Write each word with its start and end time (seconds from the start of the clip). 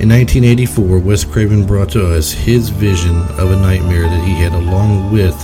In 0.00 0.10
1984, 0.10 1.00
Wes 1.00 1.24
Craven 1.24 1.66
brought 1.66 1.90
to 1.90 2.06
us 2.06 2.30
his 2.30 2.68
vision 2.68 3.16
of 3.36 3.50
a 3.50 3.56
nightmare 3.56 4.02
that 4.02 4.24
he 4.24 4.32
had, 4.32 4.52
along 4.52 5.10
with 5.10 5.36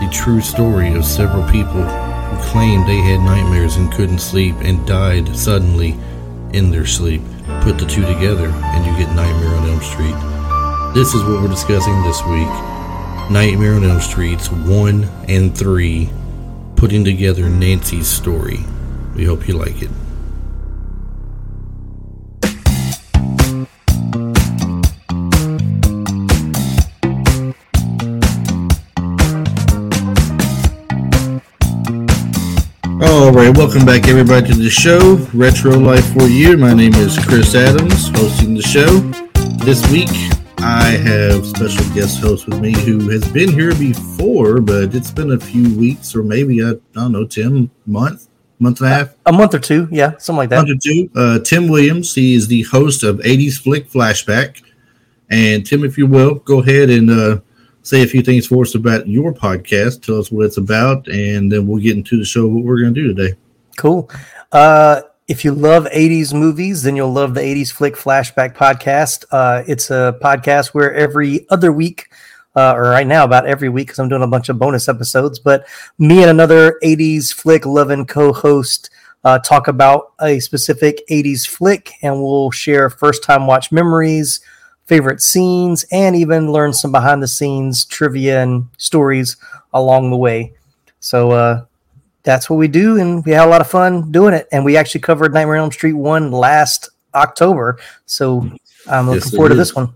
the 0.00 0.08
true 0.10 0.40
story 0.40 0.94
of 0.94 1.04
several 1.04 1.42
people 1.50 1.82
who 1.82 2.50
claimed 2.50 2.88
they 2.88 3.02
had 3.02 3.20
nightmares 3.20 3.76
and 3.76 3.92
couldn't 3.92 4.20
sleep 4.20 4.54
and 4.62 4.86
died 4.86 5.36
suddenly 5.36 5.94
in 6.54 6.70
their 6.70 6.86
sleep. 6.86 7.20
Put 7.60 7.78
the 7.78 7.84
two 7.84 8.00
together, 8.06 8.48
and 8.48 8.86
you 8.86 8.96
get 8.96 9.14
Nightmare 9.14 9.54
on 9.54 9.68
Elm 9.68 9.82
Street. 9.82 10.16
This 10.94 11.12
is 11.12 11.22
what 11.24 11.42
we're 11.42 11.48
discussing 11.48 12.02
this 12.04 12.24
week 12.24 12.48
Nightmare 13.30 13.74
on 13.74 13.84
Elm 13.84 14.00
Streets 14.00 14.50
1 14.50 15.04
and 15.28 15.54
3, 15.54 16.08
putting 16.76 17.04
together 17.04 17.46
Nancy's 17.50 18.08
story. 18.08 18.60
We 19.14 19.26
hope 19.26 19.46
you 19.46 19.52
like 19.58 19.82
it. 19.82 19.90
Right, 33.38 33.56
welcome 33.56 33.86
back 33.86 34.08
everybody 34.08 34.48
to 34.48 34.54
the 34.54 34.68
show, 34.68 35.14
Retro 35.32 35.78
Life 35.78 36.12
for 36.12 36.24
You. 36.24 36.56
My 36.56 36.74
name 36.74 36.92
is 36.94 37.16
Chris 37.24 37.54
Adams, 37.54 38.08
hosting 38.08 38.54
the 38.54 38.62
show. 38.62 38.98
This 39.64 39.88
week, 39.92 40.08
I 40.58 40.82
have 41.04 41.46
special 41.46 41.84
guest 41.94 42.20
host 42.20 42.48
with 42.48 42.60
me 42.60 42.72
who 42.72 43.08
has 43.10 43.30
been 43.30 43.52
here 43.52 43.72
before, 43.76 44.60
but 44.60 44.92
it's 44.92 45.12
been 45.12 45.30
a 45.30 45.38
few 45.38 45.72
weeks 45.78 46.16
or 46.16 46.24
maybe 46.24 46.64
I, 46.64 46.70
I 46.70 46.74
don't 46.94 47.12
know, 47.12 47.24
Tim, 47.26 47.70
month, 47.86 48.26
month 48.58 48.80
and 48.80 48.90
a 48.90 48.92
half, 48.92 49.14
a 49.24 49.30
month 49.30 49.54
or 49.54 49.60
two, 49.60 49.86
yeah, 49.92 50.16
something 50.18 50.38
like 50.38 50.48
that. 50.48 50.56
month 50.56 50.70
or 50.70 50.80
two. 50.82 51.08
Uh, 51.14 51.38
Tim 51.38 51.68
Williams, 51.68 52.12
he 52.12 52.34
is 52.34 52.48
the 52.48 52.62
host 52.62 53.04
of 53.04 53.18
80s 53.18 53.62
Flick 53.62 53.88
Flashback. 53.88 54.64
And 55.30 55.64
Tim, 55.64 55.84
if 55.84 55.96
you 55.96 56.08
will, 56.08 56.36
go 56.36 56.60
ahead 56.60 56.90
and 56.90 57.08
uh, 57.08 57.40
say 57.88 58.02
a 58.02 58.06
few 58.06 58.22
things 58.22 58.46
for 58.46 58.62
us 58.62 58.74
about 58.74 59.08
your 59.08 59.32
podcast. 59.32 60.02
Tell 60.02 60.18
us 60.18 60.30
what 60.30 60.44
it's 60.44 60.58
about, 60.58 61.08
and 61.08 61.50
then 61.50 61.66
we'll 61.66 61.80
get 61.80 61.96
into 61.96 62.18
the 62.18 62.24
show. 62.24 62.46
What 62.46 62.64
we're 62.64 62.80
going 62.80 62.92
to 62.92 63.02
do 63.02 63.14
today. 63.14 63.34
Cool. 63.78 64.10
Uh, 64.52 65.02
if 65.26 65.42
you 65.42 65.52
love 65.52 65.84
80s 65.84 66.34
movies, 66.34 66.82
then 66.82 66.96
you'll 66.96 67.12
love 67.12 67.32
the 67.32 67.40
80s 67.40 67.72
Flick 67.72 67.94
Flashback 67.94 68.54
podcast. 68.54 69.24
Uh, 69.30 69.62
it's 69.66 69.90
a 69.90 70.18
podcast 70.22 70.68
where 70.68 70.92
every 70.92 71.48
other 71.48 71.72
week, 71.72 72.10
uh, 72.54 72.74
or 72.74 72.82
right 72.82 73.06
now, 73.06 73.24
about 73.24 73.46
every 73.46 73.70
week, 73.70 73.86
because 73.86 73.98
I'm 73.98 74.08
doing 74.10 74.22
a 74.22 74.26
bunch 74.26 74.50
of 74.50 74.58
bonus 74.58 74.88
episodes, 74.88 75.38
but 75.38 75.66
me 75.98 76.20
and 76.20 76.30
another 76.30 76.78
80s 76.84 77.32
Flick 77.32 77.64
loving 77.64 78.04
co 78.04 78.34
host 78.34 78.90
uh, 79.24 79.38
talk 79.38 79.66
about 79.66 80.12
a 80.20 80.40
specific 80.40 81.06
80s 81.08 81.48
flick, 81.48 81.92
and 82.02 82.22
we'll 82.22 82.50
share 82.50 82.90
first 82.90 83.22
time 83.22 83.46
watch 83.46 83.72
memories, 83.72 84.40
favorite 84.88 85.22
scenes, 85.22 85.84
and 85.92 86.16
even 86.16 86.50
learn 86.50 86.72
some 86.72 86.90
behind 86.90 87.22
the 87.22 87.28
scenes 87.28 87.84
trivia 87.84 88.42
and 88.42 88.66
stories 88.78 89.36
along 89.72 90.10
the 90.10 90.16
way. 90.16 90.52
So, 91.00 91.30
uh, 91.30 91.64
that's 92.24 92.50
what 92.50 92.56
we 92.56 92.68
do, 92.68 92.98
and 92.98 93.24
we 93.24 93.32
had 93.32 93.46
a 93.46 93.50
lot 93.50 93.60
of 93.60 93.70
fun 93.70 94.10
doing 94.12 94.34
it. 94.34 94.48
And 94.52 94.64
we 94.64 94.76
actually 94.76 95.00
covered 95.00 95.32
Nightmare 95.32 95.56
on 95.56 95.62
Elm 95.62 95.72
Street 95.72 95.94
one 95.94 96.30
last 96.30 96.90
October, 97.14 97.78
so 98.04 98.46
I'm 98.86 99.06
looking 99.06 99.22
Yes, 99.22 99.34
forward 99.34 99.50
to 99.50 99.54
this 99.54 99.74
one. 99.74 99.92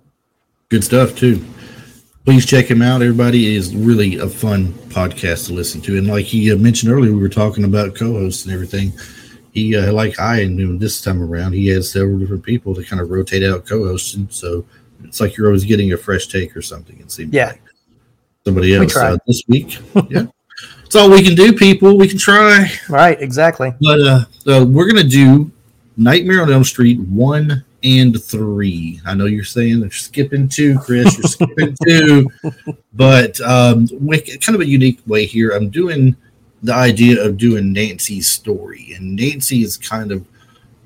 Good 0.68 0.84
stuff 0.84 1.14
too. 1.14 1.44
Please 2.24 2.46
check 2.46 2.70
him 2.70 2.82
out. 2.82 3.02
Everybody 3.02 3.54
is 3.54 3.74
really 3.74 4.16
a 4.16 4.28
fun 4.28 4.68
podcast 4.88 5.48
to 5.48 5.52
listen 5.52 5.80
to. 5.82 5.98
And 5.98 6.06
like 6.06 6.24
he 6.24 6.52
uh, 6.52 6.56
mentioned 6.56 6.92
earlier, 6.92 7.12
we 7.12 7.18
were 7.18 7.28
talking 7.28 7.64
about 7.64 7.96
co-hosts 7.96 8.44
and 8.44 8.54
everything. 8.54 8.92
He 9.52 9.76
uh, 9.76 9.92
like 9.92 10.18
I 10.18 10.40
and 10.40 10.80
this 10.80 11.02
time 11.02 11.22
around, 11.22 11.52
he 11.52 11.66
has 11.68 11.90
several 11.90 12.18
different 12.18 12.44
people 12.44 12.74
to 12.74 12.84
kind 12.84 13.02
of 13.02 13.10
rotate 13.10 13.42
out 13.42 13.66
co-hosting. 13.66 14.28
So 14.30 14.64
it's 15.04 15.20
like 15.20 15.36
you're 15.36 15.46
always 15.46 15.64
getting 15.64 15.92
a 15.92 15.96
fresh 15.96 16.26
take 16.26 16.56
or 16.56 16.62
something. 16.62 16.98
It 17.00 17.10
seems 17.10 17.32
Yeah. 17.32 17.46
like 17.48 17.62
somebody 18.44 18.74
else 18.74 18.92
try. 18.92 19.12
uh, 19.12 19.18
this 19.26 19.42
week. 19.48 19.78
yeah, 20.10 20.26
it's 20.84 20.96
all 20.96 21.10
we 21.10 21.22
can 21.22 21.34
do, 21.34 21.52
people. 21.52 21.96
We 21.96 22.08
can 22.08 22.18
try. 22.18 22.70
Right, 22.88 23.20
exactly. 23.20 23.72
But 23.80 24.00
uh, 24.00 24.24
uh, 24.46 24.64
we're 24.68 24.88
gonna 24.88 25.04
do 25.04 25.50
Nightmare 25.96 26.42
on 26.42 26.52
Elm 26.52 26.64
Street 26.64 26.98
one 27.00 27.64
and 27.84 28.22
three. 28.22 29.00
I 29.04 29.14
know 29.14 29.26
you're 29.26 29.44
saying 29.44 29.80
they're 29.80 29.90
skipping 29.90 30.48
two, 30.48 30.78
Chris. 30.78 31.18
You're 31.18 31.28
skipping 31.28 31.76
two, 31.86 32.26
but 32.94 33.40
um, 33.40 33.88
kind 33.88 34.54
of 34.54 34.60
a 34.60 34.66
unique 34.66 35.00
way 35.06 35.26
here. 35.26 35.50
I'm 35.50 35.68
doing 35.68 36.16
the 36.62 36.74
idea 36.74 37.24
of 37.24 37.36
doing 37.36 37.72
Nancy's 37.72 38.28
story, 38.28 38.92
and 38.96 39.16
Nancy 39.16 39.62
is 39.62 39.76
kind 39.76 40.12
of 40.12 40.24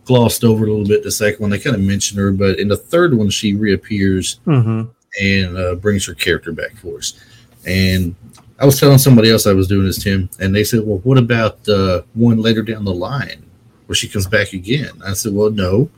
glossed 0.07 0.45
over 0.45 0.65
a 0.65 0.69
little 0.71 0.87
bit. 0.87 1.03
The 1.03 1.11
second 1.11 1.41
one, 1.41 1.51
they 1.51 1.59
kind 1.59 1.77
of 1.77 1.83
mention 1.83 2.17
her, 2.19 2.31
but 2.31 2.59
in 2.59 2.69
the 2.69 2.77
third 2.77 3.13
one, 3.13 3.29
she 3.29 3.55
reappears 3.55 4.41
hmm 4.45 4.85
and 5.19 5.57
uh, 5.57 5.75
brings 5.77 6.05
her 6.05 6.13
character 6.13 6.53
back 6.53 6.77
for 6.77 6.99
us. 6.99 7.19
And 7.67 8.15
I 8.59 8.67
was 8.67 8.79
telling 8.79 8.99
somebody 8.99 9.31
else 9.31 9.47
I 9.47 9.55
was 9.55 9.67
doing 9.67 9.87
this, 9.87 10.03
Tim, 10.03 10.29
and 10.41 10.55
they 10.55 10.65
said, 10.65 10.81
"Well, 10.85 10.99
what 10.99 11.19
about 11.19 11.67
uh, 11.69 12.03
one 12.15 12.41
later 12.41 12.63
down 12.63 12.85
the 12.85 12.95
line 12.95 13.43
where 13.87 13.97
she 13.97 14.09
comes 14.09 14.27
back 14.27 14.53
again?" 14.53 14.91
I 15.05 15.15
said, 15.15 15.35
"Well, 15.35 15.51
no, 15.51 15.91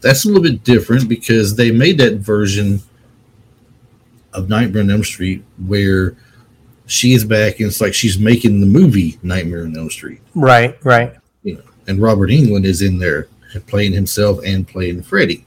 that's 0.00 0.24
a 0.24 0.28
little 0.28 0.42
bit 0.42 0.64
different 0.64 1.08
because 1.08 1.56
they 1.56 1.70
made 1.70 1.98
that 1.98 2.16
version 2.16 2.80
of 4.32 4.48
Nightmare 4.48 4.82
on 4.82 4.90
Elm 4.90 5.04
Street 5.04 5.42
where 5.66 6.16
she 6.86 7.12
is 7.12 7.24
back, 7.24 7.60
and 7.60 7.68
it's 7.68 7.80
like 7.80 7.94
she's 7.94 8.18
making 8.18 8.60
the 8.60 8.66
movie 8.66 9.18
Nightmare 9.22 9.64
on 9.64 9.76
Elm 9.76 9.90
Street, 9.90 10.20
Right, 10.34 10.82
right. 10.84 11.14
And 11.88 12.00
Robert 12.00 12.30
Englund 12.30 12.64
is 12.64 12.82
in 12.82 12.98
there 12.98 13.28
playing 13.66 13.92
himself 13.92 14.40
and 14.44 14.66
playing 14.66 15.02
Freddy." 15.02 15.44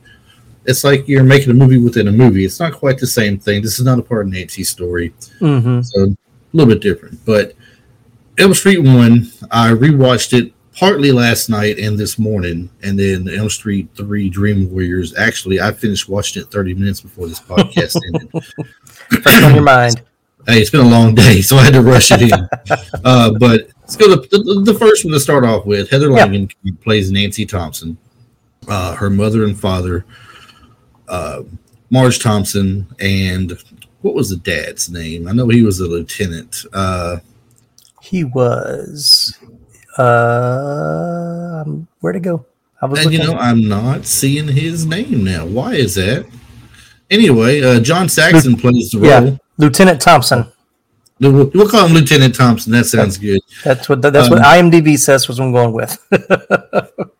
It's 0.65 0.83
like 0.83 1.07
you're 1.07 1.23
making 1.23 1.49
a 1.49 1.55
movie 1.55 1.77
within 1.77 2.07
a 2.07 2.11
movie. 2.11 2.45
It's 2.45 2.59
not 2.59 2.73
quite 2.73 2.99
the 2.99 3.07
same 3.07 3.39
thing. 3.39 3.61
This 3.61 3.79
is 3.79 3.85
not 3.85 3.97
a 3.97 4.03
part 4.03 4.27
of 4.27 4.31
Nancy's 4.31 4.69
story. 4.69 5.13
hmm 5.39 5.81
So 5.81 6.03
a 6.03 6.17
little 6.53 6.71
bit 6.71 6.81
different. 6.81 7.23
But 7.25 7.55
Elm 8.37 8.53
Street 8.53 8.79
One, 8.79 9.31
I 9.49 9.71
rewatched 9.71 10.37
it 10.37 10.53
partly 10.75 11.11
last 11.11 11.49
night 11.49 11.77
and 11.79 11.97
this 11.97 12.17
morning, 12.17 12.69
and 12.83 12.97
then 12.97 13.27
Elm 13.29 13.49
Street 13.49 13.89
Three: 13.95 14.29
Dream 14.29 14.71
Warriors. 14.71 15.15
Actually, 15.15 15.59
I 15.59 15.71
finished 15.71 16.09
watching 16.09 16.43
it 16.43 16.51
30 16.51 16.73
minutes 16.75 17.01
before 17.01 17.27
this 17.27 17.39
podcast 17.49 17.99
ended. 18.07 18.43
Fresh 19.23 19.43
on 19.43 19.55
your 19.55 19.63
mind. 19.63 20.03
Hey, 20.47 20.59
it's 20.59 20.69
been 20.69 20.81
a 20.81 20.89
long 20.89 21.13
day, 21.13 21.41
so 21.41 21.57
I 21.57 21.63
had 21.63 21.73
to 21.73 21.81
rush 21.81 22.11
it 22.11 22.21
in. 22.23 22.31
uh, 23.05 23.31
but 23.39 23.69
let's 23.81 23.95
go 23.95 24.15
to 24.15 24.27
the, 24.29 24.61
the 24.65 24.73
first 24.73 25.05
one 25.05 25.13
to 25.13 25.19
start 25.19 25.43
off 25.43 25.65
with. 25.65 25.89
Heather 25.89 26.09
Yeah. 26.09 26.25
Langen 26.25 26.49
plays 26.81 27.11
Nancy 27.11 27.45
Thompson. 27.45 27.97
Uh, 28.67 28.95
her 28.95 29.09
mother 29.09 29.43
and 29.43 29.59
father, 29.59 30.05
uh, 31.07 31.41
Marge 31.89 32.19
Thompson, 32.19 32.87
and 32.99 33.57
what 34.01 34.13
was 34.13 34.29
the 34.29 34.37
dad's 34.37 34.89
name? 34.89 35.27
I 35.27 35.31
know 35.31 35.47
he 35.49 35.63
was 35.63 35.79
a 35.79 35.87
lieutenant. 35.87 36.65
Uh, 36.73 37.17
He 38.01 38.23
was. 38.23 39.37
Uh, 39.97 41.61
um, 41.65 41.87
where 41.99 42.13
to 42.13 42.19
go? 42.19 42.45
I 42.81 42.85
was 42.85 43.03
and 43.03 43.13
you 43.13 43.19
know, 43.19 43.33
I'm 43.33 43.67
not 43.67 44.05
seeing 44.05 44.47
his 44.47 44.85
name 44.85 45.23
now. 45.23 45.45
Why 45.45 45.73
is 45.73 45.95
that? 45.95 46.25
Anyway, 47.09 47.61
uh, 47.61 47.79
John 47.79 48.09
Saxon 48.09 48.55
plays 48.57 48.91
the 48.91 48.99
yeah, 48.99 49.19
role. 49.19 49.39
Lieutenant 49.61 50.01
Thompson. 50.01 50.51
We'll, 51.19 51.51
we'll 51.53 51.69
call 51.69 51.85
him 51.87 51.93
Lieutenant 51.93 52.33
Thompson. 52.35 52.71
That 52.71 52.85
sounds 52.85 53.17
good. 53.17 53.39
That's 53.63 53.87
what 53.87 54.01
that's 54.01 54.29
what 54.29 54.39
Um, 54.39 54.43
IMDb 54.71 54.97
says. 54.97 55.27
Was 55.27 55.39
what 55.39 55.45
I'm 55.45 55.51
going 55.53 55.71
with. 55.73 55.97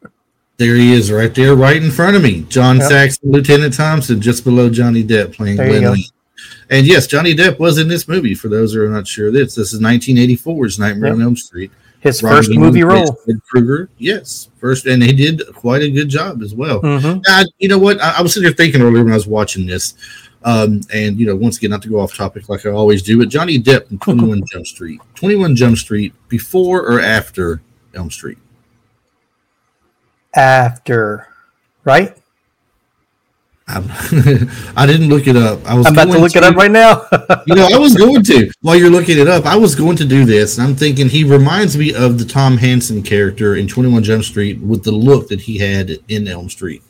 There 0.57 0.75
he 0.75 0.93
is, 0.93 1.11
right 1.11 1.33
there, 1.33 1.55
right 1.55 1.81
in 1.81 1.89
front 1.89 2.15
of 2.15 2.21
me. 2.21 2.43
John 2.43 2.77
Yep. 2.77 2.87
Saxon, 2.87 3.31
Lieutenant 3.31 3.73
Thompson, 3.73 4.21
just 4.21 4.43
below 4.43 4.69
Johnny 4.69 5.03
Depp 5.03 5.33
playing 5.33 5.57
There 5.57 5.67
Glenn. 5.79 5.93
Lee. 5.93 6.07
And 6.69 6.85
yes, 6.85 7.07
Johnny 7.07 7.33
Depp 7.33 7.57
was 7.57 7.79
in 7.79 7.87
this 7.87 8.07
movie. 8.07 8.35
For 8.35 8.47
those 8.47 8.71
who 8.75 8.83
are 8.85 8.87
not 8.87 9.07
sure, 9.07 9.31
this 9.31 9.55
this 9.55 9.73
is 9.73 9.79
1984's 9.81 10.77
Nightmare 10.77 11.07
Yep. 11.09 11.15
on 11.15 11.21
Elm 11.23 11.35
Street. 11.35 11.71
His 12.01 12.21
Robert 12.21 12.35
first 12.37 12.51
movie 12.51 12.83
role. 12.83 13.11
Fred 13.25 13.39
Krueger, 13.49 13.89
yes, 13.97 14.49
first, 14.59 14.85
and 14.85 15.01
he 15.01 15.13
did 15.13 15.41
quite 15.55 15.81
a 15.81 15.89
good 15.89 16.09
job 16.09 16.43
as 16.43 16.53
well. 16.53 16.79
hmm 16.79 17.21
Uh, 17.27 17.43
you 17.57 17.67
know 17.67 17.79
what? 17.79 17.99
I, 17.99 18.17
I 18.19 18.21
was 18.21 18.33
sitting 18.35 18.45
there 18.47 18.55
thinking 18.55 18.83
earlier 18.83 19.03
when 19.03 19.13
I 19.13 19.15
was 19.15 19.25
watching 19.27 19.65
this, 19.65 19.95
um, 20.43 20.81
and 20.93 21.19
you 21.19 21.25
know, 21.25 21.35
once 21.35 21.57
again, 21.57 21.69
not 21.69 21.81
to 21.83 21.89
go 21.89 21.99
off 21.99 22.15
topic 22.15 22.49
like 22.49 22.65
I 22.65 22.71
always 22.71 23.03
do, 23.03 23.17
but 23.17 23.29
Johnny 23.29 23.59
Depp 23.59 23.91
in 23.91 23.99
21 23.99 24.43
Jump 24.51 24.65
Street, 24.65 24.99
21 25.15 25.55
Jump 25.55 25.77
Street, 25.77 26.13
before 26.29 26.81
or 26.81 26.99
after 26.99 27.61
Elm 27.93 28.09
Street? 28.09 28.37
After, 30.33 31.27
right? 31.83 32.17
I'm, 33.67 33.87
didn't 34.87 35.09
look 35.09 35.27
it 35.27 35.37
up. 35.37 35.65
I 35.65 35.75
was 35.75 35.85
I'm 35.85 35.93
about 35.93 36.11
to 36.11 36.19
look 36.19 36.35
it 36.35 36.43
up 36.43 36.55
right 36.55 36.71
now. 36.71 37.05
you 37.45 37.55
know, 37.55 37.69
I 37.71 37.77
was 37.77 37.95
going 37.95 38.23
to 38.23 38.51
while 38.61 38.75
you're 38.75 38.89
looking 38.89 39.17
it 39.17 39.27
up. 39.27 39.45
I 39.45 39.55
was 39.55 39.75
going 39.75 39.95
to 39.97 40.05
do 40.05 40.25
this, 40.25 40.57
and 40.57 40.67
I'm 40.67 40.75
thinking 40.75 41.07
he 41.07 41.23
reminds 41.23 41.77
me 41.77 41.93
of 41.93 42.17
the 42.17 42.25
Tom 42.25 42.57
Hanson 42.57 43.01
character 43.03 43.55
in 43.55 43.67
21 43.67 44.03
Jump 44.03 44.23
Street 44.23 44.59
with 44.59 44.83
the 44.83 44.91
look 44.91 45.27
that 45.29 45.41
he 45.41 45.57
had 45.57 45.99
in 46.09 46.27
Elm 46.27 46.49
Street. 46.49 46.83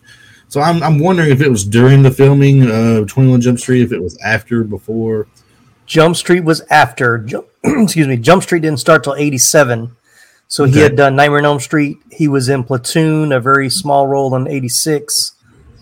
So 0.51 0.59
I'm, 0.59 0.83
I'm 0.83 0.99
wondering 0.99 1.31
if 1.31 1.39
it 1.39 1.47
was 1.49 1.63
during 1.63 2.03
the 2.03 2.11
filming 2.11 2.69
of 2.69 3.07
21 3.07 3.39
Jump 3.39 3.57
Street, 3.57 3.83
if 3.83 3.93
it 3.93 4.03
was 4.03 4.17
after, 4.17 4.65
before. 4.65 5.27
Jump 5.85 6.17
Street 6.17 6.43
was 6.43 6.59
after. 6.69 7.19
Jump, 7.19 7.47
excuse 7.63 8.05
me. 8.05 8.17
Jump 8.17 8.43
Street 8.43 8.59
didn't 8.59 8.81
start 8.81 9.01
till 9.05 9.15
'87, 9.15 9.95
so 10.49 10.65
he 10.65 10.79
had 10.79 10.97
done 10.97 11.15
Nightmare 11.15 11.39
on 11.39 11.45
Elm 11.45 11.59
Street. 11.61 11.99
He 12.11 12.27
was 12.27 12.49
in 12.49 12.65
Platoon, 12.65 13.31
a 13.31 13.39
very 13.39 13.69
small 13.69 14.07
role 14.07 14.35
in 14.35 14.45
'86. 14.45 15.35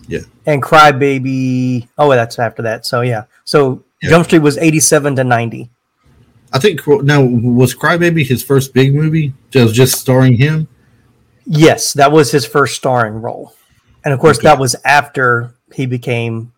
Yeah. 0.06 0.20
And 0.46 0.62
Crybaby. 0.62 1.88
Oh, 1.98 2.10
that's 2.10 2.38
after 2.38 2.62
that. 2.62 2.86
So 2.86 3.00
yeah. 3.00 3.24
So 3.44 3.82
Yeah. 4.00 4.10
Jump 4.10 4.26
Street 4.26 4.38
was 4.38 4.56
eighty-seven 4.58 5.16
to 5.16 5.24
ninety. 5.24 5.68
I 6.52 6.60
think 6.60 6.86
now 6.86 7.24
was 7.24 7.74
Crybaby 7.74 8.24
his 8.24 8.44
first 8.44 8.72
big 8.72 8.94
movie? 8.94 9.32
Just 9.50 10.00
starring 10.00 10.36
him. 10.36 10.68
Yes, 11.44 11.92
that 11.94 12.12
was 12.12 12.30
his 12.30 12.46
first 12.46 12.76
starring 12.76 13.14
role, 13.14 13.54
and 14.04 14.14
of 14.14 14.20
course 14.20 14.38
Okay. 14.38 14.48
that 14.48 14.58
was 14.58 14.76
after 14.84 15.54
he 15.72 15.86
became, 15.86 16.52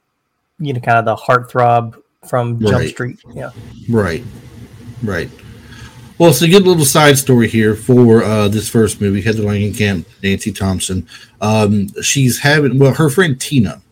you 0.59 0.73
know, 0.73 0.81
kind 0.81 0.99
of 0.99 1.05
the 1.05 1.17
heartthrob 1.17 2.00
from 2.29 2.61
Jump 2.61 2.75
Right. 2.75 2.89
Street. 2.89 3.19
Yeah. 3.35 3.50
Right, 3.89 4.23
right. 5.03 5.29
Well, 6.19 6.31
it's 6.31 6.43
a 6.43 6.49
good 6.49 6.65
little 6.67 6.85
side 6.85 7.19
story 7.19 7.49
here 7.49 7.75
for 7.75 8.23
uh, 8.23 8.47
this 8.49 8.69
first 8.69 9.00
movie. 9.00 9.21
Heather 9.23 9.43
Langenkamp, 9.43 10.05
Nancy 10.23 10.53
Thompson. 10.53 11.06
Um, 11.41 11.89
she's 12.03 12.39
having 12.39 12.79
well, 12.79 12.94
her 12.94 13.11
friend 13.11 13.41
Tina, 13.41 13.83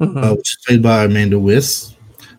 Mhm. 0.00 0.22
uh, 0.32 0.34
which 0.36 0.52
is 0.52 0.58
played 0.66 0.82
by 0.82 1.04
Amanda 1.04 1.38
Wiss. 1.38 1.94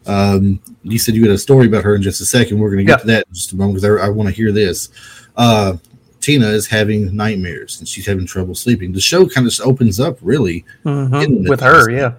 Um, 0.06 0.62
you 0.84 1.00
said 1.00 1.16
you 1.16 1.24
had 1.24 1.32
a 1.32 1.38
story 1.38 1.66
about 1.68 1.84
her 1.84 1.96
in 1.96 2.02
just 2.02 2.22
a 2.22 2.26
second. 2.26 2.60
We're 2.60 2.70
going 2.70 2.86
to 2.86 2.92
get 2.92 3.00
Yeah. 3.00 3.02
to 3.02 3.08
that 3.08 3.26
in 3.28 3.34
just 3.34 3.52
a 3.54 3.56
moment 3.58 3.82
because 3.82 4.00
I, 4.00 4.06
I 4.06 4.10
want 4.10 4.30
to 4.30 4.36
hear 4.36 4.52
this. 4.52 4.90
Uh, 5.36 5.78
Tina 6.26 6.48
is 6.48 6.66
having 6.66 7.16
nightmares 7.16 7.78
and 7.78 7.88
she's 7.88 8.08
having 8.08 8.26
trouble 8.26 8.56
sleeping. 8.56 8.92
The 8.92 9.00
show 9.00 9.28
kind 9.28 9.46
of 9.46 9.54
opens 9.64 10.00
up 10.00 10.18
really 10.24 10.66
Mhm. 10.84 11.48
With 11.48 11.60
her. 11.62 11.92
Yeah. 11.92 12.14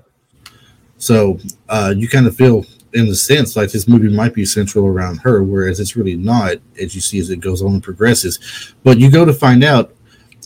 So 0.98 1.40
uh, 1.68 1.92
you 1.96 2.08
kind 2.08 2.28
of 2.28 2.36
feel, 2.36 2.64
in 2.94 3.06
the 3.08 3.16
sense, 3.16 3.56
like 3.56 3.72
this 3.72 3.88
movie 3.88 4.08
might 4.08 4.32
be 4.32 4.44
central 4.44 4.86
around 4.86 5.16
her, 5.24 5.42
whereas 5.42 5.80
it's 5.80 5.96
really 5.96 6.14
not, 6.14 6.54
as 6.80 6.94
you 6.94 7.00
see 7.00 7.18
as 7.18 7.30
it 7.30 7.40
goes 7.40 7.62
on 7.62 7.74
and 7.74 7.82
progresses. 7.82 8.38
But 8.84 8.98
you 8.98 9.10
go 9.10 9.24
to 9.24 9.32
find 9.32 9.64
out 9.64 9.92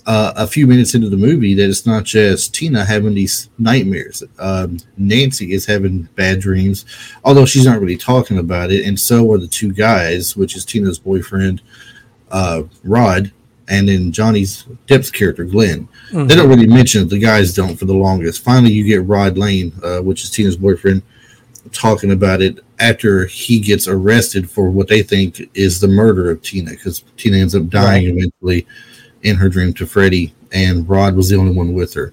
uh, 0.06 0.32
a 0.36 0.46
few 0.46 0.66
minutes 0.66 0.94
into 0.94 1.10
the 1.10 1.16
movie 1.18 1.52
that 1.52 1.68
it's 1.68 1.84
not 1.84 2.04
just 2.04 2.54
Tina 2.54 2.82
having 2.86 3.14
these 3.14 3.50
nightmares. 3.58 4.22
Um, 4.38 4.78
Nancy 4.96 5.52
is 5.52 5.66
having 5.66 6.08
bad 6.16 6.40
dreams, 6.40 6.86
although 7.24 7.44
she's 7.44 7.66
not 7.66 7.78
really 7.78 7.98
talking 7.98 8.38
about 8.38 8.72
it, 8.72 8.86
and 8.86 8.98
so 8.98 9.30
are 9.30 9.36
the 9.38 9.46
two 9.46 9.70
guys, 9.74 10.34
which 10.34 10.56
is 10.56 10.64
Tina's 10.64 10.98
boyfriend, 10.98 11.60
uh, 12.30 12.62
Rod, 12.82 13.30
and 13.70 13.88
then 13.88 14.12
Johnny's 14.12 14.64
Depp's 14.86 15.10
character, 15.10 15.44
Glenn. 15.44 15.88
Mhm. 16.10 16.28
They 16.28 16.34
don't 16.34 16.48
really 16.48 16.66
mention 16.66 17.02
it. 17.02 17.08
The 17.08 17.18
guys 17.18 17.54
don't 17.54 17.76
for 17.76 17.86
the 17.86 17.94
longest. 17.94 18.42
Finally, 18.42 18.72
you 18.72 18.84
get 18.84 19.06
Rod 19.06 19.38
Lane, 19.38 19.72
uh, 19.82 20.00
which 20.00 20.24
is 20.24 20.30
Tina's 20.30 20.56
boyfriend, 20.56 21.02
talking 21.72 22.10
about 22.10 22.42
it 22.42 22.58
after 22.80 23.26
he 23.26 23.60
gets 23.60 23.86
arrested 23.86 24.50
for 24.50 24.70
what 24.70 24.88
they 24.88 25.02
think 25.02 25.48
is 25.54 25.80
the 25.80 25.88
murder 25.88 26.30
of 26.30 26.42
Tina, 26.42 26.70
because 26.70 27.04
Tina 27.16 27.36
ends 27.38 27.54
up 27.54 27.68
dying 27.68 28.06
eventually 28.08 28.66
in 29.22 29.36
her 29.36 29.48
dream 29.48 29.72
to 29.74 29.86
Freddy, 29.86 30.34
and 30.52 30.88
Rod 30.88 31.14
was 31.14 31.28
the 31.28 31.36
only 31.36 31.52
one 31.52 31.72
with 31.72 31.94
her. 31.94 32.12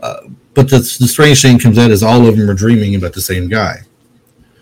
Uh, 0.00 0.28
but 0.54 0.68
the, 0.68 0.78
the 0.78 1.08
strange 1.08 1.40
thing 1.40 1.58
comes 1.58 1.78
out 1.78 1.90
is 1.90 2.02
all 2.02 2.26
of 2.26 2.36
them 2.36 2.50
are 2.50 2.54
dreaming 2.54 2.96
about 2.96 3.14
the 3.14 3.20
same 3.20 3.48
guy. 3.48 3.78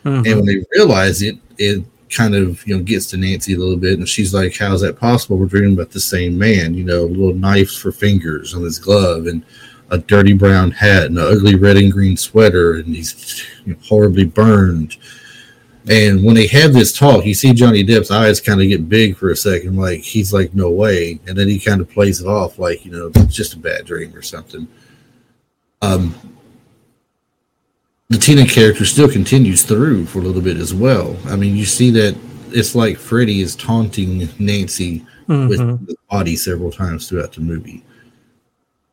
Mhm. 0.05 0.27
And 0.27 0.37
when 0.37 0.45
they 0.45 0.65
realize 0.77 1.23
it, 1.23 1.37
it 1.59 1.83
kind 2.11 2.35
of 2.35 2.67
you 2.67 2.77
know 2.77 2.83
gets 2.83 3.07
to 3.07 3.17
Nancy 3.17 3.55
a 3.55 3.59
little 3.59 3.77
bit, 3.77 3.99
and 3.99 4.09
she's 4.09 4.35
like, 4.35 4.57
"How's 4.57 4.81
that 4.83 4.99
possible? 4.99 5.39
We're 5.39 5.47
dreaming 5.47 5.75
about 5.75 5.91
the 5.91 6.01
same 6.01 6.37
man. 6.37 6.75
You 6.75 6.85
know, 6.85 7.05
little 7.05 7.35
knives 7.35 7.77
for 7.77 7.93
fingers 7.93 8.55
on 8.55 8.63
his 8.63 8.79
glove, 8.79 9.27
and 9.27 9.43
a 9.91 9.99
dirty 9.99 10.33
brown 10.33 10.71
hat, 10.71 11.07
and 11.07 11.19
an 11.19 11.25
ugly 11.25 11.55
red 11.55 11.77
and 11.77 11.93
green 11.93 12.17
sweater, 12.17 12.75
and 12.75 12.95
he's 12.95 13.45
you 13.65 13.75
know, 13.75 13.79
horribly 13.83 14.25
burned." 14.25 14.97
And 15.89 16.23
when 16.23 16.35
they 16.35 16.47
have 16.49 16.75
this 16.75 16.93
talk, 16.93 17.25
you 17.25 17.35
see 17.35 17.55
Johnny 17.55 17.83
Depp's 17.83 18.11
eyes 18.11 18.41
kind 18.41 18.61
of 18.61 18.69
get 18.69 18.89
big 18.89 19.17
for 19.17 19.31
a 19.31 19.37
second, 19.37 19.77
like 19.77 20.01
he's 20.01 20.33
like, 20.33 20.55
"No 20.55 20.71
way," 20.71 21.21
and 21.27 21.37
then 21.37 21.49
he 21.49 21.59
kind 21.59 21.81
of 21.81 21.91
plays 21.91 22.21
it 22.21 22.27
off 22.27 22.59
like 22.59 22.85
you 22.85 22.93
know, 22.93 23.11
it's 23.15 23.35
just 23.35 23.55
a 23.55 23.59
bad 23.59 23.87
dream 23.87 24.15
or 24.15 24.23
something. 24.23 24.69
Um, 25.83 26.15
the 28.11 28.19
Tina 28.19 28.45
character 28.45 28.85
still 28.85 29.09
continues 29.09 29.63
through 29.63 30.05
for 30.05 30.19
a 30.19 30.23
little 30.23 30.43
bit 30.43 30.57
as 30.57 30.75
well. 30.75 31.17
I 31.27 31.37
mean, 31.37 31.57
you 31.57 31.65
see 31.65 31.91
that 31.93 32.17
it's 32.51 32.75
like 32.75 32.99
Freddy 32.99 33.41
is 33.41 33.55
taunting 33.55 34.29
Nancy 34.41 35.05
with 35.29 35.61
Mhm. 35.61 35.87
the 35.87 35.95
body 36.11 36.35
several 36.35 36.73
times 36.73 37.09
throughout 37.09 37.33
the 37.33 37.41
movie. 37.41 37.85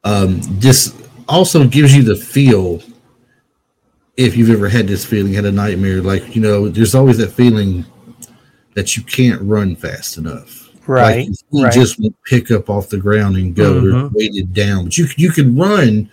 Um, 0.03 0.39
this 0.59 0.93
also 1.27 1.67
gives 1.67 1.95
you 1.95 2.03
the 2.03 2.15
feel, 2.15 2.79
if 4.17 4.37
you've 4.37 4.51
ever 4.51 4.69
had 4.69 4.87
this 4.87 5.03
feeling, 5.03 5.33
had 5.33 5.45
a 5.45 5.51
nightmare, 5.51 5.99
like, 6.01 6.35
you 6.35 6.41
know, 6.41 6.69
there's 6.69 6.93
always 6.93 7.17
that 7.17 7.31
feeling 7.31 7.85
that 8.75 8.95
you 8.95 9.01
can't 9.01 9.41
run 9.41 9.75
fast 9.75 10.17
enough. 10.19 10.69
Right. 10.85 11.27
Like 11.27 11.37
you 11.51 11.63
right. 11.63 11.73
just 11.73 11.99
pick 12.27 12.51
up 12.51 12.69
off 12.69 12.89
the 12.89 12.97
ground 12.97 13.35
and 13.35 13.55
go. 13.55 13.81
Mhm. 13.81 14.11
weighted 14.13 14.53
down. 14.53 14.85
But 14.85 14.97
you 14.99 15.07
you 15.17 15.31
can 15.31 15.55
run, 15.55 16.07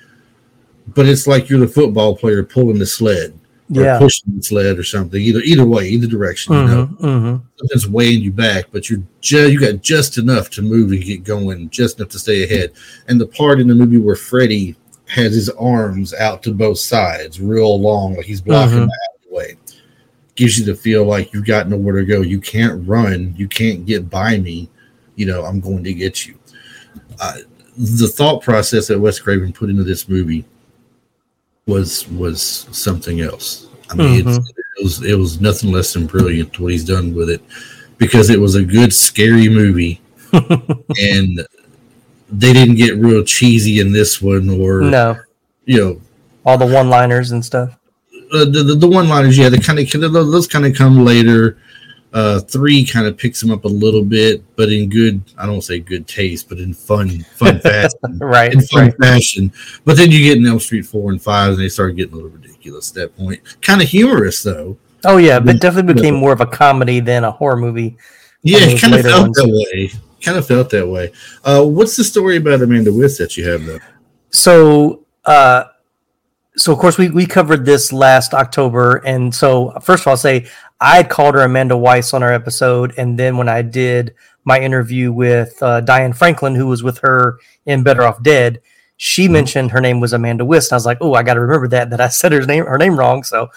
but 0.89 1.07
it's 1.07 1.27
like 1.27 1.49
you're 1.49 1.61
the 1.61 1.69
football 1.69 2.17
player 2.17 2.43
pulling 2.43 2.79
the 2.79 2.87
sled 2.87 3.39
or 3.75 3.83
yeah. 3.83 3.99
pushing 3.99 4.37
the 4.37 4.43
sled 4.43 4.79
or 4.79 4.83
something. 4.83 5.21
Either 5.21 5.41
either 5.41 5.65
way, 5.65 5.89
either 5.89 6.07
direction. 6.07 6.53
You 6.55 6.65
know, 6.67 6.87
Mhm, 6.87 7.01
mhm. 7.01 7.43
something's 7.57 7.89
weighing 7.89 8.23
you 8.23 8.33
back, 8.33 8.67
but 8.73 8.91
you're 8.91 9.03
just 9.21 9.53
you 9.53 9.61
got 9.61 9.81
just 9.83 10.19
enough 10.19 10.51
to 10.51 10.63
move 10.63 10.93
and 10.93 11.03
get 11.03 11.25
going, 11.25 11.71
just 11.71 11.99
enough 11.99 12.11
to 12.11 12.19
stay 12.19 12.45
ahead. 12.45 12.73
And 13.09 13.21
the 13.21 13.27
part 13.27 13.61
in 13.61 13.69
the 13.69 13.75
movie 13.75 13.99
where 13.99 14.17
Freddy 14.17 14.77
has 15.07 15.35
his 15.35 15.49
arms 15.51 16.13
out 16.15 16.43
to 16.43 16.53
both 16.53 16.79
sides, 16.79 17.41
real 17.41 17.81
long, 17.81 18.17
like 18.17 18.27
he's 18.27 18.41
blocking 18.41 18.79
Mhm. 18.81 18.89
the 18.89 18.99
alleyway, 19.29 19.57
gives 20.35 20.59
you 20.59 20.65
the 20.65 20.75
feel 20.75 21.05
like 21.05 21.33
you've 21.33 21.47
got 21.47 21.69
nowhere 21.69 21.97
to 22.01 22.05
go. 22.05 22.21
You 22.21 22.41
can't 22.41 22.87
run. 22.87 23.35
You 23.37 23.47
can't 23.49 23.87
get 23.87 24.11
by 24.11 24.39
me. 24.39 24.69
You 25.17 25.27
know, 25.27 25.45
I'm 25.45 25.61
going 25.61 25.85
to 25.85 25.95
get 25.95 26.27
you. 26.27 26.35
Uh, 27.21 27.39
the 27.77 28.09
thought 28.09 28.43
process 28.43 28.87
that 28.89 28.99
Wes 28.99 29.19
Craven 29.19 29.53
put 29.53 29.71
into 29.71 29.85
this 29.85 30.09
movie 30.09 30.45
was 31.67 32.09
was 32.09 32.69
something 32.73 33.21
else. 33.21 33.69
I 33.91 33.95
mean, 33.95 34.29
it's, 34.29 34.39
it 34.39 34.83
was 34.83 35.03
it 35.03 35.15
was 35.19 35.41
nothing 35.41 35.73
less 35.73 35.93
than 35.93 36.07
brilliant 36.07 36.59
what 36.59 36.73
he's 36.73 36.85
done 36.85 37.15
with 37.15 37.31
it 37.31 37.43
because 37.99 38.31
it 38.31 38.41
was 38.41 38.55
a 38.55 38.65
good 38.65 38.93
scary 38.93 39.49
movie 39.49 40.01
and 40.33 41.47
they 42.31 42.53
didn't 42.53 42.75
get 42.75 42.97
real 42.97 43.23
cheesy 43.23 43.81
in 43.81 43.93
this 43.93 44.21
one 44.21 44.49
or 44.49 44.81
no, 44.83 45.17
you 45.65 45.79
know 45.79 46.01
all 46.45 46.59
the 46.59 46.67
one-liners 46.67 47.31
and 47.31 47.45
stuff. 47.45 47.79
uh, 48.33 48.45
the, 48.45 48.63
the, 48.63 48.75
the 48.75 48.89
one 48.89 49.09
liners 49.09 49.39
yeah 49.39 49.49
they 49.49 49.59
kind 49.59 49.79
of 49.79 50.13
those 50.13 50.47
kind 50.47 50.67
of 50.67 50.75
come 50.75 51.05
later 51.05 51.59
uh 52.15 52.41
three 52.41 52.85
kind 52.87 53.07
of 53.07 53.17
picks 53.19 53.41
them 53.41 53.51
up 53.51 53.65
a 53.65 53.69
little 53.69 54.05
bit 54.05 54.43
but 54.57 54.71
in 54.73 54.89
good 54.89 55.21
i 55.37 55.45
don't 55.45 55.63
say 55.63 55.79
good 55.79 56.07
taste 56.07 56.49
but 56.49 56.59
in 56.59 56.73
fun 56.73 57.09
fun 57.37 57.59
fashion 57.61 58.19
Right. 58.19 58.53
in 58.53 58.61
fun 58.63 58.85
right. 58.85 58.95
fashion 58.99 59.53
but 59.85 59.97
then 59.97 60.11
you 60.11 60.23
get 60.23 60.39
in 60.39 60.47
elm 60.47 60.61
street 60.61 60.87
4 60.87 61.11
and 61.13 61.21
5 61.23 61.51
and 61.53 61.59
they 61.61 61.69
start 61.69 61.97
getting 61.97 62.13
a 62.13 62.17
little 62.17 62.31
ridiculous 62.31 62.91
at 62.91 62.95
that 62.95 63.17
point 63.17 63.41
kind 63.61 63.83
of 63.83 63.89
humorous 63.89 64.43
though 64.43 64.77
Oh 65.07 65.19
yeah, 65.19 65.39
but 65.39 65.61
definitely 65.61 65.93
became 65.93 66.15
more 66.15 66.33
of 66.33 66.41
a 66.41 66.47
comedy 66.47 66.99
than 66.99 67.25
a 67.25 67.31
horror 67.31 67.57
movie. 67.59 67.99
Yeah, 68.43 68.61
it 68.61 68.81
kind 68.81 68.95
of 68.95 69.03
felt 69.03 69.21
ones. 69.25 69.37
that 69.37 69.47
way. 69.75 69.91
Kind 70.23 70.39
of 70.39 70.47
felt 70.47 70.71
that 70.71 70.89
way. 70.89 71.13
Uh, 71.45 71.63
what's 71.63 71.95
the 71.95 72.05
story 72.05 72.39
about 72.39 72.63
Amanda 72.63 72.91
Wiss 72.91 73.19
that 73.19 73.37
you 73.37 73.47
have 73.47 73.67
though? 73.67 73.81
So, 74.31 75.05
uh, 75.27 75.65
so 76.57 76.73
of 76.73 76.79
course 76.79 76.97
we 76.97 77.11
we 77.11 77.27
covered 77.27 77.67
this 77.67 77.93
last 77.93 78.33
October, 78.33 79.03
and 79.05 79.35
so 79.35 79.73
first 79.83 80.05
of 80.05 80.07
all, 80.07 80.13
I'll 80.13 80.17
say 80.17 80.47
I 80.85 80.97
had 80.97 81.09
called 81.09 81.35
her 81.35 81.41
Amanda 81.41 81.77
Weiss 81.79 82.13
on 82.13 82.23
our 82.23 82.33
episode, 82.33 82.93
and 82.99 83.19
then 83.19 83.39
when 83.39 83.49
I 83.49 83.63
did 83.63 84.15
my 84.45 84.61
interview 84.61 85.11
with 85.13 85.61
uh, 85.63 85.81
Diane 85.81 86.13
Franklin, 86.13 86.55
who 86.55 86.67
was 86.67 86.83
with 86.83 86.99
her 86.99 87.39
in 87.65 87.83
Better 87.83 88.03
Off 88.03 88.23
Dead, 88.23 88.61
she 88.99 89.27
mentioned 89.27 89.71
her 89.71 89.81
name 89.81 89.99
was 89.99 90.13
Amanda 90.13 90.45
Wiss, 90.45 90.67
and 90.69 90.75
I 90.75 90.77
was 90.77 90.85
like, 90.85 90.99
oh, 91.01 91.15
I 91.15 91.23
got 91.23 91.35
to 91.35 91.41
remember 91.41 91.69
that 91.69 91.89
that 91.89 92.03
I 92.03 92.09
said 92.09 92.33
her 92.33 92.45
name 92.45 92.67
her 92.67 92.77
name 92.77 92.99
wrong. 92.99 93.23
So, 93.25 93.49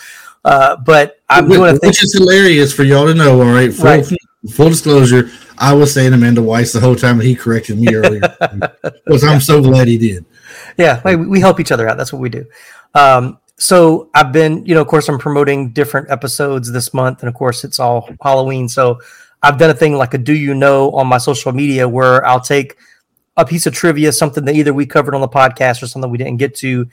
uh, 0.45 0.77
but 0.77 1.19
I'm 1.27 1.49
which, 1.49 1.57
doing 1.57 1.75
a 1.75 1.77
thing. 1.77 1.89
which 1.89 2.01
is 2.01 2.13
hilarious 2.17 2.71
for 2.73 2.83
y'all 2.83 3.05
to 3.07 3.13
know. 3.13 3.41
All 3.41 3.53
right, 3.53 3.73
full, 3.73 3.85
Right. 3.85 4.05
full 4.49 4.69
disclosure, 4.69 5.29
I 5.57 5.73
was 5.73 5.93
saying 5.93 6.13
Amanda 6.13 6.41
Weiss 6.41 6.71
the 6.71 6.79
whole 6.79 6.95
time, 6.95 7.19
and 7.19 7.27
he 7.27 7.35
corrected 7.35 7.77
me 7.77 7.93
earlier. 7.93 8.21
Because 9.05 9.23
I'm 9.25 9.41
so 9.41 9.61
glad 9.61 9.87
he 9.87 9.97
did. 9.97 10.25
yeah 10.77 11.01
we, 11.05 11.15
we 11.15 11.39
help 11.39 11.59
each 11.61 11.71
other 11.71 11.87
out 11.87 11.97
that's 11.97 12.11
what 12.11 12.21
we 12.21 12.29
do 12.29 12.45
um, 12.93 13.39
so 13.57 14.09
i've 14.13 14.31
been 14.31 14.65
you 14.65 14.75
know 14.75 14.81
of 14.81 14.87
course 14.87 15.09
i'm 15.09 15.17
promoting 15.17 15.71
different 15.71 16.09
episodes 16.09 16.71
this 16.71 16.93
month 16.93 17.21
and 17.21 17.29
of 17.29 17.33
course 17.35 17.63
it's 17.63 17.79
all 17.79 18.09
halloween. 18.21 18.69
So 18.69 18.99
i've 19.43 19.57
done 19.57 19.69
a 19.69 19.73
thing 19.73 19.93
like 19.95 20.13
a 20.13 20.17
do 20.17 20.33
you 20.33 20.53
know 20.53 20.91
on 20.91 21.07
my 21.07 21.17
social 21.17 21.51
media 21.51 21.87
where 21.87 22.25
i'll 22.25 22.41
take 22.41 22.77
a 23.35 23.45
piece 23.45 23.65
of 23.65 23.73
trivia 23.73 24.11
something 24.11 24.45
that 24.45 24.55
either 24.55 24.73
we 24.73 24.85
covered 24.85 25.15
on 25.15 25.21
the 25.21 25.27
podcast 25.27 25.81
or 25.81 25.87
something 25.87 26.09
we 26.09 26.17
didn't 26.17 26.37
get 26.37 26.55
to 26.55 26.87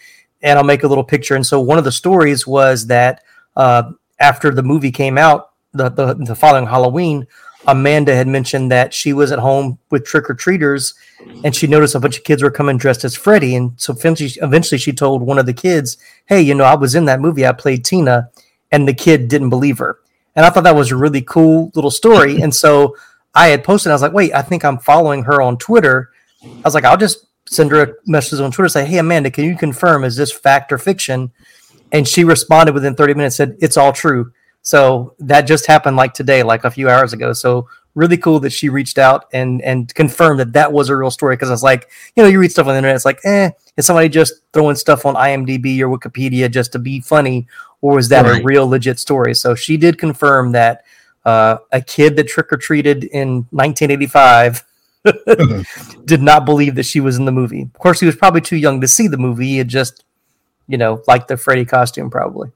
and 0.45 0.59
i'll 0.59 0.65
make 0.65 0.85
a 0.85 0.89
little 0.89 1.03
picture. 1.03 1.35
And 1.35 1.45
so 1.45 1.61
one 1.61 1.79
of 1.79 1.85
the 1.85 1.93
stories 1.93 2.47
was 2.47 2.87
that 2.87 3.25
uh, 3.57 3.91
after 4.21 4.51
the 4.53 4.63
movie 4.63 4.93
came 4.93 5.19
out 5.19 5.51
the, 5.73 5.89
the, 5.89 6.15
the 6.15 6.37
following 6.37 6.67
halloween 6.67 7.27
amanda 7.67 8.15
had 8.15 8.29
mentioned 8.29 8.71
that 8.71 8.93
she 8.93 9.13
was 9.13 9.33
at 9.33 9.39
home 9.39 9.79
with 9.91 10.05
trick-or-treaters 10.05 10.95
and 11.45 11.55
she 11.55 11.67
noticed 11.67 11.95
a 11.95 12.01
bunch 12.01 12.19
of 12.19 12.25
kids 12.25 12.43
were 12.43 12.51
coming 12.51 12.77
dressed 12.77 13.05
as 13.05 13.17
Freddy. 13.17 13.57
And 13.57 13.73
so 13.77 13.95
eventually 13.97 14.79
she 14.79 14.93
told 14.93 15.23
one 15.23 15.39
of 15.39 15.47
the 15.47 15.53
kids, 15.53 15.97
Hey, 16.27 16.43
you 16.43 16.55
know, 16.55 16.65
I 16.65 16.75
was 16.75 16.95
in 16.95 17.07
that 17.07 17.21
movie. 17.21 17.47
I 17.47 17.53
played 17.53 17.85
Tina. 17.85 18.31
And 18.73 18.89
the 18.89 18.95
kid 18.95 19.29
didn't 19.29 19.51
believe 19.51 19.79
her. 19.79 19.99
And 20.35 20.45
I 20.45 20.51
thought 20.51 20.65
that 20.65 20.75
was 20.75 20.91
a 20.91 20.97
really 20.97 21.23
cool 21.23 21.71
little 21.75 21.93
story. 21.93 22.41
and 22.43 22.55
so 22.55 22.97
I 23.35 23.49
had 23.49 23.65
posted, 23.65 23.91
I 23.91 23.95
was 23.95 24.03
like, 24.03 24.13
wait, 24.13 24.35
I 24.35 24.43
think 24.43 24.65
I'm 24.65 24.79
following 24.79 25.23
her 25.25 25.41
on 25.41 25.59
Twitter. 25.59 26.11
I 26.43 26.61
was 26.65 26.75
like, 26.75 26.85
I'll 26.85 26.97
just 26.97 27.27
send 27.47 27.71
her 27.71 27.83
a 27.83 27.95
message 28.07 28.41
on 28.41 28.51
Twitter, 28.51 28.69
say, 28.69 28.85
"Hey 28.85 28.99
Amanda, 28.99 29.31
can 29.31 29.45
you 29.45 29.57
confirm 29.57 30.05
is 30.05 30.17
this 30.17 30.33
fact 30.33 30.73
or 30.73 30.79
fiction?" 30.79 31.33
And 31.93 32.09
she 32.09 32.25
responded 32.25 32.75
within 32.75 32.95
30 32.95 33.15
minutes, 33.15 33.37
said, 33.37 33.57
"It's 33.61 33.77
all 33.77 33.93
true." 33.93 34.33
So 34.65 35.15
that 35.21 35.43
just 35.43 35.67
happened 35.67 35.97
like 35.97 36.15
today, 36.15 36.43
like 36.43 36.65
a 36.65 36.71
few 36.71 36.89
hours 36.89 37.13
ago. 37.13 37.33
So 37.35 37.69
really 37.95 38.17
cool 38.17 38.41
that 38.41 38.51
she 38.51 38.69
reached 38.69 38.99
out 38.99 39.27
and 39.33 39.63
and 39.63 39.95
confirmed 39.95 40.41
that 40.41 40.55
that 40.55 40.73
was 40.73 40.89
a 40.89 40.97
real 40.97 41.11
story. 41.11 41.37
Because 41.37 41.51
I 41.51 41.53
was 41.53 41.63
like, 41.63 41.89
you 42.17 42.23
know, 42.23 42.29
you 42.29 42.41
read 42.41 42.51
stuff 42.51 42.67
on 42.67 42.73
the 42.73 42.79
internet, 42.79 42.97
it's 42.97 43.05
like, 43.05 43.21
eh, 43.25 43.51
is 43.77 43.87
somebody 43.87 44.09
just 44.09 44.35
throwing 44.53 44.75
stuff 44.75 45.07
on 45.07 45.15
IMDb 45.15 45.79
or 45.81 45.89
Wikipedia 45.89 46.51
just 46.51 46.73
to 46.73 46.79
be 46.79 47.01
funny, 47.01 47.47
or 47.83 47.99
is 47.99 48.09
that 48.09 48.25
right. 48.25 48.41
a 48.41 48.45
real 48.45 48.67
legit 48.67 48.99
story? 48.99 49.35
So 49.35 49.55
she 49.55 49.77
did 49.77 49.99
confirm 49.99 50.53
that 50.53 50.85
uh, 51.27 51.59
a 51.71 51.83
kid 51.83 52.17
that 52.17 52.29
trick 52.29 52.51
or 52.51 52.57
treated 52.57 53.05
in 53.05 53.47
1985 53.51 54.65
did 56.07 56.23
not 56.23 56.47
believe 56.47 56.75
that 56.77 56.87
she 56.87 57.01
was 57.01 57.19
in 57.19 57.27
the 57.27 57.33
movie. 57.33 57.63
Of 57.63 57.79
course, 57.79 58.01
he 58.01 58.07
was 58.07 58.17
probably 58.17 58.41
too 58.41 58.57
young 58.57 58.81
to 58.81 58.89
see 58.89 59.09
the 59.09 59.19
movie. 59.19 59.49
He 59.49 59.59
had 59.59 59.69
just, 59.69 60.05
you 60.67 60.79
know, 60.79 61.03
liked 61.07 61.29
the 61.29 61.37
Freddy 61.37 61.67
costume, 61.67 62.09
probably. 62.11 62.51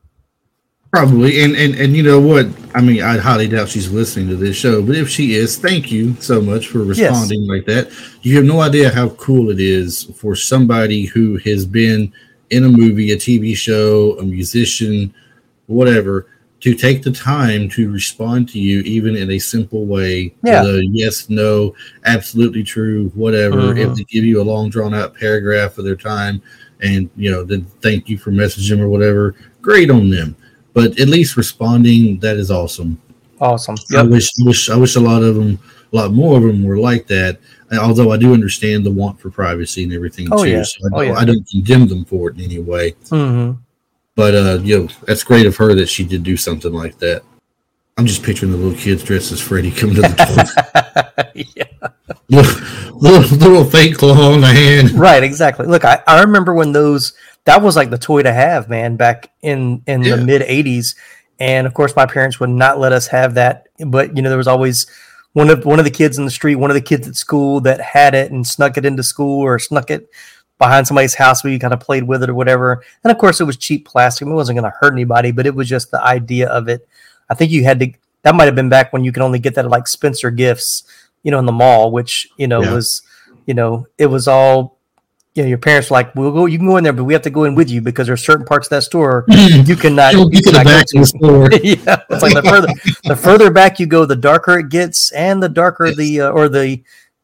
Probably, 0.91 1.43
and, 1.43 1.55
and 1.55 1.75
and 1.75 1.95
you 1.95 2.03
know 2.03 2.19
what? 2.19 2.47
I 2.75 2.81
mean, 2.81 3.03
I 3.03 3.19
highly 3.19 3.47
doubt 3.47 3.69
she's 3.69 3.91
listening 3.91 4.29
to 4.29 4.37
this 4.37 4.57
show, 4.57 4.83
but 4.83 4.97
if 4.97 5.09
she 5.09 5.35
is, 5.35 5.59
thank 5.59 5.93
you 5.93 6.15
so 6.15 6.41
much 6.41 6.69
for 6.69 6.79
responding 6.79 7.43
yes. 7.43 7.49
like 7.49 7.67
that. 7.67 7.93
You 8.23 8.37
have 8.37 8.47
no 8.47 8.61
idea 8.61 8.89
how 8.89 9.11
cool 9.11 9.51
it 9.51 9.61
is 9.61 10.05
for 10.17 10.35
somebody 10.35 11.05
who 11.05 11.37
has 11.39 11.67
been 11.67 12.11
in 12.49 12.65
a 12.65 12.69
movie, 12.69 13.13
a 13.13 13.17
TV 13.17 13.55
show, 13.55 14.19
a 14.19 14.23
musician, 14.23 15.13
whatever, 15.67 16.27
to 16.61 16.75
take 16.75 17.03
the 17.03 17.13
time 17.13 17.69
to 17.71 17.93
respond 17.93 18.49
to 18.51 18.59
you, 18.59 18.81
even 18.81 19.15
in 19.15 19.33
a 19.33 19.39
simple 19.39 19.85
way. 19.85 20.35
Yeah. 20.43 20.65
A 20.65 20.81
yes, 20.81 21.29
no, 21.29 21.75
absolutely 22.07 22.63
true, 22.63 23.11
whatever. 23.15 23.57
Mm-hmm. 23.57 23.91
If 23.91 23.97
they 23.97 24.05
give 24.05 24.25
you 24.25 24.41
a 24.41 24.43
long, 24.43 24.71
drawn 24.71 24.95
out 24.95 25.15
paragraph 25.15 25.77
of 25.77 25.85
their 25.85 25.97
time 25.97 26.41
and, 26.81 27.11
you 27.15 27.31
know, 27.31 27.45
then 27.45 27.65
thank 27.83 28.09
you 28.09 28.17
for 28.17 28.31
messaging 28.31 28.81
or 28.81 28.89
whatever, 28.89 29.35
great 29.61 29.91
on 29.91 30.09
them. 30.09 30.35
But 30.75 30.99
at 31.01 31.09
least 31.09 31.37
responding, 31.37 32.19
that 32.21 32.37
is 32.37 32.51
awesome. 32.51 33.01
Awesome. 33.41 33.77
Yep. 33.91 34.05
I 34.05 34.09
wish, 34.09 34.29
wish, 34.39 34.71
I 34.71 34.77
wish 34.77 34.97
a 34.97 35.01
lot 35.01 35.23
of 35.23 35.35
them, 35.35 35.59
a 35.93 35.97
lot 35.97 36.13
more 36.13 36.37
of 36.37 36.43
them 36.43 36.63
were 36.63 36.79
like 36.79 37.07
that. 37.07 37.39
Although 37.73 38.13
I 38.13 38.17
do 38.17 38.33
understand 38.33 38.85
the 38.85 38.91
want 38.91 39.21
for 39.21 39.31
privacy 39.31 39.85
and 39.85 39.93
everything 39.93 40.29
oh, 40.33 40.45
too. 40.45 40.51
Yeah. 40.51 40.63
So 40.63 40.81
I, 40.85 40.87
oh, 40.87 40.99
don't, 40.99 41.07
yeah. 41.07 41.15
I 41.15 41.25
don't 41.25 41.49
condemn 41.49 41.89
them 41.89 42.05
for 42.05 42.31
it 42.31 42.37
in 42.37 42.43
any 42.43 42.59
way. 42.59 42.93
Mm-hmm. 43.11 43.61
But 44.15 44.35
uh, 44.35 44.59
you 44.63 44.79
know, 44.79 44.89
that's 45.07 45.23
great 45.23 45.47
of 45.47 45.57
her 45.57 45.75
that 45.75 45.89
she 45.89 46.05
did 46.05 46.23
do 46.23 46.37
something 46.37 46.73
like 46.73 46.99
that. 46.99 47.23
I'm 47.97 48.07
just 48.07 48.23
picturing 48.23 48.53
the 48.53 48.59
little 48.59 48.79
kids 48.79 49.03
dressed 49.03 49.33
as 49.33 49.41
Freddy 49.41 49.71
coming 49.71 49.97
to 49.97 50.03
the 50.03 51.15
door. 51.25 51.45
yeah. 51.55 51.65
Little, 52.31 52.95
little, 52.95 53.39
little 53.39 53.65
fake 53.65 53.97
claw 53.97 54.33
on 54.35 54.43
the 54.43 54.49
hand. 54.49 54.91
Right, 54.91 55.23
exactly. 55.23 55.65
Look, 55.65 55.87
I, 55.87 56.03
I 56.07 56.21
remember 56.21 56.53
when 56.53 56.73
those 56.73 57.15
that 57.49 57.63
was 57.63 57.77
like 57.77 57.89
the 57.89 57.97
toy 57.97 58.23
to 58.23 58.31
have, 58.31 58.69
man, 58.69 58.97
back 58.97 59.33
in 59.41 59.83
in 59.87 60.03
yeah. 60.03 60.17
the 60.17 60.25
mid 60.25 60.43
'80s, 60.43 60.95
and 61.41 61.67
of 61.67 61.73
course 61.73 61.97
my 61.97 62.05
parents 62.05 62.39
would 62.39 62.51
not 62.51 62.79
let 62.79 62.93
us 62.93 63.07
have 63.07 63.35
that. 63.35 63.69
But 63.87 64.15
you 64.15 64.23
know, 64.23 64.29
there 64.29 64.37
was 64.37 64.47
always 64.47 64.87
one 65.33 65.49
of 65.49 65.65
one 65.65 65.79
of 65.79 65.87
the 65.87 65.91
kids 65.91 66.19
in 66.19 66.27
the 66.27 66.31
street, 66.31 66.57
one 66.57 66.71
of 66.71 66.75
the 66.75 66.83
kids 66.83 67.09
at 67.09 67.17
school 67.17 67.61
that 67.63 67.81
had 67.81 68.15
it 68.15 68.31
and 68.31 68.47
snuck 68.47 68.77
it 68.77 68.85
into 68.85 69.03
school 69.03 69.41
or 69.41 69.59
snuck 69.59 69.91
it 69.91 70.11
behind 70.59 70.87
somebody's 70.87 71.15
house 71.15 71.43
where 71.43 71.51
you 71.51 71.59
kind 71.59 71.73
of 71.73 71.81
played 71.81 72.03
with 72.03 72.23
it 72.23 72.29
or 72.29 72.35
whatever. 72.35 72.85
And 73.03 73.11
of 73.11 73.17
course, 73.17 73.41
it 73.41 73.45
was 73.45 73.57
cheap 73.57 73.87
plastic. 73.89 74.29
It 74.29 74.31
wasn't 74.31 74.59
going 74.59 74.71
to 74.71 74.77
hurt 74.79 74.93
anybody, 74.93 75.33
but 75.33 75.47
it 75.47 75.55
was 75.55 75.71
just 75.71 75.91
the 75.91 76.05
idea 76.05 76.51
of 76.51 76.69
it. 76.69 76.87
I 77.31 77.35
think 77.35 77.51
you 77.51 77.65
had 77.65 77.81
to. 77.81 77.93
That 78.25 78.35
might 78.35 78.45
have 78.45 78.57
been 78.57 78.69
back 78.69 78.93
when 78.93 79.05
you 79.05 79.13
could 79.13 79.23
only 79.23 79.39
get 79.39 79.55
that 79.55 79.65
at 79.65 79.71
like 79.71 79.89
Spencer 79.89 80.31
Gifts, 80.31 80.83
you 81.23 81.31
know, 81.31 81.39
in 81.39 81.47
the 81.47 81.53
mall, 81.53 81.93
which 81.93 82.29
you 82.37 82.47
know 82.47 82.61
yeah. 82.61 82.75
was, 82.75 83.01
you 83.47 83.55
know, 83.55 83.87
it 83.97 84.07
was 84.07 84.29
all. 84.29 84.78
You 85.39 85.45
know, 85.45 85.51
your 85.51 85.59
parents 85.59 85.89
were 85.89 85.95
like, 85.95 86.17
"We'll 86.17 86.33
go. 86.33 86.47
You 86.47 86.59
can 86.59 86.67
go 86.67 86.79
in 86.79 86.83
there, 86.85 86.93
but 86.93 87.05
we 87.05 87.13
have 87.13 87.23
to 87.23 87.31
go 87.31 87.45
in 87.45 87.55
with 87.55 87.71
you 87.71 87.81
because 87.81 88.09
there's 88.09 88.25
certain 88.25 88.45
parts 88.45 88.67
of 88.67 88.71
that 88.71 88.83
store 88.83 89.25
you 89.29 89.77
cannot. 89.85 90.13
you 90.13 90.29
you 90.33 90.43
cannot 90.43 90.67
go 90.67 90.83
to. 90.85 90.99
the 90.99 91.07
store. 91.07 91.49
yeah, 91.63 92.03
it's 92.11 92.23
like 92.25 92.35
the 92.35 92.43
further 92.43 92.69
the 93.05 93.15
further 93.15 93.49
back 93.53 93.79
you 93.79 93.87
go, 93.87 94.05
the 94.05 94.17
darker 94.17 94.59
it 94.59 94.69
gets, 94.69 95.13
and 95.13 95.41
the 95.41 95.49
darker 95.49 95.95
the 95.95 96.23
uh, 96.23 96.31
or 96.31 96.49
the 96.49 96.83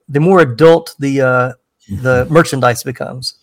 the 0.08 0.20
more 0.20 0.42
adult 0.42 0.94
the 1.00 1.22
uh, 1.22 1.52
the 1.88 2.24
merchandise 2.30 2.84
becomes. 2.84 3.34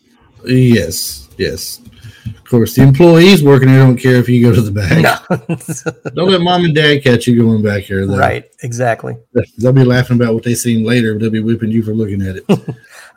Yes, 0.45 1.27
yes. 1.37 1.81
Of 2.25 2.45
course, 2.45 2.75
the 2.75 2.83
employees 2.83 3.43
working 3.43 3.67
there 3.67 3.79
don't 3.79 3.97
care 3.97 4.15
if 4.15 4.29
you 4.29 4.41
go 4.41 4.55
to 4.55 4.61
the 4.61 4.71
back. 4.71 5.01
No. 5.01 6.11
don't 6.13 6.31
let 6.31 6.39
mom 6.39 6.63
and 6.63 6.73
dad 6.73 7.03
catch 7.03 7.27
you 7.27 7.43
going 7.43 7.61
back 7.61 7.83
here. 7.83 8.05
Though. 8.05 8.17
Right, 8.17 8.49
exactly. 8.63 9.17
They'll 9.57 9.73
be 9.73 9.83
laughing 9.83 10.15
about 10.15 10.33
what 10.33 10.43
they 10.43 10.55
seen 10.55 10.85
later, 10.85 11.13
but 11.13 11.21
they'll 11.21 11.29
be 11.29 11.41
whipping 11.41 11.71
you 11.71 11.83
for 11.83 11.93
looking 11.93 12.21
at 12.21 12.37
it. 12.37 12.45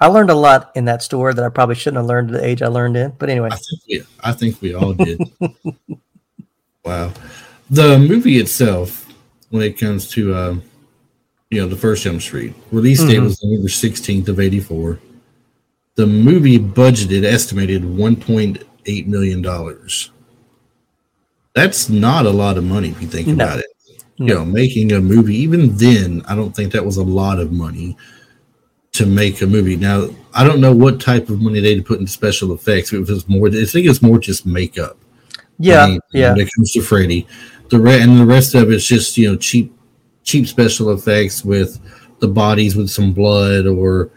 I 0.04 0.08
learned 0.08 0.28
a 0.28 0.34
lot 0.34 0.70
in 0.74 0.84
that 0.84 1.02
store 1.02 1.32
that 1.32 1.42
I 1.42 1.48
probably 1.48 1.76
shouldn't 1.76 1.96
have 1.96 2.06
learned 2.06 2.30
at 2.30 2.40
the 2.40 2.46
age 2.46 2.60
I 2.60 2.66
learned 2.66 2.96
in. 2.96 3.12
But 3.18 3.30
anyway, 3.30 3.48
I 3.50 3.56
think 3.56 3.80
we, 3.88 4.02
I 4.22 4.32
think 4.32 4.60
we 4.60 4.74
all 4.74 4.92
did. 4.92 5.18
wow, 6.84 7.10
the 7.70 7.98
movie 7.98 8.36
itself, 8.36 9.10
when 9.48 9.62
it 9.62 9.78
comes 9.78 10.10
to 10.10 10.34
uh, 10.34 10.56
you 11.48 11.62
know 11.62 11.68
the 11.68 11.76
first 11.76 12.04
Jump 12.04 12.20
Street 12.20 12.54
release 12.70 13.02
date 13.02 13.14
mm-hmm. 13.14 13.24
was 13.24 13.42
November 13.42 13.70
sixteenth 13.70 14.28
of 14.28 14.40
eighty 14.40 14.60
four 14.60 14.98
the 15.94 16.06
movie 16.06 16.58
budgeted 16.58 17.24
estimated 17.24 17.82
1.8 17.82 19.06
million 19.06 19.40
dollars. 19.40 20.10
That's 21.54 21.88
not 21.88 22.26
a 22.26 22.30
lot 22.30 22.58
of 22.58 22.64
money 22.64 22.88
if 22.90 23.00
you 23.00 23.06
think 23.06 23.28
no. 23.28 23.34
about 23.34 23.60
it. 23.60 23.66
No. 24.18 24.26
You 24.26 24.34
know, 24.34 24.44
making 24.44 24.92
a 24.92 25.00
movie 25.00 25.36
even 25.36 25.76
then, 25.76 26.22
I 26.26 26.34
don't 26.34 26.54
think 26.54 26.72
that 26.72 26.84
was 26.84 26.96
a 26.96 27.04
lot 27.04 27.38
of 27.38 27.52
money 27.52 27.96
to 28.94 29.06
make 29.06 29.42
a 29.42 29.46
movie. 29.46 29.76
Now, 29.76 30.08
I 30.32 30.44
don't 30.44 30.60
know 30.60 30.74
what 30.74 31.00
type 31.00 31.28
of 31.28 31.40
money 31.40 31.60
they 31.60 31.80
put 31.80 32.00
into 32.00 32.10
special 32.10 32.52
effects. 32.52 32.92
It 32.92 33.00
was 33.00 33.28
more. 33.28 33.48
I 33.48 33.64
think 33.64 33.86
it's 33.86 34.02
more 34.02 34.18
just 34.18 34.46
makeup. 34.46 34.96
Yeah, 35.58 35.84
I 35.84 35.86
mean, 35.88 36.00
yeah. 36.12 36.32
When 36.32 36.40
it 36.40 36.50
comes 36.54 36.72
to 36.72 36.80
Freddy, 36.80 37.26
the 37.68 37.80
re- 37.80 38.00
and 38.00 38.18
the 38.18 38.26
rest 38.26 38.54
of 38.54 38.70
it's 38.70 38.86
just 38.86 39.16
you 39.16 39.30
know 39.30 39.36
cheap, 39.36 39.76
cheap 40.22 40.46
special 40.46 40.92
effects 40.92 41.44
with 41.44 41.78
the 42.20 42.28
bodies 42.28 42.76
with 42.76 42.88
some 42.88 43.12
blood 43.12 43.66
or 43.66 44.10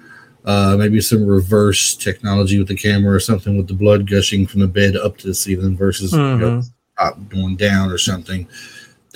uh, 0.46 0.76
maybe 0.78 1.02
some 1.02 1.26
reverse 1.26 1.96
technology 1.96 2.58
with 2.58 2.68
the 2.68 2.76
camera 2.76 3.16
or 3.16 3.20
something 3.20 3.58
with 3.58 3.68
the 3.68 3.74
blood 3.74 4.10
gushing 4.10 4.48
from 4.48 4.62
the 4.62 4.68
bed 4.68 4.96
up 4.96 5.18
to 5.18 5.28
the 5.28 5.34
ceiling 5.34 5.76
versus 5.76 6.14
mm-hmm. 6.14 6.42
you 6.42 6.50
know, 6.50 6.62
top 6.98 7.18
going 7.30 7.56
down 7.56 7.92
or 7.92 7.98
something. 7.98 8.48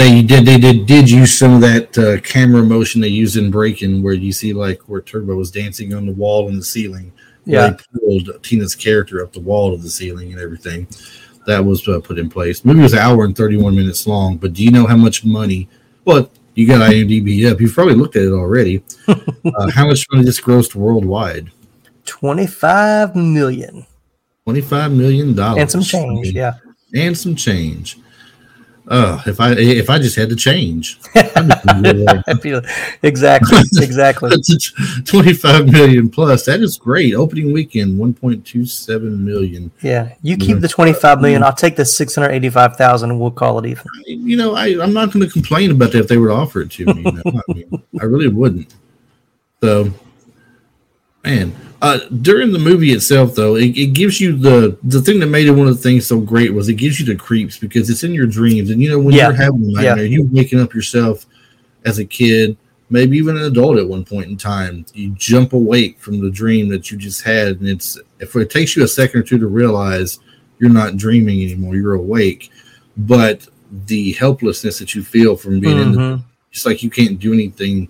They 0.02 0.24
did 0.24 0.48
they 0.48 0.58
did 0.58 0.88
did 0.88 1.12
use 1.12 1.38
some 1.38 1.54
of 1.54 1.62
that 1.62 1.96
uh, 1.96 2.20
camera 2.22 2.64
motion 2.64 3.02
they 3.02 3.08
used 3.08 3.38
in 3.38 3.52
Breakin', 3.52 4.02
where 4.02 4.16
you 4.16 4.32
see 4.32 4.52
like 4.52 4.80
where 4.90 5.00
Turbo 5.00 5.36
was 5.36 5.52
dancing 5.52 5.94
on 5.94 6.08
the 6.08 6.12
wall 6.12 6.48
and 6.48 6.58
the 6.58 6.64
ceiling. 6.64 7.14
Yeah, 7.46 7.78
pulled 8.00 8.28
Tina's 8.42 8.74
character 8.74 9.22
up 9.22 9.32
the 9.32 9.42
wall 9.42 9.78
to 9.78 9.82
the 9.82 9.92
ceiling 9.92 10.32
and 10.32 10.42
everything. 10.42 10.88
That 11.46 11.64
was 11.64 11.88
uh, 11.88 12.00
put 12.00 12.18
in 12.18 12.32
place. 12.32 12.62
The 12.62 12.70
movie 12.70 12.82
was 12.82 12.94
an 12.94 13.00
hour 13.00 13.26
and 13.26 13.38
thirty 13.38 13.58
one 13.58 13.76
minutes 13.76 14.08
long, 14.08 14.38
but 14.38 14.54
do 14.54 14.64
you 14.64 14.72
know 14.72 14.88
how 14.88 14.98
much 14.98 15.24
money? 15.24 15.70
Well, 16.04 16.32
you 16.56 16.66
got 16.66 16.82
IMDb 16.82 17.52
up. 17.52 17.62
You've 17.62 17.76
probably 17.76 17.94
looked 17.94 18.16
at 18.16 18.24
it 18.24 18.32
already. 18.32 18.84
uh, 19.08 19.70
how 19.70 19.86
much 19.86 20.08
money 20.12 20.26
this 20.26 20.42
grossed 20.42 20.74
worldwide? 20.74 21.52
Twenty-five 22.06 23.16
million. 23.16 23.86
Twenty-five 24.46 24.94
million 24.94 25.36
dollars 25.36 25.62
and 25.62 25.72
some 25.72 25.84
change. 25.84 26.32
Yeah, 26.32 26.54
and 26.96 27.16
some 27.16 27.36
change. 27.36 28.00
Oh, 28.94 29.24
if 29.26 29.40
I 29.40 29.54
if 29.54 29.90
I 29.90 30.00
just 30.00 30.18
had 30.18 30.28
to 30.32 30.36
change, 30.36 31.00
exactly, 33.04 33.60
exactly. 33.78 34.32
Twenty 35.06 35.34
five 35.34 35.72
million 35.72 36.10
plus. 36.10 36.44
That 36.44 36.60
is 36.60 36.78
great. 36.78 37.14
Opening 37.14 37.54
weekend, 37.54 37.98
one 37.98 38.14
point 38.14 38.46
two 38.46 38.66
seven 38.66 39.24
million. 39.24 39.72
Yeah, 39.82 40.14
you 40.22 40.36
keep 40.36 40.50
mm-hmm. 40.50 40.60
the 40.60 40.68
twenty 40.68 40.92
five 40.92 41.22
million. 41.22 41.40
Mm-hmm. 41.40 41.48
I'll 41.48 41.56
take 41.56 41.78
the 41.78 41.86
six 41.86 42.16
hundred 42.16 42.32
eighty 42.32 42.50
five 42.50 42.76
thousand, 42.76 43.12
and 43.12 43.20
we'll 43.22 43.32
call 43.32 43.60
it 43.60 43.66
even. 43.66 43.86
You 44.08 44.36
know, 44.36 44.56
I 44.56 44.78
I'm 44.84 44.92
not 44.92 45.14
going 45.14 45.26
to 45.26 45.32
complain 45.32 45.72
about 45.72 45.94
that 45.94 46.00
if 46.00 46.08
they 46.10 46.18
were 46.18 46.28
to 46.28 46.34
offer 46.34 46.60
it 46.60 46.72
to 46.72 46.94
me. 46.94 47.04
You 47.04 47.12
know? 47.14 47.22
I, 47.48 47.54
mean, 47.54 47.84
I 48.02 48.04
really 48.04 48.28
wouldn't. 48.28 48.76
So, 49.64 49.94
man, 51.24 51.56
uh, 51.82 52.00
during 52.22 52.52
the 52.52 52.60
movie 52.60 52.92
itself, 52.92 53.34
though, 53.34 53.56
it, 53.56 53.76
it, 53.76 53.94
gives 53.94 54.22
you 54.22 54.38
the 54.38 54.78
the 54.84 55.02
thing 55.02 55.20
that 55.20 55.26
made 55.26 55.48
it 55.48 55.52
one 55.52 55.68
of 55.68 55.76
the 55.76 55.82
things 55.82 56.06
so 56.06 56.20
great 56.20 56.54
was 56.54 56.70
it 56.70 56.76
gives 56.76 57.00
you 57.00 57.06
the 57.08 57.16
creeps 57.16 57.58
because 57.58 57.90
it's 57.90 58.04
in 58.04 58.14
your 58.14 58.28
dreams, 58.28 58.70
and 58.70 58.82
you 58.84 58.90
know 58.90 59.00
when 59.00 59.16
yeah. 59.16 59.28
you're 59.28 59.36
having 59.36 59.64
a 59.66 59.68
nightmare, 59.68 60.06
yeah. 60.06 60.20
you 60.20 60.30
waking 60.32 60.60
up 60.60 60.76
yourself 60.76 61.26
as 61.84 61.98
a 61.98 62.06
kid, 62.06 62.56
maybe 62.92 63.18
even 63.18 63.36
an 63.36 63.46
adult 63.46 63.80
at 63.80 63.88
one 63.88 64.06
point 64.06 64.30
in 64.30 64.38
time, 64.38 64.86
you 64.94 65.10
jump 65.16 65.54
awake 65.54 65.98
from 65.98 66.22
the 66.22 66.30
dream 66.30 66.70
that 66.70 66.92
you 66.92 67.00
just 67.00 67.24
had, 67.24 67.60
and 67.60 67.68
it's 67.68 67.98
if 68.20 68.36
it 68.36 68.52
takes 68.52 68.76
you 68.76 68.84
a 68.84 68.88
second 68.88 69.22
or 69.22 69.24
two 69.24 69.40
to 69.40 69.48
realize 69.48 70.20
you're 70.60 70.70
not 70.70 70.98
dreaming 70.98 71.42
anymore, 71.42 71.76
you're 71.76 71.96
awake, 71.96 72.52
but 72.96 73.48
the 73.88 74.12
helplessness 74.14 74.78
that 74.78 74.94
you 74.94 75.02
feel 75.02 75.36
from 75.36 75.60
being 75.60 75.78
mm-hmm. 75.78 75.84
in 75.84 75.92
the 75.94 76.00
mm-hmm. 76.00 76.24
it's 76.52 76.66
like 76.68 76.84
you 76.84 76.92
can't 76.92 77.20
do 77.20 77.34
anything 77.34 77.90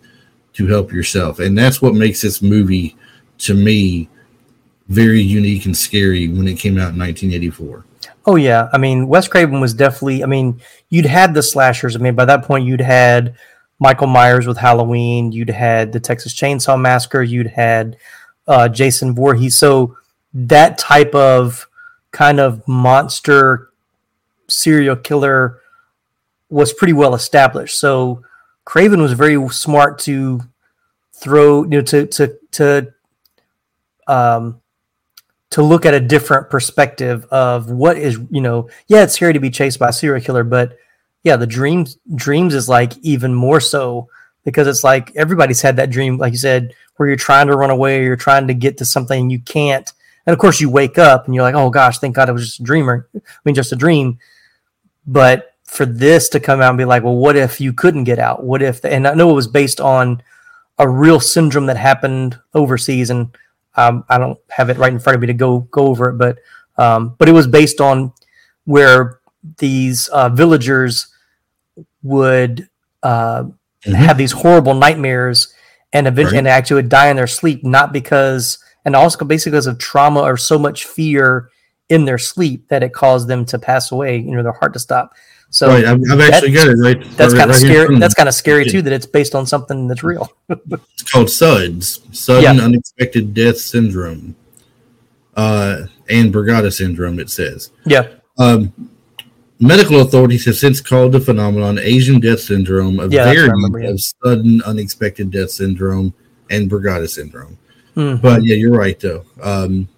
to 0.54 0.66
help 0.68 0.94
yourself, 0.94 1.40
and 1.40 1.58
that's 1.58 1.82
what 1.82 1.94
makes 1.94 2.22
this 2.22 2.42
movie 2.42 2.96
to 3.42 3.54
me 3.54 4.10
very 4.88 5.22
unique 5.22 5.66
and 5.66 5.76
scary 5.76 6.28
when 6.28 6.48
it 6.48 6.60
came 6.60 6.78
out 6.78 6.94
in 6.94 7.00
1984. 7.00 7.86
Oh 8.26 8.36
yeah, 8.36 8.70
I 8.72 8.78
mean 8.78 9.08
Wes 9.08 9.28
Craven 9.28 9.60
was 9.60 9.74
definitely. 9.74 10.24
I 10.24 10.28
mean, 10.28 10.62
you'd 10.90 11.06
had 11.06 11.34
the 11.34 11.42
slashers. 11.42 11.96
I 11.96 12.00
mean, 12.00 12.16
by 12.16 12.26
that 12.26 12.44
point, 12.44 12.66
you'd 12.66 12.82
had 12.82 13.36
Michael 13.80 14.08
Myers 14.08 14.46
with 14.46 14.58
Halloween. 14.58 15.32
You'd 15.32 15.50
had 15.50 15.92
the 15.92 16.00
Texas 16.00 16.34
Chainsaw 16.34 16.80
Massacre. 16.80 17.24
You'd 17.24 17.48
had 17.48 17.98
uh, 18.48 18.70
Jason 18.70 19.16
Voorhees. 19.16 19.58
So 19.58 19.98
that 20.34 20.78
type 20.78 21.16
of 21.16 21.68
kind 22.12 22.40
of 22.40 22.68
monster 22.68 23.72
serial 24.48 24.96
killer 24.96 25.60
was 26.50 26.74
pretty 26.74 26.94
well 26.94 27.16
established. 27.16 27.80
So 27.80 28.24
Craven 28.66 29.02
was 29.02 29.14
very 29.14 29.50
smart 29.50 29.98
to 30.00 30.42
throw, 31.14 31.64
you 31.64 31.70
know, 31.70 31.82
to 31.82 32.06
to 32.06 32.38
to 32.52 32.94
um 34.12 34.62
to 35.52 35.62
look 35.62 35.86
at 35.86 35.94
a 35.94 36.00
different 36.00 36.50
perspective 36.50 37.26
of 37.26 37.70
what 37.70 37.98
is, 37.98 38.18
you 38.30 38.42
know, 38.42 38.70
yeah, 38.88 39.04
it's 39.04 39.14
scary 39.14 39.34
to 39.34 39.40
be 39.40 39.50
chased 39.50 39.80
by 39.80 39.90
a 39.90 39.94
serial 39.94 40.24
killer, 40.24 40.46
but 40.46 40.78
yeah, 41.24 41.36
the 41.36 41.48
dreams 41.48 41.98
dreams 42.16 42.54
is 42.56 42.68
like 42.68 42.98
even 43.02 43.34
more 43.34 43.60
so 43.60 44.08
because 44.44 44.68
it's 44.68 44.84
like 44.84 45.16
everybody's 45.16 45.62
had 45.62 45.76
that 45.76 45.92
dream, 45.92 46.18
like 46.18 46.32
you 46.32 46.40
said, 46.40 46.74
where 46.96 47.08
you're 47.08 47.18
trying 47.18 47.48
to 47.48 47.56
run 47.56 47.70
away 47.70 48.00
or 48.00 48.04
you're 48.04 48.16
trying 48.16 48.48
to 48.48 48.54
get 48.54 48.78
to 48.78 48.86
something 48.86 49.30
you 49.30 49.40
can't. 49.40 49.92
And 50.26 50.34
of 50.34 50.40
course 50.40 50.62
you 50.62 50.70
wake 50.70 50.98
up 50.98 51.26
and 51.26 51.36
you're 51.36 51.44
like, 51.44 51.56
oh 51.56 51.70
gosh, 51.70 52.00
thank 52.00 52.16
God 52.16 52.30
it 52.30 52.34
was 52.34 52.46
just 52.46 52.60
a 52.62 52.64
dreamer. 52.64 53.08
I 53.16 53.20
mean 53.46 53.56
just 53.56 53.74
a 53.74 53.76
dream. 53.76 54.20
But 55.06 55.54
for 55.66 55.86
this 55.86 56.30
to 56.30 56.40
come 56.40 56.62
out 56.62 56.70
and 56.70 56.78
be 56.78 56.86
like, 56.86 57.04
well, 57.04 57.16
what 57.16 57.36
if 57.36 57.60
you 57.60 57.74
couldn't 57.74 58.06
get 58.06 58.20
out? 58.20 58.44
What 58.44 58.62
if 58.62 58.84
and 58.86 59.08
I 59.08 59.14
know 59.14 59.30
it 59.32 59.36
was 59.36 59.48
based 59.48 59.82
on 59.82 60.24
a 60.80 60.88
real 60.88 61.20
syndrome 61.20 61.68
that 61.68 61.78
happened 61.78 62.40
overseas 62.54 63.10
and 63.10 63.36
um, 63.76 64.04
I 64.10 64.18
don't 64.18 64.40
have 64.50 64.70
it 64.70 64.78
right 64.78 64.92
in 64.92 65.00
front 65.00 65.16
of 65.16 65.22
me 65.22 65.28
to 65.28 65.34
go 65.34 65.60
go 65.60 65.88
over 65.88 66.10
it, 66.10 66.18
but 66.18 66.40
um, 66.78 67.16
but 67.18 67.30
it 67.30 67.34
was 67.34 67.48
based 67.48 67.82
on 67.82 68.14
where 68.66 69.20
these 69.58 70.08
uh, 70.10 70.30
villagers 70.30 71.08
would 72.04 72.70
uh, 73.04 73.44
mm-hmm. 73.44 73.94
have 73.94 74.18
these 74.18 74.32
horrible 74.32 74.74
nightmares 74.74 75.54
and 75.94 76.08
eventually 76.08 76.38
right. 76.38 76.40
and 76.40 76.48
actually 76.48 76.76
would 76.76 76.90
die 76.90 77.10
in 77.10 77.16
their 77.16 77.28
sleep, 77.28 77.64
not 77.64 77.94
because 77.94 78.64
and 78.86 78.96
also 78.96 79.24
basically 79.26 79.52
because 79.52 79.68
of 79.68 79.78
trauma 79.78 80.22
or 80.22 80.38
so 80.38 80.58
much 80.58 80.86
fear 80.86 81.50
in 81.90 82.06
their 82.06 82.18
sleep 82.18 82.68
that 82.70 82.84
it 82.84 82.94
caused 82.94 83.28
them 83.28 83.46
to 83.46 83.60
pass 83.60 83.92
away, 83.92 84.18
you 84.18 84.32
know, 84.32 84.44
their 84.44 84.54
heart 84.54 84.74
to 84.74 84.80
stop. 84.80 85.14
So 85.52 85.68
right, 85.68 85.84
I've, 85.84 86.00
I've 86.10 86.22
actually 86.22 86.54
got 86.54 86.70
it 86.70 86.76
right. 86.76 87.04
That's 87.18 87.34
right, 87.34 87.40
kind 87.40 87.52
of 87.52 87.58
scary. 87.58 88.00
That's 88.00 88.14
kind 88.14 88.30
of 88.30 88.36
scary 88.36 88.66
too. 88.66 88.82
That 88.82 88.94
it's 88.94 89.06
based 89.06 89.36
on 89.36 89.46
something 89.46 89.86
that's 89.86 90.02
real. 90.02 90.32
it's 90.50 91.04
called 91.12 91.30
SUDS, 91.30 92.00
sudden 92.14 92.58
yeah. 92.58 92.64
unexpected 92.64 93.34
death 93.34 93.58
syndrome, 93.58 94.38
uh, 95.36 95.88
and 96.10 96.34
Brugada 96.34 96.72
syndrome. 96.72 97.20
It 97.20 97.30
says. 97.30 97.70
Yeah. 97.86 98.08
Um, 98.40 98.74
medical 99.60 100.00
authorities 100.00 100.46
have 100.46 100.56
since 100.56 100.80
called 100.80 101.12
the 101.12 101.20
phenomenon 101.20 101.78
Asian 101.80 102.22
death 102.22 102.40
syndrome, 102.40 103.02
a 103.02 103.08
yeah, 103.10 103.26
variant 103.26 103.86
of 103.86 104.02
sudden 104.02 104.62
unexpected 104.64 105.32
death 105.32 105.52
syndrome, 105.52 106.14
and 106.50 106.72
Brugada 106.72 107.10
syndrome. 107.10 107.58
Mm-hmm. 107.98 108.22
But 108.22 108.46
yeah, 108.46 108.56
you're 108.56 108.72
right 108.78 108.98
though. 108.98 109.26
Um, 109.42 109.90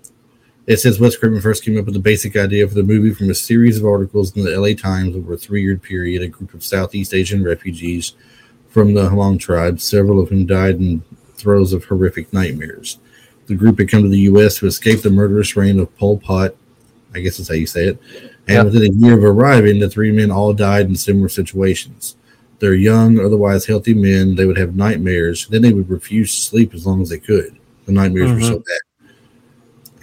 it 0.65 0.77
says 0.77 1.00
Wes 1.00 1.17
Craven 1.17 1.41
first 1.41 1.63
came 1.63 1.77
up 1.77 1.86
with 1.86 1.93
the 1.93 2.00
basic 2.00 2.36
idea 2.38 2.67
for 2.67 2.75
the 2.75 2.84
movie 2.84 3.13
from 3.13 3.29
a 3.29 3.36
series 3.36 3.77
of 3.77 3.86
articles 3.86 4.36
in 4.36 4.43
the 4.43 4.58
LA 4.58 4.74
Times 4.74 5.15
over 5.15 5.34
a 5.34 5.38
three 5.38 5.62
year 5.62 5.77
period. 5.77 6.22
A 6.22 6.27
group 6.27 6.53
of 6.53 6.63
Southeast 6.63 7.13
Asian 7.13 7.43
refugees 7.43 8.13
from 8.70 8.93
the 8.93 9.10
Hmong 9.10 9.39
tribe, 9.39 9.79
several 9.79 10.20
of 10.20 10.29
whom 10.29 10.46
died 10.46 10.75
in 10.75 11.03
throes 11.36 11.74
of 11.74 11.84
horrific 11.86 12.32
nightmares. 12.32 13.00
The 13.48 13.55
group 13.55 13.79
had 13.79 13.89
come 13.89 14.03
to 14.03 14.10
the 14.10 14.20
U.S. 14.20 14.58
to 14.58 14.67
escape 14.67 15.01
the 15.01 15.10
murderous 15.10 15.55
reign 15.58 15.79
of 15.79 15.96
Pol 15.98 16.17
Pot, 16.17 16.55
I 17.13 17.20
guess 17.20 17.38
that's 17.38 17.50
how 17.50 17.55
you 17.55 17.67
say 17.67 17.88
it. 17.88 18.00
And 18.48 18.65
within 18.65 18.91
a 18.91 18.96
year 18.96 19.17
of 19.17 19.24
arriving, 19.24 19.79
the 19.79 19.89
three 19.89 20.12
men 20.12 20.32
all 20.32 20.53
died 20.53 20.88
in 20.88 20.96
similar 20.96 21.29
situations. 21.29 22.15
They're 22.60 22.74
young, 22.74 23.20
otherwise 23.20 23.65
healthy 23.65 23.93
men. 23.93 24.36
They 24.36 24.46
would 24.46 24.58
have 24.58 24.75
nightmares. 24.75 25.48
Then 25.48 25.62
they 25.62 25.74
would 25.74 25.89
refuse 25.89 26.34
to 26.34 26.41
sleep 26.41 26.74
as 26.74 26.86
long 26.88 27.01
as 27.01 27.10
they 27.10 27.20
could. 27.20 27.58
The 27.86 27.91
nightmares 27.91 28.32
mm-hmm. 28.32 28.39
were 28.39 28.46
so 28.46 28.60
bad. 28.60 28.79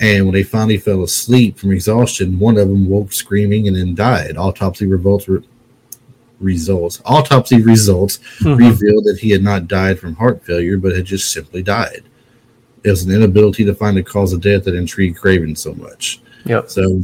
And 0.00 0.25
when 0.25 0.34
they 0.34 0.43
finally 0.43 0.78
fell 0.78 1.02
asleep 1.02 1.58
from 1.58 1.73
exhaustion, 1.73 2.39
one 2.39 2.56
of 2.56 2.69
them 2.69 2.89
woke 2.89 3.13
screaming 3.13 3.69
and 3.69 3.76
then 3.76 3.95
died. 3.95 4.36
Autopsy 4.36 4.86
results 4.86 5.28
results 6.41 7.02
autopsy 7.04 7.60
results 7.60 8.19
mm-hmm. 8.39 8.54
revealed 8.54 9.04
that 9.04 9.19
he 9.21 9.28
had 9.28 9.43
not 9.43 9.69
died 9.69 9.99
from 9.99 10.17
heart 10.17 10.43
failure, 10.43 10.78
but 10.78 10.97
had 10.97 11.04
just 11.04 11.30
simply 11.32 11.63
died. 11.63 12.02
It 12.82 12.91
was 12.91 13.02
an 13.02 13.13
inability 13.13 13.65
to 13.67 13.75
find 13.75 13.99
a 13.99 14.02
cause 14.02 14.32
of 14.32 14.41
death 14.41 14.65
that 14.65 14.75
intrigued 14.75 15.19
Craven 15.19 15.54
so 15.54 15.75
much. 15.75 16.23
Yep. 16.47 16.71
So, 16.71 17.02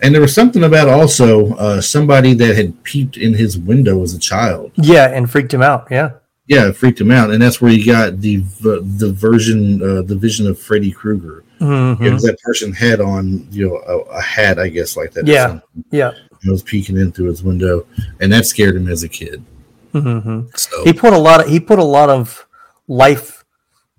and 0.00 0.14
there 0.14 0.22
was 0.22 0.34
something 0.34 0.64
about 0.64 0.88
also 0.88 1.54
uh, 1.56 1.82
somebody 1.82 2.32
that 2.32 2.56
had 2.56 2.82
peeped 2.82 3.18
in 3.18 3.34
his 3.34 3.58
window 3.58 4.02
as 4.02 4.14
a 4.14 4.18
child. 4.18 4.72
Yeah, 4.76 5.08
and 5.08 5.30
freaked 5.30 5.52
him 5.52 5.60
out. 5.60 5.88
Yeah. 5.90 6.12
Yeah, 6.48 6.68
it 6.68 6.76
freaked 6.76 7.00
him 7.00 7.10
out, 7.10 7.30
and 7.30 7.40
that's 7.40 7.60
where 7.60 7.70
you 7.70 7.84
got 7.84 8.20
the 8.20 8.38
the 8.38 9.12
version, 9.12 9.82
uh, 9.82 10.02
the 10.02 10.16
vision 10.16 10.46
of 10.46 10.58
Freddy 10.58 10.90
Krueger 10.90 11.44
Mm-hmm. 11.60 12.02
You 12.02 12.10
know, 12.10 12.18
that 12.18 12.40
person 12.40 12.72
had 12.72 13.00
on, 13.00 13.46
you 13.50 13.68
know, 13.68 13.76
a, 13.76 13.98
a 14.16 14.20
hat, 14.20 14.58
I 14.58 14.68
guess, 14.68 14.96
like 14.96 15.12
that. 15.12 15.26
Yeah, 15.26 15.60
yeah. 15.90 16.12
He 16.42 16.50
was 16.50 16.62
peeking 16.62 16.96
in 16.96 17.10
through 17.10 17.26
his 17.26 17.42
window, 17.42 17.86
and 18.20 18.32
that 18.32 18.46
scared 18.46 18.76
him 18.76 18.88
as 18.88 19.02
a 19.02 19.08
kid. 19.08 19.44
Mm-hmm. 19.92 20.48
So 20.54 20.84
he 20.84 20.92
put 20.92 21.12
a 21.12 21.18
lot 21.18 21.40
of 21.40 21.48
he 21.48 21.58
put 21.58 21.80
a 21.80 21.84
lot 21.84 22.10
of 22.10 22.46
life, 22.86 23.44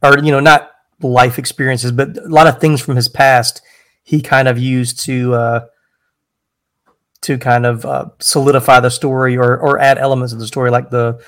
or 0.01 0.19
you 0.19 0.31
know, 0.31 0.39
not 0.39 0.71
life 1.01 1.37
experiences, 1.37 1.91
but 1.91 2.17
a 2.17 2.27
lot 2.27 2.47
of 2.47 2.61
things 2.61 2.81
from 2.81 2.95
his 2.95 3.09
past. 3.09 3.61
He 4.03 4.21
kind 4.21 4.47
of 4.47 4.57
used 4.57 5.01
to 5.01 5.33
uh, 5.33 5.65
to 7.21 7.37
kind 7.37 7.65
of 7.65 7.85
uh, 7.85 8.05
solidify 8.19 8.79
the 8.79 8.89
story 8.89 9.35
or 9.35 9.57
or 9.57 9.79
add 9.79 9.97
elements 9.97 10.31
of 10.31 10.39
the 10.39 10.47
story, 10.47 10.71
like 10.71 10.91
the 10.91 11.21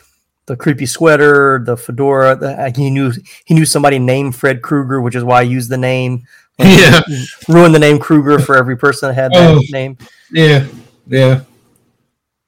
the 0.51 0.57
creepy 0.57 0.85
sweater, 0.85 1.63
the 1.65 1.77
fedora. 1.77 2.35
The, 2.35 2.73
he 2.75 2.89
knew 2.89 3.13
he 3.45 3.53
knew 3.53 3.65
somebody 3.65 3.99
named 3.99 4.35
Fred 4.35 4.61
Krueger, 4.61 4.99
which 5.01 5.15
is 5.15 5.23
why 5.23 5.39
I 5.39 5.43
used 5.43 5.69
the 5.69 5.77
name. 5.77 6.27
Yeah, 6.59 6.99
ruined 7.47 7.73
the 7.73 7.79
name 7.79 7.97
Krueger 7.97 8.37
for 8.37 8.57
every 8.57 8.77
person 8.77 9.07
that 9.07 9.13
had 9.13 9.31
that 9.31 9.55
oh, 9.55 9.61
name. 9.69 9.97
Yeah, 10.29 10.67
yeah. 11.07 11.41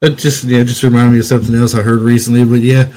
That 0.02 0.18
just 0.18 0.44
yeah, 0.44 0.64
just 0.64 0.84
reminded 0.84 1.14
me 1.14 1.20
of 1.20 1.26
something 1.26 1.56
else 1.56 1.74
I 1.74 1.82
heard 1.82 2.02
recently. 2.02 2.44
But 2.44 2.60
yeah, 2.60 2.92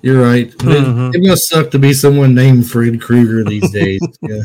you're 0.00 0.22
right. 0.22 0.48
Mm-hmm. 0.50 1.08
It, 1.08 1.16
it, 1.16 1.28
must 1.28 1.48
suck 1.48 1.72
to 1.72 1.78
be 1.80 1.92
someone 1.92 2.36
named 2.36 2.70
Fred 2.70 3.02
Krueger 3.02 3.42
these 3.42 3.68
days. 3.72 4.00
yeah. 4.22 4.42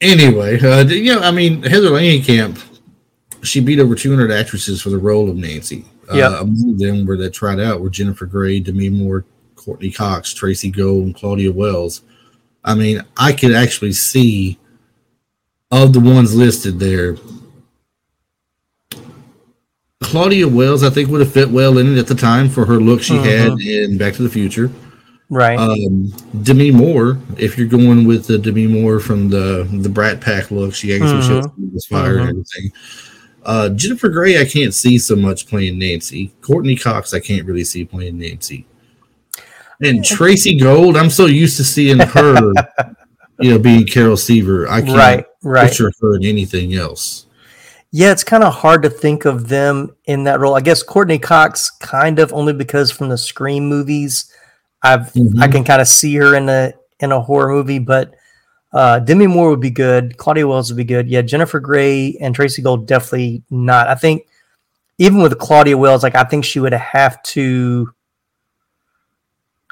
Anyway, 0.00 0.60
uh, 0.60 0.84
you 0.84 1.16
know, 1.16 1.20
I 1.20 1.32
mean, 1.32 1.64
Heather 1.64 1.90
Langenkamp, 1.90 2.62
she 3.42 3.60
beat 3.60 3.80
over 3.80 3.96
200 3.96 4.30
actresses 4.30 4.80
for 4.80 4.90
the 4.90 4.98
role 4.98 5.28
of 5.28 5.36
Nancy. 5.36 5.84
Yeah, 6.12 6.28
uh, 6.28 6.42
among 6.42 6.76
them 6.76 7.06
were 7.06 7.16
that 7.16 7.34
tried 7.34 7.60
out 7.60 7.80
were 7.80 7.90
Jennifer 7.90 8.26
Grey, 8.26 8.60
Demi 8.60 8.88
Moore, 8.88 9.24
Courteney 9.56 9.90
Cox, 9.90 10.32
Tracey 10.32 10.70
Gold, 10.70 11.04
and 11.04 11.14
Claudia 11.14 11.52
Wells. 11.52 12.02
I 12.64 12.74
mean, 12.74 13.02
I 13.16 13.32
could 13.32 13.54
actually 13.54 13.92
see 13.92 14.58
of 15.70 15.92
the 15.92 16.00
ones 16.00 16.34
listed 16.34 16.78
there. 16.78 17.16
Claudia 20.02 20.48
Wells, 20.48 20.82
I 20.82 20.90
think, 20.90 21.10
would 21.10 21.20
have 21.20 21.32
fit 21.32 21.50
well 21.50 21.78
in 21.78 21.92
it 21.92 21.98
at 21.98 22.06
the 22.06 22.14
time 22.14 22.48
for 22.48 22.64
her 22.64 22.76
look 22.76 23.02
she 23.02 23.16
had 23.16 23.52
mm-hmm. 23.52 23.92
in 23.92 23.98
Back 23.98 24.14
to 24.14 24.22
the 24.22 24.30
Future. 24.30 24.70
Right. 25.30 25.58
Um, 25.58 26.08
Demi 26.42 26.70
Moore, 26.70 27.18
if 27.36 27.58
you're 27.58 27.66
going 27.66 28.06
with 28.06 28.26
the 28.26 28.38
Demi 28.38 28.66
Moore 28.66 28.98
from 28.98 29.28
the 29.28 29.68
the 29.70 29.88
Brat 29.88 30.20
Pack 30.20 30.50
look, 30.50 30.74
she 30.74 30.94
actually 30.94 31.20
mm-hmm. 31.20 31.40
showed 31.42 31.72
was 31.72 31.84
fired 31.84 32.20
mm-hmm. 32.20 32.28
and 32.28 32.30
everything. 32.30 32.72
Uh, 33.48 33.70
Jennifer 33.70 34.10
Grey, 34.10 34.38
I 34.38 34.44
can't 34.44 34.74
see 34.74 34.98
so 34.98 35.16
much 35.16 35.46
playing 35.46 35.78
Nancy. 35.78 36.30
Courteney 36.42 36.76
Cox, 36.76 37.14
I 37.14 37.20
can't 37.20 37.46
really 37.46 37.64
see 37.64 37.82
playing 37.82 38.18
Nancy. 38.18 38.66
And 39.80 40.04
Tracey 40.04 40.58
Gold, 40.58 40.98
I'm 40.98 41.08
so 41.08 41.24
used 41.24 41.56
to 41.56 41.64
seeing 41.64 41.98
her, 41.98 42.52
you 43.40 43.52
know, 43.52 43.58
being 43.58 43.86
Carol 43.86 44.18
Seaver. 44.18 44.68
I 44.68 44.82
can't 44.82 44.98
right, 44.98 45.24
right. 45.42 45.66
picture 45.66 45.90
her 45.98 46.16
in 46.16 46.26
anything 46.26 46.74
else. 46.74 47.24
Yeah, 47.90 48.12
it's 48.12 48.22
kind 48.22 48.44
of 48.44 48.52
hard 48.52 48.82
to 48.82 48.90
think 48.90 49.24
of 49.24 49.48
them 49.48 49.96
in 50.04 50.24
that 50.24 50.40
role. 50.40 50.54
I 50.54 50.60
guess 50.60 50.82
Courtney 50.82 51.18
Cox, 51.18 51.70
kind 51.70 52.18
of, 52.18 52.34
only 52.34 52.52
because 52.52 52.90
from 52.90 53.08
the 53.08 53.16
Scream 53.16 53.66
movies, 53.66 54.30
I've 54.82 55.10
mm-hmm. 55.14 55.40
I 55.40 55.48
can 55.48 55.64
kind 55.64 55.80
of 55.80 55.88
see 55.88 56.14
her 56.16 56.34
in 56.34 56.50
a 56.50 56.74
in 57.00 57.12
a 57.12 57.20
horror 57.22 57.48
movie, 57.50 57.78
but 57.78 58.14
uh, 58.72 58.98
Demi 58.98 59.26
Moore 59.26 59.50
would 59.50 59.60
be 59.60 59.70
good. 59.70 60.16
Claudia 60.16 60.46
Wells 60.46 60.70
would 60.70 60.76
be 60.76 60.84
good. 60.84 61.08
Yeah, 61.08 61.22
Jennifer 61.22 61.60
Grey 61.60 62.16
and 62.20 62.34
Tracey 62.34 62.62
Gold 62.62 62.86
definitely 62.86 63.42
not. 63.50 63.88
I 63.88 63.94
think 63.94 64.26
even 64.98 65.22
with 65.22 65.38
Claudia 65.38 65.78
Wells, 65.78 66.02
like 66.02 66.14
I 66.14 66.24
think 66.24 66.44
she 66.44 66.60
would 66.60 66.72
have 66.72 67.22
to 67.22 67.92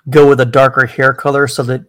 go 0.09 0.29
with 0.29 0.41
a 0.41 0.47
darker 0.47 0.87
hair 0.87 1.13
color 1.13 1.47
so 1.49 1.63
that 1.65 1.85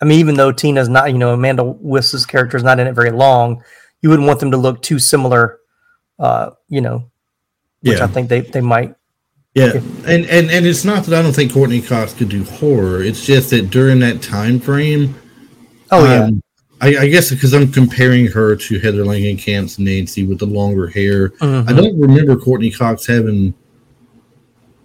I 0.00 0.04
mean, 0.04 0.20
even 0.20 0.34
though 0.34 0.52
Tina's 0.52 0.88
not, 0.88 1.10
you 1.10 1.18
know, 1.18 1.32
Amanda 1.32 1.64
Wiss's 1.64 2.26
character 2.26 2.56
is 2.56 2.62
not 2.62 2.78
in 2.78 2.86
it 2.86 2.92
very 2.92 3.10
long, 3.10 3.62
you 4.02 4.10
wouldn't 4.10 4.28
want 4.28 4.40
them 4.40 4.50
to 4.50 4.56
look 4.56 4.82
too 4.82 4.98
similar, 4.98 5.60
uh, 6.18 6.50
you 6.68 6.82
know, 6.82 7.10
which 7.80 7.98
yeah. 7.98 8.04
I 8.04 8.06
think 8.06 8.28
they, 8.28 8.40
they 8.40 8.60
might. 8.60 8.94
Yeah, 9.54 9.72
and, 10.04 10.26
and 10.26 10.50
and 10.50 10.66
it's 10.66 10.84
not 10.84 11.04
that 11.04 11.18
I 11.18 11.22
don't 11.22 11.32
think 11.32 11.50
Courteney 11.50 11.80
Cox 11.80 12.12
could 12.12 12.28
do 12.28 12.44
horror. 12.44 13.02
It's 13.02 13.24
just 13.24 13.48
that 13.50 13.70
during 13.70 14.00
that 14.00 14.20
time 14.20 14.60
frame, 14.60 15.14
Oh 15.90 16.04
yeah. 16.04 16.24
Um, 16.24 16.42
I, 16.80 16.88
I, 16.88 17.08
guess 17.08 17.30
because 17.30 17.54
I'm 17.54 17.72
comparing 17.72 18.26
her 18.26 18.54
to 18.54 18.78
Heather 18.78 19.02
Langenkamp's 19.04 19.78
Nancy 19.78 20.26
with 20.26 20.38
the 20.38 20.46
longer 20.46 20.86
hair. 20.88 21.30
Mm-hmm. 21.30 21.68
I 21.68 21.72
don't 21.72 21.98
remember 21.98 22.36
Courteney 22.36 22.70
Cox 22.70 23.06
having 23.06 23.54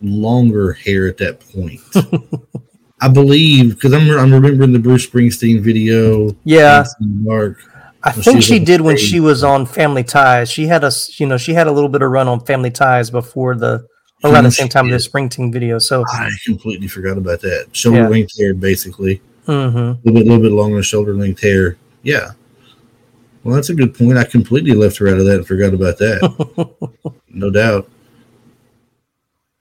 longer 0.01 0.73
hair 0.73 1.07
at 1.07 1.17
that 1.17 1.41
point. 1.51 1.81
I 3.01 3.09
believe 3.09 3.75
because 3.75 3.93
I'm 3.93 4.09
I'm 4.11 4.33
remembering 4.33 4.71
the 4.71 4.79
Bruce 4.79 5.07
Springsteen 5.07 5.59
video. 5.59 6.35
Yeah, 6.43 6.85
Mark. 6.99 7.57
I 8.03 8.11
think 8.11 8.41
she 8.41 8.59
did 8.59 8.81
when 8.81 8.97
she 8.97 9.19
was 9.19 9.43
on 9.43 9.65
Family 9.65 10.03
Ties. 10.03 10.49
She 10.49 10.67
had 10.67 10.83
a 10.83 10.91
you 11.17 11.25
know 11.25 11.37
she 11.37 11.53
had 11.53 11.67
a 11.67 11.71
little 11.71 11.89
bit 11.89 12.01
of 12.01 12.11
run 12.11 12.27
on 12.27 12.39
Family 12.45 12.71
Ties 12.71 13.09
before 13.09 13.55
the 13.55 13.85
around 14.23 14.43
the 14.43 14.51
same 14.51 14.69
time 14.69 14.85
of 14.85 14.91
the 14.91 14.97
Springsteen 14.97 15.51
video. 15.51 15.79
So 15.79 16.03
I 16.07 16.29
completely 16.45 16.87
forgot 16.87 17.17
about 17.17 17.41
that 17.41 17.69
shoulder 17.71 18.01
yeah. 18.01 18.07
length 18.07 18.37
hair, 18.39 18.53
basically. 18.53 19.21
Mm-hmm. 19.47 19.77
A 19.77 19.97
little 20.03 20.13
bit, 20.13 20.27
little 20.27 20.43
bit 20.43 20.51
longer 20.51 20.83
shoulder 20.83 21.13
length 21.13 21.41
hair. 21.41 21.77
Yeah. 22.03 22.31
Well, 23.43 23.55
that's 23.55 23.69
a 23.69 23.75
good 23.75 23.95
point. 23.95 24.17
I 24.17 24.23
completely 24.23 24.73
left 24.73 24.97
her 24.97 25.07
out 25.07 25.17
of 25.17 25.25
that 25.25 25.37
and 25.37 25.47
forgot 25.47 25.73
about 25.73 25.97
that. 25.97 27.13
no 27.29 27.49
doubt. 27.49 27.89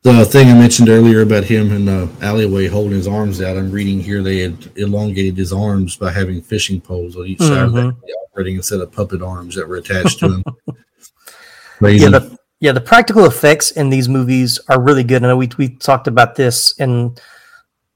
The 0.02 0.24
thing 0.24 0.48
I 0.48 0.54
mentioned 0.54 0.88
earlier 0.88 1.20
about 1.20 1.44
him 1.44 1.72
in 1.72 1.84
the 1.84 2.08
alleyway 2.22 2.68
holding 2.68 2.92
his 2.92 3.06
arms 3.06 3.42
out, 3.42 3.58
I'm 3.58 3.70
reading 3.70 4.00
here 4.00 4.22
they 4.22 4.38
had 4.38 4.72
elongated 4.76 5.36
his 5.36 5.52
arms 5.52 5.96
by 5.96 6.10
having 6.10 6.40
fishing 6.40 6.80
poles 6.80 7.16
on 7.16 7.26
each 7.26 7.38
mm-hmm. 7.38 7.54
side 7.54 7.64
of 7.64 7.72
the 7.72 8.16
operating 8.30 8.56
instead 8.56 8.80
of 8.80 8.92
puppet 8.92 9.20
arms 9.20 9.54
that 9.56 9.68
were 9.68 9.76
attached 9.76 10.18
to 10.20 10.34
him. 10.36 10.44
Crazy. 11.78 12.04
Yeah, 12.04 12.10
the, 12.10 12.38
yeah, 12.60 12.72
the 12.72 12.80
practical 12.80 13.26
effects 13.26 13.72
in 13.72 13.90
these 13.90 14.08
movies 14.08 14.58
are 14.68 14.80
really 14.80 15.04
good. 15.04 15.22
I 15.22 15.28
know 15.28 15.36
we, 15.36 15.50
we 15.58 15.68
talked 15.68 16.06
about 16.06 16.34
this 16.34 16.72
in 16.78 17.14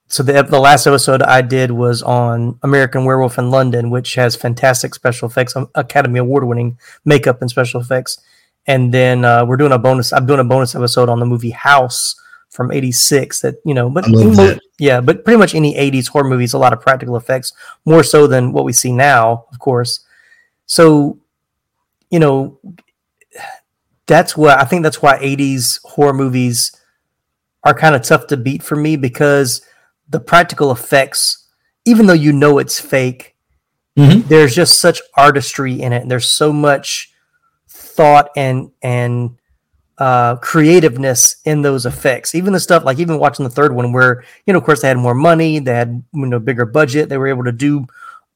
so 0.08 0.22
the 0.22 0.42
the 0.42 0.60
last 0.60 0.86
episode 0.86 1.22
I 1.22 1.42
did 1.42 1.70
was 1.70 2.02
on 2.02 2.58
American 2.62 3.04
Werewolf 3.04 3.38
in 3.38 3.50
London, 3.50 3.90
which 3.90 4.14
has 4.16 4.36
fantastic 4.36 4.94
special 4.94 5.28
effects, 5.28 5.56
um, 5.56 5.68
Academy 5.74 6.18
Award 6.18 6.44
winning 6.44 6.78
makeup 7.04 7.40
and 7.40 7.50
special 7.50 7.80
effects. 7.80 8.18
And 8.66 8.92
then 8.92 9.24
uh, 9.24 9.44
we're 9.44 9.56
doing 9.56 9.72
a 9.72 9.78
bonus. 9.78 10.12
I'm 10.12 10.26
doing 10.26 10.40
a 10.40 10.44
bonus 10.44 10.74
episode 10.74 11.08
on 11.08 11.20
the 11.20 11.26
movie 11.26 11.50
House 11.50 12.14
from 12.50 12.70
'86. 12.70 13.40
That 13.40 13.56
you 13.64 13.74
know, 13.74 13.90
but 13.90 14.06
yeah, 14.78 15.00
but 15.00 15.24
pretty 15.24 15.38
much 15.38 15.54
any 15.54 15.74
'80s 15.74 16.08
horror 16.08 16.28
movies, 16.28 16.52
a 16.52 16.58
lot 16.58 16.72
of 16.72 16.80
practical 16.80 17.16
effects, 17.16 17.52
more 17.84 18.02
so 18.02 18.26
than 18.26 18.52
what 18.52 18.64
we 18.64 18.72
see 18.72 18.92
now, 18.92 19.46
of 19.52 19.58
course. 19.58 20.00
So, 20.66 21.18
you 22.10 22.18
know, 22.18 22.58
that's 24.06 24.36
what 24.36 24.58
I 24.58 24.64
think. 24.64 24.82
That's 24.82 25.02
why 25.02 25.18
'80s 25.18 25.80
horror 25.84 26.14
movies 26.14 26.72
are 27.64 27.74
kind 27.74 27.94
of 27.94 28.02
tough 28.02 28.26
to 28.28 28.36
beat 28.36 28.62
for 28.62 28.76
me 28.76 28.96
because 28.96 29.62
the 30.08 30.20
practical 30.20 30.70
effects, 30.70 31.48
even 31.84 32.06
though 32.06 32.12
you 32.12 32.32
know 32.32 32.58
it's 32.58 32.80
fake, 32.80 33.36
mm-hmm. 33.96 34.26
there's 34.28 34.54
just 34.54 34.80
such 34.80 35.00
artistry 35.16 35.80
in 35.80 35.92
it. 35.92 36.02
And 36.02 36.10
there's 36.10 36.30
so 36.30 36.52
much 36.52 37.12
thought 37.68 38.30
and 38.36 38.70
and 38.82 39.36
uh, 39.98 40.36
creativeness 40.36 41.36
in 41.44 41.62
those 41.62 41.86
effects. 41.86 42.34
Even 42.34 42.52
the 42.52 42.60
stuff 42.60 42.84
like 42.84 42.98
even 42.98 43.18
watching 43.18 43.44
the 43.44 43.50
third 43.50 43.74
one, 43.74 43.92
where 43.92 44.24
you 44.46 44.52
know, 44.52 44.58
of 44.58 44.64
course, 44.64 44.82
they 44.82 44.88
had 44.88 44.98
more 44.98 45.14
money, 45.14 45.58
they 45.58 45.74
had 45.74 46.02
you 46.12 46.26
know 46.26 46.38
bigger 46.38 46.66
budget, 46.66 47.08
they 47.08 47.18
were 47.18 47.28
able 47.28 47.44
to 47.44 47.52
do 47.52 47.86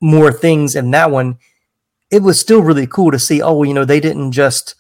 more 0.00 0.33
things. 0.33 0.76
in 0.76 0.90
that 0.92 1.11
one, 1.11 1.38
it 2.11 2.22
was 2.22 2.38
still 2.38 2.62
really 2.62 2.87
cool 2.87 3.11
to 3.11 3.18
see. 3.18 3.42
Oh, 3.42 3.62
you 3.62 3.74
know, 3.74 3.85
they 3.85 4.00
didn't 4.00 4.33
just 4.33 4.74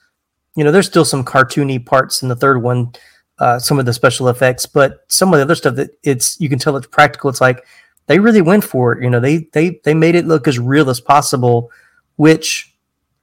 you 0.58 0.64
know, 0.64 0.72
there's 0.72 0.88
still 0.88 1.04
some 1.04 1.24
cartoony 1.24 1.86
parts 1.86 2.20
in 2.20 2.28
the 2.28 2.34
third 2.34 2.60
one 2.60 2.92
uh, 3.38 3.58
some 3.58 3.78
of 3.78 3.86
the 3.86 3.92
special 3.92 4.28
effects, 4.28 4.66
but 4.66 5.04
some 5.08 5.32
of 5.32 5.38
the 5.38 5.42
other 5.42 5.54
stuff 5.54 5.76
that 5.76 5.90
it's 6.02 6.40
you 6.40 6.48
can 6.48 6.58
tell 6.58 6.76
it's 6.76 6.86
practical. 6.86 7.30
It's 7.30 7.40
like 7.40 7.64
they 8.06 8.18
really 8.18 8.42
went 8.42 8.64
for 8.64 8.92
it. 8.92 9.02
You 9.04 9.10
know, 9.10 9.20
they 9.20 9.48
they 9.52 9.80
they 9.84 9.94
made 9.94 10.14
it 10.14 10.26
look 10.26 10.48
as 10.48 10.58
real 10.58 10.90
as 10.90 11.00
possible, 11.00 11.70
which, 12.16 12.74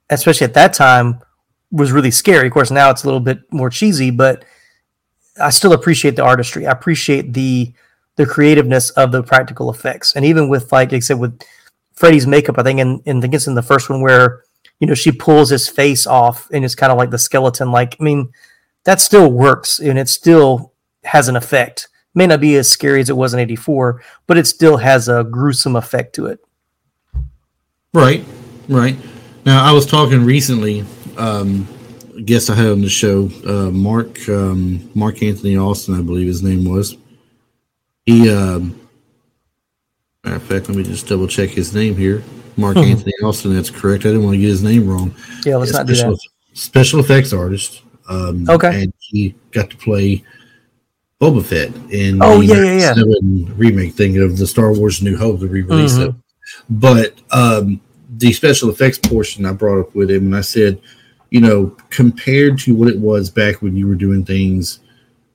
especially 0.10 0.45
at 0.45 0.54
that 0.54 0.73
time, 0.73 1.19
was 1.71 1.91
really 1.91 2.12
scary. 2.12 2.47
Of 2.47 2.54
course, 2.54 2.71
now 2.71 2.89
it's 2.89 3.04
a 3.04 3.08
little 3.08 3.19
bit 3.19 3.39
more 3.51 3.69
cheesy, 3.69 4.12
but 4.12 4.45
I 5.41 5.49
still 5.49 5.73
appreciate 5.73 6.15
the 6.15 6.23
artistry. 6.23 6.65
I 6.65 6.71
appreciate 6.71 7.34
the 7.34 7.73
the 8.15 8.25
creativeness 8.25 8.91
of 8.91 9.12
the 9.12 9.21
practical 9.21 9.69
effects, 9.69 10.15
and 10.15 10.23
even 10.23 10.47
with 10.47 10.71
like 10.71 10.93
I 10.93 10.99
said 10.99 11.19
with 11.19 11.41
Freddy's 11.93 12.28
makeup, 12.28 12.58
I 12.58 12.63
think 12.63 12.80
in, 12.80 13.01
in 13.06 13.17
I 13.17 13.21
think 13.21 13.34
it's 13.34 13.47
in 13.47 13.56
the 13.56 13.62
first 13.62 13.89
one 13.89 14.01
where 14.01 14.43
you 14.80 14.88
know 14.88 14.93
she 14.93 15.12
pulls 15.12 15.49
his 15.49 15.67
face 15.67 16.08
off 16.08 16.49
and 16.51 16.63
it's 16.63 16.75
kind 16.75 16.91
of 16.91 16.97
like 16.97 17.10
the 17.10 17.17
skeleton. 17.17 17.71
Like 17.71 17.97
I 17.99 18.04
mean 18.04 18.32
that 18.86 19.02
still 19.02 19.32
works 19.32 19.80
and 19.80 20.00
it 20.00 20.08
still 20.08 20.74
has 21.04 21.28
an 21.28 21.36
effect. 21.36 21.89
May 22.13 22.28
not 22.28 22.39
be 22.39 22.56
as 22.56 22.69
scary 22.69 23.02
as 23.02 23.10
it 23.10 23.17
was 23.17 23.34
in 23.34 23.39
84, 23.39 24.02
but 24.26 24.38
it 24.38 24.48
still 24.48 24.78
has 24.78 25.10
a 25.10 25.24
gruesome 25.24 25.76
effect 25.76 26.15
to 26.15 26.28
it. 26.28 26.39
Right, 27.93 28.24
right. 28.69 28.95
Now, 29.45 29.65
I 29.65 29.71
was 29.74 29.86
talking 29.86 30.24
recently, 30.24 30.86
um, 31.17 31.67
I 32.17 32.21
guess 32.21 32.50
I 32.50 32.56
had 32.56 32.67
on 32.67 32.82
the 32.82 32.89
show, 32.89 33.30
uh, 33.45 33.69
Mark, 33.71 34.28
um, 34.30 34.89
Mark 34.95 35.21
Anthony 35.21 35.58
Austin, 35.58 35.95
I 35.95 36.02
believe 36.02 36.28
his 36.28 36.41
name 36.41 36.63
was. 36.63 36.95
He, 38.06 38.30
um, 38.30 38.80
matter 40.24 40.38
of 40.38 40.43
fact, 40.43 40.69
let 40.69 40.78
me 40.78 40.84
just 40.84 41.08
double 41.08 41.28
check 41.28 41.50
his 41.50 41.74
name 41.74 41.98
here. 41.98 42.24
Mark 42.58 42.78
Anthony 42.78 43.13
Austin, 43.24 43.54
that's 43.54 43.69
correct. 43.69 44.06
I 44.06 44.10
didn't 44.10 44.24
want 44.24 44.36
to 44.36 44.41
get 44.41 44.48
his 44.48 44.63
name 44.63 44.88
wrong. 44.88 45.13
Yeah, 45.45 45.58
let's 45.58 45.71
yeah, 45.71 45.80
not 45.80 45.88
do 45.88 45.95
that. 45.95 46.19
Special 46.54 47.02
effects 47.02 47.34
artist. 47.34 47.82
Um, 48.07 48.49
okay. 48.49 48.83
And 48.83 48.93
he 48.99 49.35
got 49.51 49.69
to 49.69 49.77
play 49.77 50.23
Boba 51.19 51.43
Fett 51.43 51.73
in 51.91 52.21
oh, 52.21 52.39
the 52.39 52.45
yeah, 52.45 52.63
yeah, 52.63 52.93
yeah. 52.95 53.53
remake 53.55 53.93
thing 53.93 54.21
of 54.21 54.37
the 54.37 54.47
Star 54.47 54.73
Wars 54.73 55.01
New 55.01 55.17
Hope, 55.17 55.39
the 55.39 55.47
re-release 55.47 55.93
mm-hmm. 55.93 56.09
of. 56.09 56.15
But 56.69 57.19
um, 57.31 57.81
the 58.17 58.31
special 58.33 58.69
effects 58.69 58.99
portion 58.99 59.45
I 59.45 59.53
brought 59.53 59.79
up 59.79 59.95
with 59.95 60.11
him, 60.11 60.25
and 60.25 60.35
I 60.35 60.41
said, 60.41 60.79
you 61.31 61.41
know, 61.41 61.75
compared 61.89 62.59
to 62.59 62.75
what 62.75 62.89
it 62.89 62.99
was 62.99 63.29
back 63.29 63.61
when 63.61 63.75
you 63.75 63.87
were 63.87 63.95
doing 63.95 64.23
things 64.23 64.79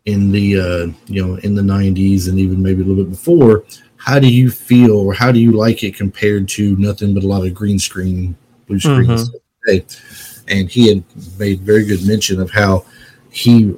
in 0.06 0.30
the 0.32 0.58
uh, 0.58 0.86
you 1.06 1.24
know 1.24 1.36
in 1.36 1.54
the 1.54 1.62
90s 1.62 2.28
and 2.28 2.38
even 2.38 2.62
maybe 2.62 2.82
a 2.82 2.84
little 2.84 3.04
bit 3.04 3.10
before 3.10 3.64
how 3.96 4.18
do 4.18 4.32
you 4.32 4.50
feel 4.50 4.96
or 4.96 5.12
how 5.12 5.30
do 5.30 5.38
you 5.38 5.52
like 5.52 5.82
it 5.82 5.94
compared 5.94 6.48
to 6.48 6.74
nothing 6.76 7.12
but 7.12 7.22
a 7.22 7.26
lot 7.26 7.46
of 7.46 7.54
green 7.54 7.78
screen 7.78 8.36
blue 8.66 8.80
screen 8.80 9.10
mm-hmm. 9.10 9.76
And 10.50 10.68
he 10.70 10.88
had 10.88 11.04
made 11.38 11.60
very 11.60 11.84
good 11.84 12.06
mention 12.06 12.40
of 12.40 12.50
how 12.50 12.84
he 13.30 13.74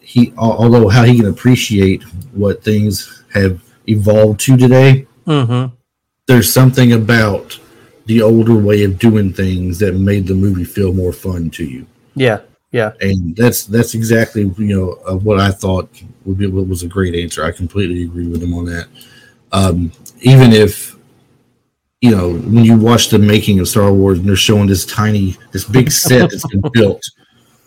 he 0.00 0.32
although 0.38 0.88
how 0.88 1.04
he 1.04 1.16
can 1.16 1.26
appreciate 1.26 2.02
what 2.32 2.62
things 2.62 3.24
have 3.34 3.62
evolved 3.88 4.40
to 4.40 4.56
today. 4.56 5.06
Mm-hmm. 5.26 5.74
There's 6.26 6.52
something 6.52 6.92
about 6.92 7.58
the 8.06 8.22
older 8.22 8.54
way 8.54 8.84
of 8.84 8.98
doing 8.98 9.32
things 9.32 9.78
that 9.80 9.94
made 9.94 10.26
the 10.26 10.34
movie 10.34 10.64
feel 10.64 10.92
more 10.92 11.12
fun 11.12 11.50
to 11.50 11.64
you. 11.64 11.86
Yeah, 12.14 12.40
yeah, 12.70 12.92
and 13.00 13.34
that's 13.36 13.64
that's 13.64 13.94
exactly 13.94 14.42
you 14.42 14.76
know 14.76 14.92
uh, 15.06 15.16
what 15.16 15.40
I 15.40 15.50
thought 15.50 15.88
would 16.24 16.38
be 16.38 16.46
what 16.46 16.68
was 16.68 16.82
a 16.82 16.88
great 16.88 17.14
answer. 17.14 17.44
I 17.44 17.52
completely 17.52 18.02
agree 18.04 18.28
with 18.28 18.42
him 18.42 18.54
on 18.54 18.64
that. 18.66 18.88
Um, 19.52 19.92
even 20.20 20.52
if 20.52 20.95
you 22.06 22.14
know, 22.14 22.34
when 22.34 22.64
you 22.64 22.76
watch 22.76 23.08
the 23.08 23.18
making 23.18 23.58
of 23.58 23.66
Star 23.66 23.92
Wars 23.92 24.20
and 24.20 24.28
they're 24.28 24.36
showing 24.36 24.68
this 24.68 24.86
tiny, 24.86 25.36
this 25.50 25.64
big 25.64 25.90
set 25.90 26.30
that's 26.30 26.46
been 26.46 26.62
built 26.72 27.02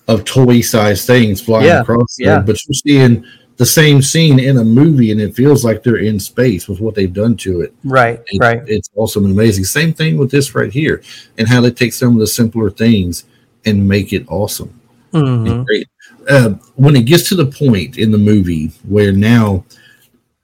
of 0.08 0.24
toy 0.24 0.62
sized 0.62 1.06
things 1.06 1.42
flying 1.42 1.66
yeah, 1.66 1.82
across 1.82 2.16
there, 2.18 2.36
yeah. 2.36 2.40
but 2.40 2.56
you're 2.66 2.74
seeing 2.74 3.26
the 3.58 3.66
same 3.66 4.02
scene 4.02 4.40
in 4.40 4.58
a 4.58 4.64
movie 4.64 5.12
and 5.12 5.20
it 5.20 5.36
feels 5.36 5.66
like 5.66 5.84
they're 5.84 5.98
in 5.98 6.18
space 6.18 6.70
with 6.70 6.80
what 6.80 6.96
they've 6.96 7.12
done 7.12 7.36
to 7.36 7.60
it. 7.60 7.74
Right, 7.84 8.22
it, 8.28 8.40
right. 8.40 8.62
It's 8.66 8.90
awesome 8.96 9.26
and 9.26 9.34
amazing. 9.34 9.66
Same 9.66 9.92
thing 9.92 10.18
with 10.18 10.32
this 10.32 10.56
right 10.56 10.72
here 10.72 11.04
and 11.38 11.46
how 11.46 11.60
they 11.60 11.72
take 11.72 11.92
some 11.92 12.14
of 12.14 12.20
the 12.20 12.28
simpler 12.28 12.70
things 12.70 13.26
and 13.66 13.86
make 13.86 14.14
it 14.14 14.26
awesome. 14.30 14.80
Mm-hmm. 15.12 15.64
great. 15.64 15.88
Uh, 16.30 16.52
when 16.76 16.96
it 16.96 17.06
gets 17.06 17.28
to 17.28 17.36
the 17.36 17.46
point 17.46 17.98
in 17.98 18.12
the 18.12 18.18
movie 18.18 18.68
where 18.88 19.12
now 19.12 19.66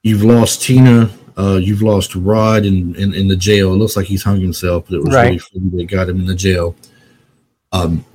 you've 0.04 0.24
lost 0.24 0.64
Tina 0.64 1.10
uh, 1.38 1.60
you've 1.62 1.82
lost 1.82 2.15
Rod 2.15 2.65
in, 2.65 2.95
in, 2.95 3.13
in, 3.13 3.28
the 3.28 3.36
jail. 3.36 3.74
It 3.74 3.78
looks 3.78 3.98
like 3.98 4.06
he's 4.06 4.24
hung 4.24 4.39
himself, 4.39 4.86
but 4.88 4.95
it 4.95 5.04
was 5.04 5.13
right. 5.13 5.41
really 5.54 5.69
that 5.78 5.86
got 5.86 6.10
him 6.10 6.21
in 6.21 6.26
the 6.26 6.36
jail. 6.36 6.76
Um, 7.71 8.06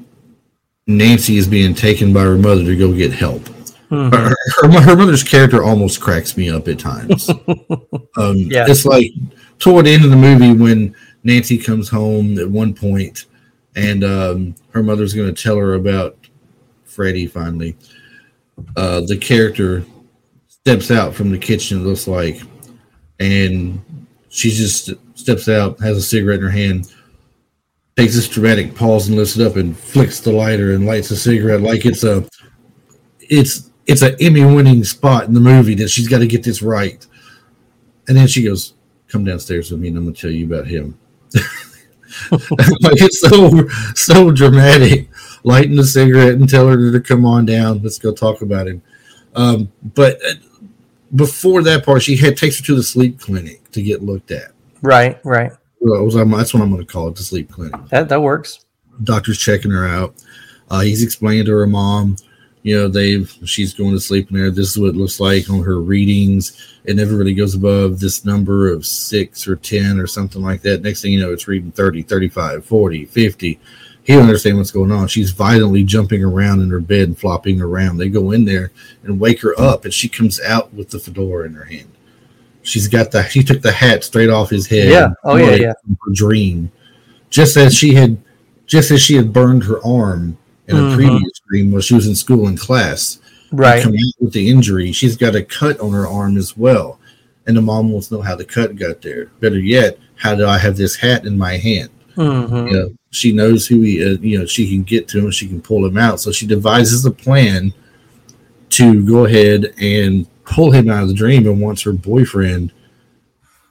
Nancy 0.86 1.36
is 1.36 1.46
being 1.46 1.74
taken 1.74 2.12
by 2.12 2.22
her 2.22 2.38
mother 2.38 2.64
to 2.64 2.76
go 2.76 2.94
get 2.94 3.12
help. 3.12 3.42
Mm-hmm. 3.90 4.14
Her, 4.14 4.34
her, 4.62 4.80
her, 4.80 4.96
mother's 4.96 5.22
character 5.22 5.62
almost 5.62 6.00
cracks 6.00 6.36
me 6.36 6.48
up 6.48 6.68
at 6.68 6.78
times. 6.78 7.28
um, 8.16 8.36
yeah. 8.36 8.64
It's 8.68 8.86
like 8.86 9.12
toward 9.58 9.86
the 9.86 9.92
end 9.92 10.04
of 10.04 10.10
the 10.10 10.16
movie 10.16 10.52
when 10.52 10.94
Nancy 11.24 11.58
comes 11.58 11.88
home 11.88 12.38
at 12.38 12.48
one 12.48 12.72
point 12.72 13.26
and 13.76 14.04
um, 14.04 14.54
her 14.70 14.82
mother's 14.82 15.12
going 15.12 15.32
to 15.32 15.42
tell 15.42 15.56
her 15.56 15.74
about 15.74 16.16
Freddy 16.84 17.26
finally. 17.26 17.76
Uh, 18.76 19.00
the 19.06 19.16
character 19.16 19.84
steps 20.48 20.90
out 20.90 21.14
from 21.14 21.30
the 21.30 21.38
kitchen, 21.38 21.80
it 21.80 21.84
looks 21.84 22.06
like, 22.06 22.42
and 23.20 23.80
she 24.30 24.50
just 24.50 24.90
steps 25.14 25.48
out, 25.48 25.78
has 25.80 25.96
a 25.96 26.02
cigarette 26.02 26.38
in 26.38 26.44
her 26.44 26.50
hand, 26.50 26.92
takes 27.96 28.14
this 28.14 28.28
dramatic 28.28 28.74
pause 28.74 29.08
and 29.08 29.16
lifts 29.16 29.36
it 29.36 29.46
up 29.46 29.56
and 29.56 29.78
flicks 29.78 30.20
the 30.20 30.32
lighter 30.32 30.72
and 30.72 30.86
lights 30.86 31.10
a 31.10 31.16
cigarette 31.16 31.60
like 31.60 31.84
it's 31.84 32.02
a 32.02 32.26
it's 33.20 33.70
it's 33.86 34.02
an 34.02 34.16
Emmy 34.20 34.44
winning 34.44 34.82
spot 34.84 35.24
in 35.24 35.34
the 35.34 35.40
movie 35.40 35.74
that 35.74 35.88
she's 35.88 36.08
got 36.08 36.18
to 36.18 36.26
get 36.26 36.42
this 36.42 36.62
right. 36.62 37.06
And 38.08 38.16
then 38.16 38.26
she 38.26 38.42
goes, 38.42 38.74
Come 39.08 39.24
downstairs 39.24 39.70
with 39.70 39.80
me 39.80 39.88
and 39.88 39.98
I'm 39.98 40.04
gonna 40.04 40.16
tell 40.16 40.30
you 40.30 40.46
about 40.46 40.66
him. 40.66 40.98
like 42.30 43.00
it's 43.00 43.20
so 43.20 43.68
so 43.94 44.30
dramatic. 44.30 45.08
Lighting 45.42 45.76
the 45.76 45.84
cigarette 45.84 46.34
and 46.34 46.48
tell 46.48 46.68
her 46.68 46.92
to 46.92 47.00
come 47.00 47.24
on 47.24 47.46
down. 47.46 47.82
Let's 47.82 47.98
go 47.98 48.12
talk 48.12 48.42
about 48.42 48.68
him. 48.68 48.82
Um, 49.34 49.72
but 49.94 50.20
uh, 50.24 50.34
before 51.14 51.62
that 51.62 51.84
part, 51.84 52.02
she 52.02 52.16
had 52.16 52.36
takes 52.36 52.58
her 52.58 52.64
to 52.66 52.74
the 52.74 52.82
sleep 52.82 53.20
clinic 53.20 53.70
to 53.72 53.82
get 53.82 54.02
looked 54.02 54.30
at. 54.30 54.52
Right, 54.82 55.20
right. 55.24 55.52
Was, 55.80 56.14
that's 56.14 56.54
what 56.54 56.62
I'm 56.62 56.70
going 56.70 56.84
to 56.84 56.92
call 56.92 57.08
it, 57.08 57.16
the 57.16 57.22
sleep 57.22 57.50
clinic. 57.50 57.74
That 57.88 58.08
that 58.08 58.20
works. 58.20 58.64
Doctor's 59.02 59.38
checking 59.38 59.70
her 59.70 59.86
out. 59.86 60.14
Uh, 60.70 60.80
he's 60.80 61.02
explaining 61.02 61.46
to 61.46 61.52
her 61.52 61.66
mom, 61.66 62.16
you 62.62 62.76
know, 62.76 62.88
they've 62.88 63.30
she's 63.44 63.72
going 63.72 63.92
to 63.92 64.00
sleep 64.00 64.30
in 64.30 64.36
there. 64.36 64.50
This 64.50 64.70
is 64.70 64.78
what 64.78 64.90
it 64.90 64.96
looks 64.96 65.18
like 65.18 65.48
on 65.48 65.62
her 65.64 65.80
readings. 65.80 66.76
It 66.84 66.96
never 66.96 67.16
really 67.16 67.34
goes 67.34 67.54
above 67.54 68.00
this 68.00 68.24
number 68.24 68.70
of 68.70 68.84
six 68.84 69.48
or 69.48 69.56
10 69.56 69.98
or 69.98 70.06
something 70.06 70.42
like 70.42 70.60
that. 70.62 70.82
Next 70.82 71.00
thing 71.00 71.12
you 71.12 71.20
know, 71.20 71.32
it's 71.32 71.48
reading 71.48 71.72
30, 71.72 72.02
35, 72.02 72.64
40, 72.64 73.04
50. 73.06 73.60
He 74.10 74.16
don't 74.16 74.24
understand 74.26 74.58
what's 74.58 74.72
going 74.72 74.90
on. 74.90 75.06
She's 75.06 75.30
violently 75.30 75.84
jumping 75.84 76.24
around 76.24 76.62
in 76.62 76.70
her 76.70 76.80
bed 76.80 77.08
and 77.08 77.18
flopping 77.18 77.60
around. 77.60 77.98
They 77.98 78.08
go 78.08 78.32
in 78.32 78.44
there 78.44 78.72
and 79.04 79.20
wake 79.20 79.40
her 79.42 79.54
up, 79.60 79.84
and 79.84 79.94
she 79.94 80.08
comes 80.08 80.40
out 80.40 80.74
with 80.74 80.90
the 80.90 80.98
fedora 80.98 81.46
in 81.46 81.54
her 81.54 81.64
hand. 81.64 81.90
She's 82.62 82.88
got 82.88 83.12
the 83.12 83.22
she 83.28 83.42
took 83.42 83.62
the 83.62 83.70
hat 83.72 84.02
straight 84.02 84.28
off 84.28 84.50
his 84.50 84.66
head. 84.66 84.88
Yeah. 84.88 85.10
Oh 85.24 85.36
yeah, 85.36 85.54
yeah. 85.54 85.72
Her 85.88 86.12
dream, 86.12 86.72
just 87.30 87.56
as 87.56 87.74
she 87.74 87.94
had, 87.94 88.18
just 88.66 88.90
as 88.90 89.00
she 89.00 89.14
had 89.14 89.32
burned 89.32 89.62
her 89.64 89.78
arm 89.86 90.36
in 90.66 90.76
a 90.76 90.80
Mhm. 90.80 90.94
previous 90.96 91.40
dream 91.48 91.70
while 91.70 91.80
she 91.80 91.94
was 91.94 92.06
in 92.06 92.16
school 92.16 92.48
in 92.48 92.56
class. 92.56 93.18
Right. 93.52 93.82
Coming 93.82 94.00
out 94.00 94.24
with 94.24 94.32
the 94.32 94.48
injury, 94.48 94.90
she's 94.90 95.16
got 95.16 95.36
a 95.36 95.42
cut 95.42 95.78
on 95.78 95.92
her 95.92 96.06
arm 96.08 96.36
as 96.36 96.56
well. 96.56 96.98
And 97.46 97.56
the 97.56 97.62
mom 97.62 97.90
wants 97.90 98.08
to 98.08 98.14
know 98.14 98.22
how 98.22 98.34
the 98.36 98.44
cut 98.44 98.76
got 98.76 99.02
there. 99.02 99.26
Better 99.40 99.58
yet, 99.58 99.98
how 100.16 100.34
do 100.34 100.46
I 100.46 100.58
have 100.58 100.76
this 100.76 100.96
hat 100.96 101.24
in 101.24 101.38
my 101.38 101.56
hand? 101.56 101.90
Hmm 102.14 102.66
You 102.68 102.72
know, 102.72 102.94
she 103.10 103.32
knows 103.32 103.66
who 103.66 103.80
he 103.80 103.98
is. 103.98 104.18
You 104.20 104.38
know, 104.40 104.46
she 104.46 104.68
can 104.68 104.82
get 104.82 105.08
to 105.08 105.18
him. 105.18 105.30
She 105.30 105.46
can 105.48 105.60
pull 105.62 105.84
him 105.86 105.96
out. 105.96 106.20
So 106.20 106.32
she 106.32 106.46
devises 106.46 107.04
a 107.04 107.10
plan 107.10 107.72
to 108.70 109.04
go 109.06 109.24
ahead 109.24 109.74
and 109.80 110.26
pull 110.44 110.70
him 110.70 110.88
out 110.88 111.02
of 111.02 111.08
the 111.08 111.14
dream 111.14 111.46
and 111.46 111.60
wants 111.60 111.82
her 111.82 111.92
boyfriend, 111.92 112.72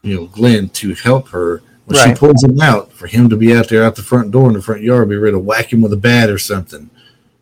you 0.01 0.15
know, 0.15 0.25
Glenn, 0.27 0.69
to 0.69 0.93
help 0.95 1.29
her. 1.29 1.61
When 1.85 1.97
she 1.97 2.13
pulls 2.13 2.43
him 2.43 2.61
out, 2.61 2.91
for 2.93 3.07
him 3.07 3.29
to 3.29 3.35
be 3.35 3.55
out 3.55 3.67
there 3.67 3.83
out 3.83 3.95
the 3.95 4.03
front 4.03 4.29
door 4.29 4.47
in 4.47 4.53
the 4.53 4.61
front 4.61 4.83
yard, 4.83 5.09
be 5.09 5.15
ready 5.17 5.33
to 5.33 5.39
whack 5.39 5.73
him 5.73 5.81
with 5.81 5.91
a 5.91 5.97
bat 5.97 6.29
or 6.29 6.37
something. 6.37 6.87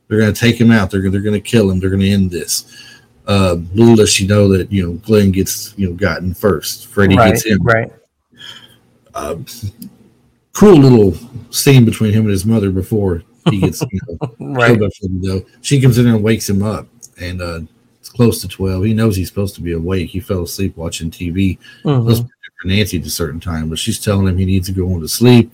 They're 0.08 0.20
going 0.20 0.34
to 0.34 0.40
take 0.40 0.60
him 0.60 0.72
out. 0.72 0.90
They're 0.90 1.10
they're 1.10 1.20
going 1.22 1.34
to 1.34 1.42
kill 1.42 1.70
him. 1.70 1.80
They're 1.82 1.90
going 1.90 2.02
to 2.02 2.10
end 2.10 2.32
this. 2.32 3.02
Uh, 3.28 3.58
little 3.74 3.96
does 3.98 4.14
she 4.14 4.26
know 4.26 4.48
that 4.48 4.72
you 4.72 4.86
know 4.88 4.94
Glenn 5.00 5.32
gets 5.34 5.74
you 5.78 5.90
know 5.90 5.94
gotten 5.96 6.34
first. 6.34 6.88
Freddy 6.88 7.18
Right. 7.18 7.34
gets 7.34 7.46
him 7.46 7.60
Right. 7.62 7.92
uh, 9.14 9.36
cruel 10.58 10.80
little 10.80 11.14
scene 11.52 11.86
between 11.86 12.12
him 12.12 12.22
and 12.22 12.32
his 12.32 12.44
mother 12.46 12.72
before 12.72 13.22
he 13.52 13.60
gets 13.62 13.82
you 13.92 14.00
know, 14.08 14.36
Right. 14.40 14.80
though. 14.80 15.46
She 15.62 15.80
comes 15.80 16.00
in 16.00 16.06
there 16.06 16.16
and 16.16 16.24
wakes 16.24 16.50
him 16.50 16.64
up, 16.64 16.88
and 17.20 17.42
uh, 17.42 17.60
it's 18.00 18.10
close 18.10 18.42
to 18.42 18.48
twelve. 18.48 18.84
He 18.84 18.94
knows 18.94 19.16
he's 19.16 19.28
supposed 19.30 19.54
to 19.56 19.62
be 19.62 19.74
awake. 19.74 20.10
He 20.10 20.20
fell 20.20 20.42
asleep 20.44 20.76
watching 20.76 21.12
TV. 21.12 21.60
Mhm. 21.84 22.00
Supposed 22.10 22.26
for 22.60 22.68
Nancy 22.68 22.98
at 23.00 23.06
a 23.06 23.10
certain 23.12 23.40
time, 23.40 23.70
but 23.70 23.78
she's 23.78 24.00
telling 24.04 24.28
him 24.28 24.36
he 24.36 24.46
needs 24.46 24.66
to 24.68 24.74
go 24.74 24.92
on 24.92 25.00
to 25.02 25.08
sleep. 25.08 25.52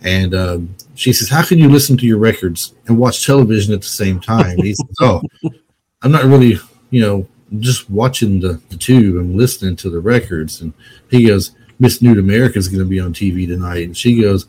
And 0.00 0.34
um, 0.34 0.74
she 0.94 1.12
says, 1.12 1.28
"How 1.28 1.44
can 1.44 1.58
you 1.58 1.68
listen 1.68 1.98
to 1.98 2.06
your 2.06 2.18
records 2.18 2.74
and 2.86 2.96
watch 2.96 3.26
television 3.26 3.74
at 3.74 3.82
the 3.82 3.86
same 3.86 4.18
time?" 4.18 4.56
He 4.56 4.72
says, 4.74 4.86
"Oh, 5.00 5.20
I'm 6.02 6.10
not 6.12 6.24
really, 6.24 6.58
you 6.90 7.02
know, 7.02 7.28
just 7.60 7.90
watching 7.90 8.40
the, 8.40 8.60
the 8.70 8.76
tube. 8.78 9.16
I'm 9.16 9.36
listening 9.36 9.76
to 9.76 9.90
the 9.90 10.00
records." 10.00 10.62
And 10.62 10.72
he 11.10 11.26
goes, 11.26 11.50
"Miss 11.78 12.02
Nude 12.02 12.18
America 12.18 12.58
is 12.58 12.68
going 12.68 12.80
to 12.80 12.84
be 12.84 13.00
on 13.00 13.12
TV 13.12 13.46
tonight," 13.46 13.84
and 13.84 13.96
she 13.96 14.20
goes. 14.20 14.46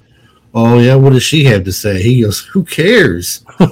Oh 0.52 0.80
yeah, 0.80 0.96
what 0.96 1.14
does 1.14 1.22
she 1.22 1.44
have 1.44 1.64
to 1.66 1.72
say? 1.72 2.02
He 2.02 2.24
goes, 2.24 2.40
"Who 2.40 2.64
cares? 2.64 3.46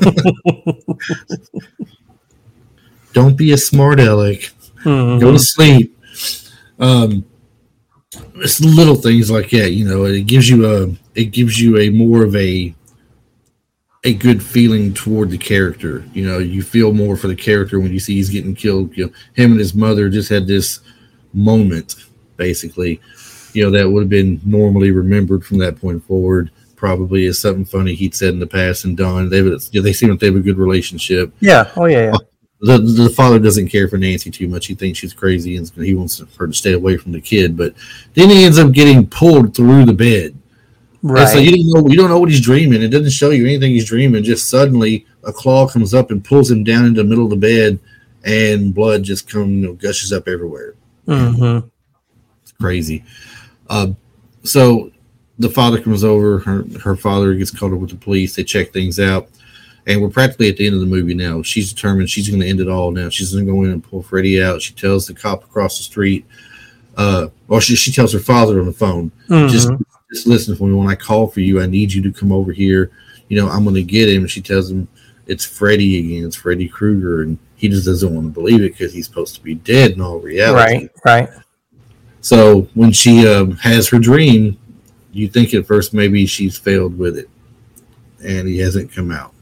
Don't 3.14 3.36
be 3.36 3.52
a 3.52 3.58
smart 3.58 4.00
aleck. 4.00 4.52
Mhm. 4.84 5.20
Go 5.20 5.32
to 5.32 5.40
sleep." 5.40 5.98
Um, 6.80 7.26
it's 8.36 8.60
little 8.62 8.96
things 8.96 9.32
like 9.32 9.50
that, 9.52 9.72
you 9.72 9.86
know. 9.86 10.06
It 10.06 10.28
gives 10.28 10.48
you 10.50 10.70
a, 10.70 10.96
it 11.16 11.32
gives 11.32 11.60
you 11.60 11.80
a 11.80 11.90
more 11.90 12.24
of 12.24 12.36
a, 12.36 12.76
a 14.04 14.14
good 14.14 14.44
feeling 14.44 14.94
toward 14.94 15.32
the 15.32 15.38
character. 15.38 16.04
You 16.14 16.28
know, 16.28 16.38
you 16.38 16.62
feel 16.62 16.94
more 16.94 17.18
for 17.18 17.28
the 17.28 17.36
character 17.36 17.80
when 17.80 17.92
you 17.92 18.00
see 18.00 18.14
he's 18.16 18.30
getting 18.30 18.54
killed. 18.56 18.96
You 18.96 19.08
know, 19.08 19.14
him 19.34 19.52
and 19.52 19.60
his 19.60 19.74
mother 19.74 20.10
just 20.10 20.30
had 20.30 20.46
this 20.46 20.82
moment, 21.34 21.96
basically. 22.36 23.02
You 23.58 23.64
know, 23.64 23.72
that 23.72 23.90
would 23.90 24.02
have 24.02 24.10
been 24.10 24.40
normally 24.46 24.92
remembered 24.92 25.44
from 25.44 25.58
that 25.58 25.82
point 25.82 26.04
forward. 26.06 26.52
Probably 26.76 27.26
as 27.26 27.40
something 27.40 27.66
funny 27.66 27.96
he'd 27.96 28.14
said 28.14 28.36
in 28.36 28.40
the 28.40 28.46
past 28.46 28.86
and 28.86 28.96
done. 28.96 29.30
They 29.32 29.42
would, 29.42 29.60
they 29.74 29.94
seem 29.94 30.12
like 30.12 30.20
they 30.20 30.28
have 30.28 30.36
a 30.36 30.40
good 30.42 30.60
relationship 30.60 31.34
Yeah. 31.40 31.72
Oh 31.76 31.86
yeah. 31.86 32.12
Yeah. 32.12 32.18
the 32.62 32.78
the 32.78 33.10
father 33.10 33.40
doesn't 33.40 33.70
care 33.70 33.88
for 33.88 33.98
Nancy 33.98 34.30
too 34.30 34.48
much. 34.48 34.68
He 34.68 34.76
thinks 34.76 35.00
she's 35.00 35.12
crazy 35.12 35.58
and 35.58 35.68
he 35.72 35.96
wants 35.96 36.22
her 36.38 36.46
to 36.46 36.54
stay 36.54 36.74
away 36.74 36.98
from 36.98 37.14
the 37.14 37.20
kid. 37.20 37.58
But 37.58 37.74
then 38.14 38.30
he 38.30 38.46
ends 38.46 38.60
up 38.60 38.74
getting 38.74 39.08
pulled 39.08 39.56
through 39.56 39.86
the 39.86 39.94
bed. 39.94 40.38
Right. 41.02 41.22
And 41.22 41.30
so 41.32 41.40
you 41.40 41.52
don't 41.52 41.84
know 41.84 41.90
you 41.90 41.98
don't 41.98 42.10
know 42.12 42.20
what 42.20 42.30
he's 42.30 42.42
dreaming. 42.42 42.84
It 42.84 42.90
doesn't 42.90 43.10
show 43.10 43.32
you 43.32 43.46
anything 43.46 43.72
he's 43.72 43.86
dreaming. 43.86 44.24
Just 44.24 44.48
suddenly 44.48 45.08
a 45.24 45.34
claw 45.34 45.68
comes 45.68 45.96
up 45.96 46.12
and 46.12 46.24
pulls 46.24 46.52
him 46.52 46.64
down 46.64 46.86
into 46.86 47.02
the 47.02 47.10
middle 47.10 47.24
of 47.24 47.32
the 47.32 47.38
bed, 47.38 47.80
and 48.24 48.74
blood 48.74 49.02
just 49.02 49.28
comes 49.28 49.50
you 49.50 49.68
know, 49.68 49.74
gushes 49.74 50.14
up 50.14 50.28
everywhere. 50.28 50.76
hmm 51.08 51.60
It's 52.44 52.52
crazy. 52.60 53.04
Uh, 53.70 53.90
so 54.44 54.92
the 55.40 55.50
father 55.50 55.80
comes 55.82 56.04
over. 56.04 56.40
Her 56.40 56.64
her 56.84 56.96
father 56.96 57.34
gets 57.36 57.52
called 57.52 57.74
up 57.74 57.80
with 57.80 57.92
the 57.92 57.96
police. 57.96 58.36
They 58.36 58.44
check 58.44 58.72
things 58.72 59.00
out, 59.00 59.30
and 59.86 60.02
we're 60.02 60.10
practically 60.10 60.50
at 60.50 60.58
the 60.58 60.66
end 60.66 60.76
of 60.76 60.82
the 60.82 60.88
movie 60.88 61.14
now. 61.14 61.42
She's 61.42 61.72
determined 61.74 62.10
she's 62.10 62.30
going 62.30 62.42
to 62.42 62.48
end 62.48 62.60
it 62.60 62.70
all 62.70 62.92
now. 62.92 63.10
She's 63.10 63.34
going 63.34 63.46
to 63.46 63.52
go 63.52 63.64
in 63.64 63.72
and 63.72 63.84
pull 63.84 64.02
Freddy 64.02 64.42
out. 64.42 64.62
She 64.62 64.74
tells 64.74 65.08
the 65.08 65.14
cop 65.14 65.44
across 65.44 65.78
the 65.78 65.84
street, 65.84 66.26
uh, 66.98 67.28
or 67.48 67.62
she 67.62 67.76
she 67.76 67.92
tells 67.92 68.14
her 68.14 68.20
father 68.20 68.60
on 68.60 68.66
the 68.66 68.74
phone, 68.74 69.12
just 69.50 69.70
just 70.12 70.28
listen 70.28 70.56
for 70.56 70.68
me. 70.68 70.74
When 70.74 70.88
I 70.88 70.96
call 70.96 71.28
for 71.28 71.42
you, 71.42 71.62
I 71.62 71.68
need 71.68 71.94
you 71.94 72.02
to 72.04 72.12
come 72.12 72.32
over 72.32 72.52
here. 72.52 72.92
You 73.28 73.40
know, 73.40 73.50
I'm 73.50 73.64
going 73.64 73.76
to 73.76 73.84
get 73.84 74.10
him. 74.10 74.26
She 74.28 74.42
tells 74.42 74.72
him 74.72 74.88
it's 75.28 75.46
Freddy 75.46 76.00
again. 76.00 76.26
It's 76.26 76.36
Freddy 76.36 76.68
Krueger, 76.68 77.24
and 77.24 77.38
he 77.58 77.68
just 77.68 77.86
doesn't 77.86 78.16
want 78.16 78.28
to 78.28 78.34
believe 78.34 78.62
it 78.62 78.72
because 78.72 78.94
he's 78.94 79.06
supposed 79.06 79.36
to 79.36 79.42
be 79.42 79.56
dead 79.56 79.92
in 79.92 80.02
all 80.02 80.20
reality. 80.20 80.90
Right. 81.06 81.30
Right. 81.30 81.30
So 82.22 82.68
when 82.74 82.92
she 82.92 83.28
uh, 83.28 83.46
has 83.62 83.88
her 83.90 84.00
dream, 84.00 84.58
you 85.14 85.28
think 85.28 85.54
at 85.54 85.66
first 85.66 85.94
maybe 85.94 86.26
she's 86.26 86.58
failed 86.58 86.98
with 86.98 87.18
it, 87.18 87.30
and 88.24 88.48
he 88.48 88.60
hasn't 88.60 88.92
come 88.92 89.12
out. 89.12 89.34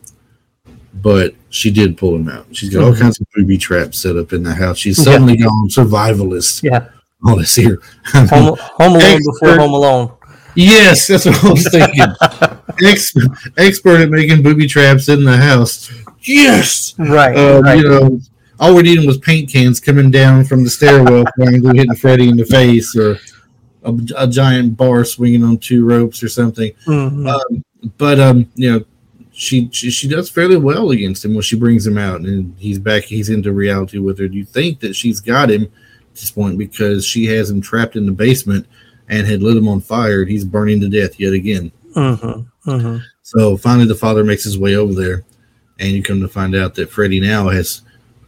But 1.02 1.36
she 1.50 1.72
did 1.72 1.98
pull 1.98 2.16
him 2.16 2.30
out. 2.30 2.46
She's 2.52 2.70
got 2.70 2.84
all 2.84 2.94
Mhm. 2.94 3.00
kinds 3.02 3.20
of 3.20 3.28
booby 3.36 3.58
traps 3.58 4.00
set 4.00 4.16
up 4.16 4.32
in 4.34 4.44
the 4.44 4.54
house. 4.54 4.78
She's 4.78 4.98
Yeah. 4.98 5.04
suddenly 5.06 5.38
gone 5.38 5.68
survivalist. 5.70 6.64
Yeah. 6.64 6.86
All 7.26 7.38
this 7.38 7.56
here. 7.56 7.80
Home, 8.14 8.28
home 8.30 8.58
Alone 8.80 9.02
Expert. 9.02 9.32
before 9.42 9.58
Home 9.58 9.74
Alone. 9.74 10.12
yes, 10.54 11.08
that's 11.08 11.26
what 11.26 11.44
I 11.44 11.50
was 11.50 11.68
thinking. 11.70 12.06
Ex- 12.88 13.14
expert 13.58 14.02
at 14.02 14.10
making 14.12 14.44
booby 14.44 14.68
traps 14.68 15.10
in 15.10 15.24
the 15.24 15.36
house. 15.38 15.90
Yes. 16.22 16.94
Right. 17.00 17.36
Uh, 17.36 17.62
right. 17.62 17.80
You 17.80 17.90
know, 17.90 18.20
all 18.60 18.76
we're 18.76 18.82
needing 18.84 19.06
was 19.06 19.18
paint 19.18 19.52
cans 19.52 19.80
coming 19.80 20.12
down 20.12 20.46
from 20.46 20.64
the 20.64 20.70
stairwell, 20.70 21.26
hitting 21.38 21.96
Freddy 21.96 22.30
in 22.30 22.38
the 22.38 22.46
face, 22.46 22.96
or 22.96 23.18
a, 23.84 23.98
a 24.18 24.28
giant 24.28 24.78
bar 24.78 25.06
swinging 25.06 25.44
on 25.44 25.58
two 25.58 25.86
ropes 25.86 26.24
or 26.24 26.30
something. 26.30 26.72
Mhm. 26.86 27.28
Um, 27.28 27.64
but 27.98 28.20
um, 28.20 28.50
you 28.56 28.72
know, 28.72 28.86
she, 29.32 29.70
she 29.72 29.90
she 29.90 30.08
does 30.08 30.30
fairly 30.30 30.58
well 30.58 30.92
against 30.92 31.26
him 31.26 31.34
when 31.34 31.44
she 31.44 31.58
brings 31.58 31.86
him 31.86 31.98
out, 31.98 32.22
and 32.22 32.56
he's 32.58 32.80
back. 32.80 33.04
He's 33.04 33.30
into 33.30 33.52
reality 33.52 33.98
with 34.00 34.18
her. 34.20 34.28
Do 34.28 34.38
you 34.38 34.46
think 34.46 34.80
that 34.80 34.96
she's 34.96 35.20
got 35.20 35.52
him 35.52 35.64
at 35.64 36.16
this 36.16 36.32
point 36.32 36.58
because 36.58 37.06
she 37.06 37.26
has 37.28 37.50
him 37.50 37.62
trapped 37.62 37.96
in 37.96 38.06
the 38.06 38.12
basement 38.12 38.66
and 39.10 39.28
had 39.28 39.44
lit 39.44 39.58
him 39.58 39.68
on 39.68 39.82
fire, 39.82 40.22
and 40.22 40.32
he's 40.32 40.46
burning 40.46 40.80
to 40.82 40.90
death 40.90 41.20
yet 41.20 41.34
again? 41.34 41.72
Mhm. 41.96 42.46
Mhm. 42.66 43.02
So 43.22 43.58
finally, 43.58 43.88
the 43.88 43.96
father 43.96 44.24
makes 44.24 44.44
his 44.44 44.58
way 44.58 44.76
over 44.76 44.94
there, 44.94 45.24
and 45.80 45.92
you 45.92 46.02
come 46.02 46.22
to 46.22 46.28
find 46.28 46.56
out 46.56 46.76
that 46.76 46.90
Freddy 46.90 47.20
now 47.20 47.50
has, 47.50 47.82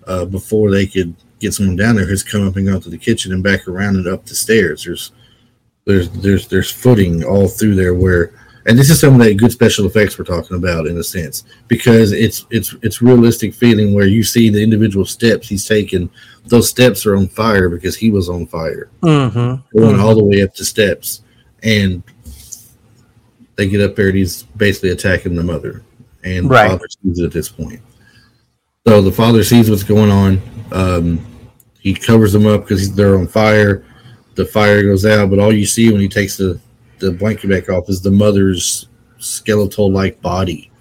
uh, 0.08 0.26
before 0.26 0.72
they 0.72 0.88
could 0.88 1.14
get 1.40 1.54
someone 1.54 1.76
down 1.76 1.96
there, 1.96 2.08
has 2.08 2.24
come 2.24 2.48
up 2.48 2.56
and 2.56 2.68
gone 2.68 2.82
to 2.82 2.90
the 2.90 2.98
kitchen 2.98 3.32
and 3.34 3.44
back 3.44 3.68
around 3.68 3.96
and 3.98 4.08
up 4.08 4.26
the 4.26 4.34
stairs. 4.36 4.84
There's, 4.84 5.12
there's, 5.86 6.10
there's, 6.10 6.48
there's 6.48 6.72
footing 6.72 7.24
all 7.24 7.48
through 7.48 7.76
there 7.76 7.94
where, 7.94 8.32
and 8.66 8.78
this 8.78 8.90
is 8.90 9.00
some 9.00 9.14
of 9.14 9.26
that 9.26 9.36
good 9.36 9.52
special 9.52 9.86
effects 9.86 10.18
we're 10.18 10.26
talking 10.26 10.58
about 10.58 10.88
in 10.88 10.98
a 10.98 11.04
sense 11.04 11.46
because 11.70 12.12
it's 12.12 12.46
it's 12.50 12.76
it's 12.82 13.02
realistic 13.02 13.54
feeling 13.54 13.94
where 13.94 14.08
you 14.08 14.24
see 14.26 14.50
the 14.50 14.62
individual 14.62 15.06
steps 15.06 15.48
he's 15.48 15.66
taken. 15.66 16.10
Those 16.48 16.68
steps 16.70 17.06
are 17.06 17.16
on 17.16 17.30
fire 17.30 17.70
because 17.70 17.96
he 17.96 18.12
was 18.12 18.28
on 18.28 18.46
fire 18.46 18.90
Mhm. 19.02 19.64
going 19.74 19.98
all 20.02 20.16
the 20.16 20.24
way 20.24 20.42
up 20.42 20.54
the 20.54 20.66
steps, 20.66 21.22
and 21.64 22.04
they 23.56 23.70
get 23.70 23.80
up 23.80 23.96
there 23.96 24.10
and 24.10 24.18
he's 24.18 24.44
basically 24.44 24.90
attacking 24.90 25.36
the 25.36 25.44
mother, 25.44 25.84
and 26.26 26.50
Right. 26.50 26.66
the 26.66 26.70
father 26.72 26.88
sees 26.90 27.20
it 27.20 27.26
at 27.26 27.32
this 27.32 27.48
point. 27.48 27.80
So 28.88 29.02
the 29.02 29.12
father 29.12 29.44
sees 29.44 29.70
what's 29.70 29.84
going 29.84 30.10
on. 30.10 30.42
Um, 30.72 31.26
he 31.78 31.94
covers 31.94 32.32
them 32.32 32.48
up 32.48 32.62
because 32.62 32.96
they're 32.96 33.18
on 33.18 33.28
fire. 33.28 33.84
The 34.36 34.46
fire 34.46 34.82
goes 34.82 35.06
out, 35.06 35.30
but 35.30 35.40
all 35.40 35.52
you 35.54 35.66
see 35.66 35.92
when 35.92 36.00
he 36.00 36.08
takes 36.08 36.38
the 36.38 36.58
the 37.00 37.12
blanket 37.12 37.50
back 37.50 37.68
off 37.68 37.90
is 37.90 38.02
the 38.02 38.10
mother's 38.10 38.88
skeletal 39.18 39.92
like 39.92 40.22
body 40.22 40.72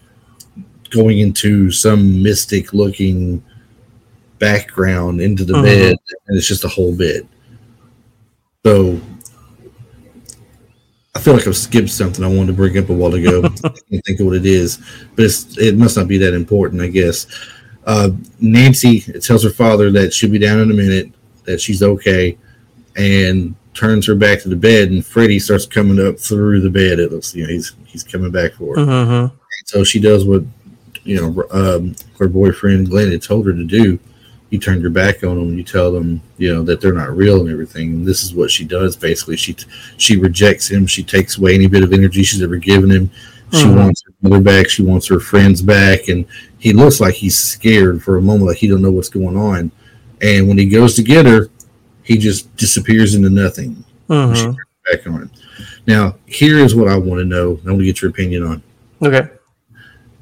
going 0.90 1.18
into 1.18 1.72
some 1.72 2.22
mystic 2.22 2.72
looking 2.72 3.42
background 4.38 5.20
into 5.20 5.44
the 5.44 5.54
Mhm. 5.54 5.62
bed, 5.64 5.96
and 6.28 6.38
it's 6.38 6.46
just 6.46 6.64
a 6.64 6.68
whole 6.68 6.94
bed. 6.96 7.26
So 8.64 9.00
I 11.16 11.18
feel 11.18 11.34
like 11.34 11.48
I've 11.48 11.56
skipped 11.56 11.90
something 11.90 12.24
I 12.24 12.28
wanted 12.28 12.48
to 12.48 12.52
bring 12.52 12.78
up 12.78 12.88
a 12.88 12.94
while 12.94 13.14
ago. 13.14 13.42
I 13.64 13.68
can't 13.90 14.04
think 14.06 14.20
of 14.20 14.26
what 14.26 14.36
it 14.36 14.46
is, 14.46 14.78
but 15.16 15.24
it's, 15.24 15.58
it 15.58 15.76
must 15.76 15.96
not 15.96 16.06
be 16.06 16.18
that 16.18 16.34
important, 16.34 16.80
I 16.82 16.86
guess. 16.88 17.26
Uh, 17.86 18.10
Nancy 18.40 19.00
tells 19.00 19.44
her 19.44 19.50
father 19.50 19.90
that 19.92 20.12
she'll 20.12 20.30
be 20.30 20.38
down 20.38 20.58
in 20.60 20.70
a 20.70 20.74
minute, 20.74 21.10
that 21.44 21.60
she's 21.60 21.82
okay, 21.82 22.36
and 22.96 23.54
turns 23.74 24.06
her 24.06 24.14
back 24.14 24.40
to 24.42 24.48
the 24.48 24.56
bed. 24.56 24.90
And 24.90 25.06
Freddy 25.06 25.38
starts 25.38 25.66
coming 25.66 26.04
up 26.04 26.18
through 26.18 26.60
the 26.60 26.70
bed. 26.70 26.98
It 26.98 27.12
looks, 27.12 27.34
you 27.34 27.44
know, 27.44 27.52
he's 27.52 27.74
he's 27.84 28.02
coming 28.02 28.32
back 28.32 28.52
for 28.54 28.74
her. 28.76 28.84
Mm-hmm. 28.84 29.36
So 29.66 29.84
she 29.84 30.00
does 30.00 30.24
what 30.24 30.42
you 31.04 31.20
know 31.20 31.44
um, 31.52 31.94
her 32.18 32.28
boyfriend 32.28 32.90
Glenn 32.90 33.12
had 33.12 33.22
told 33.22 33.46
her 33.46 33.52
to 33.52 33.64
do. 33.64 33.98
You 34.50 34.58
turn 34.60 34.80
your 34.80 34.90
back 34.90 35.24
on 35.24 35.36
them. 35.36 35.56
You 35.58 35.64
tell 35.64 35.92
them 35.92 36.20
you 36.38 36.52
know 36.52 36.62
that 36.64 36.80
they're 36.80 36.92
not 36.92 37.16
real 37.16 37.40
and 37.40 37.50
everything. 37.50 37.90
And 37.94 38.06
this 38.06 38.22
is 38.22 38.34
what 38.34 38.50
she 38.50 38.64
does 38.64 38.96
basically. 38.96 39.36
She 39.36 39.56
she 39.96 40.16
rejects 40.16 40.68
him. 40.70 40.86
She 40.86 41.02
takes 41.04 41.36
away 41.38 41.54
any 41.54 41.66
bit 41.66 41.82
of 41.84 41.92
energy 41.92 42.22
she's 42.22 42.42
ever 42.42 42.56
given 42.56 42.90
him. 42.90 43.10
She 43.52 43.64
Mhm. 43.64 43.76
wants 43.76 44.02
mother 44.22 44.40
back. 44.40 44.68
She 44.68 44.82
wants 44.82 45.06
her 45.08 45.20
friends 45.20 45.62
back. 45.62 46.08
And 46.08 46.26
he 46.58 46.72
looks 46.72 47.00
like 47.00 47.14
he's 47.14 47.38
scared 47.38 48.02
for 48.02 48.16
a 48.16 48.22
moment, 48.22 48.48
like 48.48 48.56
he 48.58 48.68
don't 48.68 48.82
know 48.82 48.90
what's 48.90 49.08
going 49.08 49.36
on. 49.36 49.70
And 50.20 50.48
when 50.48 50.58
he 50.58 50.66
goes 50.66 50.94
to 50.96 51.02
get 51.02 51.26
her, 51.26 51.48
he 52.02 52.16
just 52.16 52.54
disappears 52.56 53.14
into 53.14 53.30
nothing 53.30 53.84
turns 54.08 54.56
back 54.90 55.06
on. 55.06 55.30
Now, 55.86 56.16
here 56.26 56.58
is 56.58 56.74
what 56.74 56.88
I 56.88 56.96
want 56.96 57.20
to 57.20 57.24
know. 57.24 57.60
I 57.64 57.70
want 57.70 57.80
to 57.80 57.84
get 57.84 58.00
your 58.00 58.10
opinion 58.10 58.44
on. 58.44 58.62
Okay. 59.02 59.28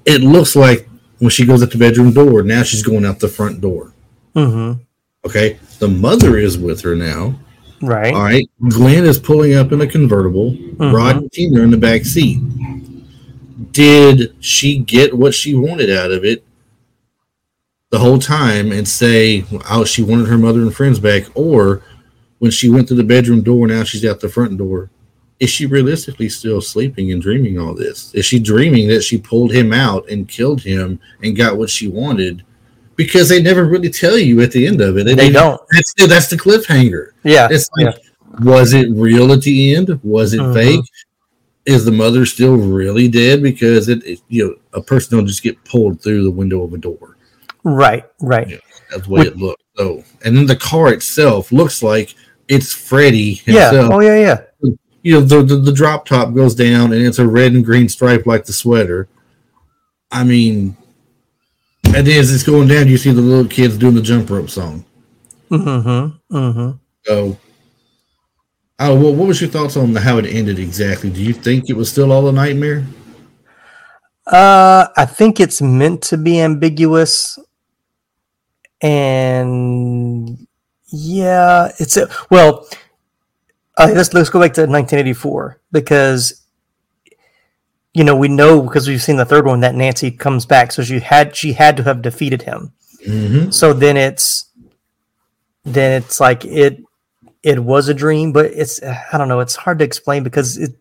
It 0.04 0.20
looks 0.22 0.56
like 0.56 0.88
when 1.18 1.30
she 1.30 1.46
goes 1.46 1.62
out 1.62 1.70
the 1.70 1.78
bedroom 1.78 2.12
door, 2.12 2.42
now 2.42 2.62
she's 2.62 2.82
going 2.82 3.04
out 3.04 3.20
the 3.20 3.28
front 3.28 3.60
door. 3.60 3.92
Mm-hmm. 4.34 4.82
Okay. 5.26 5.58
The 5.78 5.88
mother 5.88 6.36
is 6.36 6.58
with 6.58 6.80
her 6.82 6.94
now. 6.94 7.34
Right. 7.80 8.14
All 8.14 8.22
right. 8.22 8.48
Glenn 8.68 9.04
is 9.04 9.18
pulling 9.18 9.54
up 9.54 9.72
in 9.72 9.80
a 9.80 9.86
convertible. 9.86 10.52
Mhm. 10.52 10.92
Rod 10.92 11.16
and 11.16 11.32
Tina 11.32 11.60
are 11.60 11.64
in 11.64 11.70
the 11.70 11.76
back 11.76 12.04
seat. 12.04 12.40
Did 13.70 14.34
she 14.40 14.78
get 14.78 15.16
what 15.16 15.34
she 15.34 15.54
wanted 15.54 15.90
out 15.90 16.10
of 16.10 16.24
it 16.24 16.44
the 17.90 17.98
whole 17.98 18.18
time 18.18 18.72
and 18.72 18.86
say 18.86 19.44
oh, 19.70 19.84
she 19.84 20.02
wanted 20.02 20.26
her 20.26 20.38
mother 20.38 20.60
and 20.60 20.74
friends 20.74 20.98
back? 20.98 21.24
Or 21.34 21.82
when 22.38 22.50
she 22.50 22.68
went 22.68 22.88
to 22.88 22.94
the 22.94 23.04
bedroom 23.04 23.42
door, 23.42 23.66
now 23.66 23.84
she's 23.84 24.04
out 24.04 24.20
the 24.20 24.28
front 24.28 24.58
door. 24.58 24.90
Is 25.40 25.50
she 25.50 25.66
realistically 25.66 26.28
still 26.28 26.60
sleeping 26.60 27.12
and 27.12 27.20
dreaming 27.20 27.58
all 27.58 27.74
this? 27.74 28.14
Is 28.14 28.24
she 28.24 28.38
dreaming 28.38 28.88
that 28.88 29.02
she 29.02 29.18
pulled 29.18 29.52
him 29.52 29.72
out 29.72 30.08
and 30.08 30.28
killed 30.28 30.62
him 30.62 31.00
and 31.22 31.36
got 31.36 31.56
what 31.56 31.70
she 31.70 31.88
wanted? 31.88 32.44
Because 32.96 33.28
they 33.28 33.42
never 33.42 33.64
really 33.64 33.90
tell 33.90 34.16
you 34.16 34.40
at 34.40 34.52
the 34.52 34.66
end 34.66 34.80
of 34.80 34.96
it. 34.96 35.04
They 35.16 35.30
don't. 35.30 35.60
That's 35.72 35.92
that's 35.94 36.28
the 36.28 36.36
cliffhanger. 36.36 37.10
Yeah. 37.24 37.48
It's 37.50 37.68
like, 37.76 37.96
yeah. 37.96 38.44
was 38.44 38.72
it 38.72 38.88
real 38.90 39.32
at 39.32 39.42
the 39.42 39.74
end? 39.74 39.98
Was 40.04 40.32
it 40.34 40.40
Mhm. 40.40 40.54
fake? 40.54 40.84
Is 41.66 41.84
the 41.84 41.92
mother 41.92 42.26
still 42.26 42.56
really 42.56 43.08
dead? 43.08 43.42
Because 43.42 43.88
it, 43.88 44.04
it- 44.04 44.20
you 44.28 44.46
know, 44.46 44.54
a 44.78 44.82
person 44.82 45.16
don't 45.16 45.26
just 45.26 45.42
get 45.42 45.62
pulled 45.64 46.00
through 46.02 46.24
the 46.24 46.30
window 46.30 46.62
of 46.62 46.72
a 46.74 46.78
door. 46.78 47.16
Right. 47.62 48.04
Right. 48.20 48.48
Yeah. 48.48 48.56
That's 48.90 49.04
the 49.04 49.10
way 49.10 49.22
it 49.22 49.36
looked. 49.36 49.62
So, 49.76 50.04
and 50.24 50.36
then 50.36 50.46
the 50.46 50.56
car 50.56 50.92
itself 50.92 51.50
looks 51.50 51.82
like 51.82 52.14
it's 52.48 52.72
Freddy 52.72 53.40
Yeah. 53.46 53.70
Oh 53.90 54.00
yeah. 54.00 54.16
Yeah. 54.60 54.70
You 55.02 55.14
know, 55.14 55.20
the, 55.20 55.42
the 55.42 55.56
the 55.56 55.72
drop 55.72 56.06
top 56.06 56.32
goes 56.34 56.54
down 56.54 56.92
and 56.92 57.02
it's 57.06 57.18
a 57.18 57.26
red 57.26 57.52
and 57.52 57.64
green 57.64 57.88
stripe 57.88 58.26
like 58.26 58.44
the 58.44 58.52
sweater. 58.52 59.08
I 60.12 60.24
mean, 60.24 60.76
and 61.86 62.06
then 62.06 62.18
as 62.20 62.32
it's 62.32 62.42
going 62.44 62.68
down, 62.68 62.88
you 62.88 62.96
see 62.96 63.10
the 63.12 63.20
little 63.20 63.48
kids 63.48 63.76
doing 63.76 63.94
the 63.94 64.02
jump 64.02 64.30
rope 64.30 64.48
song. 64.50 64.84
Mm-hmm. 65.50 66.36
Mm-hmm. 66.36 66.70
So, 67.04 67.38
oh, 68.78 69.00
well, 69.00 69.14
what 69.14 69.28
was 69.28 69.40
your 69.40 69.50
thoughts 69.50 69.76
on 69.76 69.94
how 69.94 70.18
it 70.18 70.26
ended 70.26 70.58
exactly? 70.58 71.10
Do 71.10 71.22
you 71.22 71.32
think 71.32 71.68
it 71.68 71.76
was 71.76 71.90
still 71.90 72.12
all 72.12 72.28
a 72.28 72.32
nightmare? 72.32 72.84
Uh, 74.26 74.88
I 74.96 75.04
think 75.04 75.38
it's 75.38 75.60
meant 75.60 76.02
to 76.04 76.16
be 76.16 76.40
ambiguous, 76.40 77.38
and 78.80 80.46
yeah, 80.86 81.70
it's 81.78 81.96
a 81.96 82.08
well. 82.30 82.66
Uh, 83.76 83.90
let's 83.92 84.14
let's 84.14 84.30
go 84.30 84.40
back 84.40 84.54
to 84.54 84.60
1984 84.62 85.60
because 85.72 86.42
you 87.92 88.04
know 88.04 88.16
we 88.16 88.28
know 88.28 88.62
because 88.62 88.88
we've 88.88 89.02
seen 89.02 89.16
the 89.16 89.24
third 89.24 89.44
one 89.44 89.60
that 89.60 89.74
Nancy 89.74 90.10
comes 90.10 90.46
back, 90.46 90.72
so 90.72 90.82
she 90.82 91.00
had 91.00 91.36
she 91.36 91.52
had 91.52 91.76
to 91.76 91.82
have 91.82 92.00
defeated 92.00 92.42
him. 92.42 92.72
Mm-hmm. 93.06 93.50
So 93.50 93.74
then 93.74 93.98
it's 93.98 94.50
then 95.64 96.00
it's 96.00 96.18
like 96.18 96.44
it 96.44 96.82
it 97.44 97.62
was 97.62 97.88
a 97.88 97.94
dream, 97.94 98.32
but 98.32 98.46
it's 98.46 98.82
I 98.82 99.18
don't 99.18 99.28
know. 99.28 99.40
It's 99.40 99.54
hard 99.54 99.78
to 99.78 99.84
explain 99.84 100.24
because 100.24 100.56
it 100.56 100.74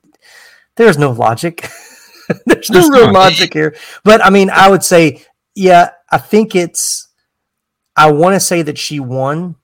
there's 0.77 0.97
no 0.97 1.11
logic. 1.11 1.69
there's 2.45 2.69
no 2.69 2.87
real 2.87 3.11
logic 3.11 3.53
here. 3.53 3.75
But 4.03 4.23
I 4.23 4.29
mean, 4.29 4.49
I 4.49 4.69
would 4.69 4.83
say, 4.83 5.23
yeah, 5.53 5.91
I 6.09 6.17
think 6.17 6.55
it's. 6.55 7.09
I 7.95 8.11
want 8.11 8.33
to 8.33 8.39
say 8.39 8.63
that 8.63 8.77
she 8.79 8.99
won, 8.99 9.55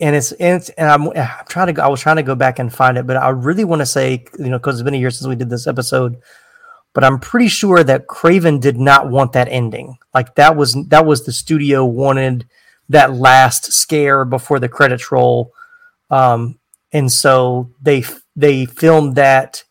and 0.00 0.16
it's 0.16 0.32
and, 0.32 0.62
it's, 0.62 0.70
and 0.70 0.88
I'm, 0.88 1.08
I'm 1.08 1.46
trying 1.48 1.66
to. 1.66 1.72
go 1.72 1.82
I 1.82 1.88
was 1.88 2.00
trying 2.00 2.16
to 2.16 2.22
go 2.22 2.36
back 2.36 2.60
and 2.60 2.72
find 2.72 2.96
it, 2.96 3.06
but 3.06 3.16
I 3.16 3.30
really 3.30 3.64
want 3.64 3.80
to 3.80 3.86
say, 3.86 4.24
you 4.38 4.48
know, 4.48 4.58
because 4.58 4.76
it's 4.76 4.84
been 4.84 4.94
a 4.94 4.98
year 4.98 5.10
since 5.10 5.26
we 5.26 5.34
did 5.34 5.50
this 5.50 5.66
episode. 5.66 6.16
But 6.92 7.02
I'm 7.02 7.18
pretty 7.18 7.48
sure 7.48 7.82
that 7.82 8.06
Craven 8.06 8.60
did 8.60 8.78
not 8.78 9.10
want 9.10 9.32
that 9.32 9.48
ending. 9.48 9.98
Like 10.14 10.36
that 10.36 10.54
was 10.54 10.76
that 10.90 11.04
was 11.04 11.26
the 11.26 11.32
studio 11.32 11.84
wanted 11.84 12.46
that 12.88 13.14
last 13.14 13.72
scare 13.72 14.24
before 14.24 14.58
the 14.58 14.68
credits 14.68 15.10
roll, 15.10 15.52
um, 16.10 16.58
and 16.92 17.10
so 17.10 17.70
they 17.82 18.04
they 18.36 18.66
filmed 18.66 19.16
that 19.16 19.64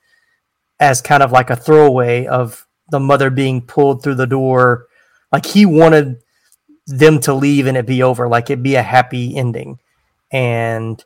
as 0.79 1.01
kind 1.01 1.23
of 1.23 1.31
like 1.31 1.49
a 1.49 1.55
throwaway 1.55 2.25
of 2.25 2.65
the 2.89 2.99
mother 2.99 3.29
being 3.29 3.61
pulled 3.61 4.03
through 4.03 4.15
the 4.15 4.27
door. 4.27 4.87
Like 5.31 5.45
he 5.45 5.65
wanted 5.65 6.21
them 6.85 7.19
to 7.21 7.33
leave 7.33 7.65
and 7.67 7.77
it 7.77 7.85
be 7.85 8.03
over, 8.03 8.27
like 8.27 8.49
it 8.49 8.61
be 8.61 8.75
a 8.75 8.83
happy 8.83 9.35
ending. 9.35 9.79
And 10.31 11.03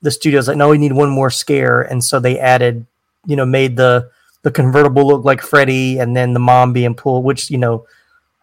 the 0.00 0.10
studio's 0.10 0.48
like, 0.48 0.56
no, 0.56 0.68
we 0.68 0.78
need 0.78 0.92
one 0.92 1.10
more 1.10 1.30
scare, 1.30 1.82
and 1.82 2.02
so 2.02 2.18
they 2.18 2.38
added, 2.38 2.86
you 3.26 3.36
know, 3.36 3.46
made 3.46 3.76
the 3.76 4.10
the 4.42 4.50
convertible 4.50 5.06
look 5.06 5.24
like 5.24 5.40
Freddy, 5.40 5.98
and 5.98 6.16
then 6.16 6.32
the 6.32 6.40
mom 6.40 6.72
being 6.72 6.94
pulled, 6.94 7.24
which 7.24 7.50
you 7.50 7.58
know, 7.58 7.86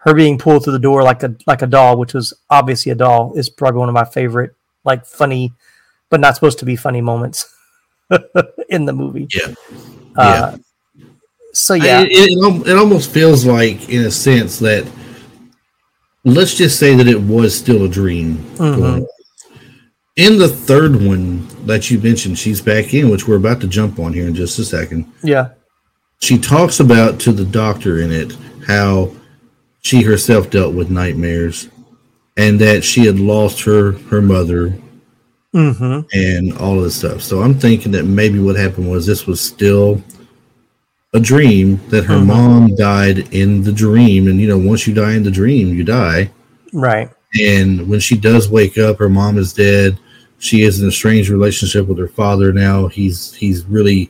her 0.04 0.14
being 0.14 0.38
pulled 0.38 0.64
through 0.64 0.74
the 0.74 0.80
door 0.80 1.04
like 1.04 1.24
a 1.24 1.36
like 1.48 1.62
a 1.62 1.68
doll, 1.68 1.98
which 1.98 2.14
was 2.14 2.34
obviously 2.50 2.92
a 2.92 2.96
doll, 2.96 3.34
is 3.36 3.50
probably 3.50 3.80
one 3.80 3.90
of 3.90 3.94
my 3.96 4.06
favorite, 4.06 4.56
like 4.86 5.06
funny, 5.06 5.54
but 6.10 6.20
not 6.20 6.36
supposed 6.36 6.60
to 6.60 6.66
be 6.66 6.76
funny 6.76 7.02
moments 7.02 7.54
in 8.70 8.86
the 8.86 8.94
movie. 8.94 9.28
Yeah. 9.34 9.54
Uh, 10.16 10.58
so 11.54 11.74
Yeah. 11.74 12.02
yeah, 12.02 12.02
It, 12.04 12.12
it, 12.12 12.68
it 12.70 12.78
almost 12.78 13.12
feels 13.12 13.46
like, 13.46 13.90
in 13.90 14.06
a 14.06 14.12
sense, 14.12 14.60
that 14.60 14.86
let's 16.24 16.56
just 16.56 16.80
say 16.80 16.96
that 16.96 17.08
it 17.08 17.20
was 17.22 17.58
still 17.58 17.84
a 17.86 17.90
dream. 17.90 18.36
Mhm. 18.58 19.06
In 20.16 20.38
the 20.38 20.50
third 20.50 21.02
one 21.02 21.48
that 21.66 21.90
you 21.90 21.98
mentioned, 22.00 22.38
she's 22.38 22.62
back 22.62 22.94
in, 22.94 23.10
which 23.10 23.28
we're 23.28 23.38
about 23.38 23.62
to 23.62 23.68
jump 23.68 24.00
on 24.00 24.12
here 24.14 24.28
in 24.28 24.36
just 24.36 24.60
a 24.60 24.66
second. 24.66 25.06
yeah, 25.24 25.50
she 26.20 26.38
talks 26.38 26.82
about 26.82 27.20
to 27.22 27.32
the 27.32 27.46
doctor 27.46 28.00
in 28.00 28.12
it 28.12 28.36
how 28.68 29.10
she 29.82 30.02
herself 30.04 30.50
dealt 30.50 30.74
with 30.76 30.90
nightmares 30.90 31.70
and 32.38 32.60
that 32.60 32.84
she 32.84 33.06
had 33.06 33.20
lost 33.20 33.62
her 33.64 33.94
her 34.10 34.22
mother 34.22 34.74
hmm 35.54 36.02
and 36.14 36.54
all 36.58 36.78
of 36.78 36.84
this 36.84 36.96
stuff. 36.96 37.22
So 37.22 37.42
i'm 37.42 37.56
thinking 37.56 37.92
that 37.94 38.04
maybe 38.06 38.40
what 38.40 38.56
happened 38.56 38.90
was 38.90 39.06
this 39.06 39.26
was 39.26 39.42
still 39.42 40.02
a 41.14 41.20
dream 41.20 41.80
that 41.90 42.04
her 42.06 42.16
Mhm. 42.18 42.26
mom 42.28 42.76
died 42.76 43.34
in 43.34 43.64
the 43.64 43.72
dream. 43.72 44.28
And 44.28 44.40
you 44.40 44.48
know 44.48 44.58
once 44.60 44.86
you 44.86 44.94
die 44.94 45.16
in 45.16 45.24
the 45.24 45.32
dream 45.32 45.74
you 45.74 45.84
die. 45.84 46.30
Right, 46.72 47.10
and 47.42 47.88
when 47.90 48.00
she 48.00 48.16
does 48.16 48.48
wake 48.50 48.78
up 48.78 49.00
her 49.00 49.10
mom 49.10 49.38
is 49.40 49.54
dead. 49.54 49.98
She 50.42 50.62
is 50.62 50.82
in 50.82 50.88
a 50.88 50.92
strange 50.92 51.30
relationship 51.30 51.88
with 51.88 51.98
her 51.98 52.08
father 52.08 52.54
now. 52.54 52.88
He's 52.88 53.34
he's 53.34 53.66
really 53.66 54.10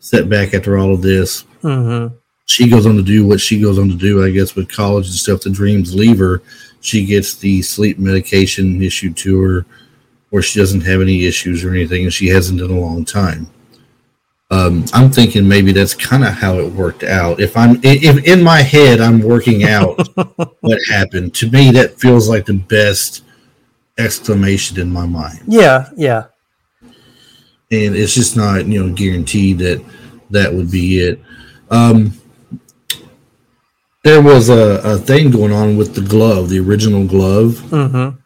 set 0.00 0.28
back 0.28 0.52
after 0.54 0.76
all 0.76 0.92
of 0.92 1.02
this. 1.02 1.44
Hmm 1.62 2.08
she 2.50 2.68
goes 2.68 2.84
on 2.84 2.96
to 2.96 3.02
do 3.02 3.24
what 3.24 3.40
she 3.40 3.60
goes 3.60 3.78
on 3.78 3.88
to 3.88 3.94
do, 3.94 4.24
I 4.24 4.30
guess, 4.30 4.56
with 4.56 4.68
college 4.68 5.06
and 5.06 5.14
stuff. 5.14 5.42
The 5.42 5.50
dreams 5.50 5.94
leave 5.94 6.18
her. 6.18 6.42
She 6.80 7.06
gets 7.06 7.36
the 7.36 7.62
sleep 7.62 7.96
medication 7.96 8.82
issued 8.82 9.16
to 9.18 9.40
her, 9.40 9.66
where 10.30 10.42
she 10.42 10.58
doesn't 10.58 10.80
have 10.80 11.00
any 11.00 11.26
issues 11.26 11.62
or 11.62 11.70
anything, 11.70 12.02
and 12.02 12.12
she 12.12 12.26
hasn't 12.26 12.60
in 12.60 12.68
a 12.68 12.78
long 12.78 13.04
time. 13.04 13.46
Um, 14.50 14.84
I'm 14.92 15.12
thinking 15.12 15.46
maybe 15.46 15.70
that's 15.70 15.94
kind 15.94 16.24
of 16.24 16.30
how 16.32 16.58
it 16.58 16.72
worked 16.72 17.04
out. 17.04 17.38
If 17.38 17.56
I'm 17.56 17.78
if 17.84 18.24
in 18.26 18.42
my 18.42 18.62
head 18.62 19.00
I'm 19.00 19.20
working 19.20 19.62
out 19.62 20.04
what 20.60 20.80
happened, 20.90 21.32
to 21.36 21.50
me 21.52 21.70
that 21.70 22.00
feels 22.00 22.28
like 22.28 22.46
the 22.46 22.54
best 22.54 23.22
exclamation 23.96 24.80
in 24.80 24.90
my 24.90 25.06
mind 25.06 25.40
yeah, 25.46 25.88
yeah, 25.96 26.24
and 26.82 27.94
it's 27.94 28.14
just 28.14 28.36
not 28.36 28.66
you 28.66 28.84
know 28.84 28.92
guaranteed 28.92 29.58
that 29.58 29.84
that 30.30 30.52
would 30.52 30.68
be 30.68 30.98
it. 30.98 31.20
Um, 31.70 32.19
There 34.02 34.22
was 34.22 34.48
a, 34.48 34.80
a 34.82 34.96
thing 34.96 35.30
going 35.30 35.52
on 35.52 35.76
with 35.76 35.94
the 35.94 36.00
glove, 36.00 36.48
the 36.48 36.60
original 36.60 37.06
glove. 37.06 37.54
Mm-hmm. 37.68 38.18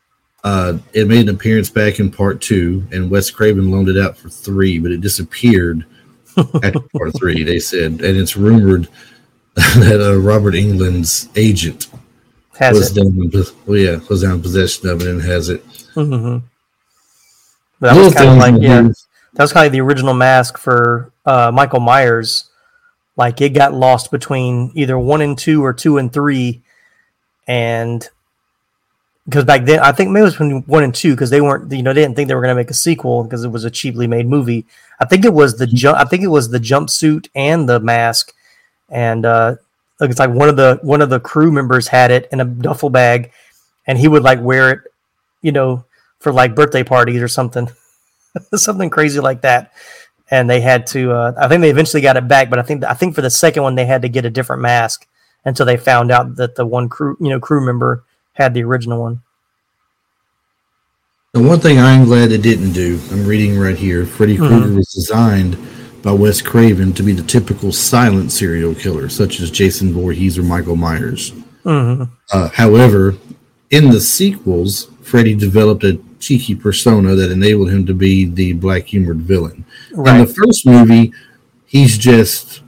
Uh, 0.45 0.79
it 0.93 1.09
made 1.09 1.29
an 1.29 1.35
appearance 1.35 1.71
back 1.71 1.99
in 1.99 2.11
part 2.11 2.41
two, 2.41 2.87
and 2.93 3.11
Wes 3.11 3.31
Craven 3.31 3.71
loaned 3.71 3.89
it 3.89 3.99
out 3.99 4.17
for 4.17 4.29
three, 4.29 4.79
but 4.79 4.93
it 4.93 5.01
disappeared 5.01 5.87
after 6.37 6.81
part 6.97 7.17
three. 7.17 7.43
They 7.43 7.59
said, 7.59 7.93
and 7.93 8.03
it's 8.03 8.37
rumored 8.37 8.89
that 9.55 10.01
uh, 10.01 10.19
Robert 10.19 10.55
Englund's 10.55 11.29
agent 11.37 11.89
Has 12.59 12.77
was 12.77 12.97
it? 12.97 13.01
down, 13.01 13.07
in 13.07 13.45
well, 13.67 13.79
yeah, 13.79 13.99
was 14.09 14.23
down 14.23 14.35
in 14.35 14.43
possession 14.43 14.89
of 14.89 15.01
it 15.01 15.09
and 15.09 15.23
has 15.23 15.49
it. 15.49 15.65
Mm-hmm. 15.95 16.45
That 17.81 17.97
was 17.97 18.15
kind 18.15 18.31
of 18.31 18.37
like 18.37 18.63
yeah. 18.63 18.89
That 19.35 19.43
was 19.43 19.53
kind 19.53 19.67
of 19.67 19.73
the 19.73 19.81
original 19.81 20.15
mask 20.15 20.59
for 20.59 21.13
uh, 21.27 21.51
Michael 21.53 21.81
Myers. 21.81 22.51
Like 23.17 23.41
it 23.41 23.51
got 23.51 23.73
lost 23.73 24.11
between 24.11 24.73
either 24.75 24.99
one 24.99 25.21
and 25.21 25.39
two 25.39 25.65
or 25.65 25.73
two 25.73 25.99
and 25.99 26.13
three, 26.13 26.63
and 27.47 28.09
because 29.27 29.45
back 29.45 29.65
then 29.65 29.79
I 29.79 29.93
think 29.93 30.11
maybe 30.11 30.23
it 30.23 30.25
was 30.25 30.35
between 30.35 30.63
one 30.63 30.83
and 30.83 30.95
two 30.95 31.13
because 31.13 31.31
they 31.31 31.41
weren't 31.41 31.71
you 31.71 31.83
know 31.83 31.93
they 31.93 32.03
didn't 32.03 32.17
think 32.17 32.29
they 32.29 32.35
were 32.35 32.41
going 32.43 32.55
to 32.55 32.61
make 32.61 32.71
a 32.71 32.75
sequel 32.75 33.23
because 33.23 33.45
it 33.45 33.49
was 33.49 33.65
a 33.65 33.71
cheaply 33.71 34.07
made 34.07 34.27
movie. 34.27 34.67
I 35.01 35.05
think 35.05 35.25
it 35.25 35.33
was 35.33 35.57
the 35.59 35.67
jump. 35.67 35.99
I 35.99 36.05
think 36.05 36.23
it 36.23 36.29
was 36.29 36.51
the 36.51 36.59
jumpsuit 36.59 37.29
and 37.35 37.69
the 37.69 37.79
mask, 37.79 38.33
and 38.89 39.25
uh, 39.25 39.57
it's 40.01 40.19
like 40.19 40.31
one 40.31 40.49
of 40.49 40.57
the 40.57 40.81
one 40.83 41.01
of 41.01 41.11
the 41.11 41.21
crew 41.21 41.53
members 41.53 41.89
had 41.89 42.11
it 42.11 42.29
in 42.33 42.41
a 42.41 42.45
duffel 42.45 42.91
bag, 42.91 43.31
and 43.87 43.97
he 43.97 44.09
would 44.09 44.25
like 44.25 44.41
wear 44.41 44.71
it, 44.73 44.81
you 45.41 45.53
know, 45.53 45.85
for 46.19 46.33
like 46.33 46.55
birthday 46.55 46.83
parties 46.83 47.23
or 47.23 47.29
something. 47.29 47.69
something 48.55 48.91
crazy 48.91 49.21
like 49.21 49.43
that. 49.43 49.73
And 50.35 50.51
they 50.51 50.61
had 50.61 50.85
to. 50.89 51.13
Uh, 51.13 51.33
I 51.39 51.47
think 51.47 51.61
they 51.61 51.71
eventually 51.71 52.01
got 52.01 52.17
it 52.17 52.27
back, 52.27 52.51
but 52.51 52.59
I 52.59 52.63
think 52.63 52.83
I 52.83 52.93
think 52.93 53.15
for 53.15 53.23
the 53.23 53.31
second 53.31 53.63
one 53.63 53.77
they 53.77 53.87
had 53.87 54.03
to 54.03 54.09
get 54.09 54.25
a 54.25 54.31
different 54.31 54.63
mask 54.63 55.07
until 55.45 55.65
they 55.65 55.77
found 55.77 56.11
out 56.11 56.35
that 56.37 56.57
the 56.57 56.67
one 56.67 56.89
crew 56.89 57.17
you 57.21 57.29
know 57.29 57.39
crew 57.39 57.65
member 57.65 58.03
had 58.33 58.53
the 58.53 58.65
original 58.65 59.01
one. 59.01 59.23
The 61.35 61.43
one 61.43 61.61
thing 61.61 61.79
I'm 61.79 62.05
glad 62.05 62.31
they 62.31 62.39
didn't 62.39 62.73
do, 62.73 62.99
I'm 63.13 63.25
reading 63.25 63.57
right 63.59 63.77
here, 63.77 64.05
Freddy 64.07 64.37
Mhm. 64.37 64.49
Krueger 64.49 64.75
was 64.75 64.93
designed 64.93 65.57
by 66.03 66.11
Wes 66.11 66.43
Craven 66.43 66.93
to 66.95 67.03
be 67.05 67.13
the 67.13 67.23
typical 67.23 67.71
silent 67.71 68.33
serial 68.33 68.75
killer, 68.75 69.09
such 69.09 69.41
as 69.41 69.53
Jason 69.53 69.93
Voorhees 69.93 70.37
or 70.37 70.43
Michael 70.43 70.77
Myers. 70.77 71.33
hmm 71.63 72.05
Uh, 72.33 72.49
however, 72.55 73.15
in 73.71 73.91
the 73.91 74.01
sequels, 74.01 74.89
Freddy 75.03 75.35
developed 75.35 75.85
a 75.85 75.99
cheeky 76.25 76.55
persona 76.55 77.15
that 77.15 77.31
enabled 77.31 77.71
him 77.71 77.85
to 77.87 77.95
be 77.95 78.25
the 78.25 78.55
black 78.55 78.85
humored 78.87 79.19
villain. 79.19 79.65
In 79.91 80.03
the 80.03 80.27
first 80.27 80.67
movie, 80.67 81.13
he's 81.67 81.99
just 81.99 82.63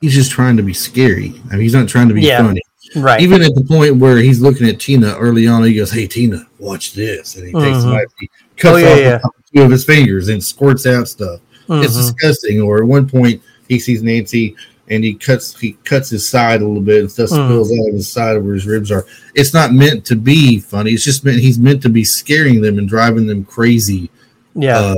he's 0.00 0.14
just 0.14 0.30
trying 0.30 0.56
to 0.56 0.62
be 0.62 0.72
scary. 0.72 1.34
I 1.50 1.54
mean, 1.54 1.62
he's 1.62 1.74
not 1.74 1.88
trying 1.88 2.08
to 2.08 2.14
be 2.14 2.22
Yeah. 2.22 2.42
funny. 2.42 2.62
Right. 2.96 3.20
Even 3.20 3.42
at 3.42 3.54
the 3.54 3.64
point 3.64 3.96
where 3.96 4.16
he's 4.18 4.40
looking 4.40 4.66
at 4.68 4.80
Tina 4.80 5.14
early 5.18 5.46
on, 5.46 5.62
he 5.64 5.74
goes, 5.74 5.90
"Hey 5.90 6.06
Tina, 6.06 6.46
watch 6.58 6.94
this," 6.94 7.36
and 7.36 7.46
he 7.46 7.52
takes 7.52 7.82
the 7.82 7.88
Mhm. 7.88 7.92
knife, 7.92 8.06
he 8.18 8.30
cuts 8.56 8.74
Oh, 8.74 8.78
yeah, 8.78 9.20
off 9.22 9.32
yeah. 9.54 9.60
two 9.60 9.62
of 9.66 9.70
his 9.70 9.84
fingers 9.84 10.28
and 10.28 10.42
squirts 10.42 10.86
out 10.86 11.08
stuff. 11.08 11.40
It's 11.68 11.92
Mhm. 11.92 11.96
disgusting. 11.96 12.60
Or 12.62 12.78
at 12.78 12.86
one 12.86 13.06
point, 13.06 13.42
he 13.68 13.78
sees 13.78 14.02
Nancy 14.02 14.56
and 14.90 15.04
he 15.04 15.14
cuts 15.14 15.58
he 15.58 15.72
cuts 15.84 16.08
his 16.10 16.28
side 16.28 16.62
a 16.62 16.66
little 16.66 16.82
bit 16.82 17.00
and 17.00 17.10
stuff 17.10 17.30
Mm. 17.30 17.46
spills 17.46 17.72
out 17.72 17.88
of 17.88 17.94
his 17.94 18.10
side 18.10 18.42
where 18.42 18.54
his 18.54 18.66
ribs 18.66 18.90
are. 18.90 19.04
It's 19.34 19.52
not 19.54 19.72
meant 19.72 20.04
to 20.06 20.16
be 20.16 20.58
funny. 20.60 20.92
It's 20.92 21.04
just 21.04 21.24
meant 21.24 21.38
he's 21.40 21.58
meant 21.58 21.82
to 21.82 21.88
be 21.88 22.04
scaring 22.04 22.60
them 22.60 22.78
and 22.78 22.88
driving 22.88 23.26
them 23.26 23.44
crazy. 23.44 24.10
yeah. 24.54 24.78
Uh, 24.78 24.96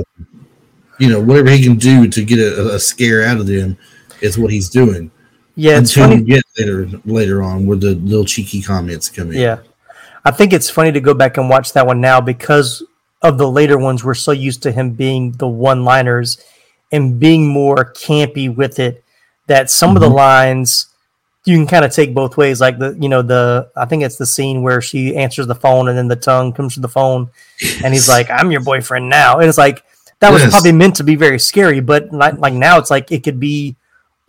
you 0.99 1.09
know, 1.09 1.19
whatever 1.19 1.49
he 1.49 1.63
can 1.63 1.77
do 1.77 2.07
to 2.07 2.23
get 2.23 2.37
a, 2.39 2.75
a 2.75 2.79
scare 2.79 3.23
out 3.23 3.37
of 3.37 3.47
them 3.47 3.75
is 4.21 4.37
what 4.37 4.51
he's 4.51 4.69
doing. 4.69 5.09
yeah. 5.55 5.77
It's 5.79 5.95
Until 5.95 6.09
funny. 6.09 6.21
we 6.21 6.27
get 6.27 6.43
later 6.59 6.89
later 7.05 7.43
on 7.43 7.65
where 7.65 7.77
the 7.77 7.95
little 7.95 8.25
cheeky 8.25 8.61
comments 8.61 9.09
come 9.09 9.31
in. 9.31 9.39
Yeah. 9.39 9.57
I 10.23 10.29
think 10.31 10.53
it's 10.53 10.69
funny 10.69 10.91
to 10.91 10.99
go 11.01 11.13
back 11.15 11.37
and 11.37 11.49
watch 11.49 11.73
that 11.73 11.87
one 11.87 11.99
now 11.99 12.21
because 12.21 12.83
of 13.23 13.37
the 13.39 13.49
later 13.49 13.77
ones. 13.79 14.03
We're 14.03 14.13
so 14.13 14.31
used 14.31 14.61
to 14.63 14.71
him 14.71 14.91
being 14.91 15.31
the 15.33 15.47
one 15.47 15.83
liners 15.83 16.37
and 16.91 17.19
being 17.19 17.47
more 17.47 17.91
campy 17.93 18.53
with 18.53 18.77
it 18.77 19.03
that 19.51 19.69
some 19.69 19.95
of 19.95 20.01
the 20.01 20.09
Mhm. 20.09 20.15
lines 20.15 20.87
you 21.43 21.57
can 21.57 21.65
kind 21.65 21.83
of 21.83 21.91
take 21.91 22.13
both 22.13 22.37
ways. 22.37 22.61
Like 22.61 22.77
the, 22.77 22.95
you 22.99 23.09
know, 23.09 23.23
the, 23.23 23.67
I 23.75 23.85
think 23.85 24.03
it's 24.03 24.17
the 24.17 24.27
scene 24.27 24.61
where 24.61 24.79
she 24.79 25.15
answers 25.15 25.47
the 25.47 25.55
phone 25.55 25.87
and 25.89 25.97
then 25.97 26.07
the 26.07 26.15
tongue 26.15 26.53
comes 26.53 26.75
to 26.75 26.79
the 26.79 26.87
phone 26.87 27.29
and 27.83 27.95
he's 27.95 28.07
like, 28.07 28.29
I'm 28.29 28.51
your 28.51 28.61
boyfriend 28.61 29.09
now. 29.09 29.39
And 29.39 29.49
it's 29.49 29.57
like, 29.57 29.81
that 30.19 30.31
was 30.31 30.43
Yes. 30.43 30.51
probably 30.51 30.71
meant 30.71 30.95
to 30.97 31.03
be 31.03 31.15
very 31.15 31.39
scary, 31.39 31.79
but 31.79 32.11
like, 32.13 32.37
like 32.37 32.53
now 32.53 32.77
it's 32.77 32.91
like 32.91 33.11
it 33.11 33.23
could 33.23 33.39
be 33.39 33.75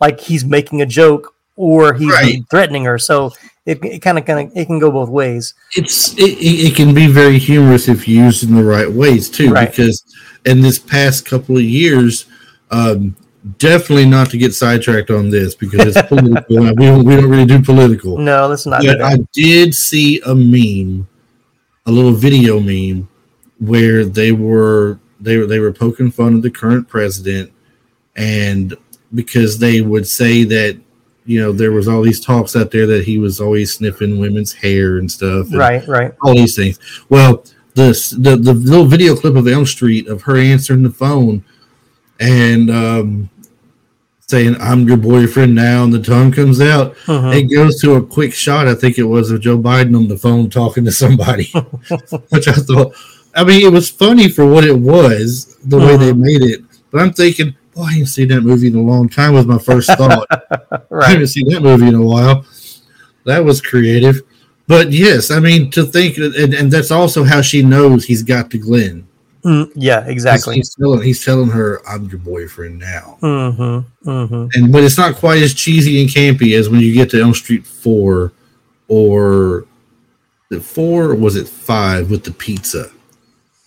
like 0.01 0.19
he's 0.19 0.43
making 0.43 0.81
a 0.81 0.87
joke 0.87 1.35
or 1.55 1.93
he's 1.93 2.11
Right. 2.11 2.43
threatening 2.49 2.85
her. 2.85 2.97
So 2.97 3.31
it, 3.67 3.77
it 3.85 3.99
kind 4.01 4.17
of 4.17 4.25
kind 4.25 4.47
of 4.49 4.57
it 4.57 4.65
can 4.65 4.79
go 4.79 4.89
both 4.89 5.09
ways. 5.09 5.53
it's 5.75 6.13
it, 6.17 6.31
it 6.41 6.55
it 6.71 6.75
can 6.75 6.95
be 6.95 7.05
very 7.05 7.37
humorous 7.37 7.87
if 7.87 8.07
used 8.07 8.41
in 8.43 8.55
the 8.55 8.63
right 8.63 8.91
ways 8.91 9.29
too 9.29 9.51
Right. 9.51 9.69
because 9.69 10.03
in 10.45 10.61
this 10.61 10.79
past 10.79 11.25
couple 11.25 11.55
of 11.57 11.63
years 11.63 12.25
um 12.71 13.15
definitely 13.57 14.05
not 14.05 14.29
to 14.29 14.37
get 14.37 14.53
sidetracked 14.53 15.09
on 15.09 15.29
this 15.29 15.53
because 15.53 15.95
it's 15.95 16.07
political 16.07 16.45
we 16.49 16.85
don't, 16.85 17.05
we 17.05 17.15
don't 17.15 17.29
really 17.29 17.45
do 17.45 17.61
political 17.61 18.17
No, 18.17 18.47
let's 18.47 18.65
not 18.65 18.83
but 18.83 19.01
i 19.01 19.17
did 19.33 19.73
see 19.73 20.21
a 20.21 20.33
meme 20.33 21.07
a 21.85 21.91
little 21.91 22.13
video 22.13 22.59
meme 22.59 23.07
where 23.59 24.05
they 24.05 24.31
were 24.31 24.99
they 25.19 25.37
were 25.37 25.45
they 25.45 25.59
were 25.59 25.73
poking 25.73 26.11
fun 26.11 26.35
of 26.35 26.41
the 26.41 26.51
current 26.51 26.87
president 26.87 27.51
and 28.15 28.75
because 29.13 29.59
they 29.59 29.81
would 29.81 30.07
say 30.07 30.43
that 30.43 30.79
you 31.25 31.39
know 31.39 31.51
there 31.51 31.71
was 31.71 31.87
all 31.87 32.01
these 32.01 32.19
talks 32.19 32.55
out 32.55 32.71
there 32.71 32.87
that 32.87 33.05
he 33.05 33.17
was 33.17 33.39
always 33.39 33.73
sniffing 33.73 34.19
women's 34.19 34.53
hair 34.53 34.97
and 34.97 35.11
stuff 35.11 35.47
and 35.47 35.57
right, 35.57 35.87
right. 35.87 36.13
all 36.21 36.33
these 36.33 36.55
things. 36.55 36.79
Well, 37.09 37.43
this 37.75 38.11
the 38.11 38.35
the 38.35 38.53
little 38.53 38.85
video 38.85 39.15
clip 39.15 39.35
of 39.35 39.47
Elm 39.47 39.65
Street 39.65 40.07
of 40.07 40.21
her 40.23 40.37
answering 40.37 40.83
the 40.83 40.91
phone 40.91 41.43
and 42.19 42.69
um, 42.69 43.29
saying 44.27 44.55
"I'm 44.59 44.87
your 44.87 44.97
boyfriend 44.97 45.53
now," 45.55 45.83
and 45.83 45.93
the 45.93 46.01
tongue 46.01 46.31
comes 46.31 46.61
out. 46.61 46.95
Mhm. 47.05 47.35
It 47.35 47.43
goes 47.53 47.79
to 47.81 47.95
a 47.95 48.01
quick 48.05 48.33
shot. 48.33 48.67
I 48.67 48.75
think 48.75 48.97
it 48.97 49.03
was 49.03 49.31
of 49.31 49.41
Joe 49.41 49.57
Biden 49.57 49.95
on 49.95 50.07
the 50.07 50.17
phone 50.17 50.49
talking 50.49 50.85
to 50.85 50.91
somebody, 50.91 51.45
which 52.29 52.47
I 52.47 52.53
thought. 52.53 52.93
I 53.35 53.43
mean, 53.43 53.65
it 53.65 53.71
was 53.71 53.89
funny 53.89 54.29
for 54.29 54.45
what 54.45 54.63
it 54.63 54.77
was, 54.77 55.57
the 55.65 55.77
way 55.79 55.97
they 55.97 56.13
made 56.13 56.43
it. 56.43 56.61
But 56.91 57.01
I'm 57.01 57.13
thinking, 57.13 57.55
boy, 57.73 57.83
I 57.83 57.91
haven't 57.93 58.05
seen 58.07 58.27
that 58.27 58.41
movie 58.41 58.67
in 58.67 58.75
a 58.75 58.81
long 58.81 59.09
time. 59.09 59.33
Was 59.33 59.47
my 59.47 59.57
first 59.57 59.87
thought. 59.97 60.27
I 60.91 61.09
haven't 61.09 61.27
seen 61.27 61.49
that 61.49 61.61
movie 61.63 61.87
in 61.87 61.95
a 61.95 62.01
while. 62.01 62.45
That 63.25 63.43
was 63.43 63.59
creative. 63.61 64.21
But 64.67 64.91
yes, 64.91 65.31
I 65.31 65.39
mean 65.39 65.71
to 65.71 65.83
think, 65.83 66.17
and, 66.17 66.53
and 66.53 66.71
that's 66.71 66.91
also 66.91 67.23
how 67.23 67.41
she 67.41 67.63
knows 67.63 68.05
he's 68.05 68.23
got 68.23 68.49
to 68.51 68.57
Glenn. 68.57 69.07
Mm, 69.43 69.71
yeah, 69.75 70.05
exactly. 70.07 70.55
He's 70.55 70.73
telling, 70.75 71.01
he's 71.01 71.23
telling 71.23 71.49
her, 71.49 71.81
"I'm 71.87 72.05
your 72.09 72.19
boyfriend 72.19 72.79
now," 72.79 73.17
Mm-hmm. 73.21 74.09
Mm-hmm. 74.09 74.47
and 74.53 74.71
but 74.71 74.83
it's 74.83 74.97
not 74.97 75.15
quite 75.15 75.41
as 75.41 75.53
cheesy 75.53 76.01
and 76.01 76.09
campy 76.09 76.57
as 76.57 76.69
when 76.69 76.79
you 76.79 76.93
get 76.93 77.09
to 77.11 77.21
Elm 77.21 77.33
Street 77.33 77.65
Four, 77.65 78.31
or 78.87 79.65
the 80.49 80.59
four 80.61 81.05
or 81.05 81.15
was 81.15 81.35
it 81.35 81.47
five 81.47 82.09
with 82.09 82.23
the 82.23 82.31
pizza 82.31 82.89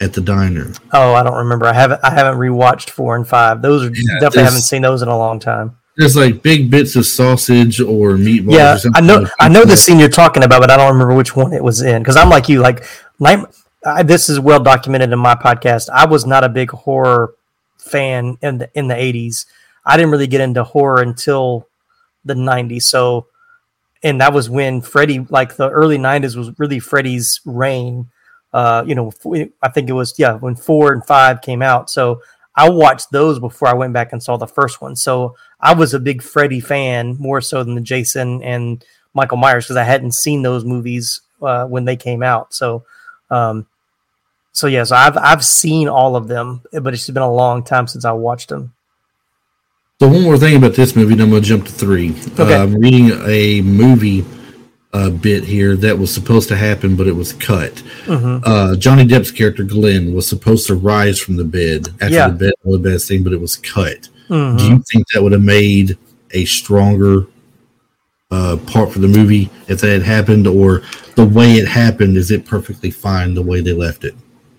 at 0.00 0.12
the 0.12 0.20
diner. 0.20 0.72
Oh, 0.92 1.14
I 1.14 1.22
don't 1.22 1.36
remember. 1.36 1.66
I 1.66 1.72
haven't. 1.72 2.00
I 2.04 2.10
haven't 2.10 2.38
rewatched 2.38 2.90
four 2.90 3.16
and 3.16 3.26
five. 3.26 3.62
Those 3.62 3.82
are 3.84 3.94
Yeah, 3.94 4.18
definitely 4.20 4.44
haven't 4.44 4.60
seen 4.62 4.82
those 4.82 5.02
in 5.02 5.08
a 5.08 5.16
long 5.16 5.38
time. 5.40 5.76
There's 5.96 6.14
like 6.16 6.42
big 6.42 6.70
bits 6.70 6.94
of 6.96 7.06
sausage 7.06 7.80
or 7.80 8.12
meatballs. 8.12 8.52
yeah, 8.52 8.74
or 8.74 8.78
something 8.78 9.02
I 9.02 9.06
know. 9.06 9.26
I 9.40 9.48
know 9.48 9.64
the 9.64 9.76
scene 9.84 9.98
you're 9.98 10.08
talking 10.10 10.42
about, 10.42 10.60
but 10.60 10.70
I 10.70 10.76
don't 10.76 10.92
remember 10.92 11.14
which 11.14 11.34
one 11.34 11.52
it 11.54 11.64
was 11.64 11.80
in. 11.80 12.02
Because 12.02 12.16
I'm 12.16 12.28
like 12.28 12.48
you. 12.48 12.60
Like, 12.60 12.84
night. 13.18 13.44
I, 13.86 14.02
this 14.02 14.28
is 14.28 14.40
well 14.40 14.60
documented 14.60 15.12
in 15.12 15.18
my 15.18 15.34
podcast. 15.34 15.88
I 15.90 16.06
was 16.06 16.26
not 16.26 16.44
a 16.44 16.48
big 16.48 16.70
horror 16.70 17.34
fan 17.78 18.36
in 18.42 18.58
the 18.58 18.70
in 18.74 18.88
the 18.88 18.94
80s. 18.94 19.46
I 19.84 19.96
didn't 19.96 20.10
really 20.10 20.26
get 20.26 20.40
into 20.40 20.64
horror 20.64 21.00
until 21.00 21.68
the 22.24 22.34
90s. 22.34 22.82
So, 22.82 23.28
and 24.02 24.20
that 24.20 24.32
was 24.32 24.50
when 24.50 24.80
Freddy, 24.80 25.20
like 25.30 25.56
the 25.56 25.70
early 25.70 25.98
90s, 25.98 26.36
was 26.36 26.58
really 26.58 26.80
Freddy's 26.80 27.40
reign. 27.44 28.10
Uh, 28.52 28.82
you 28.86 28.94
know, 28.94 29.12
I 29.62 29.68
think 29.68 29.88
it 29.88 29.92
was 29.92 30.18
yeah 30.18 30.34
when 30.34 30.56
four 30.56 30.92
and 30.92 31.06
five 31.06 31.40
came 31.40 31.62
out. 31.62 31.88
So 31.88 32.22
I 32.56 32.68
watched 32.70 33.12
those 33.12 33.38
before 33.38 33.68
I 33.68 33.74
went 33.74 33.92
back 33.92 34.12
and 34.12 34.22
saw 34.22 34.36
the 34.36 34.46
first 34.46 34.80
one. 34.80 34.96
So 34.96 35.36
I 35.60 35.74
was 35.74 35.94
a 35.94 36.00
big 36.00 36.22
Freddy 36.22 36.58
fan 36.58 37.16
more 37.18 37.40
so 37.40 37.62
than 37.62 37.76
the 37.76 37.80
Jason 37.80 38.42
and 38.42 38.84
Michael 39.14 39.36
Myers 39.36 39.66
because 39.66 39.76
I 39.76 39.84
hadn't 39.84 40.14
seen 40.14 40.42
those 40.42 40.64
movies 40.64 41.20
uh, 41.40 41.66
when 41.66 41.84
they 41.84 41.96
came 41.96 42.22
out. 42.22 42.52
So, 42.52 42.84
um, 43.30 43.66
so 44.56 44.68
yes, 44.68 44.90
I've 44.90 45.18
I've 45.18 45.44
seen 45.44 45.86
all 45.86 46.16
of 46.16 46.28
them, 46.28 46.62
but 46.72 46.94
it's 46.94 47.10
been 47.10 47.22
a 47.22 47.30
long 47.30 47.62
time 47.62 47.86
since 47.86 48.06
I 48.06 48.12
watched 48.12 48.48
them. 48.48 48.72
So 50.00 50.08
one 50.08 50.22
more 50.22 50.38
thing 50.38 50.56
about 50.56 50.72
this 50.74 50.96
movie, 50.96 51.14
then 51.14 51.24
I'm 51.24 51.30
going 51.30 51.42
to 51.42 51.48
jump 51.48 51.66
to 51.66 51.72
three. 51.72 52.14
Okay. 52.38 52.54
Uh, 52.54 52.62
I'm 52.62 52.74
reading 52.74 53.10
a 53.26 53.60
movie 53.60 54.24
uh, 54.94 55.10
bit 55.10 55.44
here 55.44 55.76
that 55.76 55.98
was 55.98 56.12
supposed 56.12 56.48
to 56.48 56.56
happen, 56.56 56.96
but 56.96 57.06
it 57.06 57.12
was 57.12 57.34
cut. 57.34 57.82
Mhm. 58.06 58.42
Uh, 58.46 58.76
Johnny 58.76 59.04
Depp's 59.06 59.30
character 59.30 59.62
Glenn 59.62 60.14
was 60.14 60.26
supposed 60.26 60.66
to 60.68 60.74
rise 60.74 61.18
from 61.18 61.36
the 61.36 61.44
bed 61.44 61.88
after 62.00 62.14
Yeah. 62.14 62.28
the 62.28 62.34
bed, 62.34 62.52
the 62.64 62.78
bed 62.78 63.00
scene, 63.02 63.22
but 63.22 63.34
it 63.34 63.40
was 63.40 63.56
cut. 63.56 64.08
Mhm. 64.30 64.58
Do 64.58 64.64
you 64.64 64.82
think 64.90 65.04
that 65.12 65.22
would 65.22 65.32
have 65.32 65.42
made 65.42 65.98
a 66.32 66.46
stronger 66.46 67.26
uh, 68.30 68.56
part 68.66 68.92
for 68.92 68.98
the 69.00 69.08
movie 69.08 69.48
if 69.68 69.80
that 69.80 69.88
had 69.90 70.02
happened, 70.02 70.46
or 70.48 70.82
the 71.14 71.24
way 71.24 71.52
it 71.58 71.68
happened? 71.68 72.16
Is 72.16 72.30
it 72.30 72.44
perfectly 72.44 72.90
fine 72.90 73.34
the 73.34 73.42
way 73.42 73.60
they 73.60 73.72
left 73.72 74.02
it? 74.04 74.14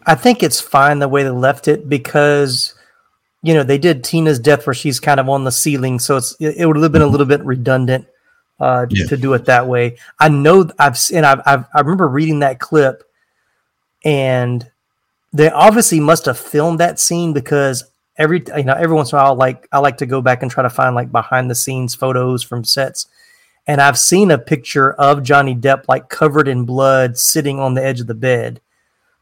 I 0.08 0.16
think 0.16 0.42
it's 0.42 0.60
fine 0.60 1.00
the 1.00 1.08
way 1.08 1.24
they 1.24 1.30
left 1.30 1.68
it 1.68 1.88
because 1.88 2.74
you 3.44 3.54
know 3.54 3.64
they 3.64 3.78
did 3.78 4.04
Tina's 4.04 4.40
death 4.40 4.66
where 4.66 4.74
she's 4.74 5.00
kind 5.00 5.20
of 5.20 5.30
on 5.30 5.44
the 5.44 5.52
ceiling, 5.52 6.00
so 6.00 6.18
it's 6.18 6.36
it 6.40 6.66
would 6.66 6.78
have 6.78 6.92
been 6.92 7.02
a 7.02 7.08
little 7.08 7.26
bit 7.26 7.44
redundant 7.44 8.08
uh, 8.60 8.88
yeah. 8.90 9.06
to 9.08 9.18
do 9.18 9.34
it 9.34 9.46
that 9.46 9.68
way. 9.68 9.98
I 10.20 10.30
know 10.30 10.70
I've 10.80 10.98
and 11.14 11.26
I've, 11.26 11.42
I've 11.46 11.66
I 11.74 11.82
remember 11.82 12.08
reading 12.08 12.40
that 12.40 12.60
clip, 12.60 13.04
and 14.04 14.70
they 15.34 15.52
obviously 15.52 16.00
must 16.00 16.26
have 16.26 16.40
filmed 16.40 16.80
that 16.80 17.00
scene 17.00 17.34
because 17.34 17.84
every 18.18 18.44
you 18.56 18.64
know 18.64 18.74
every 18.74 18.96
once 18.96 19.12
in 19.12 19.20
a 19.20 19.22
while 19.22 19.36
like 19.36 19.68
I 19.72 19.80
like 19.80 19.98
to 19.98 20.08
go 20.08 20.22
back 20.22 20.42
and 20.42 20.50
try 20.50 20.64
to 20.64 20.70
find 20.70 20.96
like 20.96 21.12
behind 21.12 21.52
the 21.52 21.56
scenes 21.56 21.94
photos 21.94 22.42
from 22.42 22.64
sets 22.64 23.06
and 23.68 23.82
I've 23.82 24.00
seen 24.00 24.32
a 24.32 24.38
picture 24.38 24.94
of 24.94 25.24
Johnny 25.24 25.54
Depp 25.54 25.84
like 25.90 26.10
covered 26.10 26.48
in 26.48 26.64
blood 26.64 27.18
sitting 27.18 27.60
on 27.60 27.74
the 27.74 27.84
edge 27.84 28.00
of 28.00 28.08
the 28.08 28.16
bed. 28.16 28.62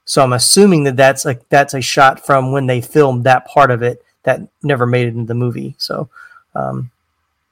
So 0.05 0.23
I'm 0.23 0.33
assuming 0.33 0.83
that 0.83 0.95
that's 0.95 1.25
a 1.25 1.37
that's 1.49 1.73
a 1.73 1.81
shot 1.81 2.25
from 2.25 2.51
when 2.51 2.67
they 2.67 2.79
filmed 2.79 3.23
that 3.23 3.47
part 3.47 3.71
of 3.71 3.81
it 3.81 4.03
that 4.23 4.41
never 4.63 4.85
made 4.85 5.07
it 5.07 5.15
into 5.15 5.25
the 5.25 5.33
movie. 5.33 5.75
So 5.77 6.09
um, 6.53 6.91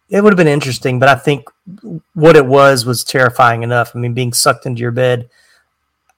it 0.10 0.24
would 0.24 0.32
have 0.32 0.38
been 0.38 0.48
interesting, 0.48 1.00
but 1.00 1.10
I 1.10 1.16
think 1.16 1.50
what 2.14 2.36
it 2.36 2.46
was 2.46 2.86
was 2.86 3.04
terrifying 3.04 3.64
enough. 3.64 3.96
I 3.96 4.00
mean, 4.00 4.14
being 4.14 4.34
sucked 4.34 4.66
into 4.66 4.82
your 4.82 4.92
bed. 4.92 5.30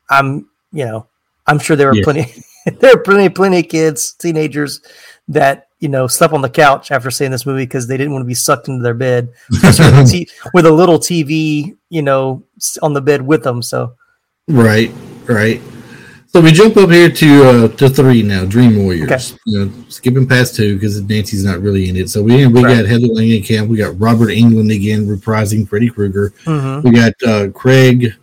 I'm 0.09 0.49
you 0.71 0.85
know 0.85 1.07
I'm 1.47 1.59
sure 1.59 1.75
there 1.75 1.87
were 1.87 2.03
plenty 2.03 2.31
there 2.79 2.95
were 2.95 3.01
plenty 3.01 3.29
plenty 3.29 3.59
of 3.59 3.69
kids 3.69 4.11
teenagers 4.13 4.81
that 5.29 5.69
you 5.79 5.89
know 5.89 6.07
slept 6.07 6.33
on 6.33 6.41
the 6.41 6.49
couch 6.49 6.91
after 6.91 7.09
seeing 7.09 7.31
this 7.31 7.45
movie 7.45 7.63
because 7.63 7.87
they 7.87 7.97
didn't 7.97 8.13
want 8.13 8.23
to 8.23 8.27
be 8.27 8.33
sucked 8.33 8.67
into 8.67 8.83
their 8.83 8.93
bed 8.93 9.29
with 10.53 10.65
a 10.65 10.71
little 10.71 10.99
TV, 10.99 11.75
you 11.89 12.01
know, 12.01 12.43
on 12.81 12.93
the 12.93 13.01
bed 13.01 13.21
with 13.21 13.43
them. 13.43 13.61
So, 13.61 13.95
right, 14.47 14.91
right. 15.25 15.61
So 16.35 16.41
we 16.41 16.51
jump 16.51 16.75
up 16.75 16.89
here 16.89 17.09
to 17.09 17.45
uh, 17.45 17.67
to 17.77 17.87
three 17.87 18.21
now. 18.21 18.43
Dream 18.43 18.83
Warriors. 18.83 19.09
Okay. 19.09 19.41
You 19.45 19.65
know, 19.65 19.85
skipping 19.87 20.27
past 20.27 20.53
two 20.53 20.73
because 20.73 21.01
Nancy's 21.01 21.45
not 21.45 21.61
really 21.61 21.87
in 21.87 21.95
it. 21.95 22.09
So 22.09 22.21
we 22.21 22.45
we 22.47 22.61
right. 22.61 22.75
got 22.75 22.85
Heather 22.85 23.07
Langenkamp. 23.07 23.69
We 23.69 23.77
got 23.77 23.97
Robert 23.97 24.31
Englund 24.31 24.75
again 24.75 25.07
reprising 25.07 25.65
Freddy 25.65 25.89
Krueger. 25.89 26.31
Mm-hmm. 26.43 26.89
We 26.89 26.93
got 26.93 27.13
uh, 27.25 27.51
Craig. 27.51 28.15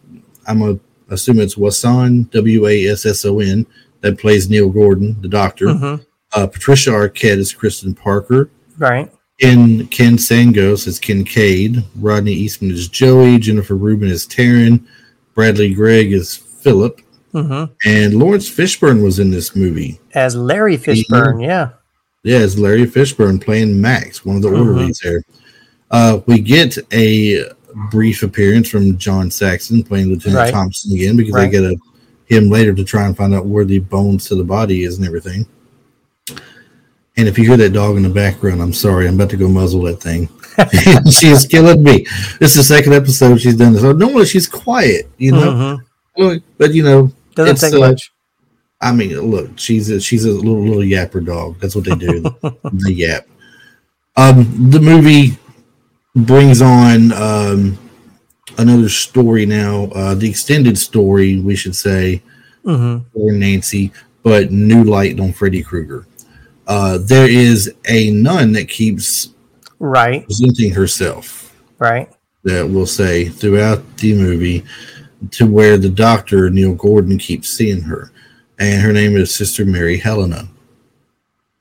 I'm 0.47 0.61
a 0.61 0.79
assume 1.09 1.41
it's 1.41 1.57
Wasson 1.57 2.25
W 2.25 2.67
A 2.67 2.89
S 2.89 3.07
S 3.07 3.25
O 3.25 3.41
N 3.41 3.65
that 4.03 4.19
plays 4.19 4.51
Neil 4.51 4.69
Gordon, 4.69 5.19
the 5.23 5.29
doctor. 5.29 5.69
Mm-hmm. 5.69 6.03
Uh, 6.35 6.47
Patricia 6.49 6.91
Arquette 6.91 7.39
is 7.39 7.55
Kristen 7.55 7.95
Parker. 7.95 8.51
Right. 8.77 9.11
Ken 9.41 9.87
Ken 9.87 10.19
Sagoes 10.19 10.87
is 10.87 10.99
Kincaid. 10.99 11.83
Rodney 11.97 12.35
Eastman 12.35 12.73
is 12.73 12.89
Joey. 12.89 13.39
Jennifer 13.39 13.75
Rubin 13.75 14.11
is 14.11 14.27
Taryn. 14.27 14.87
Bradley 15.35 15.73
Gregg 15.73 16.13
is 16.13 16.37
Philip. 16.37 17.01
Mm-hmm. 17.35 17.72
And 17.87 18.14
Laurence 18.14 18.51
Fishburne 18.51 19.03
was 19.03 19.18
in 19.18 19.30
this 19.30 19.57
movie 19.57 20.01
as 20.14 20.37
Larry 20.37 20.76
Fishburne. 20.76 21.43
yeah. 21.43 21.70
Yeah, 22.24 22.39
as 22.39 22.59
Larry 22.59 22.87
Fishburne 22.87 23.43
playing 23.43 23.80
Max, 23.80 24.24
one 24.24 24.37
of 24.37 24.43
the 24.43 24.49
mm-hmm. 24.49 24.68
orderlies 24.68 25.01
there. 25.03 25.22
Uh, 25.91 26.20
we 26.26 26.39
get 26.39 26.78
a 26.93 27.45
brief 27.91 28.22
appearance 28.22 28.68
from 28.68 28.97
John 28.97 29.30
Saxon 29.30 29.83
playing 29.83 30.09
Lieutenant 30.09 30.37
right. 30.37 30.53
Thompson 30.53 30.95
again 30.95 31.16
because 31.16 31.35
right. 31.35 31.51
they 31.51 31.51
get 31.51 31.64
a 31.64 31.76
him 32.33 32.49
later 32.49 32.72
to 32.72 32.85
try 32.85 33.05
and 33.07 33.16
find 33.16 33.35
out 33.35 33.47
where 33.47 33.64
the 33.64 33.78
bones 33.78 34.26
to 34.26 34.35
the 34.35 34.45
body 34.45 34.85
is 34.85 34.99
and 34.99 35.07
everything. 35.07 35.47
And 37.16 37.28
if 37.28 37.39
you 37.39 37.47
hear 37.47 37.59
that 37.59 37.74
dog 37.74 37.97
in 37.97 38.03
the 38.03 38.09
background, 38.09 38.62
I'm 38.62 38.72
sorry. 38.72 39.07
I'm 39.07 39.16
about 39.16 39.30
to 39.30 39.37
go 39.37 39.49
muzzle 39.49 39.83
that 39.83 40.01
thing. 40.01 40.28
she 41.11 41.28
is 41.28 41.47
killing 41.47 41.83
me. 41.83 42.07
This 42.41 42.57
is 42.57 42.68
the 42.68 42.74
second 42.74 42.95
episode 42.95 43.39
she's 43.39 43.57
done 43.57 43.74
this. 43.74 43.83
So 43.83 43.93
normally 43.93 44.24
she's 44.24 44.49
quiet, 44.49 45.11
you 45.18 45.33
know. 45.33 45.85
Mm-hmm. 46.16 46.39
But 46.57 46.72
you 46.72 46.83
know, 46.83 47.12
doesn't 47.35 47.57
take 47.57 47.74
uh, 47.74 47.89
much. 47.89 48.12
I 48.80 48.93
mean, 48.93 49.18
look, 49.18 49.59
she's 49.59 49.91
a, 49.91 50.01
she's 50.01 50.24
a 50.24 50.30
little 50.30 50.62
little 50.62 50.83
yapper 50.83 51.24
dog. 51.24 51.59
That's 51.61 51.74
what 51.74 51.85
they 51.85 51.95
do. 51.95 52.20
the 52.43 52.93
yap. 52.93 53.26
Um, 54.16 54.70
the 54.70 54.80
movie 54.80 55.39
brings 56.14 56.61
on 56.61 57.12
um, 57.12 57.78
another 58.59 58.89
story 58.89 59.47
now. 59.47 59.85
Uh, 59.95 60.14
the 60.14 60.28
extended 60.28 60.76
story, 60.76 61.41
we 61.41 61.57
should 61.57 61.76
say, 61.76 62.22
mm-hmm. 62.64 63.09
for 63.12 63.33
Nancy, 63.33 63.93
but 64.22 64.51
new 64.51 64.85
light 64.85 65.18
on 65.20 65.33
Freddy 65.33 65.62
Krueger 65.62 66.07
uh, 66.66 66.99
there 66.99 67.28
is 67.28 67.74
a 67.89 68.11
nun 68.11 68.53
that 68.53 68.68
keeps 68.68 69.30
right 69.78 70.24
presenting 70.24 70.72
herself 70.72 71.55
right 71.78 72.11
that 72.45 72.66
we'll 72.66 72.87
say 72.87 73.28
throughout 73.28 73.97
the 73.99 74.14
movie 74.14 74.64
to 75.31 75.47
where 75.47 75.79
the 75.79 75.89
doctor 75.89 76.51
neil 76.51 76.75
gordon 76.75 77.18
keeps 77.18 77.49
seeing 77.49 77.81
her. 77.81 78.11
And 78.59 78.83
her 78.83 78.93
name 78.93 79.16
is 79.16 79.35
sister 79.35 79.64
mary 79.64 79.99
helena. 79.99 80.49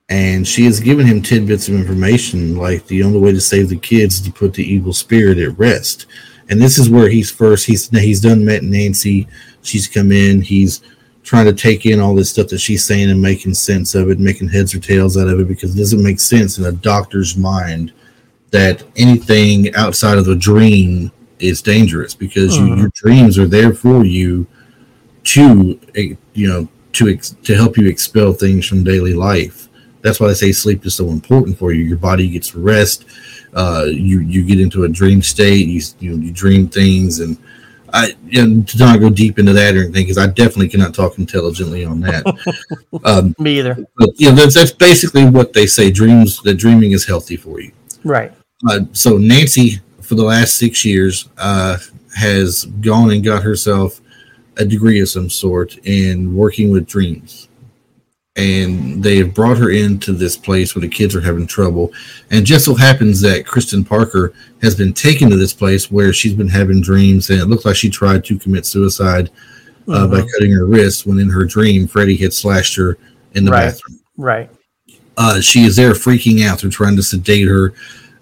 And 0.09 0.45
she 0.45 0.66
has 0.66 0.80
given 0.80 1.05
him 1.05 1.22
tidbits 1.22 1.70
of 1.70 1.76
information 1.76 2.57
like 2.57 2.86
the 2.88 3.03
only 3.03 3.20
way 3.20 3.32
to 3.32 3.39
save 3.39 3.70
the 3.70 3.78
kids 3.78 4.16
is 4.16 4.22
to 4.22 4.32
put 4.32 4.53
the 4.53 4.64
evil 4.64 4.93
spirit 4.93 5.38
at 5.38 5.57
rest. 5.57 6.05
And 6.49 6.62
this 6.62 6.78
is 6.78 6.89
where 6.89 7.09
he's 7.09 7.32
first 7.32 7.66
he's 7.66 7.89
he's 7.89 8.20
done 8.20 8.43
met 8.43 8.64
nancy. 8.64 9.28
She's 9.62 9.88
come 9.88 10.12
in 10.12 10.41
he's 10.41 10.82
trying 11.24 11.45
to 11.45 11.53
take 11.53 11.86
in 11.86 11.99
all 11.99 12.16
this 12.16 12.30
stuff 12.32 12.47
that 12.47 12.59
she's 12.59 12.84
saying 12.84 13.09
and 13.09 13.22
making 13.22 13.53
sense 13.53 13.95
of 13.95 14.09
it, 14.09 14.20
making 14.20 14.49
heads 14.49 14.74
or 14.74 14.80
tails 14.80 15.18
out 15.18 15.28
of 15.28 15.39
it, 15.39 15.47
because 15.47 15.76
it 15.76 15.78
doesn't 15.78 16.03
make 16.03 16.20
sense 16.20 16.57
in 16.57 16.66
a 16.66 16.72
doctor's 16.72 17.38
mind 17.38 17.93
that 18.51 18.84
anything 18.97 19.74
outside 19.76 20.18
of 20.18 20.28
a 20.28 20.36
dream 20.36 21.12
is 21.41 21.61
dangerous 21.61 22.13
because 22.13 22.57
you, 22.57 22.75
your 22.75 22.89
dreams 22.93 23.37
are 23.37 23.47
there 23.47 23.73
for 23.73 24.05
you 24.05 24.45
to 25.23 25.79
eh, 25.95 26.13
you 26.33 26.47
know 26.47 26.67
to 26.93 27.17
to 27.17 27.55
help 27.55 27.77
you 27.77 27.87
expel 27.87 28.33
things 28.33 28.67
from 28.67 28.83
daily 28.83 29.13
life. 29.13 29.69
That's 30.01 30.19
why 30.19 30.27
they 30.27 30.33
say 30.33 30.51
sleep 30.51 30.85
is 30.85 30.95
so 30.95 31.09
important 31.09 31.57
for 31.57 31.71
you. 31.71 31.83
Your 31.83 31.97
body 31.97 32.27
gets 32.27 32.55
rest. 32.55 33.05
Uh, 33.53 33.85
you 33.87 34.21
you 34.21 34.43
get 34.43 34.59
into 34.59 34.83
a 34.83 34.89
dream 34.89 35.21
state. 35.21 35.67
You 35.67 35.81
you, 35.99 36.17
you 36.17 36.31
dream 36.31 36.67
things 36.67 37.19
and 37.19 37.37
I 37.93 38.15
know, 38.23 38.61
to 38.61 38.77
not 38.77 38.99
go 38.99 39.09
deep 39.09 39.37
into 39.39 39.53
that 39.53 39.75
or 39.75 39.83
anything 39.83 40.03
because 40.05 40.17
I 40.17 40.27
definitely 40.27 40.69
cannot 40.69 40.93
talk 40.93 41.17
intelligently 41.17 41.83
on 41.83 41.99
that. 42.01 42.23
um, 43.03 43.35
Me 43.37 43.59
either. 43.59 43.77
But 43.97 44.09
you 44.17 44.29
know 44.29 44.35
that's, 44.35 44.55
that's 44.55 44.71
basically 44.71 45.25
what 45.25 45.53
they 45.53 45.67
say. 45.67 45.91
Dreams 45.91 46.41
that 46.43 46.55
dreaming 46.55 46.91
is 46.93 47.05
healthy 47.05 47.35
for 47.35 47.59
you. 47.59 47.71
Right. 48.03 48.31
Uh, 48.69 48.81
so 48.93 49.17
Nancy, 49.17 49.79
for 50.12 50.16
the 50.16 50.26
last 50.26 50.57
six 50.57 50.84
years, 50.84 51.30
uh, 51.38 51.78
has 52.18 52.66
gone 52.82 53.12
and 53.12 53.24
got 53.24 53.43
herself 53.43 54.01
a 54.57 54.66
degree 54.66 54.99
of 54.99 55.07
some 55.07 55.30
sort 55.30 55.78
in 55.86 56.36
working 56.36 56.70
with 56.70 56.86
dreams 56.86 57.47
and 58.36 59.01
they 59.01 59.18
have 59.18 59.34
brought 59.34 59.57
her 59.57 59.72
into 59.72 60.14
this 60.14 60.38
place 60.38 60.74
where 60.74 60.82
the 60.82 60.88
kids 60.88 61.16
are 61.16 61.22
having 61.22 61.45
trouble. 61.45 61.91
And 62.30 62.45
just 62.45 62.66
so 62.66 62.74
happens 62.74 63.20
that 63.22 63.45
Kristen 63.45 63.84
Parker 63.84 64.34
has 64.62 64.76
been 64.76 64.93
taken 64.93 65.30
to 65.30 65.36
this 65.36 65.53
place 65.53 65.91
where 65.91 66.14
she's 66.14 66.34
been 66.34 66.47
having 66.47 66.82
dreams, 66.82 67.30
and 67.30 67.39
it 67.39 67.45
looks 67.45 67.66
like 67.66 67.76
she 67.76 67.89
tried 67.89 68.24
to 68.26 68.39
commit 68.39 68.66
suicide 68.66 69.30
uh, 69.88 69.91
mm-hmm. 69.91 70.12
by 70.12 70.22
cutting 70.34 70.51
her 70.51 70.66
wrist 70.66 71.05
when 71.05 71.20
in 71.20 71.30
her 71.30 71.45
dream 71.45 71.88
Freddy 71.88 72.16
had 72.16 72.34
slashed 72.34 72.76
her 72.76 72.97
in 73.34 73.45
the 73.45 73.51
right. 73.51 73.66
bathroom. 73.66 73.99
Right. 74.18 74.49
Uh, 75.18 75.41
she 75.41 75.64
is 75.64 75.76
there 75.76 75.91
freaking 75.91 76.45
out. 76.45 76.62
They're 76.62 76.70
trying 76.72 76.95
to 76.95 77.03
sedate 77.03 77.47
her, 77.47 77.74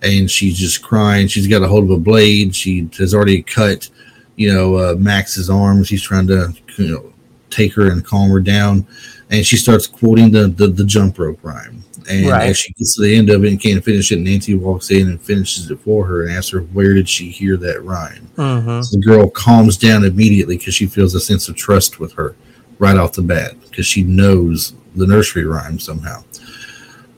and 0.02 0.30
she's 0.30 0.58
just 0.58 0.82
crying. 0.82 1.28
She's 1.28 1.48
got 1.48 1.62
a 1.62 1.68
hold 1.68 1.86
of 1.86 1.92
a 1.92 1.98
blade. 1.98 2.56
She 2.56 2.90
has 2.98 3.14
already 3.14 3.44
cut, 3.44 3.90
you 4.36 4.54
know, 4.54 4.76
uh, 4.76 4.96
Max's 4.98 5.50
arm. 5.50 5.84
She's 5.84 6.04
trying 6.04 6.28
to, 6.28 6.54
you 6.78 6.88
know, 6.88 7.14
take 7.50 7.74
her 7.74 7.92
and 7.92 8.06
calm 8.06 8.30
her 8.30 8.40
down 8.40 8.88
and 9.30 9.46
she 9.46 9.58
starts 9.58 9.88
quoting 9.88 10.32
the, 10.32 10.48
the, 10.48 10.68
the 10.68 10.84
jump 10.84 11.20
rope 11.20 11.40
rhyme. 11.44 11.84
And 12.10 12.28
right. 12.28 12.50
as 12.50 12.58
she 12.58 12.74
gets 12.74 12.96
to 12.96 13.04
the 13.04 13.16
end 13.16 13.30
of 13.30 13.44
it 13.44 13.50
and 13.50 13.62
can't 13.62 13.84
finish 13.84 14.12
it, 14.12 14.20
Nancy 14.20 14.56
walks 14.56 14.90
in 14.90 15.10
and 15.10 15.22
finishes 15.22 15.70
it 15.70 15.80
for 15.82 16.06
her 16.08 16.26
and 16.26 16.36
asks 16.36 16.50
her, 16.50 16.62
Where 16.62 16.96
did 16.96 17.08
she 17.08 17.30
hear 17.30 17.56
that 17.58 17.84
rhyme? 17.84 18.28
Mm-hmm. 18.36 18.82
So 18.82 18.98
the 18.98 19.04
girl 19.04 19.30
calms 19.30 19.78
down 19.78 20.04
immediately 20.04 20.58
because 20.58 20.74
she 20.74 20.88
feels 20.88 21.14
a 21.14 21.20
sense 21.20 21.48
of 21.50 21.56
trust 21.56 22.00
with 22.00 22.14
her 22.14 22.36
right 22.80 22.98
off 22.98 23.14
the 23.14 23.22
bat 23.22 23.60
because 23.62 23.86
she 23.86 24.04
knows 24.04 24.74
the 24.96 25.06
nursery 25.06 25.46
rhyme 25.46 25.78
somehow. 25.78 26.24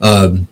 Um, 0.01 0.49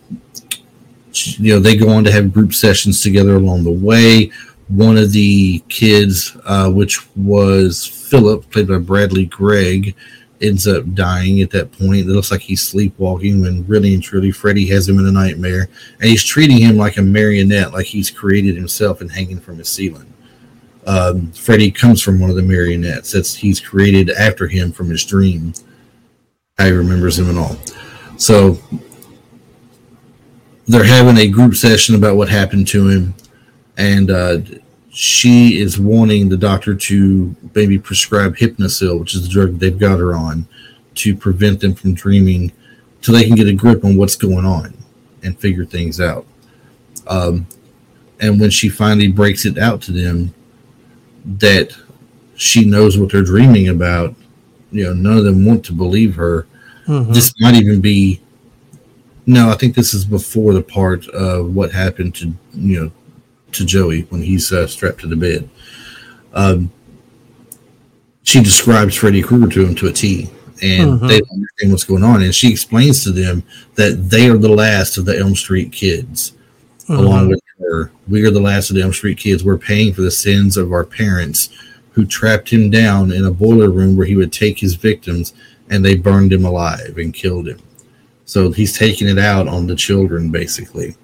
you 1.12 1.54
know, 1.54 1.60
they 1.60 1.76
go 1.76 1.88
on 1.90 2.04
to 2.04 2.12
have 2.12 2.32
group 2.32 2.54
sessions 2.54 3.02
together 3.02 3.36
along 3.36 3.64
the 3.64 3.70
way. 3.70 4.30
One 4.68 4.96
of 4.96 5.12
the 5.12 5.58
kids, 5.68 6.36
uh, 6.44 6.70
which 6.70 7.06
was 7.16 7.86
Philip, 7.86 8.50
played 8.50 8.68
by 8.68 8.78
Bradley 8.78 9.26
Gregg, 9.26 9.96
ends 10.40 10.66
up 10.66 10.94
dying 10.94 11.42
at 11.42 11.50
that 11.50 11.72
point. 11.72 12.06
It 12.06 12.06
looks 12.06 12.30
like 12.30 12.40
he's 12.40 12.62
sleepwalking 12.62 13.40
when 13.40 13.66
really 13.66 13.94
and 13.94 14.02
truly 14.02 14.30
Freddy 14.30 14.66
has 14.66 14.88
him 14.88 14.98
in 14.98 15.06
a 15.06 15.12
nightmare. 15.12 15.68
And 16.00 16.08
he's 16.08 16.24
treating 16.24 16.58
him 16.58 16.76
like 16.76 16.96
a 16.96 17.02
marionette, 17.02 17.72
like 17.72 17.86
he's 17.86 18.10
created 18.10 18.56
himself 18.56 19.00
and 19.00 19.10
hanging 19.10 19.40
from 19.40 19.58
his 19.58 19.68
ceiling. 19.68 20.12
Um, 20.86 21.30
Freddy 21.32 21.70
comes 21.70 22.00
from 22.00 22.18
one 22.20 22.30
of 22.30 22.36
the 22.36 22.42
marionettes 22.42 23.12
that 23.12 23.26
he's 23.26 23.60
created 23.60 24.10
after 24.10 24.48
him 24.48 24.72
from 24.72 24.88
his 24.88 25.04
dream. 25.04 25.52
How 26.58 26.66
he 26.66 26.72
remembers 26.72 27.18
him 27.18 27.28
and 27.28 27.38
all. 27.38 27.56
So 28.16 28.58
they're 30.70 30.84
having 30.84 31.16
a 31.18 31.28
group 31.28 31.54
session 31.56 31.96
about 31.96 32.16
what 32.16 32.28
happened 32.28 32.68
to 32.68 32.88
him. 32.88 33.14
And 33.76 34.10
uh, 34.10 34.38
she 34.90 35.60
is 35.60 35.80
wanting 35.80 36.28
the 36.28 36.36
doctor 36.36 36.74
to 36.74 37.34
maybe 37.54 37.78
prescribe 37.78 38.36
Hypnocil, 38.36 39.00
which 39.00 39.14
is 39.14 39.22
the 39.22 39.28
drug 39.28 39.58
they've 39.58 39.78
got 39.78 39.98
her 39.98 40.14
on, 40.14 40.46
to 40.96 41.16
prevent 41.16 41.60
them 41.60 41.74
from 41.74 41.94
dreaming, 41.94 42.52
till 43.02 43.14
they 43.14 43.24
can 43.24 43.34
get 43.34 43.48
a 43.48 43.52
grip 43.52 43.84
on 43.84 43.96
what's 43.96 44.16
going 44.16 44.44
on 44.44 44.76
and 45.22 45.38
figure 45.38 45.64
things 45.64 46.00
out. 46.00 46.26
Um, 47.08 47.46
and 48.20 48.40
when 48.40 48.50
she 48.50 48.68
finally 48.68 49.08
breaks 49.08 49.46
it 49.46 49.58
out 49.58 49.80
to 49.82 49.92
them 49.92 50.34
that 51.24 51.76
she 52.36 52.64
knows 52.64 52.96
what 52.96 53.10
they're 53.10 53.22
dreaming 53.22 53.68
about, 53.68 54.14
you 54.70 54.84
know, 54.84 54.92
none 54.92 55.16
of 55.16 55.24
them 55.24 55.44
want 55.44 55.64
to 55.64 55.72
believe 55.72 56.14
her. 56.14 56.46
Mm-hmm. 56.86 57.12
This 57.12 57.34
might 57.40 57.54
even 57.54 57.80
be. 57.80 58.20
No, 59.30 59.48
I 59.48 59.54
think 59.54 59.76
this 59.76 59.94
is 59.94 60.04
before 60.04 60.54
the 60.54 60.62
part 60.62 61.06
of 61.10 61.54
what 61.54 61.70
happened 61.70 62.16
to 62.16 62.34
you 62.52 62.80
know 62.80 62.92
to 63.52 63.64
Joey 63.64 64.02
when 64.10 64.20
he's 64.20 64.50
uh, 64.50 64.66
strapped 64.66 64.98
to 65.02 65.06
the 65.06 65.14
bed. 65.14 65.48
Um, 66.34 66.72
she 68.24 68.42
describes 68.42 68.96
Freddy 68.96 69.22
Krueger 69.22 69.46
to 69.52 69.66
him 69.66 69.76
to 69.76 69.86
a 69.86 69.92
T, 69.92 70.28
and 70.62 70.94
mm-hmm. 70.94 71.06
they 71.06 71.20
don't 71.20 71.30
understand 71.32 71.70
what's 71.70 71.84
going 71.84 72.02
on. 72.02 72.22
And 72.24 72.34
she 72.34 72.50
explains 72.50 73.04
to 73.04 73.12
them 73.12 73.44
that 73.76 74.10
they 74.10 74.28
are 74.28 74.36
the 74.36 74.48
last 74.48 74.98
of 74.98 75.04
the 75.04 75.16
Elm 75.16 75.36
Street 75.36 75.70
kids, 75.70 76.32
mm-hmm. 76.80 76.94
along 76.94 77.28
with 77.28 77.40
her. 77.60 77.92
We 78.08 78.26
are 78.26 78.32
the 78.32 78.40
last 78.40 78.70
of 78.70 78.74
the 78.74 78.82
Elm 78.82 78.92
Street 78.92 79.18
kids. 79.18 79.44
We're 79.44 79.58
paying 79.58 79.94
for 79.94 80.00
the 80.00 80.10
sins 80.10 80.56
of 80.56 80.72
our 80.72 80.84
parents 80.84 81.50
who 81.92 82.04
trapped 82.04 82.52
him 82.52 82.68
down 82.68 83.12
in 83.12 83.26
a 83.26 83.30
boiler 83.30 83.70
room 83.70 83.96
where 83.96 84.08
he 84.08 84.16
would 84.16 84.32
take 84.32 84.58
his 84.58 84.74
victims 84.74 85.34
and 85.68 85.84
they 85.84 85.94
burned 85.94 86.32
him 86.32 86.44
alive 86.44 86.98
and 86.98 87.14
killed 87.14 87.46
him. 87.46 87.60
So 88.30 88.52
he's 88.52 88.76
taking 88.76 89.08
it 89.08 89.18
out 89.18 89.48
on 89.48 89.66
the 89.66 89.76
children, 89.76 90.30
basically 90.30 90.94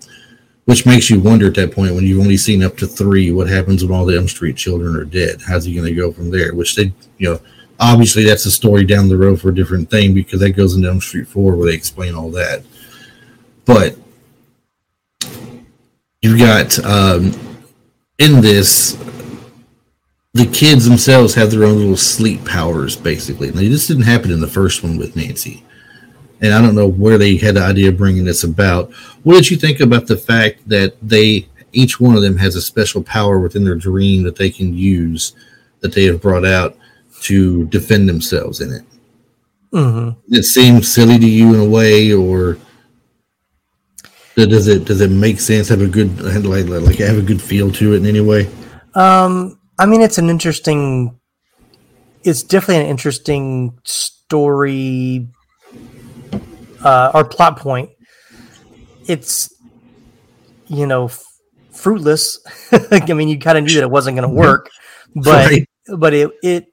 which 0.66 0.84
makes 0.84 1.08
you 1.08 1.20
wonder 1.20 1.46
at 1.46 1.54
that 1.54 1.72
point 1.72 1.94
when 1.94 2.04
you've 2.04 2.20
only 2.20 2.36
seen 2.36 2.62
up 2.62 2.76
to 2.76 2.86
three 2.86 3.30
what 3.30 3.48
happens 3.48 3.84
when 3.84 3.96
all 3.96 4.04
the 4.04 4.16
Elm 4.16 4.28
Street 4.28 4.56
children 4.56 4.96
are 4.96 5.04
dead. 5.04 5.40
How's 5.40 5.64
he 5.64 5.74
going 5.74 5.86
to 5.86 5.94
go 5.94 6.12
from 6.12 6.28
there? 6.30 6.54
Which 6.54 6.74
they, 6.74 6.92
you 7.18 7.30
know, 7.30 7.40
obviously 7.78 8.24
that's 8.24 8.46
a 8.46 8.50
story 8.50 8.84
down 8.84 9.08
the 9.08 9.16
road 9.16 9.40
for 9.40 9.50
a 9.50 9.54
different 9.54 9.88
thing 9.90 10.12
because 10.12 10.40
that 10.40 10.50
goes 10.50 10.74
into 10.74 10.88
Elm 10.88 11.00
Street 11.00 11.28
4 11.28 11.54
where 11.54 11.68
they 11.68 11.74
explain 11.74 12.16
all 12.16 12.30
that. 12.32 12.64
But 13.64 13.96
you've 16.20 16.40
got 16.40 16.84
um, 16.84 17.32
in 18.18 18.40
this, 18.40 18.98
the 20.34 20.46
kids 20.46 20.84
themselves 20.84 21.32
have 21.34 21.52
their 21.52 21.62
own 21.62 21.76
little 21.76 21.96
sleep 21.96 22.44
powers, 22.44 22.96
basically. 22.96 23.52
Now, 23.52 23.60
this 23.60 23.86
didn't 23.86 24.02
happen 24.02 24.32
in 24.32 24.40
the 24.40 24.48
first 24.48 24.82
one 24.82 24.96
with 24.96 25.14
Nancy 25.14 25.62
and 26.40 26.52
I 26.52 26.60
don't 26.60 26.74
know 26.74 26.86
where 26.86 27.18
they 27.18 27.36
had 27.36 27.54
the 27.54 27.62
idea 27.62 27.88
of 27.88 27.96
bringing 27.96 28.24
this 28.24 28.44
about. 28.44 28.92
What 29.22 29.34
did 29.34 29.50
you 29.50 29.56
think 29.56 29.80
about 29.80 30.06
the 30.06 30.16
fact 30.16 30.68
that 30.68 30.96
they 31.02 31.48
each 31.72 32.00
one 32.00 32.16
of 32.16 32.22
them 32.22 32.38
has 32.38 32.56
a 32.56 32.62
special 32.62 33.02
power 33.02 33.38
within 33.38 33.64
their 33.64 33.74
dream 33.74 34.22
that 34.22 34.36
they 34.36 34.50
can 34.50 34.74
use 34.74 35.34
that 35.80 35.94
they 35.94 36.04
have 36.04 36.22
brought 36.22 36.44
out 36.44 36.76
to 37.22 37.66
defend 37.66 38.08
themselves 38.08 38.60
in 38.60 38.72
it? 38.72 38.82
Mm-hmm. 39.72 40.34
It 40.34 40.44
seems 40.44 40.92
silly 40.92 41.18
to 41.18 41.28
you 41.28 41.54
in 41.54 41.60
a 41.60 41.68
way, 41.68 42.12
or 42.12 42.56
does 44.34 44.68
it 44.68 44.84
does 44.84 45.00
it 45.00 45.10
make 45.10 45.40
sense? 45.40 45.68
Have 45.68 45.82
a 45.82 45.86
good 45.86 46.20
like 46.44 46.66
like 46.66 46.98
have 46.98 47.18
a 47.18 47.22
good 47.22 47.42
feel 47.42 47.70
to 47.72 47.94
it 47.94 47.98
in 47.98 48.06
any 48.06 48.20
way? 48.20 48.48
Um, 48.94 49.58
I 49.78 49.86
mean, 49.86 50.02
it's 50.02 50.18
an 50.18 50.30
interesting. 50.30 51.18
It's 52.22 52.42
definitely 52.42 52.84
an 52.84 52.90
interesting 52.90 53.78
story 53.84 55.28
uh, 56.84 57.10
our 57.14 57.24
plot 57.24 57.58
point, 57.58 57.90
it's 59.06 59.54
you 60.66 60.86
know 60.86 61.06
f- 61.06 61.24
fruitless. 61.72 62.38
I 62.90 63.12
mean, 63.12 63.28
you 63.28 63.38
kind 63.38 63.58
of 63.58 63.64
knew 63.64 63.74
that 63.74 63.82
it 63.82 63.90
wasn't 63.90 64.16
going 64.16 64.28
to 64.28 64.34
work, 64.34 64.70
but 65.14 65.50
right. 65.50 65.68
but 65.96 66.14
it 66.14 66.30
it 66.42 66.66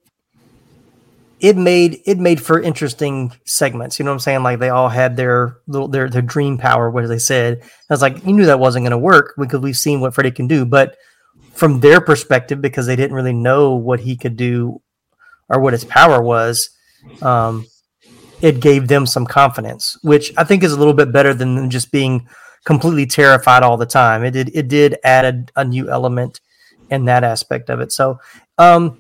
it 1.40 1.58
made 1.58 2.02
it 2.06 2.18
made 2.18 2.42
for 2.42 2.62
interesting 2.62 3.34
segments. 3.46 4.00
You 4.00 4.06
know 4.06 4.12
what 4.12 4.16
I'm 4.16 4.20
saying? 4.20 4.44
Like 4.44 4.60
they 4.60 4.70
all 4.70 4.90
had 4.90 5.18
their 5.18 5.58
little 5.68 5.90
their 5.90 6.10
their 6.10 6.22
dream 6.22 6.58
power, 6.58 6.90
what 6.90 7.08
they 7.08 7.20
said. 7.20 7.60
I 7.62 7.94
was 7.94 8.02
like, 8.02 8.26
you 8.26 8.34
knew 8.34 8.46
that 8.46 8.60
wasn't 8.60 8.84
going 8.84 8.92
to 8.92 8.98
work 8.98 9.34
because 9.38 9.60
we've 9.60 9.78
seen 9.78 10.00
what 10.00 10.14
Freddy 10.14 10.32
can 10.32 10.48
do, 10.48 10.66
but 10.66 10.96
from 11.52 11.82
their 11.82 12.02
perspective, 12.02 12.62
because 12.62 12.88
they 12.88 12.96
didn't 12.96 13.16
really 13.16 13.34
know 13.34 13.76
what 13.76 14.00
he 14.00 14.16
could 14.16 14.38
do 14.38 14.82
or 15.50 15.60
what 15.60 15.74
his 15.74 15.84
power 15.84 16.22
was, 16.22 16.70
um, 17.22 17.66
it 18.44 18.60
gave 18.60 18.90
them 18.90 19.06
some 19.06 19.26
confidence, 19.26 19.98
which 20.04 20.34
I 20.38 20.44
think 20.44 20.64
is 20.64 20.74
a 20.74 20.78
little 20.78 20.94
bit 20.94 21.14
better 21.14 21.34
than 21.34 21.70
just 21.70 21.94
being 21.94 22.28
completely 22.66 23.06
terrified 23.06 23.64
all 23.64 23.78
the 23.78 23.86
time. 23.86 24.26
It 24.26 24.32
did 24.32 24.52
it 24.54 24.68
did 24.68 24.98
add 25.06 25.50
a, 25.56 25.62
a 25.62 25.64
new 25.64 25.90
element 25.90 26.42
in 26.92 27.06
that 27.06 27.24
aspect 27.24 27.70
of 27.70 27.80
it. 27.80 27.94
So, 27.94 28.20
um, 28.58 29.00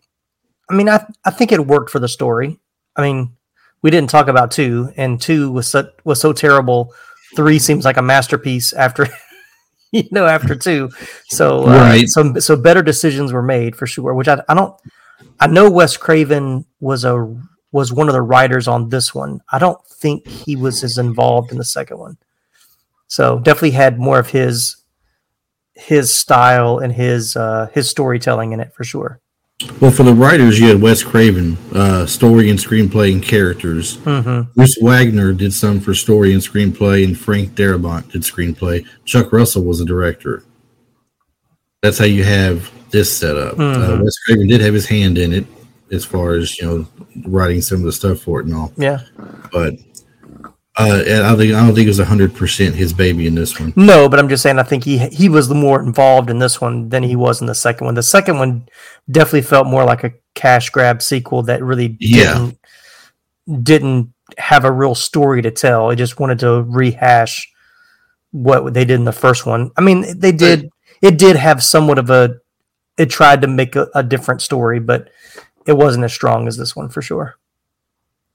I 0.69 0.75
mean, 0.75 0.87
I 0.87 1.05
I 1.25 1.31
think 1.31 1.51
it 1.51 1.67
worked 1.67 1.89
for 1.89 1.99
the 1.99 2.07
story. 2.07 2.57
I 2.95 3.01
mean, 3.01 3.35
we 3.81 3.91
didn't 3.91 4.09
talk 4.09 4.29
about 4.29 4.49
two, 4.49 4.93
and 4.95 5.21
two 5.21 5.51
was 5.51 5.67
so, 5.67 5.89
was 6.05 6.21
so 6.21 6.31
terrible. 6.31 6.93
Three 7.35 7.59
seems 7.59 7.83
like 7.83 7.97
a 7.97 8.01
masterpiece 8.01 8.71
after. 8.71 9.07
you 9.91 10.07
know, 10.09 10.25
after 10.25 10.55
two, 10.55 10.89
so 11.27 11.67
uh, 11.67 11.77
right. 11.77 12.07
so 12.07 12.33
so 12.39 12.55
better 12.55 12.81
decisions 12.81 13.33
were 13.33 13.43
made 13.43 13.75
for 13.75 13.85
sure. 13.85 14.13
Which 14.13 14.29
I 14.29 14.41
I 14.47 14.53
don't 14.53 14.73
I 15.39 15.47
know 15.47 15.69
Wes 15.69 15.97
Craven 15.97 16.65
was 16.79 17.03
a 17.03 17.37
was 17.73 17.91
one 17.91 18.07
of 18.07 18.13
the 18.13 18.21
writers 18.21 18.67
on 18.67 18.87
this 18.87 19.13
one. 19.13 19.41
I 19.51 19.59
don't 19.59 19.83
think 19.85 20.25
he 20.27 20.55
was 20.55 20.83
as 20.83 20.97
involved 20.97 21.51
in 21.51 21.57
the 21.57 21.65
second 21.65 21.97
one. 21.97 22.17
So 23.07 23.39
definitely 23.39 23.71
had 23.71 23.99
more 23.99 24.19
of 24.19 24.29
his 24.29 24.77
his 25.75 26.13
style 26.13 26.77
and 26.77 26.93
his 26.93 27.35
uh, 27.35 27.67
his 27.73 27.89
storytelling 27.89 28.53
in 28.53 28.59
it 28.59 28.73
for 28.73 28.83
sure. 28.83 29.19
Well, 29.79 29.91
for 29.91 30.03
the 30.03 30.13
writers, 30.13 30.59
you 30.59 30.67
had 30.67 30.81
Wes 30.81 31.03
Craven, 31.03 31.57
uh, 31.73 32.05
story 32.05 32.49
and 32.49 32.59
screenplay 32.59 33.13
and 33.13 33.23
characters. 33.23 33.97
Mm-hmm. 33.97 34.51
Bruce 34.53 34.77
Wagner 34.81 35.31
did 35.31 35.53
some 35.53 35.79
for 35.79 35.93
story 35.93 36.33
and 36.33 36.41
screenplay, 36.41 37.05
and 37.05 37.17
Frank 37.17 37.51
Darabont 37.55 38.11
did 38.11 38.23
screenplay. 38.23 38.85
Chuck 39.05 39.31
Russell 39.31 39.63
was 39.63 39.79
a 39.79 39.85
director. 39.85 40.43
That's 41.81 41.97
how 41.97 42.05
you 42.05 42.23
have 42.23 42.71
this 42.91 43.15
set 43.15 43.37
up. 43.37 43.53
Uh, 43.53 43.57
mm-hmm. 43.57 43.93
Uh, 43.93 44.03
Wes 44.03 44.17
Craven 44.25 44.47
did 44.47 44.61
have 44.61 44.73
his 44.73 44.87
hand 44.87 45.17
in 45.17 45.33
it 45.33 45.45
as 45.93 46.03
far 46.03 46.33
as 46.33 46.57
you 46.59 46.65
know 46.65 46.87
writing 47.27 47.61
some 47.61 47.79
of 47.79 47.85
the 47.85 47.91
stuff 47.91 48.19
for 48.19 48.39
it 48.39 48.47
and 48.47 48.55
all. 48.55 48.73
Yeah, 48.75 49.01
but 49.51 49.75
uh, 50.75 51.03
I 51.05 51.19
don't 51.19 51.37
think 51.37 51.53
I 51.53 51.65
don't 51.65 51.75
think 51.75 51.85
it 51.85 51.87
was 51.87 51.99
hundred 51.99 52.33
percent 52.33 52.73
his 52.73 52.93
baby 52.93 53.27
in 53.27 53.35
this 53.35 53.59
one. 53.59 53.73
No, 53.75 54.09
but 54.09 54.19
I'm 54.19 54.27
just 54.27 54.41
saying 54.41 54.57
I 54.57 54.63
think 54.63 54.83
he 54.83 54.97
he 54.97 55.29
was 55.29 55.47
the 55.47 55.55
more 55.55 55.81
involved 55.81 56.31
in 56.31 56.39
this 56.39 56.59
one 56.59 56.89
than 56.89 57.03
he 57.03 57.15
was 57.15 57.41
in 57.41 57.47
the 57.47 57.55
second 57.55 57.85
one. 57.85 57.93
The 57.93 58.03
second 58.03 58.39
one 58.39 58.67
definitely 59.11 59.43
felt 59.43 59.67
more 59.67 59.83
like 59.83 60.03
a 60.03 60.13
cash 60.33 60.71
grab 60.71 61.03
sequel 61.03 61.43
that 61.43 61.63
really 61.63 61.89
didn't 61.89 62.57
yeah. 63.45 63.57
didn't 63.61 64.13
have 64.39 64.65
a 64.65 64.71
real 64.71 64.95
story 64.95 65.43
to 65.43 65.51
tell. 65.51 65.91
It 65.91 65.97
just 65.97 66.19
wanted 66.19 66.39
to 66.39 66.63
rehash 66.63 67.51
what 68.31 68.73
they 68.73 68.83
did 68.83 68.95
in 68.95 69.05
the 69.05 69.11
first 69.11 69.45
one. 69.45 69.69
I 69.77 69.81
mean, 69.81 70.19
they 70.19 70.31
did. 70.31 70.69
It 71.01 71.19
did 71.19 71.35
have 71.35 71.63
somewhat 71.63 71.99
of 71.99 72.09
a. 72.09 72.37
It 72.97 73.11
tried 73.11 73.41
to 73.41 73.47
make 73.47 73.75
a, 73.75 73.89
a 73.93 74.01
different 74.01 74.41
story, 74.41 74.79
but 74.79 75.09
it 75.65 75.73
wasn't 75.73 76.03
as 76.03 76.13
strong 76.13 76.47
as 76.47 76.57
this 76.57 76.75
one 76.75 76.89
for 76.89 77.01
sure. 77.01 77.37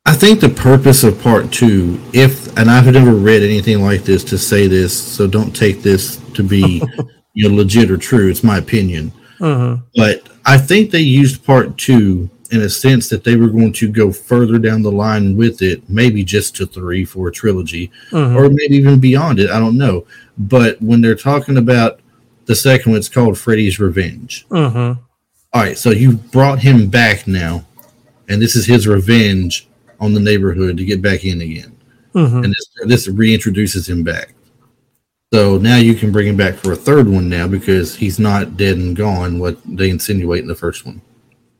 I 0.08 0.14
think 0.14 0.40
the 0.40 0.48
purpose 0.48 1.04
of 1.04 1.20
part 1.20 1.52
two, 1.52 2.00
if 2.14 2.56
and 2.56 2.70
I've 2.70 2.90
never 2.92 3.12
read 3.12 3.42
anything 3.42 3.82
like 3.82 4.04
this 4.04 4.24
to 4.24 4.38
say 4.38 4.66
this, 4.66 4.98
so 4.98 5.26
don't 5.26 5.54
take 5.54 5.82
this 5.82 6.16
to 6.32 6.42
be 6.42 6.82
you 7.34 7.48
know 7.48 7.54
legit 7.54 7.90
or 7.90 7.98
true. 7.98 8.30
It's 8.30 8.42
my 8.42 8.56
opinion, 8.56 9.12
mm-hmm. 9.38 9.82
but 9.94 10.26
I 10.46 10.56
think 10.56 10.90
they 10.90 11.00
used 11.00 11.44
part 11.44 11.76
two 11.76 12.30
in 12.50 12.62
a 12.62 12.70
sense 12.70 13.10
that 13.10 13.22
they 13.22 13.36
were 13.36 13.48
going 13.48 13.74
to 13.74 13.92
go 13.92 14.10
further 14.10 14.58
down 14.58 14.80
the 14.80 14.90
line 14.90 15.36
with 15.36 15.60
it, 15.60 15.86
maybe 15.90 16.24
just 16.24 16.56
to 16.56 16.66
three 16.66 17.04
for 17.04 17.28
a 17.28 17.32
trilogy, 17.32 17.90
mm-hmm. 18.10 18.34
or 18.34 18.48
maybe 18.48 18.76
even 18.76 18.98
beyond 18.98 19.38
it. 19.38 19.50
I 19.50 19.58
don't 19.58 19.76
know. 19.76 20.06
But 20.38 20.80
when 20.80 21.02
they're 21.02 21.14
talking 21.14 21.58
about 21.58 22.00
the 22.46 22.54
second 22.54 22.92
one, 22.92 22.98
it's 22.98 23.10
called 23.10 23.36
Freddy's 23.36 23.78
Revenge. 23.78 24.46
Mm-hmm 24.48 25.02
all 25.52 25.62
right, 25.62 25.78
so 25.78 25.90
you 25.90 26.12
brought 26.12 26.58
him 26.58 26.88
back 26.88 27.26
now, 27.26 27.64
and 28.28 28.40
this 28.40 28.54
is 28.54 28.66
his 28.66 28.86
revenge 28.86 29.68
on 30.00 30.14
the 30.14 30.20
neighborhood 30.20 30.76
to 30.76 30.84
get 30.84 31.00
back 31.00 31.24
in 31.24 31.40
again. 31.40 31.76
Mm-hmm. 32.14 32.44
And 32.44 32.54
this, 32.54 32.68
this 32.84 33.08
reintroduces 33.08 33.88
him 33.88 34.02
back. 34.02 34.34
So 35.32 35.58
now 35.58 35.76
you 35.76 35.94
can 35.94 36.10
bring 36.10 36.26
him 36.26 36.36
back 36.36 36.54
for 36.54 36.72
a 36.72 36.76
third 36.76 37.08
one 37.08 37.28
now 37.28 37.46
because 37.46 37.94
he's 37.94 38.18
not 38.18 38.56
dead 38.56 38.78
and 38.78 38.96
gone. 38.96 39.38
What 39.38 39.58
they 39.64 39.90
insinuate 39.90 40.40
in 40.40 40.48
the 40.48 40.54
first 40.54 40.86
one, 40.86 41.02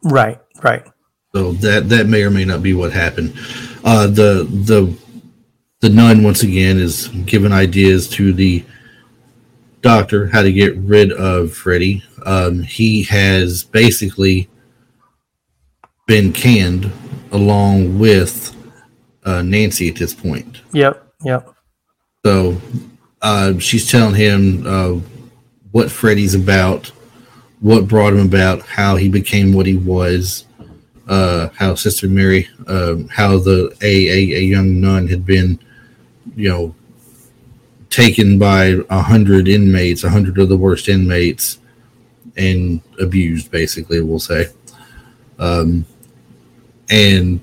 right? 0.04 0.40
Right. 0.62 0.86
So 1.34 1.52
that 1.52 1.90
that 1.90 2.06
may 2.06 2.22
or 2.22 2.30
may 2.30 2.46
not 2.46 2.62
be 2.62 2.72
what 2.72 2.92
happened. 2.92 3.34
Uh, 3.84 4.06
the 4.06 4.48
the 4.64 4.96
the 5.80 5.90
nun 5.90 6.22
once 6.22 6.42
again 6.42 6.78
is 6.78 7.08
giving 7.26 7.52
ideas 7.52 8.08
to 8.10 8.32
the 8.32 8.64
doctor 9.80 10.26
how 10.28 10.42
to 10.42 10.52
get 10.52 10.76
rid 10.76 11.12
of 11.12 11.52
Freddy. 11.52 12.02
Um, 12.26 12.62
he 12.62 13.02
has 13.04 13.62
basically 13.62 14.48
been 16.06 16.32
canned 16.32 16.90
along 17.32 17.98
with 17.98 18.54
uh, 19.24 19.42
Nancy 19.42 19.88
at 19.88 19.96
this 19.96 20.14
point. 20.14 20.62
Yep. 20.72 21.12
Yep. 21.24 21.54
So 22.24 22.60
uh, 23.22 23.58
she's 23.58 23.90
telling 23.90 24.14
him 24.14 24.66
uh, 24.66 25.00
what 25.72 25.90
Freddy's 25.90 26.34
about, 26.34 26.86
what 27.60 27.88
brought 27.88 28.14
him 28.14 28.26
about, 28.26 28.62
how 28.62 28.96
he 28.96 29.08
became 29.08 29.52
what 29.52 29.66
he 29.66 29.76
was, 29.76 30.46
uh, 31.08 31.48
how 31.54 31.74
Sister 31.74 32.08
Mary, 32.08 32.48
um, 32.66 33.08
how 33.08 33.38
the 33.38 33.74
a, 33.82 34.08
a, 34.08 34.36
a 34.36 34.40
young 34.40 34.80
nun 34.80 35.08
had 35.08 35.24
been, 35.24 35.58
you 36.36 36.48
know, 36.48 36.74
taken 37.90 38.38
by 38.38 38.76
a 38.90 39.02
hundred 39.02 39.48
inmates, 39.48 40.04
a 40.04 40.10
hundred 40.10 40.38
of 40.38 40.48
the 40.48 40.56
worst 40.56 40.88
inmates, 40.88 41.58
and 42.36 42.80
abused. 43.00 43.50
Basically, 43.50 44.00
we'll 44.00 44.18
say, 44.18 44.46
um, 45.38 45.84
and 46.90 47.40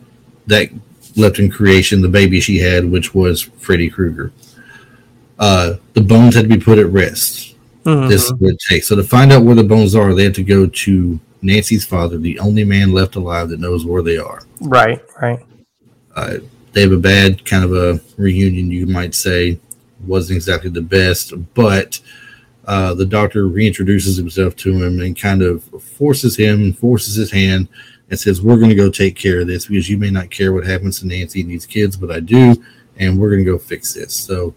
that 0.48 0.70
left 1.16 1.40
in 1.40 1.50
creation 1.50 2.02
the 2.02 2.08
baby 2.08 2.40
she 2.40 2.58
had, 2.58 2.90
which 2.90 3.14
was 3.14 3.42
Freddy 3.42 3.90
Krueger. 3.90 4.32
Uh, 5.40 5.76
the 5.94 6.02
bones 6.02 6.36
had 6.36 6.50
to 6.50 6.58
be 6.58 6.64
put 6.64 6.80
at 6.80 6.88
rest. 6.88 7.56
Mm-hmm. 7.84 8.10
This 8.10 8.26
is 8.26 8.34
what 8.34 8.54
it 8.54 8.60
takes. 8.68 8.88
So 8.88 8.96
to 8.96 9.04
find 9.04 9.32
out 9.32 9.44
where 9.44 9.56
the 9.56 9.64
bones 9.64 9.96
are, 9.96 10.14
they 10.14 10.24
had 10.24 10.36
to 10.36 10.44
go 10.44 10.66
to 10.66 11.20
Nancy's 11.42 11.86
father, 11.86 12.18
the 12.18 12.40
only 12.40 12.64
man 12.64 12.92
left 12.92 13.16
alive 13.16 13.50
that 13.50 13.60
knows 13.60 13.86
where 13.86 14.02
they 14.02 14.18
are. 14.18 14.44
Right, 14.60 15.02
right. 15.22 15.40
Uh, 16.16 16.38
they 16.74 16.82
have 16.82 16.92
a 16.92 16.98
bad 16.98 17.46
kind 17.46 17.64
of 17.64 17.74
a 17.74 18.00
reunion, 18.18 18.72
you 18.72 18.88
might 18.88 19.14
say. 19.14 19.60
Wasn't 20.06 20.36
exactly 20.36 20.70
the 20.70 20.82
best, 20.82 21.34
but 21.54 22.00
uh, 22.66 22.94
the 22.96 23.06
doctor 23.06 23.46
reintroduces 23.46 24.18
himself 24.18 24.56
to 24.58 24.72
him 24.72 25.00
and 25.00 25.18
kind 25.18 25.42
of 25.42 25.64
forces 25.82 26.36
him, 26.36 26.74
forces 26.74 27.16
his 27.16 27.32
hand, 27.32 27.70
and 28.10 28.20
says, 28.20 28.42
We're 28.42 28.58
going 28.58 28.70
to 28.70 28.76
go 28.76 28.90
take 28.90 29.16
care 29.16 29.42
of 29.42 29.48
this 29.48 29.68
because 29.68 29.90
you 29.90 29.98
may 29.98 30.10
not 30.10 30.32
care 30.32 30.54
what 30.54 30.66
happens 30.66 31.00
to 31.00 31.08
Nancy 31.08 31.42
and 31.42 31.50
these 31.50 31.66
kids, 31.66 31.96
but 31.96 32.12
I 32.12 32.20
do, 32.20 32.56
and 32.98 33.20
we're 33.20 33.30
going 33.30 33.46
to 33.46 33.52
go 33.52 33.58
fix 33.58 33.94
this. 33.94 34.16
So 34.16 34.54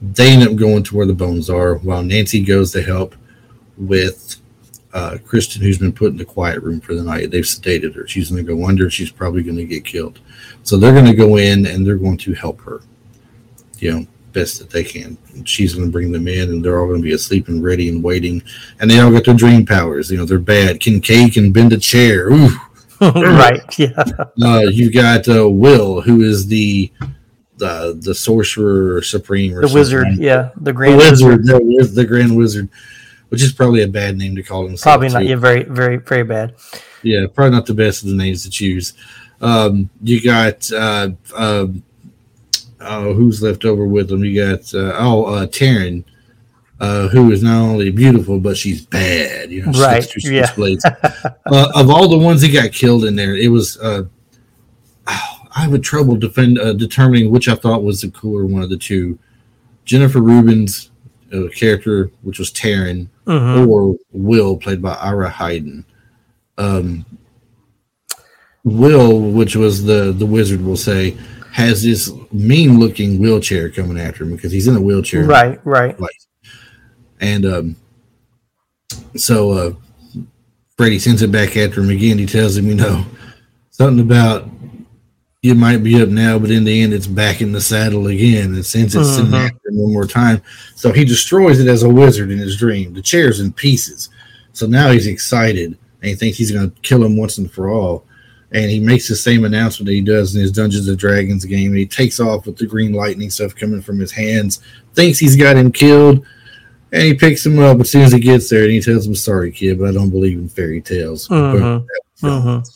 they 0.00 0.32
end 0.32 0.42
up 0.42 0.56
going 0.56 0.82
to 0.84 0.96
where 0.96 1.06
the 1.06 1.14
bones 1.14 1.48
are 1.48 1.76
while 1.76 2.02
Nancy 2.02 2.42
goes 2.42 2.72
to 2.72 2.82
help 2.82 3.14
with 3.76 4.36
uh, 4.92 5.18
Kristen, 5.24 5.62
who's 5.62 5.78
been 5.78 5.92
put 5.92 6.10
in 6.10 6.16
the 6.16 6.24
quiet 6.24 6.62
room 6.62 6.80
for 6.80 6.94
the 6.94 7.02
night. 7.02 7.30
They've 7.30 7.44
sedated 7.44 7.94
her. 7.94 8.06
She's 8.06 8.30
going 8.30 8.44
to 8.44 8.54
go 8.54 8.66
under. 8.66 8.90
She's 8.90 9.10
probably 9.10 9.42
going 9.42 9.56
to 9.56 9.64
get 9.64 9.84
killed. 9.84 10.20
So 10.64 10.76
they're 10.76 10.92
going 10.92 11.06
to 11.06 11.14
go 11.14 11.36
in 11.36 11.66
and 11.66 11.86
they're 11.86 11.96
going 11.96 12.18
to 12.18 12.34
help 12.34 12.60
her, 12.62 12.82
you 13.78 13.92
know, 13.92 14.06
best 14.32 14.58
that 14.58 14.70
they 14.70 14.84
can. 14.84 15.16
she's 15.44 15.74
going 15.74 15.86
to 15.86 15.92
bring 15.92 16.12
them 16.12 16.28
in 16.28 16.50
and 16.50 16.64
they're 16.64 16.80
all 16.80 16.86
going 16.86 17.00
to 17.00 17.04
be 17.04 17.14
asleep 17.14 17.48
and 17.48 17.62
ready 17.62 17.88
and 17.88 18.02
waiting. 18.02 18.42
And 18.80 18.90
they 18.90 19.00
all 19.00 19.10
got 19.10 19.24
their 19.24 19.34
dream 19.34 19.66
powers. 19.66 20.10
You 20.10 20.18
know, 20.18 20.24
they're 20.24 20.38
bad. 20.38 20.80
Kincaid 20.80 21.34
can 21.34 21.52
bend 21.52 21.72
a 21.72 21.78
chair. 21.78 22.30
Ooh. 22.30 22.50
right. 23.00 23.78
Yeah. 23.78 23.90
Uh, 24.42 24.62
you 24.70 24.90
got 24.90 25.28
uh, 25.28 25.48
Will, 25.48 26.00
who 26.00 26.22
is 26.22 26.46
the 26.46 26.90
the 27.58 27.98
the 28.00 28.14
sorcerer 28.14 29.02
supreme, 29.02 29.54
the 29.54 29.70
wizard. 29.72 30.08
Yeah, 30.16 30.50
the 30.56 30.72
grand 30.72 30.94
the 30.94 30.96
wizard. 30.96 31.44
The, 31.44 31.92
the 31.94 32.04
grand 32.04 32.36
wizard, 32.36 32.68
which 33.28 33.42
is 33.42 33.52
probably 33.52 33.82
a 33.82 33.88
bad 33.88 34.16
name 34.16 34.34
to 34.36 34.42
call 34.42 34.66
himself. 34.66 34.94
Probably 34.94 35.08
not. 35.10 35.20
Too. 35.20 35.28
Yeah, 35.28 35.36
very, 35.36 35.62
very, 35.64 35.96
very 35.96 36.24
bad. 36.24 36.54
Yeah, 37.02 37.26
probably 37.32 37.52
not 37.52 37.66
the 37.66 37.74
best 37.74 38.02
of 38.02 38.08
the 38.08 38.16
names 38.16 38.42
to 38.44 38.50
choose. 38.50 38.94
Um, 39.40 39.90
you 40.02 40.20
got 40.22 40.70
uh, 40.72 41.10
uh, 41.34 41.66
oh, 42.84 43.14
who's 43.14 43.42
left 43.42 43.64
over 43.64 43.86
with 43.86 44.08
them? 44.08 44.24
You 44.24 44.44
got 44.44 44.74
uh, 44.74 44.94
oh, 44.98 45.24
uh, 45.24 45.46
Taryn, 45.46 46.04
uh, 46.80 47.08
who 47.08 47.30
is 47.30 47.42
not 47.42 47.60
only 47.60 47.90
beautiful 47.90 48.38
but 48.40 48.56
she's 48.56 48.84
bad. 48.84 49.50
You 49.50 49.66
know, 49.66 49.72
right? 49.72 50.06
Yeah. 50.24 50.50
uh, 51.46 51.72
of 51.74 51.90
all 51.90 52.08
the 52.08 52.18
ones 52.18 52.40
that 52.42 52.52
got 52.52 52.72
killed 52.72 53.04
in 53.04 53.16
there, 53.16 53.36
it 53.36 53.48
was. 53.48 53.78
Uh, 53.78 54.04
oh, 55.06 55.38
I 55.54 55.60
have 55.60 55.74
a 55.74 55.78
trouble 55.78 56.16
defend 56.16 56.58
uh, 56.58 56.72
determining 56.72 57.30
which 57.30 57.48
I 57.48 57.54
thought 57.54 57.84
was 57.84 58.00
the 58.00 58.10
cooler 58.10 58.46
one 58.46 58.62
of 58.62 58.70
the 58.70 58.76
two. 58.76 59.18
Jennifer 59.84 60.20
Rubin's 60.20 60.90
uh, 61.32 61.48
character, 61.54 62.10
which 62.22 62.38
was 62.38 62.50
Taryn, 62.52 63.08
mm-hmm. 63.26 63.68
or 63.68 63.96
Will, 64.12 64.56
played 64.56 64.80
by 64.80 64.94
Ira 64.94 65.30
Heiden. 65.30 65.84
Um, 66.58 67.04
Will, 68.64 69.18
which 69.18 69.56
was 69.56 69.84
the 69.84 70.12
the 70.12 70.26
wizard, 70.26 70.64
will 70.64 70.76
say, 70.76 71.16
has 71.52 71.82
this 71.82 72.10
mean 72.32 72.80
looking 72.80 73.18
wheelchair 73.18 73.68
coming 73.68 74.00
after 74.00 74.24
him 74.24 74.34
because 74.34 74.50
he's 74.50 74.66
in 74.66 74.76
a 74.76 74.80
wheelchair. 74.80 75.24
Right, 75.24 75.64
right. 76.00 76.16
And 77.20 77.44
um, 77.44 77.76
so 79.14 79.52
uh, 79.52 79.72
Freddy 80.76 80.98
sends 80.98 81.22
it 81.22 81.30
back 81.30 81.56
after 81.56 81.82
him 81.82 81.90
again. 81.90 82.18
He 82.18 82.26
tells 82.26 82.56
him, 82.56 82.66
you 82.66 82.74
know, 82.74 83.04
something 83.70 84.00
about 84.04 84.48
you 85.42 85.54
might 85.54 85.78
be 85.78 86.00
up 86.00 86.08
now, 86.08 86.38
but 86.38 86.50
in 86.50 86.64
the 86.64 86.82
end, 86.82 86.94
it's 86.94 87.06
back 87.06 87.42
in 87.42 87.52
the 87.52 87.60
saddle 87.60 88.06
again. 88.06 88.54
And 88.54 88.64
sends 88.64 88.94
it 88.94 89.00
mm-hmm. 89.00 89.34
after 89.34 89.58
one 89.72 89.92
more 89.92 90.06
time, 90.06 90.40
so 90.74 90.90
he 90.90 91.04
destroys 91.04 91.60
it 91.60 91.68
as 91.68 91.82
a 91.82 91.88
wizard 91.88 92.30
in 92.30 92.38
his 92.38 92.56
dream. 92.56 92.94
The 92.94 93.02
chair's 93.02 93.40
in 93.40 93.52
pieces. 93.52 94.08
So 94.52 94.66
now 94.66 94.90
he's 94.90 95.06
excited 95.06 95.78
and 96.00 96.08
he 96.08 96.14
thinks 96.14 96.38
he's 96.38 96.50
going 96.50 96.70
to 96.70 96.80
kill 96.80 97.04
him 97.04 97.16
once 97.16 97.38
and 97.38 97.50
for 97.50 97.70
all. 97.70 98.04
And 98.54 98.70
he 98.70 98.80
makes 98.80 99.08
the 99.08 99.16
same 99.16 99.44
announcement 99.44 99.86
that 99.86 99.94
he 99.94 100.02
does 100.02 100.34
in 100.34 100.42
his 100.42 100.52
Dungeons 100.52 100.88
and 100.88 100.98
Dragons 100.98 101.44
game. 101.44 101.70
And 101.70 101.78
he 101.78 101.86
takes 101.86 102.20
off 102.20 102.46
with 102.46 102.56
the 102.56 102.66
green 102.66 102.92
lightning 102.92 103.30
stuff 103.30 103.54
coming 103.54 103.80
from 103.80 103.98
his 103.98 104.12
hands, 104.12 104.60
thinks 104.94 105.18
he's 105.18 105.36
got 105.36 105.56
him 105.56 105.72
killed 105.72 106.26
and 106.92 107.02
he 107.02 107.14
picks 107.14 107.44
him 107.44 107.58
up 107.58 107.80
as 107.80 107.90
soon 107.90 108.02
as 108.02 108.12
he 108.12 108.20
gets 108.20 108.50
there, 108.50 108.64
and 108.64 108.70
he 108.70 108.80
tells 108.80 109.06
him, 109.06 109.14
"Sorry, 109.14 109.50
kid, 109.50 109.78
but 109.78 109.88
I 109.88 109.92
don't 109.92 110.10
believe 110.10 110.38
in 110.38 110.48
fairy 110.48 110.80
tales." 110.80 111.26
Mm-hmm. 111.28 112.26
Mm-hmm. 112.26 112.70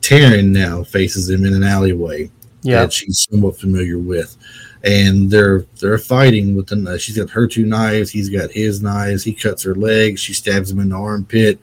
Taryn 0.00 0.48
now 0.48 0.82
faces 0.82 1.30
him 1.30 1.44
in 1.44 1.54
an 1.54 1.62
alleyway 1.62 2.28
yeah. 2.62 2.80
that 2.80 2.92
she's 2.92 3.26
somewhat 3.30 3.56
familiar 3.58 3.98
with, 3.98 4.36
and 4.82 5.30
they're 5.30 5.64
they're 5.80 5.98
fighting 5.98 6.56
with 6.56 6.66
the. 6.66 6.98
She's 6.98 7.16
got 7.16 7.30
her 7.30 7.46
two 7.46 7.64
knives. 7.64 8.10
He's 8.10 8.28
got 8.28 8.50
his 8.50 8.82
knives. 8.82 9.22
He 9.22 9.32
cuts 9.32 9.62
her 9.62 9.76
leg. 9.76 10.18
She 10.18 10.34
stabs 10.34 10.70
him 10.70 10.80
in 10.80 10.88
the 10.88 10.96
armpit. 10.96 11.60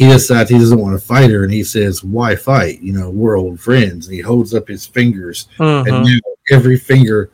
He 0.00 0.08
decides 0.08 0.48
he 0.48 0.58
doesn't 0.58 0.80
want 0.80 0.98
to 0.98 1.06
fight 1.06 1.30
her, 1.30 1.44
and 1.44 1.52
he 1.52 1.62
says, 1.62 2.02
"Why 2.02 2.34
fight? 2.36 2.80
You 2.80 2.92
know, 2.92 3.10
we're 3.10 3.36
old 3.36 3.60
friends." 3.60 4.06
And 4.06 4.14
he 4.14 4.20
holds 4.20 4.54
up 4.54 4.66
his 4.68 4.86
fingers, 4.86 5.48
mm-hmm. 5.58 5.88
and 5.88 6.04
now 6.06 6.18
every 6.50 6.78
finger 6.78 7.30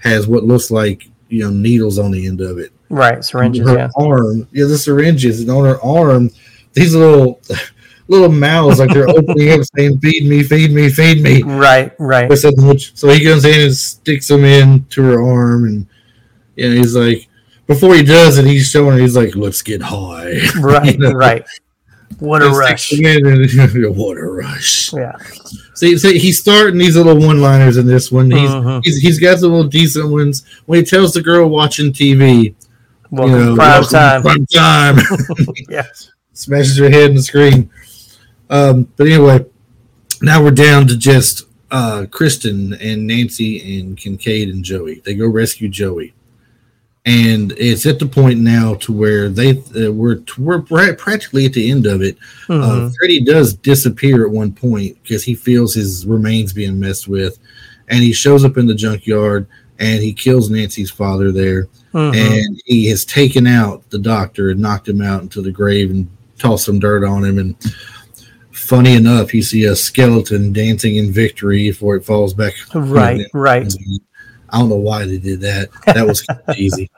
has 0.00 0.26
what 0.26 0.44
looks 0.44 0.70
like 0.70 1.10
you 1.28 1.44
know 1.44 1.50
needles 1.50 1.98
on 1.98 2.10
the 2.10 2.26
end 2.26 2.40
of 2.40 2.58
it 2.58 2.72
Right, 2.90 3.22
syringes. 3.22 3.68
Her 3.68 3.76
yeah. 3.76 3.88
arm, 3.96 4.48
yeah, 4.50 4.64
the 4.64 4.78
syringes, 4.78 5.40
and 5.40 5.50
on 5.50 5.64
her 5.64 5.80
arm, 5.82 6.30
these 6.72 6.94
little 6.94 7.40
little 8.08 8.30
mouths 8.30 8.78
like 8.78 8.90
they're 8.90 9.08
opening 9.08 9.52
up, 9.52 9.60
saying 9.76 10.00
"Feed 10.00 10.26
me, 10.26 10.42
feed 10.42 10.72
me, 10.72 10.88
feed 10.88 11.22
me." 11.22 11.42
Right, 11.42 11.94
right. 11.98 12.32
So 12.38 13.08
he 13.10 13.22
goes 13.22 13.44
in 13.44 13.60
and 13.60 13.74
sticks 13.74 14.28
them 14.28 14.44
into 14.44 15.02
her 15.02 15.22
arm, 15.22 15.64
and 15.64 15.86
you 16.56 16.70
know, 16.70 16.76
he's 16.76 16.96
like, 16.96 17.28
before 17.66 17.94
he 17.94 18.02
does 18.02 18.38
it, 18.38 18.46
he's 18.46 18.70
showing 18.70 18.92
her. 18.92 18.98
He's 18.98 19.16
like, 19.16 19.36
"Let's 19.36 19.60
get 19.60 19.82
high." 19.82 20.38
Right, 20.60 20.94
you 20.94 20.98
know? 20.98 21.12
right. 21.12 21.46
What 22.18 22.42
a 22.42 22.50
rush! 22.50 22.92
what 22.92 24.16
a 24.16 24.24
rush! 24.24 24.92
Yeah. 24.92 25.16
See, 25.74 25.96
see, 25.98 26.18
he's 26.18 26.40
starting 26.40 26.78
these 26.78 26.96
little 26.96 27.16
one-liners 27.16 27.76
in 27.76 27.86
this 27.86 28.10
one. 28.10 28.30
He's, 28.30 28.50
mm-hmm. 28.50 28.80
he's 28.82 28.96
he's 28.96 29.20
got 29.20 29.38
some 29.38 29.52
little 29.52 29.68
decent 29.68 30.10
ones 30.10 30.44
when 30.66 30.80
he 30.80 30.84
tells 30.84 31.12
the 31.12 31.22
girl 31.22 31.48
watching 31.48 31.92
TV 31.92 32.54
well, 33.10 33.28
you 33.28 33.36
know, 33.36 33.54
prime 33.54 33.84
time. 33.84 34.22
Prime 34.22 34.46
time. 34.46 34.98
yeah. 35.68 35.86
Smashes 36.32 36.78
her 36.78 36.90
head 36.90 37.10
in 37.10 37.16
the 37.16 37.22
screen. 37.22 37.70
Um, 38.50 38.90
but 38.96 39.06
anyway, 39.06 39.44
now 40.22 40.42
we're 40.42 40.50
down 40.50 40.86
to 40.88 40.96
just 40.96 41.46
uh, 41.70 42.06
Kristen 42.10 42.74
and 42.74 43.06
Nancy 43.06 43.80
and 43.80 43.96
Kincaid 43.96 44.48
and 44.48 44.64
Joey. 44.64 45.00
They 45.04 45.14
go 45.14 45.26
rescue 45.28 45.68
Joey, 45.68 46.14
and 47.08 47.52
it's 47.52 47.86
at 47.86 47.98
the 47.98 48.06
point 48.06 48.38
now 48.38 48.74
to 48.74 48.92
where 48.92 49.30
they 49.30 49.52
uh, 49.74 49.90
we're 49.90 50.22
we're 50.36 50.60
practically 50.60 51.46
at 51.46 51.54
the 51.54 51.70
end 51.70 51.86
of 51.86 52.02
it. 52.02 52.18
Uh, 52.50 52.52
mm-hmm. 52.52 52.86
Uh, 52.86 52.90
Freddy 52.98 53.24
does 53.24 53.54
disappear 53.54 54.26
at 54.26 54.30
one 54.30 54.52
point 54.52 55.02
because 55.02 55.24
he 55.24 55.34
feels 55.34 55.74
his 55.74 56.06
remains 56.06 56.52
being 56.52 56.78
messed 56.78 57.08
with, 57.08 57.38
and 57.88 58.02
he 58.02 58.12
shows 58.12 58.44
up 58.44 58.58
in 58.58 58.66
the 58.66 58.74
junkyard 58.74 59.46
and 59.78 60.02
he 60.02 60.12
kills 60.12 60.50
Nancy's 60.50 60.90
father 60.90 61.32
there 61.32 61.68
mm-hmm. 61.94 62.14
and 62.14 62.60
he 62.66 62.86
has 62.88 63.04
taken 63.04 63.46
out 63.46 63.88
the 63.90 63.98
doctor 63.98 64.50
and 64.50 64.60
knocked 64.60 64.88
him 64.88 65.00
out 65.00 65.22
into 65.22 65.40
the 65.40 65.52
grave 65.52 65.90
and 65.90 66.10
tossed 66.38 66.66
some 66.66 66.78
dirt 66.78 67.04
on 67.04 67.24
him. 67.24 67.38
And 67.38 67.56
funny 68.50 68.94
enough, 68.94 69.32
you 69.32 69.42
see 69.42 69.64
a 69.64 69.76
skeleton 69.76 70.52
dancing 70.52 70.96
in 70.96 71.12
victory 71.12 71.70
before 71.70 71.96
it 71.96 72.04
falls 72.04 72.34
back. 72.34 72.54
Right, 72.74 73.26
right. 73.32 73.72
I 74.50 74.58
don't 74.58 74.68
know 74.68 74.76
why 74.76 75.04
they 75.04 75.18
did 75.18 75.40
that. 75.42 75.68
That 75.86 76.06
was 76.06 76.26
easy. 76.56 76.90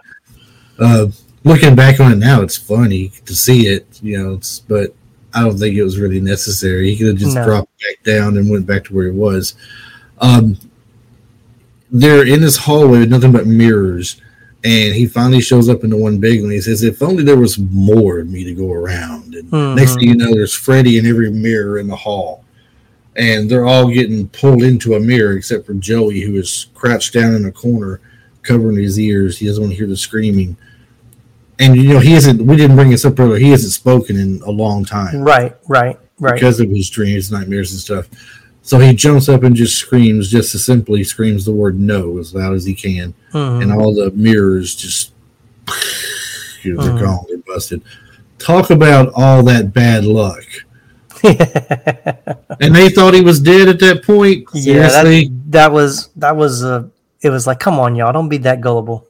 Uh, 0.80 1.08
looking 1.44 1.74
back 1.74 2.00
on 2.00 2.12
it 2.12 2.16
now, 2.16 2.42
it's 2.42 2.56
funny 2.56 3.10
to 3.26 3.34
see 3.34 3.66
it, 3.66 3.86
you 4.02 4.18
know. 4.18 4.40
but 4.68 4.94
I 5.34 5.42
don't 5.42 5.58
think 5.58 5.76
it 5.76 5.84
was 5.84 5.98
really 5.98 6.20
necessary. 6.20 6.90
He 6.90 6.96
could 6.96 7.08
have 7.08 7.16
just 7.16 7.36
no. 7.36 7.44
dropped 7.44 7.70
back 7.78 8.02
down 8.02 8.36
and 8.36 8.50
went 8.50 8.66
back 8.66 8.84
to 8.84 8.94
where 8.94 9.06
he 9.06 9.12
was. 9.12 9.54
Um, 10.20 10.58
they're 11.90 12.26
in 12.26 12.40
this 12.40 12.56
hallway 12.56 13.00
with 13.00 13.10
nothing 13.10 13.32
but 13.32 13.46
mirrors, 13.46 14.20
and 14.64 14.94
he 14.94 15.06
finally 15.06 15.40
shows 15.40 15.68
up 15.68 15.84
in 15.84 15.90
the 15.90 15.96
one 15.96 16.18
big 16.18 16.42
one. 16.42 16.50
He 16.50 16.60
says, 16.60 16.82
"If 16.82 17.02
only 17.02 17.24
there 17.24 17.36
was 17.36 17.58
more 17.58 18.20
of 18.20 18.28
me 18.28 18.44
to 18.44 18.54
go 18.54 18.72
around." 18.72 19.34
And 19.34 19.50
mm-hmm. 19.50 19.76
next 19.76 19.94
thing 19.94 20.08
you 20.08 20.16
know, 20.16 20.32
there's 20.32 20.54
Freddy 20.54 20.98
in 20.98 21.06
every 21.06 21.30
mirror 21.30 21.78
in 21.78 21.88
the 21.88 21.96
hall, 21.96 22.44
and 23.16 23.50
they're 23.50 23.66
all 23.66 23.88
getting 23.88 24.28
pulled 24.28 24.62
into 24.62 24.94
a 24.94 25.00
mirror 25.00 25.32
except 25.32 25.66
for 25.66 25.74
Joey, 25.74 26.20
who 26.20 26.36
is 26.36 26.66
crouched 26.74 27.14
down 27.14 27.34
in 27.34 27.44
a 27.46 27.52
corner, 27.52 28.00
covering 28.42 28.76
his 28.76 28.98
ears. 28.98 29.38
He 29.38 29.46
doesn't 29.46 29.62
want 29.62 29.72
to 29.72 29.76
hear 29.76 29.88
the 29.88 29.96
screaming. 29.96 30.56
And 31.60 31.76
you 31.76 31.90
know 31.94 32.00
he 32.00 32.12
hasn't. 32.12 32.42
We 32.42 32.56
didn't 32.56 32.74
bring 32.76 32.90
this 32.90 33.04
up 33.04 33.18
earlier. 33.20 33.38
He 33.38 33.50
hasn't 33.50 33.72
spoken 33.72 34.16
in 34.16 34.40
a 34.44 34.50
long 34.50 34.84
time, 34.84 35.20
right, 35.22 35.54
right, 35.68 35.96
right, 36.18 36.34
because 36.34 36.58
of 36.58 36.68
his 36.70 36.90
dreams, 36.90 37.30
nightmares, 37.30 37.70
and 37.70 37.80
stuff. 37.80 38.08
So 38.62 38.78
he 38.78 38.92
jumps 38.94 39.28
up 39.28 39.42
and 39.42 39.54
just 39.56 39.76
screams, 39.76 40.30
just 40.30 40.54
as 40.54 40.64
simply 40.64 41.04
screams 41.04 41.44
the 41.44 41.52
word 41.52 41.78
"no" 41.78 42.18
as 42.18 42.34
loud 42.34 42.54
as 42.54 42.64
he 42.64 42.74
can, 42.74 43.14
Mhm. 43.32 43.62
and 43.62 43.72
all 43.72 43.94
the 43.94 44.10
mirrors 44.10 44.74
just 44.74 45.12
you 46.62 46.74
know, 46.74 46.82
they're 46.82 46.94
Mhm. 46.94 47.00
gone, 47.00 47.24
they're 47.28 47.38
busted. 47.46 47.82
Talk 48.38 48.70
about 48.70 49.12
all 49.14 49.42
that 49.44 49.72
bad 49.72 50.04
luck. 50.04 50.44
And 52.62 52.74
they 52.76 52.90
thought 52.90 53.14
he 53.14 53.22
was 53.22 53.40
dead 53.40 53.68
at 53.68 53.78
that 53.80 54.02
point. 54.04 54.44
yeah, 54.52 54.88
that, 54.88 55.30
that 55.48 55.72
was 55.72 56.08
that 56.16 56.36
was 56.36 56.62
uh, 56.62 56.84
it 57.22 57.30
was 57.30 57.46
like, 57.46 57.58
come 57.58 57.78
on, 57.78 57.94
y'all, 57.96 58.12
don't 58.12 58.28
be 58.28 58.36
that 58.38 58.60
gullible. 58.60 59.06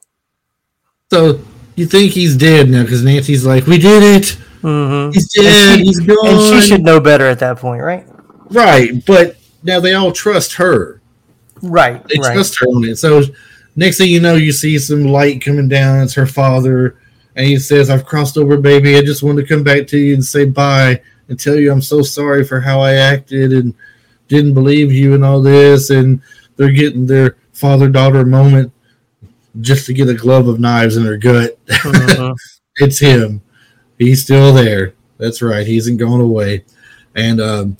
So 1.12 1.40
you 1.76 1.86
think 1.86 2.12
he's 2.12 2.36
dead 2.36 2.68
now 2.68 2.82
because 2.82 3.02
Nancy's 3.02 3.44
like, 3.44 3.66
"We 3.66 3.78
did 3.78 4.02
it. 4.02 4.30
hmm 4.62 5.10
He's 5.10 5.28
dead. 5.32 5.78
she- 5.78 5.84
he's 5.84 6.00
gone." 6.00 6.26
And 6.26 6.40
she 6.40 6.60
should 6.68 6.82
know 6.82 7.00
better 7.00 7.26
at 7.26 7.38
that 7.40 7.58
point, 7.58 7.82
right? 7.82 8.06
right, 8.50 9.04
but 9.06 9.36
now 9.62 9.78
they 9.80 9.94
all 9.94 10.12
trust 10.12 10.54
her. 10.54 11.00
Right, 11.62 12.02
They 12.08 12.18
right. 12.20 12.32
trust 12.34 12.58
her 12.60 12.66
on 12.66 12.84
it. 12.84 12.96
So 12.98 13.22
next 13.76 13.98
thing 13.98 14.08
you 14.10 14.20
know, 14.20 14.34
you 14.34 14.50
see 14.52 14.78
some 14.78 15.04
light 15.04 15.42
coming 15.44 15.68
down. 15.68 16.02
It's 16.02 16.14
her 16.14 16.26
father, 16.26 16.96
and 17.36 17.46
he 17.46 17.58
says, 17.58 17.90
"I've 17.90 18.06
crossed 18.06 18.36
over, 18.38 18.56
baby. 18.56 18.96
I 18.96 19.02
just 19.02 19.22
wanted 19.22 19.42
to 19.42 19.48
come 19.54 19.62
back 19.62 19.86
to 19.88 19.98
you 19.98 20.14
and 20.14 20.24
say 20.24 20.44
bye 20.46 21.00
and 21.28 21.38
tell 21.38 21.54
you 21.54 21.70
I'm 21.70 21.82
so 21.82 22.02
sorry 22.02 22.44
for 22.44 22.60
how 22.60 22.80
I 22.80 22.94
acted 22.94 23.52
and 23.52 23.74
didn't 24.28 24.54
believe 24.54 24.92
you 24.92 25.14
and 25.14 25.24
all 25.24 25.40
this." 25.42 25.90
And 25.90 26.20
they're 26.56 26.72
getting 26.72 27.06
their 27.06 27.36
father 27.52 27.88
daughter 27.88 28.24
moment 28.24 28.72
just 29.60 29.86
to 29.86 29.92
get 29.92 30.08
a 30.08 30.14
glove 30.14 30.48
of 30.48 30.60
knives 30.60 30.96
in 30.96 31.04
her 31.04 31.16
gut. 31.16 31.58
Mhm. 31.66 32.34
it's 32.76 32.98
him. 32.98 33.42
He's 33.98 34.22
still 34.22 34.52
there. 34.52 34.94
That's 35.18 35.42
right. 35.42 35.66
He 35.66 35.76
hasn't 35.76 35.98
gone 35.98 36.20
away. 36.20 36.64
And 37.14 37.40
um, 37.40 37.76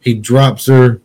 he 0.00 0.14
drops 0.14 0.66
her 0.66 1.00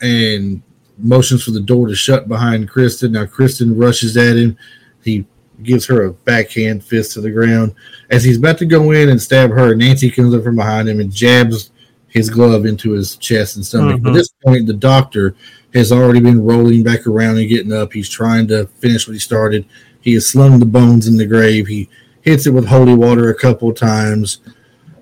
and 0.00 0.62
motions 0.98 1.44
for 1.44 1.52
the 1.52 1.60
door 1.60 1.86
to 1.88 1.94
shut 1.94 2.28
behind 2.28 2.68
Kristen. 2.68 3.12
Now 3.12 3.26
Kristen 3.26 3.76
rushes 3.76 4.16
at 4.16 4.36
him. 4.36 4.56
He 5.04 5.26
gives 5.62 5.86
her 5.86 6.04
a 6.04 6.12
backhand 6.12 6.82
fist 6.84 7.12
to 7.12 7.20
the 7.20 7.30
ground. 7.30 7.74
As 8.10 8.24
he's 8.24 8.38
about 8.38 8.58
to 8.58 8.66
go 8.66 8.90
in 8.90 9.10
and 9.10 9.20
stab 9.22 9.50
her, 9.50 9.74
Nancy 9.76 10.10
comes 10.10 10.34
up 10.34 10.42
from 10.42 10.56
behind 10.56 10.88
him 10.88 10.98
and 11.00 11.12
jabs 11.12 11.70
his 12.08 12.28
glove 12.28 12.66
into 12.66 12.90
his 12.92 13.16
chest 13.16 13.56
and 13.56 13.64
stomach. 13.64 14.00
At 14.08 14.12
this 14.14 14.30
point, 14.44 14.66
the 14.66 14.74
doctor 14.74 15.34
has 15.74 15.92
already 15.92 16.20
been 16.20 16.44
rolling 16.44 16.82
back 16.82 17.06
around 17.06 17.38
and 17.38 17.48
getting 17.48 17.72
up. 17.72 17.92
He's 17.92 18.08
trying 18.08 18.46
to 18.48 18.66
finish 18.78 19.06
what 19.06 19.14
he 19.14 19.18
started. 19.18 19.66
He 20.00 20.14
has 20.14 20.26
slung 20.26 20.58
the 20.58 20.66
bones 20.66 21.06
in 21.06 21.16
the 21.16 21.26
grave. 21.26 21.66
He 21.66 21.88
hits 22.22 22.46
it 22.46 22.50
with 22.50 22.66
holy 22.66 22.94
water 22.94 23.30
a 23.30 23.34
couple 23.34 23.70
of 23.70 23.76
times. 23.76 24.38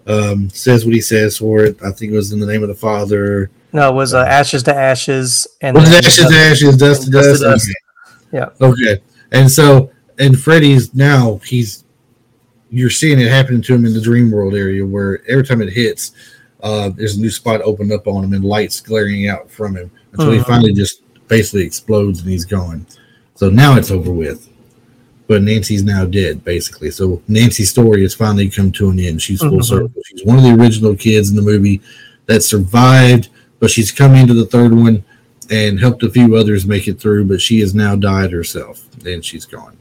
Um, 0.07 0.49
says 0.51 0.85
what 0.85 0.95
he 0.95 1.01
says 1.01 1.39
for 1.39 1.65
it. 1.65 1.83
I 1.83 1.93
think 1.93 2.13
it 2.13 2.17
was 2.17 2.33
in 2.33 2.41
the 2.41 2.47
name 2.47 2.63
of 2.63 2.69
the 2.69 2.75
Father. 2.75 3.51
No, 3.73 3.91
it 3.91 3.95
was 3.95 4.15
uh, 4.15 4.25
ashes 4.25 4.63
to 4.65 4.75
ashes, 4.75 5.47
and 5.61 5.77
ashes 5.77 6.17
to 6.17 6.35
ashes, 6.35 6.77
dust 6.77 7.05
to 7.05 7.11
Dust 7.11 7.29
dust? 7.29 7.43
to 7.43 7.49
dust. 7.49 7.71
Okay. 7.71 8.17
Yeah. 8.33 8.67
Okay. 8.67 9.03
And 9.31 9.51
so, 9.51 9.91
and 10.19 10.39
Freddy's 10.41 10.95
now 10.95 11.41
he's 11.45 11.85
you're 12.71 12.91
seeing 12.91 13.21
it 13.21 13.29
happening 13.29 13.63
to 13.63 13.75
him 13.75 13.85
in 13.85 13.93
the 13.95 14.01
dream 14.01 14.31
world 14.31 14.55
area 14.55 14.85
where 14.85 15.23
every 15.29 15.45
time 15.45 15.61
it 15.61 15.73
hits, 15.73 16.13
uh, 16.63 16.89
there's 16.91 17.17
a 17.17 17.21
new 17.21 17.31
spot 17.31 17.61
opened 17.63 17.93
up 17.93 18.07
on 18.07 18.25
him 18.25 18.33
and 18.33 18.45
lights 18.45 18.81
glaring 18.81 19.29
out 19.29 19.51
from 19.51 19.77
him 19.77 19.91
until 20.13 20.33
he 20.33 20.39
Mhm. 20.39 20.47
finally 20.47 20.73
just 20.73 21.03
basically 21.29 21.63
explodes 21.65 22.21
and 22.21 22.31
he's 22.31 22.45
gone. 22.45 22.87
So 23.37 23.49
now 23.51 23.77
it's 23.77 23.91
over 23.91 24.11
with. 24.13 24.49
But 25.29 25.43
Nancy's 25.43 25.85
now 25.85 26.05
dead, 26.05 26.45
basically. 26.45 26.91
So 26.91 27.23
Nancy's 27.29 27.71
story 27.71 28.03
has 28.03 28.15
finally 28.15 28.49
come 28.49 28.73
to 28.73 28.91
an 28.91 28.99
end. 28.99 29.23
She's 29.23 29.41
full 29.41 29.59
Mhm. 29.59 29.65
circle. 29.65 29.93
She's 30.11 30.25
one 30.25 30.39
of 30.39 30.43
the 30.43 30.55
original 30.61 30.97
kids 30.97 31.31
in 31.31 31.37
the 31.37 31.43
movie 31.43 31.81
that 32.27 32.43
survived, 32.43 33.29
but 33.61 33.71
she's 33.71 33.93
come 33.93 34.15
into 34.17 34.35
the 34.35 34.47
third 34.47 34.75
one 34.75 35.05
and 35.49 35.79
helped 35.79 36.03
a 36.03 36.11
few 36.11 36.35
others 36.37 36.67
make 36.67 36.89
it 36.89 36.99
through, 37.01 37.25
but 37.27 37.41
she 37.41 37.61
has 37.61 37.75
now 37.75 37.95
died 37.95 38.33
herself 38.33 38.83
and 39.07 39.25
she's 39.25 39.45
gone. 39.45 39.73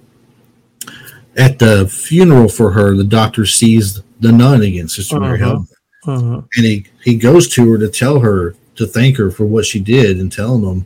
At 1.36 1.59
the 1.59 1.88
funeral 1.88 2.49
for 2.49 2.71
her, 2.71 2.95
the 2.95 3.03
doctor 3.03 3.45
sees 3.45 4.01
the 4.19 4.32
nun 4.32 4.61
again, 4.61 4.88
Sister 4.88 5.19
Mary 5.19 5.38
Mhm. 5.39 5.41
Helen, 5.41 5.67
Mhm. 6.05 6.45
and 6.57 6.65
he, 6.65 6.86
he 7.03 7.15
goes 7.15 7.47
to 7.49 7.71
her 7.71 7.77
to 7.77 7.88
tell 7.88 8.19
her 8.19 8.55
to 8.80 8.88
thank 8.88 9.17
her 9.17 9.30
for 9.30 9.45
what 9.45 9.65
she 9.65 9.77
did 9.77 10.19
and 10.19 10.32
telling 10.32 10.61
them. 10.61 10.86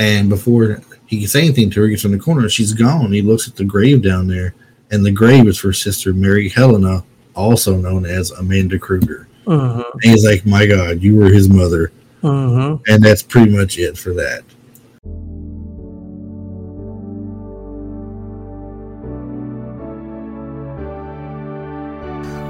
And 0.00 0.28
before 0.28 0.82
he 1.06 1.20
can 1.20 1.28
say 1.28 1.42
anything 1.44 1.70
to 1.70 1.80
her, 1.80 1.86
he 1.86 1.92
gets 1.92 2.04
in 2.04 2.10
the 2.10 2.18
corner, 2.18 2.48
she's 2.48 2.72
gone. 2.72 3.12
He 3.12 3.22
looks 3.22 3.46
at 3.46 3.54
the 3.54 3.64
grave 3.64 4.02
down 4.02 4.26
there, 4.26 4.54
and 4.90 5.06
the 5.06 5.12
grave 5.12 5.46
is 5.46 5.56
for 5.56 5.72
Sister 5.72 6.12
Mary 6.12 6.48
Helena, 6.48 7.04
also 7.36 7.76
known 7.76 8.06
as 8.06 8.32
Amanda 8.32 8.76
Krueger. 8.76 9.28
Mhm. 9.46 9.84
And 10.02 10.02
he's 10.02 10.24
like, 10.24 10.44
My 10.44 10.66
God, 10.66 11.00
you 11.00 11.14
were 11.14 11.28
his 11.28 11.48
mother. 11.48 11.92
Mhm. 12.24 12.80
And 12.88 13.04
that's 13.04 13.22
pretty 13.22 13.52
much 13.52 13.78
it 13.78 13.96
for 13.96 14.12
that. 14.14 14.42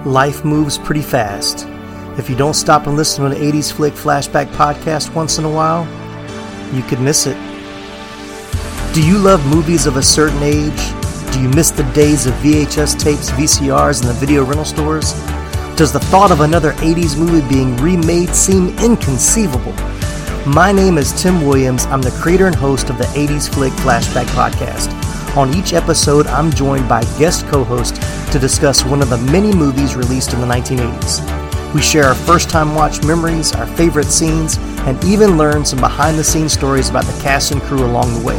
Life 0.06 0.46
moves 0.46 0.78
pretty 0.78 1.02
fast. 1.02 1.66
If 2.18 2.28
you 2.28 2.36
don't 2.36 2.52
stop 2.52 2.86
and 2.86 2.94
listen 2.94 3.24
to 3.24 3.34
an 3.34 3.42
80s 3.42 3.72
Flick 3.72 3.94
Flashback 3.94 4.46
podcast 4.48 5.14
once 5.14 5.38
in 5.38 5.46
a 5.46 5.50
while, 5.50 5.86
you 6.74 6.82
could 6.82 7.00
miss 7.00 7.26
it. 7.26 7.36
Do 8.92 9.02
you 9.02 9.16
love 9.16 9.46
movies 9.46 9.86
of 9.86 9.96
a 9.96 10.02
certain 10.02 10.42
age? 10.42 11.32
Do 11.32 11.40
you 11.40 11.48
miss 11.48 11.70
the 11.70 11.90
days 11.94 12.26
of 12.26 12.34
VHS 12.34 13.00
tapes, 13.00 13.30
VCRs, 13.30 14.02
and 14.02 14.10
the 14.10 14.20
video 14.20 14.44
rental 14.44 14.66
stores? 14.66 15.14
Does 15.74 15.90
the 15.90 16.00
thought 16.00 16.30
of 16.30 16.42
another 16.42 16.72
80s 16.72 17.18
movie 17.18 17.48
being 17.48 17.74
remade 17.78 18.34
seem 18.34 18.76
inconceivable? 18.80 19.72
My 20.46 20.70
name 20.70 20.98
is 20.98 21.12
Tim 21.12 21.46
Williams. 21.46 21.86
I'm 21.86 22.02
the 22.02 22.10
creator 22.20 22.46
and 22.46 22.54
host 22.54 22.90
of 22.90 22.98
the 22.98 23.04
80s 23.04 23.48
Flick 23.48 23.72
Flashback 23.72 24.26
Podcast. 24.26 24.92
On 25.34 25.54
each 25.54 25.72
episode, 25.72 26.26
I'm 26.26 26.50
joined 26.50 26.86
by 26.90 27.04
guest 27.18 27.46
co 27.46 27.64
host 27.64 27.96
to 28.32 28.38
discuss 28.38 28.84
one 28.84 29.00
of 29.00 29.08
the 29.08 29.16
many 29.16 29.54
movies 29.54 29.96
released 29.96 30.34
in 30.34 30.42
the 30.42 30.46
1980s. 30.46 31.51
We 31.74 31.80
share 31.80 32.04
our 32.04 32.14
first 32.14 32.50
time 32.50 32.74
watch 32.74 33.02
memories, 33.02 33.54
our 33.54 33.66
favorite 33.66 34.06
scenes, 34.06 34.58
and 34.86 35.02
even 35.04 35.38
learn 35.38 35.64
some 35.64 35.80
behind 35.80 36.18
the 36.18 36.24
scenes 36.24 36.52
stories 36.52 36.90
about 36.90 37.04
the 37.04 37.22
cast 37.22 37.50
and 37.50 37.62
crew 37.62 37.84
along 37.84 38.12
the 38.12 38.26
way. 38.26 38.38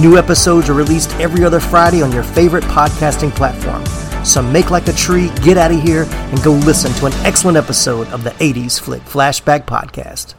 New 0.00 0.16
episodes 0.16 0.70
are 0.70 0.74
released 0.74 1.10
every 1.16 1.44
other 1.44 1.60
Friday 1.60 2.02
on 2.02 2.12
your 2.12 2.22
favorite 2.22 2.64
podcasting 2.64 3.30
platform. 3.34 3.84
So 4.24 4.42
make 4.42 4.70
like 4.70 4.88
a 4.88 4.92
tree, 4.92 5.30
get 5.42 5.58
out 5.58 5.70
of 5.70 5.82
here, 5.82 6.04
and 6.04 6.42
go 6.42 6.52
listen 6.52 6.92
to 6.94 7.06
an 7.06 7.12
excellent 7.26 7.58
episode 7.58 8.08
of 8.08 8.24
the 8.24 8.30
80s 8.30 8.80
Flick 8.80 9.02
Flashback 9.02 9.66
Podcast. 9.66 10.34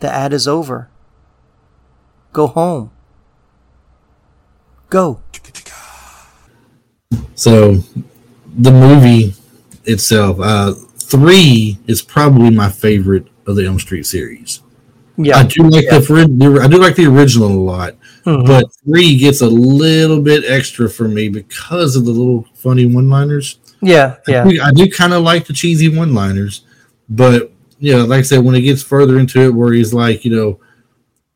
The 0.00 0.10
ad 0.10 0.32
is 0.32 0.46
over. 0.46 0.90
Go 2.32 2.46
home. 2.46 2.90
Go. 4.90 5.20
So 7.34 7.76
the 8.56 8.70
movie 8.70 9.34
itself, 9.86 10.38
uh, 10.40 10.74
three 10.96 11.78
is 11.86 12.02
probably 12.02 12.50
my 12.50 12.68
favorite 12.70 13.26
of 13.46 13.56
the 13.56 13.66
Elm 13.66 13.78
Street 13.78 14.06
series. 14.06 14.60
Yeah. 15.16 15.36
I 15.38 15.42
do 15.44 15.62
like 15.68 15.84
the, 15.88 16.00
the 16.00 16.60
I 16.62 16.66
do 16.66 16.78
like 16.78 16.96
the 16.96 17.06
original 17.06 17.48
a 17.48 17.52
lot, 17.60 17.94
Mhm. 18.26 18.46
but 18.46 18.64
three 18.84 19.16
gets 19.16 19.42
a 19.42 19.46
little 19.46 20.20
bit 20.20 20.44
extra 20.46 20.88
for 20.88 21.06
me 21.06 21.28
because 21.28 21.94
of 21.94 22.04
the 22.04 22.10
little 22.10 22.46
funny 22.54 22.86
one-liners. 22.86 23.58
yeah. 23.80 24.16
Yeah. 24.26 24.44
I 24.44 24.48
do, 24.50 24.60
I 24.62 24.72
do 24.72 24.90
kind 24.90 25.12
of 25.12 25.22
like 25.22 25.46
the 25.46 25.52
cheesy 25.52 25.88
one-liners, 25.88 26.62
but 27.08 27.52
you 27.78 27.92
know, 27.92 28.04
like 28.06 28.20
I 28.20 28.22
said, 28.22 28.42
when 28.44 28.54
it 28.54 28.62
gets 28.62 28.82
further 28.82 29.18
into 29.18 29.40
it, 29.42 29.54
where 29.54 29.72
he's 29.72 29.92
like, 29.94 30.24
you 30.24 30.34
know, 30.34 30.58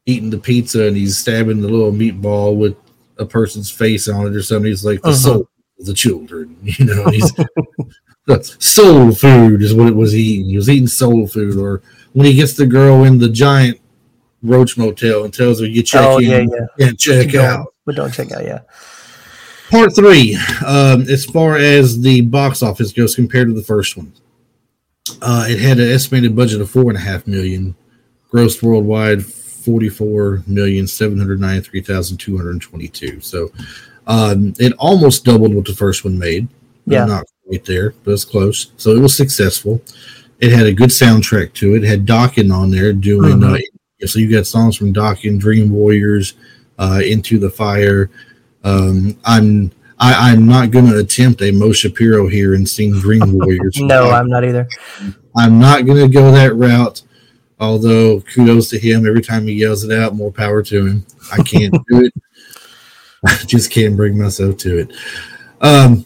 eating 0.07 0.31
the 0.31 0.39
pizza 0.39 0.87
and 0.87 0.97
he's 0.97 1.19
stabbing 1.19 1.61
the 1.61 1.69
little 1.69 1.93
meatball 1.93 2.57
with 2.57 2.75
a 3.19 3.27
person's 3.27 3.71
face 3.71 4.09
on 4.09 4.27
it 4.27 4.35
or 4.35 4.43
something, 4.43 4.71
he's 4.71 4.85
like 4.85 5.03
the 5.03 5.11
Mhm. 5.11 5.15
soul 5.23 5.49
of 5.79 5.87
the 5.87 5.93
children, 5.95 6.57
you 6.65 6.85
know. 6.87 7.05
He's 7.11 7.31
soul 8.59 9.13
food 9.13 9.63
is 9.63 9.75
what 9.75 9.89
it 9.89 9.95
was 9.97 10.15
eating. 10.15 10.47
He 10.47 10.57
was 10.57 10.69
eating 10.71 10.87
soul 10.87 11.27
food, 11.27 11.57
or 11.57 11.83
when 12.13 12.27
he 12.27 12.35
gets 12.35 12.55
the 12.55 12.67
girl 12.67 13.05
in 13.05 13.19
the 13.19 13.29
giant 13.29 13.81
roach 14.43 14.77
motel 14.79 15.25
and 15.25 15.35
tells 15.35 15.61
her 15.61 15.67
you 15.67 15.83
check 15.83 16.03
Oh, 16.05 16.19
in 16.19 16.49
yeah, 16.49 16.67
yeah. 16.79 16.87
and 16.89 16.99
check 16.99 17.33
going. 17.33 17.47
out. 17.47 17.75
But 17.85 17.97
don't 17.97 18.13
check 18.13 18.31
out, 18.33 18.45
yeah. 18.45 18.61
Part 19.71 19.95
three, 19.95 20.37
um, 20.67 21.03
as 21.03 21.25
far 21.25 21.57
as 21.57 22.01
the 22.01 22.23
box 22.23 22.63
office 22.63 22.93
goes 22.93 23.15
compared 23.15 23.49
to 23.49 23.55
the 23.55 23.63
first 23.63 23.97
one, 23.97 24.13
uh, 25.21 25.47
it 25.49 25.59
had 25.59 25.79
an 25.79 25.91
estimated 25.91 26.35
budget 26.35 26.61
of 26.61 26.71
four 26.71 26.85
and 26.91 26.97
a 26.97 27.01
half 27.01 27.27
million, 27.27 27.75
grossed 28.33 28.63
worldwide 28.63 29.25
forty-four 29.25 30.43
million 30.47 30.87
seven 30.87 31.19
hundred 31.19 31.41
ninety-three 31.41 31.83
thousand 31.83 32.17
two 32.19 32.37
hundred 32.37 32.61
twenty-two. 32.63 33.21
So 33.21 33.51
um, 34.07 34.55
it 34.59 34.73
almost 34.79 35.25
doubled 35.27 35.55
what 35.55 35.67
the 35.67 35.75
first 35.75 36.05
one 36.05 36.19
made. 36.19 36.49
Yeah. 36.87 37.05
not 37.05 37.25
quite 37.49 37.65
there, 37.65 37.95
but 38.05 38.13
it's 38.13 38.25
close. 38.25 38.73
So 38.77 38.91
it 38.91 39.01
was 39.01 39.17
successful. 39.17 39.81
It 40.39 40.53
had 40.53 40.67
a 40.67 40.73
good 40.73 40.91
soundtrack 40.91 41.55
to 41.55 41.75
it. 41.75 41.83
It 41.83 41.89
had 41.89 42.07
Dokken 42.07 42.55
on 42.55 42.71
there 42.71 42.93
doing. 42.93 43.39
Mhm. 43.39 43.61
Uh, 44.03 44.07
so 44.07 44.19
you 44.19 44.31
got 44.31 44.47
songs 44.47 44.77
from 44.77 44.93
Dokken, 44.93 45.41
Dream 45.41 45.71
Warriors, 45.71 46.35
uh, 46.79 47.01
Into 47.05 47.39
the 47.39 47.51
Fire. 47.51 48.11
Um, 48.63 49.17
I'm 49.25 49.73
I, 50.01 50.33
am 50.33 50.47
not 50.47 50.71
going 50.71 50.87
to 50.87 50.99
attempt 50.99 51.43
a 51.43 51.51
Mo 51.51 51.73
Shapiro 51.73 52.29
here 52.29 52.55
and 52.55 52.69
sing 52.69 52.93
Dream 53.01 53.33
Warriors. 53.39 53.77
no, 53.81 54.11
I'm 54.11 54.29
not 54.29 54.45
either. 54.45 54.69
I'm 55.37 55.59
not 55.59 55.87
going 55.87 55.99
to 55.99 56.09
go 56.09 56.31
that 56.31 56.55
route. 56.55 57.03
Although 57.59 58.21
kudos 58.21 58.71
to 58.71 58.79
him, 58.79 59.05
every 59.05 59.23
time 59.23 59.49
he 59.49 59.55
yells 59.55 59.83
it 59.83 59.91
out, 59.91 60.15
more 60.15 60.31
power 60.31 60.63
to 60.63 60.87
him. 60.87 61.07
I 61.33 61.43
can't 61.43 61.75
do 61.89 62.05
it. 62.05 62.15
I 63.27 63.35
just 63.47 63.73
can't 63.73 63.97
bring 63.97 64.17
myself 64.17 64.59
to 64.59 64.79
it. 64.79 64.93
Um, 65.61 66.05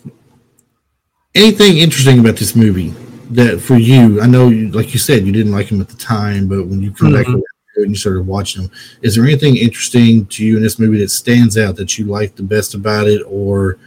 anything 1.35 1.79
interesting 1.79 2.19
about 2.19 2.37
this 2.37 2.55
movie 2.55 2.91
that 3.31 3.61
for 3.61 3.77
you? 3.77 4.21
I 4.21 4.27
know, 4.27 4.49
you, 4.49 4.71
like 4.71 4.93
you 4.93 4.99
said, 4.99 5.27
you 5.27 5.33
didn't 5.33 5.53
like 5.53 5.69
him 5.69 5.81
at 5.81 5.89
the 5.89 5.97
time, 5.97 6.49
but 6.49 6.67
when 6.67 6.81
you 6.83 6.93
come 6.93 7.13
mm-hmm. 7.13 7.35
back 7.35 7.45
and 7.77 7.91
you 7.91 7.97
started 7.97 8.27
watching 8.27 8.63
them, 8.63 8.73
is 9.01 9.15
there 9.15 9.25
anything 9.25 9.57
interesting 9.57 10.27
to 10.27 10.45
you 10.45 10.57
in 10.57 10.63
this 10.63 10.79
movie 10.79 10.99
that 10.99 11.11
stands 11.11 11.57
out 11.57 11.77
that 11.77 11.99
you 11.99 12.05
like 12.07 12.35
the 12.35 12.43
best 12.43 12.75
about 12.75 13.07
it, 13.07 13.23
or 13.27 13.79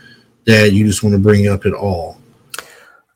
that 0.46 0.74
you 0.74 0.86
just 0.86 1.04
want 1.04 1.14
to 1.14 1.20
bring 1.20 1.48
up 1.48 1.66
at 1.66 1.74
all? 1.74 2.20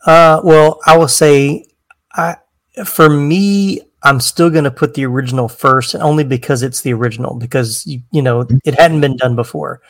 Uh, 0.05 0.41
well, 0.43 0.79
I 0.85 0.97
will 0.97 1.07
say, 1.07 1.65
I 2.13 2.37
for 2.85 3.09
me, 3.09 3.81
I'm 4.03 4.19
still 4.19 4.49
going 4.49 4.63
to 4.63 4.71
put 4.71 4.93
the 4.93 5.05
original 5.05 5.49
first, 5.49 5.95
only 5.95 6.23
because 6.23 6.63
it's 6.63 6.81
the 6.81 6.93
original. 6.93 7.35
Because 7.35 7.85
you, 7.85 8.01
you 8.11 8.21
know 8.21 8.47
it 8.63 8.75
hadn't 8.75 9.01
been 9.01 9.17
done 9.17 9.35
before, 9.35 9.81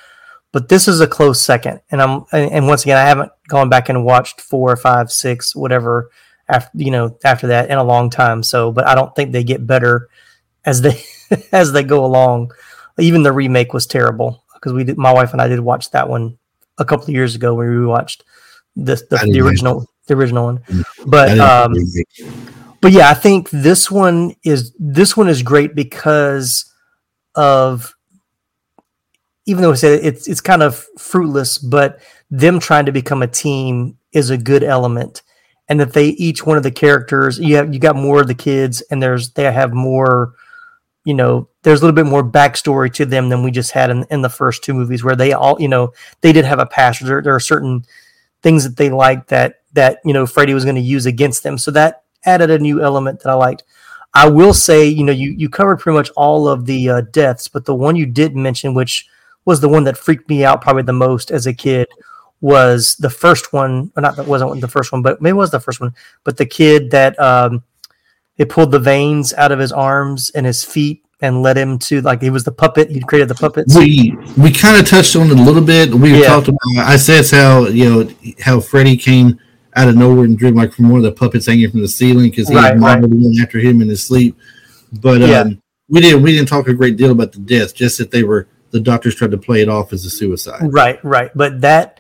but 0.52 0.70
this 0.70 0.88
is 0.88 1.02
a 1.02 1.08
close 1.08 1.42
second. 1.42 1.82
And 1.92 2.02
I'm 2.02 2.26
and 2.32 2.68
once 2.68 2.84
again, 2.84 2.98
I 2.98 3.08
haven't 3.08 3.32
gone 3.50 3.70
back 3.70 3.90
and 3.90 4.06
watched 4.06 4.40
four, 4.40 4.76
five, 4.78 5.12
six, 5.12 5.56
whatever 5.56 6.10
after 6.48 6.78
you 6.78 6.92
know 6.92 7.18
after 7.24 7.48
that 7.48 7.70
in 7.70 7.78
a 7.78 7.84
long 7.84 8.10
time. 8.10 8.44
So, 8.44 8.72
but 8.72 8.88
I 8.88 8.96
don't 8.96 9.14
think 9.16 9.32
they 9.32 9.44
get 9.44 9.68
better 9.68 10.10
as 10.66 10.82
they 10.82 11.04
as 11.52 11.72
they 11.72 11.84
go 11.84 12.06
along. 12.06 12.52
Even 12.98 13.24
the 13.24 13.32
remake 13.32 13.74
was 13.74 13.86
terrible 13.86 14.44
because 14.54 14.74
we 14.74 14.84
did. 14.84 14.98
My 14.98 15.12
wife 15.12 15.34
and 15.34 15.42
I 15.42 15.48
did 15.48 15.60
watch 15.60 15.92
that 15.92 16.10
one 16.10 16.38
a 16.78 16.86
couple 16.86 17.06
of 17.06 17.10
years 17.10 17.36
ago 17.36 17.54
when 17.54 17.70
we 17.70 17.86
watched 17.86 18.24
the 18.76 18.96
the, 19.10 19.30
the 19.32 19.42
original 19.42 19.86
the 20.08 20.14
original 20.16 20.46
one. 20.46 20.60
Mm. 20.60 20.84
But 21.06 21.40
um, 21.40 21.74
but 22.82 22.92
yeah, 22.92 23.10
I 23.10 23.14
think 23.14 23.50
this 23.50 23.90
one 23.90 24.36
is 24.44 24.74
this 24.80 25.16
one 25.16 25.30
is 25.30 25.44
great 25.44 25.76
because 25.76 26.74
of 27.36 27.96
even 29.46 29.62
though 29.62 29.72
it's 29.72 30.28
it's 30.28 30.42
kind 30.42 30.64
of 30.64 30.86
fruitless, 30.98 31.58
but 31.58 32.00
them 32.30 32.60
trying 32.60 32.86
to 32.86 32.92
become 32.92 33.22
a 33.22 33.28
team 33.28 33.98
is 34.12 34.30
a 34.30 34.38
good 34.38 34.64
element, 34.64 35.24
and 35.68 35.80
that 35.80 35.94
they 35.94 36.10
each 36.10 36.46
one 36.46 36.58
of 36.58 36.64
the 36.64 36.72
characters 36.72 37.40
you 37.40 37.56
have 37.56 37.74
you 37.74 37.80
got 37.80 37.96
more 37.96 38.22
of 38.22 38.28
the 38.28 38.36
kids, 38.36 38.82
and 38.92 39.02
there's 39.02 39.32
they 39.32 39.44
have 39.52 39.74
more, 39.74 40.34
you 41.06 41.14
know, 41.14 41.50
there's 41.64 41.82
a 41.82 41.86
little 41.86 41.96
bit 41.96 42.10
more 42.10 42.24
backstory 42.24 42.94
to 42.94 43.06
them 43.06 43.30
than 43.30 43.44
we 43.44 43.52
just 43.52 43.72
had 43.72 43.90
in, 43.90 44.06
in 44.10 44.22
the 44.22 44.30
first 44.30 44.64
two 44.64 44.74
movies, 44.74 45.04
where 45.04 45.16
they 45.16 45.34
all 45.34 45.60
you 45.60 45.68
know 45.68 45.94
they 46.22 46.32
did 46.32 46.46
have 46.46 46.60
a 46.60 46.66
past. 46.66 47.04
There, 47.04 47.22
there 47.22 47.36
are 47.36 47.40
certain 47.40 47.86
things 48.42 48.64
that 48.64 48.78
they 48.78 48.90
liked 48.90 49.30
that 49.30 49.62
that 49.74 50.00
you 50.06 50.14
know 50.14 50.26
Freddy 50.26 50.54
was 50.54 50.64
going 50.66 50.76
to 50.76 50.82
use 50.82 51.06
against 51.06 51.44
them, 51.44 51.58
so 51.58 51.72
that 51.72 52.04
added 52.26 52.52
a 52.52 52.60
new 52.60 52.82
element 52.84 53.22
that 53.22 53.30
I 53.30 53.34
liked. 53.34 53.64
I 54.14 54.28
will 54.28 54.54
say, 54.54 54.88
you 54.88 55.04
know, 55.04 55.12
you 55.12 55.32
you 55.32 55.50
covered 55.50 55.80
pretty 55.80 55.98
much 55.98 56.10
all 56.16 56.48
of 56.48 56.66
the 56.66 56.90
uh, 56.90 57.02
deaths, 57.02 57.48
but 57.48 57.66
the 57.66 57.76
one 57.76 57.96
you 57.96 58.06
did 58.06 58.36
mention, 58.36 58.74
which 58.74 59.08
was 59.50 59.60
the 59.60 59.68
one 59.68 59.84
that 59.86 59.98
freaked 59.98 60.30
me 60.30 60.46
out 60.46 60.62
probably 60.62 60.84
the 60.84 60.94
most 60.94 61.32
as 61.32 61.48
a 61.48 61.54
kid, 61.54 61.88
was 62.40 62.96
the 62.98 63.10
first 63.10 63.52
one. 63.52 63.92
Or 63.98 64.02
not 64.02 64.16
that 64.16 64.28
wasn't 64.28 64.62
the 64.62 64.68
first 64.68 64.92
one, 64.92 65.02
but 65.02 65.24
maybe 65.24 65.32
it 65.32 65.38
was 65.38 65.50
the 65.50 65.60
first 65.60 65.82
one. 65.82 65.96
But 66.24 66.38
the 66.38 66.46
kid 66.46 66.92
that 66.92 67.20
um, 67.20 67.64
it 68.38 68.48
pulled 68.48 68.70
the 68.70 68.80
veins 68.80 69.34
out 69.34 69.52
of 69.52 69.58
his 69.58 69.72
arms 69.72 70.30
and 70.36 70.46
his 70.46 70.64
feet 70.64 71.04
and 71.20 71.42
led 71.42 71.58
him 71.58 71.80
to 71.80 72.00
like 72.02 72.22
he 72.22 72.30
was 72.30 72.44
the 72.44 72.52
puppet. 72.52 72.92
He 72.92 73.00
created 73.02 73.28
the 73.28 73.36
puppets. 73.36 73.76
We 73.76 74.16
we 74.38 74.52
kind 74.52 74.80
of 74.80 74.88
touched 74.88 75.16
on 75.16 75.32
it 75.32 75.40
a 75.40 75.42
little 75.42 75.64
bit. 75.64 75.96
We 75.96 76.22
yeah. 76.22 76.28
talked 76.28 76.48
about. 76.48 76.60
I 76.78 76.98
said 76.98 77.26
how 77.32 77.66
you 77.66 77.90
know 77.90 78.12
how 78.40 78.60
Freddy 78.60 78.96
came 78.96 79.40
out 79.76 79.88
of 79.88 79.96
nowhere 79.96 80.26
and 80.26 80.38
drew 80.38 80.52
like 80.52 80.74
from 80.74 80.90
one 80.90 81.00
of 81.00 81.04
the 81.04 81.12
puppets 81.12 81.48
hanging 81.48 81.72
from 81.72 81.82
the 81.82 81.88
ceiling 81.88 82.30
because 82.30 82.50
he 82.50 82.56
right, 82.56 82.78
modeled 82.78 83.12
right. 83.12 83.22
one 83.22 83.42
after 83.42 83.58
him 83.58 83.82
in 83.82 83.90
his 83.90 84.04
sleep. 84.04 84.38
But 84.94 85.24
um, 85.24 85.60
we 85.88 86.02
didn't 86.02 86.22
we 86.22 86.34
didn't 86.34 86.50
talk 86.50 86.68
a 86.68 86.74
great 86.74 86.98
deal 86.98 87.12
about 87.12 87.32
the 87.32 87.40
death, 87.40 87.74
just 87.74 87.98
that 87.98 88.12
they 88.12 88.24
were 88.24 88.48
the 88.72 88.80
doctors 88.80 89.16
tried 89.16 89.32
to 89.32 89.38
play 89.38 89.62
it 89.62 89.70
off 89.70 89.94
as 89.94 90.06
a 90.06 90.10
suicide. 90.10 90.62
Right, 90.72 91.04
right. 91.04 91.32
But 91.36 91.62
that, 91.62 92.00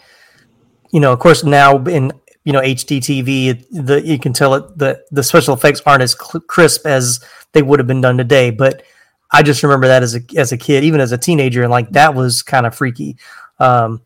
you 0.91 0.99
know, 0.99 1.13
of 1.13 1.19
course, 1.19 1.43
now 1.43 1.77
in 1.85 2.11
you 2.43 2.53
know 2.53 2.61
HD 2.61 2.99
TV, 2.99 3.65
the 3.71 4.01
you 4.01 4.19
can 4.19 4.33
tell 4.33 4.53
it 4.55 4.77
the 4.77 5.03
the 5.11 5.23
special 5.23 5.53
effects 5.53 5.81
aren't 5.85 6.03
as 6.03 6.15
crisp 6.15 6.85
as 6.85 7.19
they 7.53 7.61
would 7.61 7.79
have 7.79 7.87
been 7.87 8.01
done 8.01 8.17
today. 8.17 8.51
But 8.51 8.83
I 9.31 9.43
just 9.43 9.63
remember 9.63 9.87
that 9.87 10.03
as 10.03 10.15
a 10.15 10.21
as 10.37 10.51
a 10.51 10.57
kid, 10.57 10.83
even 10.83 11.01
as 11.01 11.11
a 11.11 11.17
teenager, 11.17 11.63
and 11.63 11.71
like 11.71 11.89
that 11.91 12.15
was 12.15 12.41
kind 12.41 12.65
of 12.65 12.75
freaky. 12.75 13.17
Um, 13.59 14.01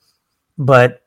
but 0.58 1.04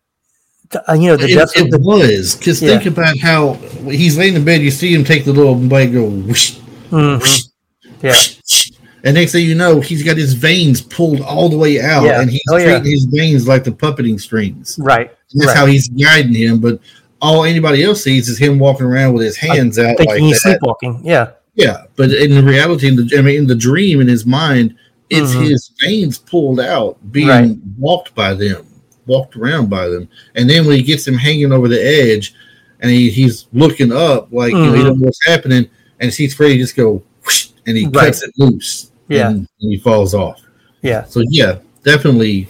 uh, 0.89 0.95
you 0.95 1.09
know, 1.09 1.17
the 1.17 1.27
it, 1.27 1.51
it 1.57 1.71
the, 1.71 1.79
was 1.79 2.37
because 2.37 2.61
yeah. 2.61 2.71
think 2.71 2.87
about 2.87 3.19
how 3.19 3.55
he's 3.85 4.19
laying 4.19 4.35
in 4.35 4.45
bed. 4.45 4.63
You 4.63 4.71
see 4.71 4.95
him 4.95 5.05
take 5.05 5.25
the 5.25 5.33
little 5.33 5.55
blade, 5.55 5.93
go 5.93 6.05
whoosh, 6.05 6.59
mm-hmm. 6.91 7.19
whoosh, 7.19 7.45
yeah. 8.03 8.11
Whoosh, 8.11 8.36
and 9.07 9.15
next 9.15 9.33
thing 9.33 9.47
you 9.47 9.55
know, 9.55 9.81
he's 9.81 10.03
got 10.03 10.17
his 10.17 10.35
veins 10.35 10.81
pulled 10.81 11.21
all 11.23 11.49
the 11.49 11.57
way 11.57 11.81
out, 11.81 12.05
yeah. 12.05 12.21
and 12.21 12.31
he's 12.31 12.43
oh, 12.51 12.59
treating 12.59 12.85
yeah. 12.85 12.91
his 12.91 13.05
veins 13.07 13.49
like 13.49 13.65
the 13.65 13.71
puppeting 13.71 14.21
strings. 14.21 14.79
Right. 14.79 15.11
And 15.33 15.41
that's 15.41 15.49
right. 15.49 15.57
how 15.57 15.67
he's 15.67 15.89
guiding 15.89 16.35
him. 16.35 16.61
But 16.61 16.81
all 17.23 17.45
anybody 17.45 17.83
else 17.83 18.03
sees 18.03 18.29
is 18.29 18.39
him 18.39 18.59
walking 18.59 18.87
around 18.87 19.15
with 19.15 19.25
his 19.25 19.37
hands 19.37 19.79
out, 19.79 19.97
thinking 19.97 20.07
like 20.07 20.21
he's 20.21 20.43
that. 20.43 20.59
sleepwalking. 20.59 21.01
Yeah. 21.05 21.31
Yeah, 21.55 21.85
but 21.97 22.11
in 22.11 22.35
the 22.35 22.43
reality, 22.43 22.87
in 22.87 22.97
the 22.97 23.17
I 23.19 23.23
mean, 23.23 23.39
in 23.39 23.47
the 23.47 23.55
dream, 23.55 24.03
in 24.03 24.09
his 24.09 24.27
mind, 24.27 24.77
it's 25.09 25.31
mm-hmm. 25.31 25.45
his 25.45 25.73
veins 25.81 26.19
pulled 26.19 26.61
out, 26.61 26.99
being 27.13 27.29
right. 27.29 27.57
walked 27.79 28.15
by 28.15 28.35
them 28.35 28.67
walked 29.07 29.37
around 29.37 29.71
by 29.71 29.89
them. 29.89 30.09
And 30.35 30.49
then 30.49 30.67
when 30.67 30.77
he 30.77 30.83
gets 30.83 31.07
him 31.07 31.15
hanging 31.15 31.53
over 31.53 31.69
the 31.69 31.81
edge 31.81 32.35
and 32.81 32.91
he, 32.91 33.11
he's 33.11 33.47
looking 33.53 33.93
up, 33.93 34.29
like, 34.33 34.53
mm-hmm. 34.53 34.65
you 34.65 34.67
know, 34.67 34.73
he 34.73 34.79
mm-hmm. 34.79 34.89
don't 34.89 35.01
know 35.01 35.07
what's 35.07 35.27
happening, 35.27 35.69
and 36.01 36.13
sees 36.13 36.35
Freddy 36.35 36.59
just 36.59 36.77
go, 36.77 37.03
whoosh, 37.25 37.49
and 37.67 37.77
he 37.77 37.85
right. 37.87 38.07
cuts 38.07 38.23
it 38.23 38.35
loose. 38.37 38.93
Yeah. 39.09 39.29
And, 39.29 39.49
and 39.61 39.73
he 39.73 39.79
falls 39.79 40.15
off. 40.15 40.41
Yeah. 40.83 41.05
So, 41.05 41.23
yeah, 41.29 41.59
definitely, 41.83 42.49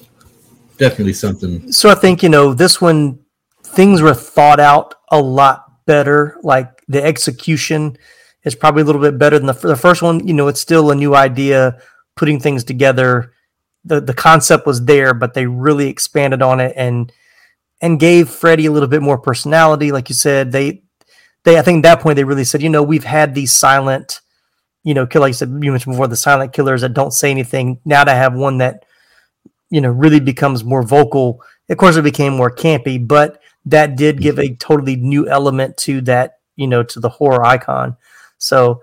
definitely 0.78 1.12
something. 1.12 1.70
So 1.72 1.90
I 1.90 1.94
think, 1.94 2.22
you 2.22 2.28
know, 2.28 2.54
this 2.54 2.80
one, 2.80 3.18
things 3.62 4.02
were 4.02 4.14
thought 4.14 4.60
out 4.60 4.94
a 5.10 5.20
lot 5.20 5.84
better. 5.86 6.38
Like 6.42 6.82
the 6.88 7.02
execution 7.02 7.96
is 8.44 8.54
probably 8.54 8.82
a 8.82 8.84
little 8.84 9.00
bit 9.00 9.18
better 9.18 9.38
than 9.38 9.46
the, 9.46 9.52
the 9.52 9.76
first 9.76 10.02
one. 10.02 10.26
You 10.26 10.34
know, 10.34 10.48
it's 10.48 10.60
still 10.60 10.90
a 10.90 10.94
new 10.94 11.14
idea, 11.14 11.80
putting 12.16 12.40
things 12.40 12.64
together 12.64 13.32
the 13.86 14.00
the 14.00 14.14
concept 14.14 14.66
was 14.66 14.84
there, 14.84 15.14
but 15.14 15.32
they 15.32 15.46
really 15.46 15.88
expanded 15.88 16.42
on 16.42 16.60
it 16.60 16.74
and 16.76 17.10
and 17.80 18.00
gave 18.00 18.28
Freddy 18.28 18.66
a 18.66 18.72
little 18.72 18.88
bit 18.88 19.02
more 19.02 19.18
personality. 19.18 19.92
Like 19.92 20.08
you 20.08 20.14
said, 20.14 20.52
they 20.52 20.82
they 21.44 21.58
I 21.58 21.62
think 21.62 21.78
at 21.84 21.90
that 21.90 22.02
point 22.02 22.16
they 22.16 22.24
really 22.24 22.44
said, 22.44 22.62
you 22.62 22.68
know, 22.68 22.82
we've 22.82 23.04
had 23.04 23.34
these 23.34 23.52
silent, 23.52 24.20
you 24.86 24.94
know, 24.94 25.04
kill 25.04 25.20
like 25.20 25.30
you 25.30 25.34
said 25.34 25.48
you 25.48 25.72
mentioned 25.72 25.94
before, 25.94 26.06
the 26.06 26.14
silent 26.14 26.52
killers 26.52 26.82
that 26.82 26.94
don't 26.94 27.10
say 27.10 27.32
anything. 27.32 27.80
Now 27.84 28.04
to 28.04 28.12
have 28.12 28.34
one 28.34 28.58
that 28.58 28.84
you 29.68 29.80
know 29.80 29.90
really 29.90 30.20
becomes 30.20 30.62
more 30.62 30.84
vocal. 30.84 31.42
Of 31.68 31.76
course, 31.76 31.96
it 31.96 32.02
became 32.02 32.34
more 32.34 32.54
campy, 32.54 33.04
but 33.04 33.42
that 33.64 33.96
did 33.96 34.20
give 34.20 34.38
a 34.38 34.54
totally 34.54 34.94
new 34.94 35.28
element 35.28 35.76
to 35.78 36.00
that, 36.02 36.38
you 36.54 36.68
know, 36.68 36.84
to 36.84 37.00
the 37.00 37.08
horror 37.08 37.44
icon. 37.44 37.96
So 38.38 38.80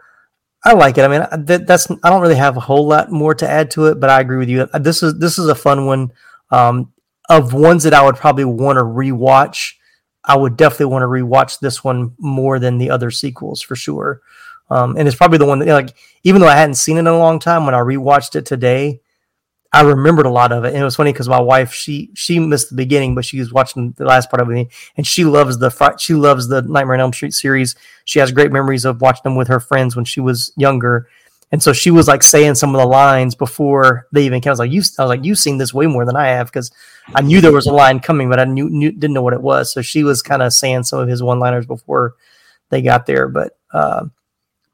I 0.66 0.74
like 0.74 0.98
it. 0.98 1.06
I 1.06 1.08
mean, 1.08 1.46
that, 1.46 1.66
that's 1.66 1.90
I 1.90 2.10
don't 2.10 2.22
really 2.22 2.36
have 2.36 2.58
a 2.58 2.60
whole 2.60 2.86
lot 2.86 3.10
more 3.10 3.34
to 3.36 3.50
add 3.50 3.72
to 3.72 3.86
it, 3.86 4.02
but 4.02 4.10
I 4.10 4.20
agree 4.20 4.38
with 4.38 4.50
you. 4.50 4.68
This 4.74 5.04
is 5.04 5.18
this 5.20 5.40
is 5.40 5.48
a 5.48 5.56
fun 5.56 5.86
one. 5.86 6.12
Um, 6.52 6.92
of 7.30 7.54
ones 7.54 7.84
that 7.84 7.94
I 7.94 8.04
would 8.04 8.18
probably 8.18 8.44
want 8.44 8.76
to 8.76 8.84
rewatch, 8.84 9.76
I 10.26 10.36
would 10.36 10.58
definitely 10.58 10.88
want 10.88 11.04
to 11.04 11.08
rewatch 11.08 11.60
this 11.62 11.82
one 11.82 12.14
more 12.20 12.60
than 12.60 12.78
the 12.78 12.90
other 12.90 13.10
sequels 13.10 13.62
for 13.62 13.78
sure. 13.78 14.22
Um, 14.70 14.96
and 14.98 15.08
it's 15.08 15.18
probably 15.18 15.38
the 15.38 15.46
one 15.46 15.60
that 15.60 15.68
like 15.68 15.96
even 16.24 16.42
though 16.42 16.48
I 16.48 16.56
hadn't 16.56 16.76
seen 16.76 16.98
it 16.98 17.02
in 17.02 17.08
a 17.08 17.18
long 17.18 17.40
time, 17.40 17.66
when 17.66 17.76
I 17.76 17.80
rewatched 17.80 18.36
it 18.36 18.46
today, 18.46 19.02
I 19.74 19.82
remembered 19.82 20.28
a 20.28 20.32
lot 20.32 20.52
of 20.52 20.66
it, 20.66 20.70
and 20.70 20.78
it 20.78 20.84
was 20.84 20.96
funny 20.96 21.12
because 21.12 21.28
my 21.28 21.40
wife 21.40 21.74
she 21.74 22.12
she 22.14 22.38
missed 22.38 22.70
the 22.70 22.76
beginning, 22.76 23.16
but 23.16 23.26
she 23.26 23.40
was 23.40 23.52
watching 23.52 23.94
the 23.98 24.06
last 24.06 24.30
part 24.30 24.42
of 24.42 24.50
it, 24.52 24.68
and 24.96 25.06
she 25.06 25.26
loves 25.26 25.58
the 25.58 25.96
she 25.98 26.14
loves 26.14 26.48
the 26.48 26.62
Nightmare 26.62 26.94
on 26.94 27.02
Elm 27.02 27.14
Street 27.14 27.34
series. 27.34 27.76
She 28.06 28.20
has 28.20 28.32
great 28.32 28.52
memories 28.52 28.86
of 28.86 29.02
watching 29.02 29.24
them 29.24 29.36
with 29.36 29.48
her 29.48 29.60
friends 29.60 29.96
when 29.96 30.06
she 30.06 30.20
was 30.20 30.54
younger, 30.58 31.08
and 31.52 31.62
so 31.62 31.74
she 31.74 31.90
was 31.90 32.08
like 32.08 32.22
saying 32.22 32.54
some 32.54 32.76
of 32.76 32.82
the 32.82 32.88
lines 32.88 33.34
before 33.34 34.08
they 34.12 34.26
even 34.26 34.42
came. 34.42 34.52
I 34.52 34.54
was 34.54 34.60
like, 34.60 34.72
"You," 34.72 34.84
I 35.00 35.04
was 35.04 35.10
like, 35.10 35.26
"You've 35.26 35.40
seen 35.40 35.58
this 35.58 35.74
way 35.74 35.88
more 35.88 36.06
than 36.06 36.16
I 36.16 36.28
have," 36.28 36.48
because 36.48 36.72
I 37.16 37.22
knew 37.22 37.42
there 37.42 37.52
was 37.52 37.66
a 37.66 37.74
line 37.74 38.00
coming, 38.00 38.30
but 38.30 38.40
I 38.40 38.46
knew, 38.46 38.70
knew 38.70 38.92
didn't 38.92 39.14
know 39.14 39.24
what 39.24 39.34
it 39.34 39.42
was. 39.42 39.74
So 39.74 39.82
she 39.82 40.04
was 40.04 40.22
kind 40.22 40.44
of 40.44 40.54
saying 40.54 40.84
some 40.84 41.00
of 41.00 41.08
his 41.08 41.24
one 41.24 41.40
liners 41.40 41.66
before 41.66 42.14
they 42.70 42.84
got 42.84 43.08
there, 43.08 43.28
but 43.28 43.58
uh, 43.74 44.06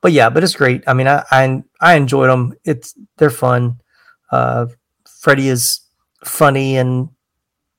but 0.02 0.12
yeah, 0.12 0.30
but 0.30 0.44
it's 0.44 0.56
great. 0.56 0.84
I 0.88 0.94
mean, 0.94 1.08
I 1.08 1.24
I, 1.32 1.64
I 1.82 1.96
enjoyed 1.96 2.30
them. 2.30 2.54
It's 2.64 2.96
they're 3.18 3.30
fun. 3.30 3.82
Uh, 4.32 4.68
Freddy 5.20 5.50
is 5.50 5.82
funny 6.24 6.78
and 6.78 7.10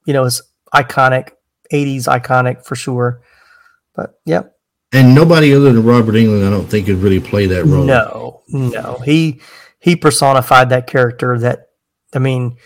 you 0.05 0.13
know 0.13 0.25
is 0.25 0.43
iconic, 0.75 1.31
'80s 1.73 2.05
iconic 2.05 2.65
for 2.65 2.77
sure. 2.77 3.23
But 3.95 4.21
yeah, 4.25 4.43
And 4.93 5.15
nobody 5.15 5.55
other 5.55 5.73
than 5.73 5.85
Robert 5.85 6.15
Englund, 6.15 6.47
I 6.47 6.51
don't 6.51 6.67
think, 6.67 6.87
could 6.87 6.97
really 6.97 7.21
play 7.21 7.47
that 7.47 7.65
role. 7.65 7.85
No, 7.85 8.43
no, 8.49 8.99
he 9.05 9.41
he 9.79 9.97
personified 9.97 10.71
that 10.71 10.87
character. 10.87 11.39
That 11.39 11.69
I 12.15 12.19
mean, 12.19 12.57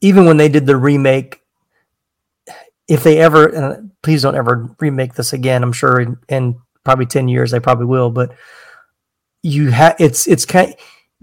even 0.00 0.24
when 0.24 0.36
they 0.36 0.48
did 0.48 0.66
the 0.66 0.76
remake, 0.76 1.40
if 2.88 3.02
they 3.02 3.18
ever, 3.18 3.82
please 4.02 4.22
don't 4.22 4.36
ever 4.36 4.74
remake 4.80 5.14
this 5.14 5.32
again. 5.32 5.62
I'm 5.62 5.72
sure 5.72 6.00
in, 6.00 6.16
in 6.28 6.60
probably 6.86 7.04
ten 7.04 7.28
years 7.28 7.50
they 7.50 7.60
probably 7.60 7.84
will, 7.84 8.10
but 8.10 8.34
you 9.42 9.70
have 9.70 9.96
it's 9.98 10.26
it's 10.26 10.46
kind. 10.46 10.74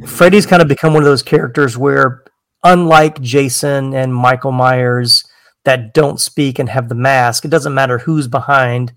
Freddy's 0.05 0.45
kind 0.45 0.61
of 0.61 0.68
become 0.68 0.93
one 0.93 1.03
of 1.03 1.07
those 1.07 1.24
characters 1.24 1.78
where, 1.78 2.24
unlike 2.64 3.22
Jason 3.22 3.93
and 3.93 4.14
Michael 4.14 4.51
Myers, 4.51 5.24
that 5.66 5.93
don't 5.93 6.20
speak 6.20 6.59
and 6.59 6.70
have 6.70 6.89
the 6.89 6.95
mask, 6.95 7.45
it 7.45 7.51
doesn't 7.51 7.74
matter 7.74 7.97
who's 7.97 8.28
behind. 8.28 8.93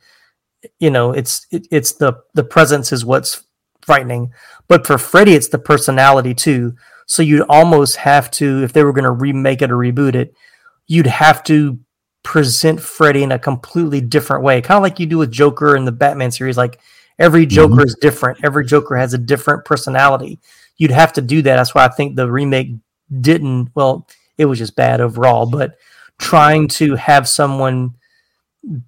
You 0.78 0.90
know, 0.90 1.12
it's 1.12 1.46
it, 1.50 1.66
it's 1.70 1.92
the 1.92 2.14
the 2.34 2.44
presence 2.44 2.92
is 2.92 3.04
what's 3.04 3.46
frightening. 3.82 4.32
But 4.68 4.86
for 4.86 4.98
Freddy, 4.98 5.34
it's 5.34 5.48
the 5.48 5.58
personality 5.58 6.34
too. 6.34 6.74
So 7.06 7.22
you'd 7.22 7.46
almost 7.48 7.96
have 7.96 8.30
to, 8.32 8.64
if 8.64 8.72
they 8.72 8.82
were 8.82 8.92
going 8.92 9.04
to 9.04 9.12
remake 9.12 9.62
it 9.62 9.70
or 9.70 9.76
reboot 9.76 10.16
it, 10.16 10.34
you'd 10.88 11.06
have 11.06 11.44
to 11.44 11.78
present 12.26 12.80
Freddy 12.80 13.22
in 13.22 13.30
a 13.30 13.38
completely 13.38 14.00
different 14.00 14.42
way, 14.42 14.60
kind 14.60 14.76
of 14.76 14.82
like 14.82 14.98
you 14.98 15.06
do 15.06 15.18
with 15.18 15.30
Joker 15.30 15.76
in 15.76 15.84
the 15.84 15.92
Batman 15.92 16.32
series. 16.32 16.56
Like 16.56 16.80
every 17.20 17.46
Joker 17.46 17.74
mm-hmm. 17.74 17.82
is 17.82 17.94
different. 18.00 18.40
Every 18.42 18.66
Joker 18.66 18.96
has 18.96 19.14
a 19.14 19.18
different 19.18 19.64
personality. 19.64 20.40
You'd 20.76 20.90
have 20.90 21.12
to 21.12 21.22
do 21.22 21.40
that. 21.42 21.54
That's 21.54 21.72
why 21.72 21.84
I 21.84 21.88
think 21.88 22.16
the 22.16 22.28
remake 22.28 22.72
didn't. 23.20 23.70
Well, 23.76 24.08
it 24.38 24.46
was 24.46 24.58
just 24.58 24.74
bad 24.74 25.00
overall. 25.00 25.46
But 25.46 25.76
trying 26.18 26.66
to 26.68 26.96
have 26.96 27.28
someone 27.28 27.94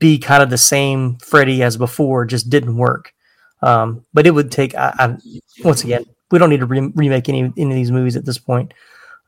be 0.01 0.18
kind 0.18 0.43
of 0.43 0.51
the 0.51 0.59
same 0.59 1.18
Freddy 1.18 1.62
as 1.62 1.76
before 1.76 2.24
just 2.24 2.51
didn't 2.51 2.76
work. 2.76 3.14
Um, 3.62 4.05
but 4.12 4.26
it 4.26 4.32
would 4.32 4.51
take. 4.51 4.74
I, 4.74 4.93
I, 4.99 5.16
once 5.62 5.84
again, 5.84 6.05
we 6.32 6.41
don't 6.41 6.51
need 6.51 6.61
to 6.61 6.66
re- 6.66 6.93
remake 6.93 7.28
any 7.28 7.53
any 7.57 7.70
of 7.70 7.76
these 7.76 7.93
movies 7.93 8.16
at 8.16 8.24
this 8.24 8.39
point. 8.39 8.74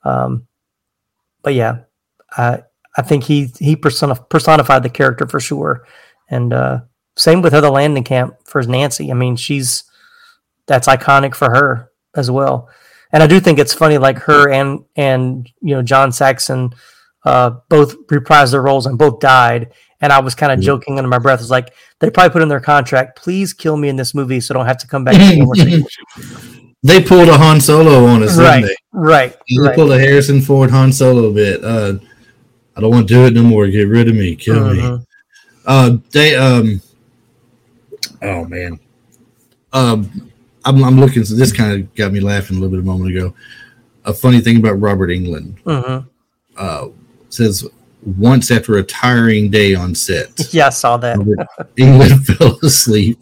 Um, 0.02 0.48
but 1.42 1.54
yeah, 1.54 1.82
I 2.36 2.64
I 2.96 3.02
think 3.02 3.24
he 3.24 3.52
he 3.58 3.76
personified 3.76 4.82
the 4.82 4.90
character 4.92 5.26
for 5.28 5.40
sure, 5.40 5.86
and 6.28 6.52
uh, 6.52 6.80
same 7.16 7.42
with 7.42 7.52
Heather 7.52 7.68
Langenkamp 7.68 8.36
for 8.44 8.62
Nancy. 8.62 9.10
I 9.10 9.14
mean, 9.14 9.36
she's 9.36 9.84
that's 10.66 10.88
iconic 10.88 11.34
for 11.34 11.50
her 11.50 11.90
as 12.16 12.30
well. 12.30 12.68
And 13.12 13.22
I 13.22 13.26
do 13.26 13.40
think 13.40 13.58
it's 13.58 13.74
funny, 13.74 13.98
like 13.98 14.18
her 14.18 14.50
and 14.50 14.84
and 14.96 15.48
you 15.60 15.74
know 15.74 15.82
John 15.82 16.12
Saxon 16.12 16.72
uh, 17.24 17.50
both 17.68 18.06
reprised 18.06 18.52
their 18.52 18.62
roles 18.62 18.86
and 18.86 18.98
both 18.98 19.20
died. 19.20 19.72
And 20.02 20.12
I 20.12 20.20
was 20.20 20.34
kind 20.34 20.50
of 20.50 20.60
joking 20.60 20.96
under 20.96 21.10
my 21.10 21.18
breath. 21.18 21.40
was 21.40 21.50
like 21.50 21.74
they 21.98 22.10
probably 22.10 22.30
put 22.30 22.40
in 22.40 22.48
their 22.48 22.60
contract, 22.60 23.18
please 23.18 23.52
kill 23.52 23.76
me 23.76 23.90
in 23.90 23.96
this 23.96 24.14
movie 24.14 24.40
so 24.40 24.54
I 24.54 24.58
don't 24.58 24.66
have 24.66 24.78
to 24.78 24.86
come 24.86 25.04
back. 25.04 25.14
they 26.82 27.02
pulled 27.02 27.28
a 27.28 27.36
Han 27.36 27.60
Solo 27.60 28.06
on 28.06 28.22
us, 28.22 28.38
right? 28.38 28.64
They? 28.64 28.76
Right. 28.92 29.36
They 29.48 29.60
right. 29.60 29.74
pulled 29.74 29.92
a 29.92 29.98
Harrison 29.98 30.40
Ford 30.40 30.70
Han 30.70 30.92
Solo 30.92 31.32
bit. 31.34 31.62
Uh, 31.62 31.98
I 32.76 32.80
don't 32.80 32.90
want 32.90 33.08
to 33.08 33.14
do 33.14 33.26
it 33.26 33.32
no 33.32 33.42
more. 33.42 33.66
Get 33.66 33.88
rid 33.88 34.08
of 34.08 34.14
me. 34.14 34.36
Kill 34.36 34.64
uh-huh. 34.64 34.96
me. 34.96 35.06
Uh, 35.66 35.96
they 36.10 36.36
um. 36.36 36.80
Oh 38.22 38.44
man. 38.44 38.78
Um, 39.72 40.30
I'm, 40.64 40.82
I'm 40.84 40.98
looking. 40.98 41.24
So 41.24 41.34
this 41.34 41.52
kind 41.52 41.72
of 41.72 41.94
got 41.94 42.12
me 42.12 42.20
laughing 42.20 42.56
a 42.56 42.60
little 42.60 42.76
bit 42.76 42.80
a 42.80 42.86
moment 42.86 43.16
ago. 43.16 43.34
A 44.04 44.12
funny 44.12 44.40
thing 44.40 44.56
about 44.58 44.80
Robert 44.80 45.10
Englund. 45.10 45.58
Uh-huh. 45.66 46.02
Uh, 46.56 46.88
says 47.28 47.66
once 48.02 48.50
after 48.50 48.76
a 48.76 48.82
tiring 48.82 49.50
day 49.50 49.74
on 49.74 49.94
set. 49.94 50.28
Yeah, 50.52 50.66
I 50.66 50.70
saw 50.70 50.96
that. 50.98 51.16
Englund 51.76 52.24
fell 52.38 52.58
asleep 52.62 53.18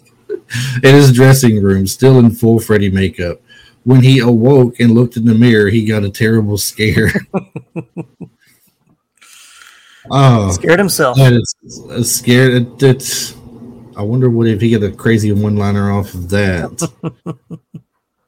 in 0.82 0.94
his 0.94 1.12
dressing 1.12 1.62
room, 1.62 1.86
still 1.86 2.18
in 2.18 2.30
full 2.30 2.59
Freddy 2.59 2.90
makeup. 2.90 3.40
When 3.84 4.03
he 4.03 4.18
awoke 4.20 4.80
and 4.80 4.92
looked 4.92 5.16
in 5.16 5.24
the 5.24 5.34
mirror, 5.34 5.68
he 5.68 5.84
got 5.84 6.05
a 6.05 6.11
terrible 6.11 6.59
scare. 6.59 7.12
oh, 10.11 10.50
scared 10.52 10.78
himself. 10.78 11.16
That 11.16 11.32
is 11.32 12.16
scared. 12.16 12.54
It, 12.54 12.82
it's. 12.82 13.36
I 13.96 14.02
wonder 14.02 14.30
what 14.30 14.46
if 14.46 14.61
he 14.61 14.70
got 14.70 14.84
a 14.84 14.92
crazy 14.92 15.32
one-liner 15.32 15.90
off 15.90 16.14
of 16.14 16.28
that. 16.30 16.88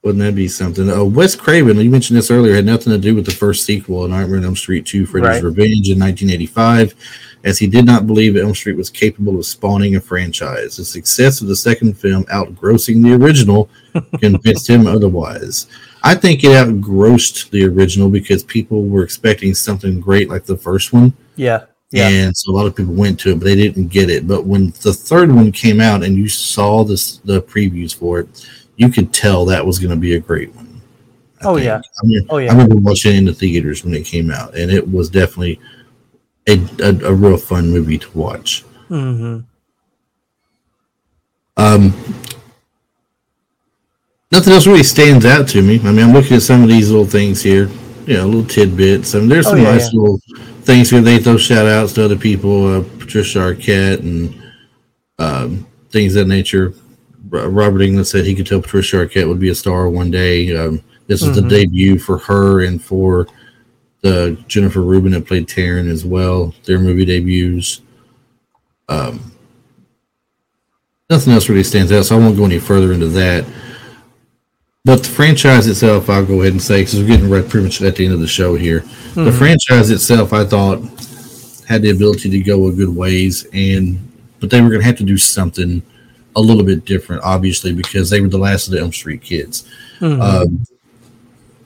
Wouldn't 0.02 0.24
that 0.24 0.34
be 0.34 0.48
something? 0.48 0.90
Uh, 0.90 1.04
Wes 1.04 1.36
Craven, 1.36 1.76
you 1.76 1.90
mentioned 1.90 2.16
this 2.16 2.30
earlier, 2.30 2.54
had 2.54 2.64
nothing 2.64 2.90
to 2.90 2.98
do 2.98 3.14
with 3.14 3.26
the 3.26 3.32
first 3.32 3.66
sequel, 3.66 4.08
Nightmare 4.08 4.38
on 4.38 4.44
Elm 4.46 4.56
Street 4.56 4.86
2, 4.86 5.04
Freddy's 5.04 5.28
right. 5.28 5.42
Revenge 5.42 5.90
in 5.90 5.98
1985, 5.98 6.94
as 7.44 7.58
he 7.58 7.66
did 7.66 7.84
not 7.84 8.06
believe 8.06 8.34
Elm 8.34 8.54
Street 8.54 8.78
was 8.78 8.88
capable 8.88 9.38
of 9.38 9.44
spawning 9.44 9.96
a 9.96 10.00
franchise. 10.00 10.78
The 10.78 10.86
success 10.86 11.42
of 11.42 11.48
the 11.48 11.56
second 11.56 11.98
film 11.98 12.24
outgrossing 12.24 13.02
the 13.02 13.12
original 13.12 13.68
convinced 14.20 14.70
him 14.70 14.86
otherwise. 14.86 15.66
I 16.02 16.14
think 16.14 16.44
it 16.44 16.56
outgrossed 16.56 17.50
the 17.50 17.66
original 17.66 18.08
because 18.08 18.42
people 18.42 18.86
were 18.86 19.02
expecting 19.02 19.54
something 19.54 20.00
great 20.00 20.30
like 20.30 20.44
the 20.44 20.56
first 20.56 20.94
one. 20.94 21.12
Yeah. 21.36 21.66
Yeah. 21.90 22.08
And 22.08 22.36
so 22.36 22.52
a 22.52 22.54
lot 22.54 22.66
of 22.66 22.76
people 22.76 22.94
went 22.94 23.18
to 23.20 23.32
it, 23.32 23.40
but 23.40 23.44
they 23.44 23.56
didn't 23.56 23.88
get 23.88 24.10
it. 24.10 24.28
But 24.28 24.44
when 24.44 24.70
the 24.82 24.92
third 24.92 25.32
one 25.32 25.50
came 25.50 25.80
out 25.80 26.04
and 26.04 26.16
you 26.16 26.28
saw 26.28 26.84
this 26.84 27.18
the 27.18 27.42
previews 27.42 27.94
for 27.94 28.20
it, 28.20 28.48
you 28.76 28.88
could 28.88 29.12
tell 29.12 29.44
that 29.46 29.64
was 29.64 29.78
going 29.78 29.90
to 29.90 29.96
be 29.96 30.14
a 30.14 30.20
great 30.20 30.54
one. 30.54 30.80
I 31.42 31.46
oh 31.46 31.54
think. 31.54 31.66
yeah, 31.66 31.78
I 31.78 32.06
mean, 32.06 32.26
oh 32.28 32.38
yeah. 32.38 32.50
I 32.50 32.52
remember 32.52 32.76
watching 32.76 33.14
it 33.14 33.18
in 33.18 33.24
the 33.24 33.34
theaters 33.34 33.84
when 33.84 33.94
it 33.94 34.04
came 34.04 34.30
out, 34.30 34.54
and 34.54 34.70
it 34.70 34.88
was 34.88 35.10
definitely 35.10 35.58
a 36.48 36.60
a, 36.80 37.10
a 37.10 37.14
real 37.14 37.36
fun 37.36 37.70
movie 37.70 37.98
to 37.98 38.18
watch. 38.18 38.64
Mm-hmm. 38.88 39.40
Um, 41.56 41.92
nothing 44.30 44.52
else 44.52 44.66
really 44.66 44.82
stands 44.82 45.24
out 45.24 45.48
to 45.48 45.62
me. 45.62 45.80
I 45.80 45.92
mean, 45.92 46.00
I'm 46.00 46.12
looking 46.12 46.36
at 46.36 46.42
some 46.42 46.62
of 46.62 46.68
these 46.68 46.90
little 46.90 47.06
things 47.06 47.42
here, 47.42 47.68
know, 48.16 48.26
little 48.26 48.44
tidbits. 48.44 49.14
I 49.14 49.18
mean, 49.20 49.28
there's 49.28 49.46
oh, 49.46 49.50
some 49.50 49.62
yeah, 49.62 49.72
nice 49.72 49.92
yeah. 49.92 50.00
little 50.00 50.20
things 50.62 50.90
here. 50.90 51.00
They 51.00 51.18
throw 51.18 51.36
shout 51.36 51.66
outs 51.66 51.92
to 51.94 52.04
other 52.04 52.16
people, 52.16 52.66
uh, 52.66 52.84
Patricia 52.98 53.38
Arquette 53.38 54.00
and 54.00 54.42
um, 55.18 55.66
things 55.90 56.16
of 56.16 56.26
that 56.26 56.34
nature. 56.34 56.74
Robert 57.28 57.78
Englund 57.78 58.06
said 58.06 58.24
he 58.24 58.34
could 58.34 58.46
tell 58.46 58.60
Patricia 58.60 58.96
Arquette 58.96 59.28
would 59.28 59.38
be 59.38 59.50
a 59.50 59.54
star 59.54 59.88
one 59.88 60.10
day. 60.10 60.56
Um, 60.56 60.82
this 61.06 61.22
is 61.22 61.36
mm-hmm. 61.36 61.48
the 61.48 61.64
debut 61.64 61.98
for 61.98 62.18
her 62.18 62.64
and 62.64 62.82
for 62.82 63.26
the 64.00 64.42
Jennifer 64.48 64.80
Rubin 64.80 65.12
that 65.12 65.26
played 65.26 65.46
Taryn 65.46 65.88
as 65.88 66.04
well. 66.04 66.54
Their 66.64 66.78
movie 66.78 67.04
debuts. 67.04 67.82
Um, 68.88 69.32
nothing 71.08 71.32
else 71.32 71.48
really 71.48 71.64
stands 71.64 71.92
out, 71.92 72.06
so 72.06 72.16
I 72.16 72.18
won't 72.18 72.36
go 72.36 72.44
any 72.44 72.58
further 72.58 72.92
into 72.92 73.08
that. 73.08 73.44
But 74.84 75.02
the 75.02 75.08
franchise 75.10 75.66
itself, 75.66 76.08
I'll 76.08 76.24
go 76.24 76.40
ahead 76.40 76.52
and 76.52 76.62
say 76.62 76.80
because 76.80 76.98
we're 76.98 77.06
getting 77.06 77.28
right 77.28 77.46
pretty 77.46 77.64
much 77.66 77.82
at 77.82 77.96
the 77.96 78.04
end 78.04 78.14
of 78.14 78.20
the 78.20 78.26
show 78.26 78.54
here. 78.54 78.80
Mm-hmm. 78.80 79.24
The 79.24 79.32
franchise 79.32 79.90
itself, 79.90 80.32
I 80.32 80.44
thought, 80.44 80.80
had 81.68 81.82
the 81.82 81.90
ability 81.90 82.30
to 82.30 82.40
go 82.40 82.66
a 82.66 82.72
good 82.72 82.88
ways, 82.88 83.46
and 83.52 83.98
but 84.40 84.48
they 84.48 84.60
were 84.60 84.70
going 84.70 84.80
to 84.80 84.86
have 84.86 84.96
to 84.96 85.04
do 85.04 85.18
something 85.18 85.82
a 86.34 86.40
little 86.40 86.62
bit 86.62 86.86
different, 86.86 87.22
obviously, 87.22 87.74
because 87.74 88.08
they 88.08 88.22
were 88.22 88.28
the 88.28 88.38
last 88.38 88.68
of 88.68 88.72
the 88.72 88.80
Elm 88.80 88.92
Street 88.92 89.20
kids. 89.20 89.68
Mm-hmm. 89.98 90.20
Um, 90.20 90.64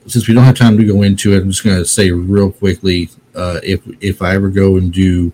since 0.07 0.27
we 0.27 0.35
don't 0.35 0.45
have 0.45 0.57
time 0.57 0.77
to 0.77 0.85
go 0.85 1.03
into 1.03 1.35
it, 1.35 1.43
I'm 1.43 1.51
just 1.51 1.65
going 1.65 1.79
to 1.79 1.85
say 1.85 2.11
real 2.11 2.51
quickly 2.51 3.11
uh, 3.37 3.61
if 3.63 3.81
if 4.03 4.23
I 4.23 4.35
ever 4.35 4.49
go 4.49 4.77
and 4.77 4.93
do, 4.93 5.33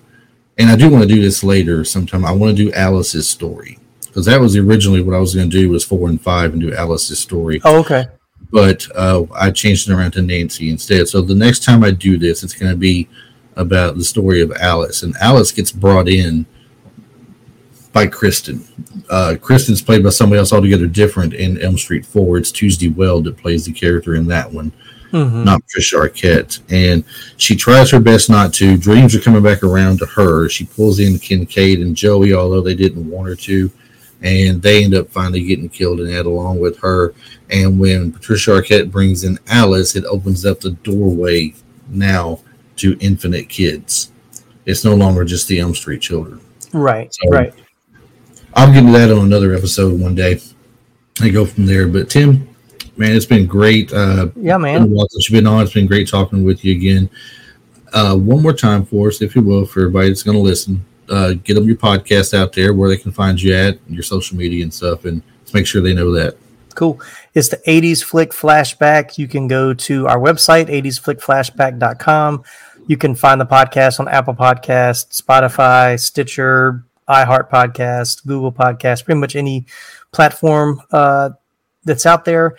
and 0.58 0.68
I 0.68 0.76
do 0.76 0.90
want 0.90 1.02
to 1.02 1.08
do 1.08 1.22
this 1.22 1.42
later 1.42 1.86
sometime. 1.86 2.26
I 2.26 2.32
want 2.32 2.54
to 2.54 2.62
do 2.62 2.72
Alice's 2.74 3.26
story 3.26 3.78
because 4.10 4.26
that 4.26 4.40
was 4.40 4.56
originally 4.56 5.02
what 5.02 5.14
I 5.14 5.20
was 5.20 5.34
going 5.34 5.48
to 5.48 5.56
do 5.56 5.70
was 5.70 5.84
four 5.84 6.08
and 6.08 6.20
five 6.20 6.52
and 6.52 6.60
do 6.60 6.74
Alice's 6.74 7.20
story. 7.20 7.60
Oh, 7.64 7.78
okay. 7.78 8.08
But 8.50 8.84
uh, 8.96 9.24
I 9.32 9.52
changed 9.52 9.88
it 9.88 9.94
around 9.94 10.12
to 10.12 10.22
Nancy 10.22 10.68
instead. 10.68 11.06
So 11.08 11.20
the 11.20 11.34
next 11.34 11.62
time 11.62 11.84
I 11.84 11.92
do 11.92 12.18
this, 12.18 12.42
it's 12.42 12.54
going 12.54 12.72
to 12.72 12.76
be 12.76 13.08
about 13.54 13.96
the 13.96 14.04
story 14.04 14.40
of 14.40 14.52
Alice, 14.52 15.04
and 15.04 15.16
Alice 15.18 15.52
gets 15.52 15.70
brought 15.70 16.08
in 16.08 16.46
by 17.92 18.06
Kristen. 18.06 18.64
Uh, 19.08 19.36
Kristen's 19.40 19.82
played 19.82 20.02
by 20.02 20.10
somebody 20.10 20.38
else 20.38 20.52
altogether 20.52 20.86
different 20.86 21.34
in 21.34 21.60
Elm 21.60 21.78
Street 21.78 22.06
4. 22.06 22.38
It's 22.38 22.52
Tuesday 22.52 22.88
Weld 22.88 23.24
that 23.24 23.36
plays 23.36 23.64
the 23.64 23.72
character 23.72 24.14
in 24.14 24.26
that 24.28 24.50
one, 24.52 24.72
mm-hmm. 25.10 25.44
not 25.44 25.62
Patricia 25.62 25.96
Arquette. 25.96 26.60
And 26.70 27.04
she 27.36 27.56
tries 27.56 27.90
her 27.90 28.00
best 28.00 28.30
not 28.30 28.52
to. 28.54 28.76
Dreams 28.76 29.14
are 29.14 29.20
coming 29.20 29.42
back 29.42 29.62
around 29.62 29.98
to 29.98 30.06
her. 30.06 30.48
She 30.48 30.64
pulls 30.64 31.00
in 31.00 31.18
Kincaid 31.18 31.80
and 31.80 31.96
Joey, 31.96 32.32
although 32.32 32.60
they 32.60 32.74
didn't 32.74 33.08
want 33.08 33.28
her 33.28 33.36
to. 33.36 33.70
And 34.22 34.60
they 34.60 34.84
end 34.84 34.94
up 34.94 35.08
finally 35.08 35.42
getting 35.42 35.68
killed 35.68 36.00
and 36.00 36.10
that 36.10 36.26
along 36.26 36.60
with 36.60 36.78
her. 36.80 37.14
And 37.48 37.80
when 37.80 38.12
Patricia 38.12 38.50
Arquette 38.50 38.90
brings 38.90 39.24
in 39.24 39.38
Alice, 39.48 39.96
it 39.96 40.04
opens 40.04 40.44
up 40.44 40.60
the 40.60 40.72
doorway 40.72 41.54
now 41.88 42.40
to 42.76 42.96
infinite 43.00 43.48
kids. 43.48 44.12
It's 44.66 44.84
no 44.84 44.94
longer 44.94 45.24
just 45.24 45.48
the 45.48 45.58
Elm 45.58 45.74
Street 45.74 46.02
children. 46.02 46.40
Right, 46.72 47.12
so, 47.12 47.28
right. 47.30 47.54
I'll 48.54 48.72
get 48.72 48.82
to 48.82 48.92
that 48.92 49.10
on 49.10 49.24
another 49.24 49.54
episode 49.54 49.98
one 49.98 50.14
day. 50.14 50.40
I 51.20 51.28
go 51.28 51.44
from 51.44 51.66
there. 51.66 51.88
But 51.88 52.10
Tim, 52.10 52.48
man, 52.96 53.16
it's 53.16 53.26
been 53.26 53.46
great. 53.46 53.92
Uh, 53.92 54.28
yeah, 54.36 54.58
man. 54.58 54.94
Since 55.10 55.28
you've 55.28 55.36
been 55.36 55.46
on, 55.46 55.62
it's 55.62 55.72
been 55.72 55.86
great 55.86 56.08
talking 56.08 56.44
with 56.44 56.64
you 56.64 56.74
again. 56.74 57.10
Uh, 57.92 58.16
one 58.16 58.42
more 58.42 58.52
time 58.52 58.84
for 58.84 59.08
us, 59.08 59.20
if 59.22 59.34
you 59.34 59.42
will, 59.42 59.66
for 59.66 59.80
everybody 59.80 60.08
that's 60.08 60.22
going 60.22 60.36
to 60.36 60.42
listen. 60.42 60.84
Uh, 61.10 61.32
get 61.32 61.54
them 61.54 61.64
your 61.64 61.76
podcast 61.76 62.32
out 62.38 62.52
there 62.52 62.72
where 62.72 62.88
they 62.88 62.96
can 62.96 63.12
find 63.12 63.42
you 63.42 63.54
at, 63.54 63.78
your 63.88 64.02
social 64.02 64.36
media 64.36 64.62
and 64.62 64.72
stuff, 64.72 65.04
and 65.04 65.22
let's 65.40 65.52
make 65.52 65.66
sure 65.66 65.82
they 65.82 65.94
know 65.94 66.12
that. 66.12 66.36
Cool. 66.74 67.00
It's 67.34 67.48
the 67.48 67.58
80s 67.66 68.02
Flick 68.02 68.30
Flashback. 68.30 69.18
You 69.18 69.26
can 69.26 69.48
go 69.48 69.74
to 69.74 70.06
our 70.06 70.18
website, 70.18 70.68
80sflickflashback.com 70.68 72.44
you 72.90 72.96
can 72.96 73.14
find 73.14 73.40
the 73.40 73.46
podcast 73.46 74.00
on 74.00 74.08
Apple 74.08 74.34
Podcast, 74.34 75.16
Spotify, 75.22 75.96
Stitcher, 75.96 76.84
iHeart 77.08 77.48
Podcast, 77.48 78.26
Google 78.26 78.50
Podcast, 78.50 79.04
pretty 79.04 79.20
much 79.20 79.36
any 79.36 79.64
platform 80.10 80.82
uh, 80.90 81.30
that's 81.84 82.04
out 82.04 82.24
there. 82.24 82.56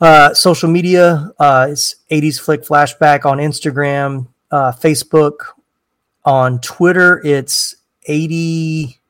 Uh, 0.00 0.34
social 0.34 0.68
media 0.68 1.30
uh, 1.38 1.68
is 1.70 1.94
80s 2.10 2.40
Flick 2.40 2.62
Flashback 2.62 3.24
on 3.24 3.38
Instagram, 3.38 4.26
uh, 4.50 4.72
Facebook, 4.72 5.54
on 6.26 6.60
Twitter. 6.60 7.22
It's 7.24 7.76
80, 8.06 9.00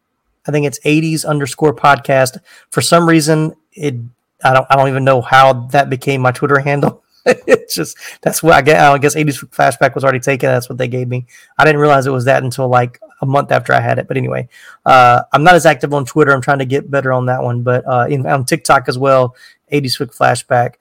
I 0.47 0.53
think 0.53 0.67
it's 0.67 0.79
80s 0.81 1.25
underscore 1.27 1.75
podcast. 1.75 2.39
For 2.71 2.81
some 2.81 3.09
reason, 3.09 3.57
it 3.73 3.97
I 4.45 4.53
don't 4.53 4.67
I 4.71 4.77
don't 4.77 4.89
even 4.89 5.05
know 5.05 5.21
how 5.21 5.67
that 5.69 5.91
became 5.91 6.21
my 6.21 6.31
Twitter 6.31 6.59
handle. 6.59 7.03
it's 7.27 7.75
just 7.75 7.97
that's 8.23 8.43
what 8.43 8.53
I 8.53 8.63
guess. 8.63 8.81
I 8.81 8.99
guess 8.99 9.15
80s 9.17 9.45
flashback 9.51 9.95
was 9.95 10.05
already 10.05 10.21
taken. 10.21 10.49
That's 10.49 10.69
what 10.69 10.79
they 10.79 10.89
gave 10.89 11.09
me. 11.09 11.27
I 11.59 11.65
didn't 11.65 11.81
realize 11.81 12.07
it 12.07 12.11
was 12.11 12.27
that 12.27 12.45
until 12.45 12.69
like 12.69 13.01
a 13.21 13.27
month 13.27 13.51
after 13.51 13.73
I 13.73 13.81
had 13.81 13.99
it. 13.99 14.07
But 14.07 14.17
anyway, 14.17 14.49
uh, 14.85 15.23
I'm 15.33 15.43
not 15.43 15.55
as 15.55 15.67
active 15.67 15.93
on 15.93 16.05
Twitter. 16.05 16.33
I'm 16.33 16.41
trying 16.41 16.61
to 16.61 16.65
get 16.67 16.91
better 16.91 17.13
on 17.13 17.27
that 17.27 17.43
one. 17.43 17.63
But 17.63 17.85
uh, 17.87 18.07
in, 18.09 18.27
on 18.27 18.45
TikTok 18.45 18.89
as 18.89 18.99
well, 18.99 19.35
80s 19.73 19.97
Flick 19.97 20.13
Flashback. 20.13 20.75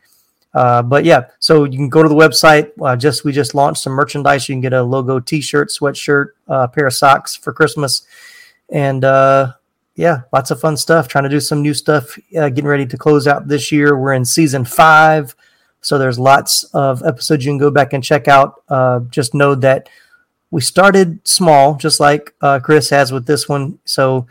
Uh, 0.56 0.82
but 0.82 1.04
yeah, 1.04 1.28
so 1.38 1.66
you 1.66 1.78
can 1.78 1.90
go 1.90 2.02
to 2.02 2.08
the 2.08 2.16
website. 2.16 2.72
Uh, 2.82 2.96
just 2.96 3.26
we 3.26 3.34
just 3.34 3.54
launched 3.54 3.82
some 3.82 3.92
merchandise. 3.92 4.48
You 4.48 4.56
can 4.56 4.62
get 4.62 4.72
a 4.72 4.82
logo 4.82 5.20
T-shirt, 5.20 5.70
sweatshirt, 5.70 6.28
uh, 6.48 6.68
pair 6.68 6.88
of 6.88 6.94
socks 6.94 7.36
for 7.36 7.52
Christmas, 7.52 8.08
and 8.70 9.04
uh, 9.04 9.52
yeah, 9.96 10.22
lots 10.32 10.52
of 10.52 10.62
fun 10.62 10.78
stuff. 10.78 11.10
Trying 11.10 11.26
to 11.26 11.30
do 11.30 11.42
some 11.42 11.62
new 11.62 11.74
stuff. 11.74 12.18
Uh, 12.34 12.48
getting 12.48 12.68
ready 12.68 12.86
to 12.86 12.98
close 12.98 13.28
out 13.28 13.50
this 13.50 13.70
year. 13.70 14.00
We're 14.00 14.14
in 14.14 14.24
season 14.24 14.64
five, 14.64 15.36
so 15.82 15.98
there's 15.98 16.18
lots 16.18 16.64
of 16.74 17.04
episodes 17.04 17.44
you 17.44 17.52
can 17.52 17.58
go 17.58 17.70
back 17.70 17.92
and 17.92 18.02
check 18.02 18.30
out. 18.30 18.64
Just 19.12 19.34
know 19.34 19.56
that 19.56 19.90
we 20.52 20.62
started 20.62 21.20
small, 21.28 21.76
just 21.76 22.00
like 22.00 22.34
Chris 22.64 22.90
has 22.92 23.12
with 23.12 23.26
this 23.26 23.50
one. 23.50 23.78
So 23.84 24.26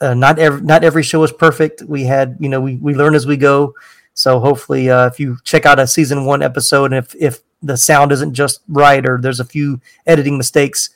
not 0.00 0.38
every 0.38 0.60
not 0.60 0.84
every 0.84 1.02
show 1.02 1.24
is 1.24 1.32
perfect. 1.32 1.82
We 1.82 2.04
had 2.04 2.36
you 2.38 2.48
know 2.48 2.60
we 2.60 2.76
we 2.76 2.94
learn 2.94 3.16
as 3.16 3.26
we 3.26 3.36
go 3.36 3.74
so 4.16 4.40
hopefully, 4.40 4.88
uh, 4.88 5.06
if 5.06 5.20
you 5.20 5.36
check 5.44 5.66
out 5.66 5.78
a 5.78 5.86
season 5.86 6.24
one 6.24 6.42
episode, 6.42 6.86
and 6.86 6.94
if 6.94 7.14
if 7.20 7.40
the 7.62 7.76
sound 7.76 8.12
isn't 8.12 8.32
just 8.32 8.60
right 8.66 9.06
or 9.06 9.18
there's 9.20 9.40
a 9.40 9.44
few 9.44 9.78
editing 10.06 10.38
mistakes, 10.38 10.88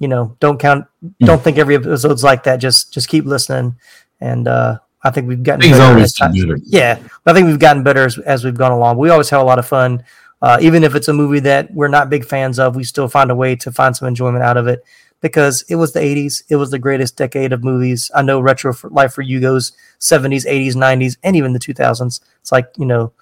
you 0.00 0.08
know, 0.08 0.36
don't 0.40 0.58
count. 0.58 0.84
Mm. 1.04 1.26
Don't 1.26 1.40
think 1.40 1.56
every 1.56 1.76
episode's 1.76 2.24
like 2.24 2.42
that. 2.42 2.56
Just 2.56 2.92
just 2.92 3.08
keep 3.08 3.24
listening, 3.26 3.76
and 4.20 4.48
uh, 4.48 4.80
I 5.04 5.10
think 5.12 5.28
we've 5.28 5.40
gotten 5.40 5.60
Things 5.60 5.78
better. 5.78 6.00
As 6.00 6.14
better. 6.14 6.58
Yeah, 6.64 6.98
I 7.24 7.32
think 7.32 7.46
we've 7.46 7.60
gotten 7.60 7.84
better 7.84 8.04
as, 8.04 8.18
as 8.18 8.44
we've 8.44 8.58
gone 8.58 8.72
along. 8.72 8.98
We 8.98 9.10
always 9.10 9.30
have 9.30 9.40
a 9.40 9.44
lot 9.44 9.60
of 9.60 9.66
fun. 9.66 10.02
Uh, 10.42 10.58
even 10.60 10.82
if 10.82 10.96
it's 10.96 11.06
a 11.06 11.12
movie 11.12 11.40
that 11.40 11.72
we're 11.72 11.86
not 11.86 12.10
big 12.10 12.24
fans 12.24 12.58
of, 12.58 12.74
we 12.74 12.82
still 12.82 13.06
find 13.06 13.30
a 13.30 13.36
way 13.36 13.54
to 13.54 13.70
find 13.70 13.96
some 13.96 14.08
enjoyment 14.08 14.42
out 14.42 14.56
of 14.56 14.66
it 14.66 14.82
because 15.20 15.62
it 15.68 15.76
was 15.76 15.92
the 15.92 16.00
80s. 16.00 16.42
It 16.48 16.56
was 16.56 16.70
the 16.70 16.78
greatest 16.78 17.16
decade 17.16 17.52
of 17.52 17.64
movies. 17.64 18.10
I 18.14 18.22
know 18.22 18.40
Retro 18.40 18.72
for 18.72 18.90
Life 18.90 19.14
for 19.14 19.22
You 19.22 19.40
goes 19.40 19.72
70s, 20.00 20.46
80s, 20.46 20.74
90s, 20.74 21.16
and 21.22 21.36
even 21.36 21.52
the 21.52 21.58
2000s. 21.58 22.20
It's 22.40 22.52
like, 22.52 22.70
you 22.76 22.86
know, 22.86 23.12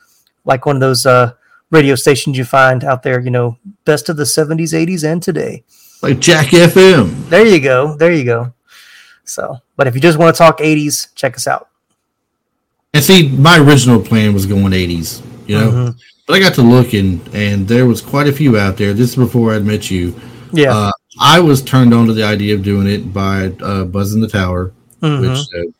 like 0.45 0.67
one 0.67 0.77
of 0.77 0.81
those 0.81 1.07
uh, 1.07 1.33
radio 1.71 1.95
stations 1.95 2.39
you 2.39 2.45
find 2.45 2.85
out 2.85 3.03
there, 3.03 3.21
you 3.21 3.31
know, 3.31 3.59
best 3.85 4.09
of 4.09 4.17
the 4.17 4.25
70s, 4.25 4.73
80s, 4.73 5.05
and 5.05 5.23
today. 5.23 5.65
Like 6.03 6.21
Jack 6.21 6.49
FM. 6.49 7.29
There 7.29 7.47
you 7.47 7.61
go. 7.61 7.97
There 7.97 8.13
you 8.13 8.25
go. 8.25 8.53
So, 9.25 9.59
but 9.77 9.87
if 9.87 9.95
you 9.95 10.01
just 10.01 10.19
want 10.19 10.35
to 10.35 10.39
talk 10.39 10.59
80s, 10.59 11.15
check 11.15 11.37
us 11.37 11.47
out. 11.47 11.69
And 12.95 13.03
see, 13.03 13.29
my 13.29 13.59
original 13.59 14.01
plan 14.01 14.33
was 14.33 14.47
going 14.47 14.73
80s, 14.73 15.23
you 15.47 15.59
know, 15.59 15.71
mm-hmm. 15.71 15.99
but 16.27 16.35
I 16.35 16.41
got 16.41 16.55
to 16.55 16.63
looking 16.63 17.21
and 17.35 17.69
there 17.69 17.85
was 17.85 18.01
quite 18.01 18.27
a 18.27 18.33
few 18.33 18.57
out 18.57 18.77
there. 18.77 18.95
This 18.95 19.11
is 19.11 19.17
before 19.17 19.53
I'd 19.53 19.65
met 19.65 19.91
you. 19.91 20.19
Yeah. 20.53 20.75
Uh, 20.75 20.93
I 21.19 21.41
was 21.41 21.63
turned 21.63 21.95
on 21.95 22.07
to 22.07 22.13
the 22.13 22.25
idea 22.25 22.55
of 22.55 22.63
doing 22.63 22.87
it 22.87 23.13
by 23.13 23.47
uh, 23.63 23.85
Buzz 23.85 24.15
N 24.15 24.21
the 24.21 24.29
Tower, 24.29 24.73
mm-hmm. 25.01 25.23
which 25.23 25.39
uh, 25.39 25.71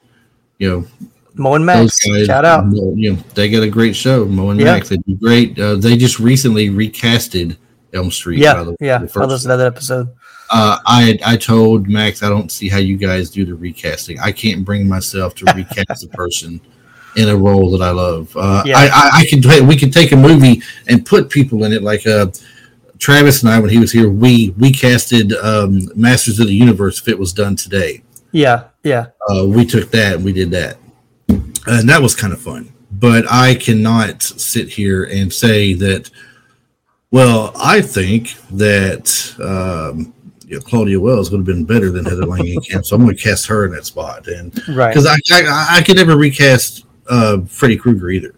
you 0.59 0.71
know, 0.71 0.87
Mo 1.35 1.55
and 1.55 1.67
Max, 1.67 1.99
guys, 2.07 2.27
shout 2.27 2.45
out. 2.45 2.65
You 2.73 3.13
know, 3.13 3.19
they 3.35 3.51
got 3.51 3.63
a 3.63 3.69
great 3.69 3.95
show. 3.95 4.25
Mo 4.25 4.51
and 4.51 4.59
yeah. 4.59 4.67
Max, 4.67 4.89
they 4.89 4.97
do 4.97 5.15
great. 5.17 5.59
Uh, 5.59 5.77
they 5.77 5.97
just 5.97 6.19
recently 6.19 6.71
recasted 6.71 7.57
Elm 7.93 8.11
Street. 8.11 8.39
Yeah, 8.39 8.63
the, 8.63 8.77
yeah. 8.81 8.97
I 8.97 9.25
listened 9.25 9.51
to 9.51 9.57
that 9.57 9.67
episode. 9.67 10.09
Uh, 10.49 10.79
I 10.87 11.19
I 11.25 11.37
told 11.37 11.89
Max 11.89 12.23
I 12.23 12.29
don't 12.29 12.51
see 12.51 12.69
how 12.69 12.79
you 12.79 12.97
guys 12.97 13.31
do 13.31 13.45
the 13.45 13.55
recasting. 13.55 14.19
I 14.21 14.33
can't 14.33 14.65
bring 14.65 14.89
myself 14.89 15.35
to 15.37 15.45
recast 15.55 16.05
a 16.05 16.09
person 16.09 16.61
in 17.17 17.29
a 17.29 17.37
role 17.37 17.71
that 17.73 17.83
I 17.83 17.91
love. 17.91 18.35
Uh, 18.37 18.63
yeah. 18.65 18.79
I, 18.79 18.87
I, 18.87 19.11
I 19.21 19.27
can 19.27 19.67
we 19.67 19.77
can 19.77 19.91
take 19.91 20.13
a 20.13 20.17
movie 20.17 20.63
and 20.87 21.05
put 21.05 21.29
people 21.29 21.65
in 21.65 21.73
it 21.73 21.83
like 21.83 22.07
uh 22.07 22.29
Travis 22.99 23.43
and 23.43 23.51
I, 23.51 23.59
when 23.59 23.71
he 23.71 23.79
was 23.79 23.93
here, 23.93 24.09
we 24.09 24.51
we 24.59 24.71
casted 24.71 25.33
um, 25.35 25.91
Masters 25.95 26.39
of 26.39 26.47
the 26.47 26.55
Universe 26.55 27.01
if 27.01 27.09
it 27.09 27.19
was 27.19 27.33
done 27.33 27.57
today. 27.57 28.03
Yeah, 28.33 28.65
yeah. 28.83 29.07
Uh, 29.29 29.47
we 29.47 29.65
took 29.65 29.91
that 29.91 30.17
and 30.17 30.25
we 30.25 30.33
did 30.33 30.51
that, 30.51 30.79
and 31.29 31.89
that 31.89 32.01
was 32.01 32.15
kind 32.15 32.33
of 32.33 32.41
fun. 32.41 32.73
But 32.91 33.31
I 33.31 33.55
cannot 33.55 34.23
sit 34.23 34.69
here 34.69 35.05
and 35.05 35.33
say 35.33 35.75
that. 35.75 36.11
Well, 37.11 37.53
I 37.57 37.81
think 37.83 38.35
that 38.51 39.35
um, 39.39 40.13
you 40.47 40.57
know, 40.57 40.61
Claudia 40.61 41.01
Wells 41.01 41.31
would 41.31 41.39
have 41.39 41.47
been 41.47 41.65
better 41.65 41.91
than 41.91 42.05
Heather 42.05 42.23
Langenkamp, 42.23 42.85
so 42.85 42.97
I'm 42.97 43.03
going 43.03 43.17
to 43.17 43.23
cast 43.23 43.47
her 43.47 43.65
in 43.65 43.73
that 43.73 43.87
spot, 43.87 44.29
and 44.29 44.53
right 44.69 44.91
because 44.91 45.07
I, 45.07 45.17
I 45.33 45.79
I 45.79 45.83
could 45.83 45.97
never 45.97 46.17
recast 46.17 46.87
uh, 47.09 47.41
Freddy 47.43 47.77
Krueger 47.77 48.11
either. 48.11 48.36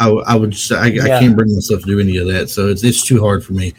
I, 0.00 0.08
I 0.08 0.34
would 0.34 0.56
say 0.56 0.76
I, 0.76 0.86
yeah. 0.86 1.02
I, 1.04 1.20
can't 1.20 1.36
bring 1.36 1.54
myself 1.54 1.80
to 1.82 1.86
do 1.86 2.00
any 2.00 2.16
of 2.16 2.26
that, 2.26 2.48
so 2.48 2.68
it's 2.68 2.82
it's 2.82 3.04
too 3.04 3.20
hard 3.20 3.44
for 3.44 3.52
me. 3.52 3.74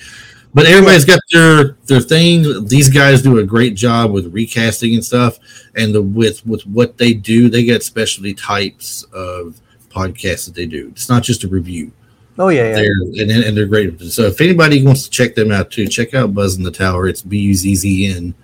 But 0.53 0.67
everybody's 0.67 1.05
got 1.05 1.19
their 1.31 1.77
their 1.87 1.99
thing. 1.99 2.67
These 2.67 2.89
guys 2.89 3.21
do 3.21 3.39
a 3.39 3.43
great 3.43 3.73
job 3.73 4.11
with 4.11 4.33
recasting 4.33 4.93
and 4.93 5.03
stuff, 5.03 5.39
and 5.75 5.95
the 5.95 6.01
with 6.01 6.45
with 6.45 6.65
what 6.67 6.97
they 6.97 7.13
do, 7.13 7.49
they 7.49 7.63
get 7.63 7.83
specialty 7.83 8.33
types 8.33 9.03
of 9.13 9.59
podcasts 9.89 10.45
that 10.45 10.55
they 10.55 10.67
do. 10.67 10.89
It's 10.89 11.09
not 11.09 11.23
just 11.23 11.43
a 11.43 11.47
review. 11.47 11.91
Oh 12.37 12.49
yeah, 12.49 12.69
yeah. 12.69 12.75
They're, 12.75 13.21
and, 13.23 13.31
and 13.31 13.57
they're 13.57 13.65
great. 13.65 13.99
So 14.01 14.23
if 14.23 14.39
anybody 14.41 14.83
wants 14.83 15.03
to 15.03 15.09
check 15.09 15.35
them 15.35 15.51
out 15.51 15.71
too, 15.71 15.87
check 15.87 16.13
out 16.13 16.33
Buzz 16.33 16.57
N 16.57 16.63
the 16.63 16.71
Tower. 16.71 17.07
It's 17.07 17.21
B 17.21 17.39
U 17.39 17.53
Z 17.53 17.75
Z 17.75 18.15
N 18.15 18.35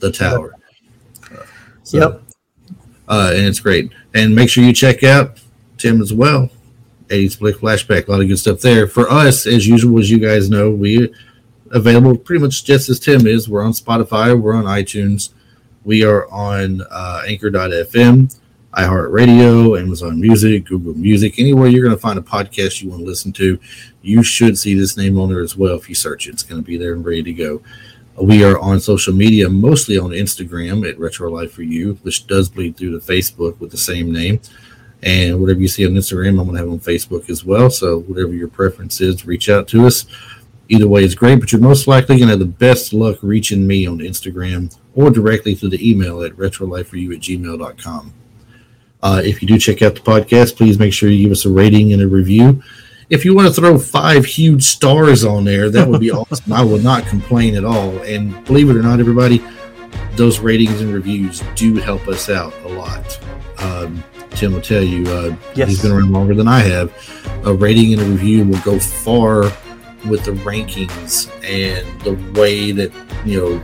the 0.00 0.12
Tower. 0.12 0.54
Uh, 1.32 1.44
so, 1.82 1.98
yep. 1.98 2.22
Uh, 3.08 3.32
and 3.34 3.46
it's 3.46 3.60
great. 3.60 3.90
And 4.14 4.34
make 4.34 4.50
sure 4.50 4.64
you 4.64 4.72
check 4.72 5.02
out 5.02 5.40
Tim 5.78 6.00
as 6.00 6.12
well. 6.12 6.50
80s 7.08 7.38
Flick 7.38 7.56
Flashback. 7.56 8.08
A 8.08 8.10
lot 8.10 8.20
of 8.20 8.28
good 8.28 8.38
stuff 8.38 8.60
there. 8.60 8.86
For 8.86 9.10
us, 9.10 9.46
as 9.46 9.66
usual, 9.66 9.98
as 9.98 10.10
you 10.10 10.18
guys 10.18 10.50
know, 10.50 10.70
we 10.70 11.12
available 11.72 12.16
pretty 12.16 12.42
much 12.42 12.64
just 12.64 12.88
as 12.88 13.00
Tim 13.00 13.26
is. 13.26 13.48
We're 13.48 13.62
on 13.62 13.72
Spotify, 13.72 14.38
we're 14.38 14.54
on 14.54 14.64
iTunes, 14.64 15.30
we 15.84 16.04
are 16.04 16.28
on 16.30 16.82
uh, 16.90 17.22
Anchor.fm, 17.26 18.38
iHeartRadio, 18.74 19.80
Amazon 19.80 20.20
Music, 20.20 20.64
Google 20.66 20.94
Music, 20.94 21.38
anywhere 21.38 21.68
you're 21.68 21.84
going 21.84 21.96
to 21.96 22.00
find 22.00 22.18
a 22.18 22.22
podcast 22.22 22.82
you 22.82 22.90
want 22.90 23.00
to 23.00 23.06
listen 23.06 23.32
to, 23.32 23.58
you 24.02 24.22
should 24.22 24.58
see 24.58 24.74
this 24.74 24.96
name 24.96 25.18
on 25.18 25.30
there 25.30 25.40
as 25.40 25.56
well. 25.56 25.76
If 25.76 25.88
you 25.88 25.94
search 25.94 26.26
it, 26.26 26.32
it's 26.32 26.42
going 26.42 26.60
to 26.60 26.66
be 26.66 26.76
there 26.76 26.92
and 26.92 27.04
ready 27.04 27.22
to 27.22 27.32
go. 27.32 27.62
We 28.20 28.44
are 28.44 28.58
on 28.58 28.78
social 28.78 29.14
media, 29.14 29.48
mostly 29.48 29.98
on 29.98 30.10
Instagram 30.10 30.88
at 30.88 30.98
Retro 30.98 31.30
Life 31.30 31.52
for 31.52 31.62
You, 31.62 31.94
which 32.02 32.26
does 32.26 32.50
bleed 32.50 32.76
through 32.76 32.98
to 32.98 33.04
Facebook 33.04 33.58
with 33.58 33.70
the 33.70 33.78
same 33.78 34.12
name. 34.12 34.40
And 35.02 35.40
whatever 35.40 35.60
you 35.60 35.68
see 35.68 35.84
on 35.84 35.92
Instagram, 35.92 36.40
I'm 36.40 36.46
going 36.46 36.52
to 36.52 36.58
have 36.58 36.70
on 36.70 36.78
Facebook 36.78 37.28
as 37.28 37.44
well. 37.44 37.70
So 37.70 38.00
whatever 38.00 38.32
your 38.32 38.48
preference 38.48 39.00
is, 39.00 39.26
reach 39.26 39.48
out 39.48 39.66
to 39.68 39.86
us. 39.86 40.06
Either 40.68 40.86
way 40.86 41.02
is 41.02 41.14
great, 41.14 41.40
but 41.40 41.50
you're 41.50 41.60
most 41.60 41.86
likely 41.86 42.16
going 42.16 42.28
to 42.28 42.32
have 42.32 42.38
the 42.38 42.44
best 42.46 42.92
luck 42.92 43.18
reaching 43.20 43.66
me 43.66 43.86
on 43.86 43.98
Instagram 43.98 44.74
or 44.94 45.10
directly 45.10 45.54
through 45.54 45.70
the 45.70 45.90
email 45.90 46.22
at 46.22 46.32
retrolifeforyou 46.34 47.14
at 47.14 47.20
gmail.com. 47.20 48.14
Uh, 49.02 49.20
if 49.24 49.42
you 49.42 49.48
do 49.48 49.58
check 49.58 49.82
out 49.82 49.94
the 49.96 50.00
podcast, 50.00 50.56
please 50.56 50.78
make 50.78 50.92
sure 50.92 51.10
you 51.10 51.24
give 51.24 51.32
us 51.32 51.44
a 51.44 51.50
rating 51.50 51.92
and 51.92 52.00
a 52.00 52.06
review. 52.06 52.62
If 53.10 53.24
you 53.24 53.34
want 53.34 53.52
to 53.52 53.60
throw 53.60 53.76
five 53.78 54.24
huge 54.24 54.62
stars 54.62 55.24
on 55.24 55.44
there, 55.44 55.68
that 55.68 55.86
would 55.88 56.00
be 56.00 56.10
awesome. 56.12 56.52
I 56.52 56.62
will 56.62 56.78
not 56.78 57.04
complain 57.06 57.56
at 57.56 57.64
all. 57.64 57.98
And 58.02 58.42
believe 58.44 58.70
it 58.70 58.76
or 58.76 58.82
not, 58.82 59.00
everybody, 59.00 59.44
those 60.14 60.38
ratings 60.38 60.80
and 60.80 60.94
reviews 60.94 61.42
do 61.56 61.74
help 61.74 62.06
us 62.06 62.30
out 62.30 62.54
a 62.64 62.68
lot. 62.68 63.20
Um, 63.58 64.02
Tim 64.34 64.52
will 64.52 64.60
tell 64.60 64.82
you. 64.82 65.04
Uh, 65.08 65.36
yes. 65.54 65.68
He's 65.68 65.82
been 65.82 65.92
around 65.92 66.12
longer 66.12 66.34
than 66.34 66.48
I 66.48 66.60
have. 66.60 66.92
A 67.44 67.52
rating 67.52 67.92
and 67.92 68.02
a 68.02 68.04
review 68.04 68.44
will 68.44 68.60
go 68.60 68.78
far 68.78 69.42
with 70.08 70.24
the 70.24 70.32
rankings 70.32 71.30
and 71.44 72.00
the 72.02 72.14
way 72.38 72.72
that 72.72 72.92
you 73.24 73.38
know 73.40 73.62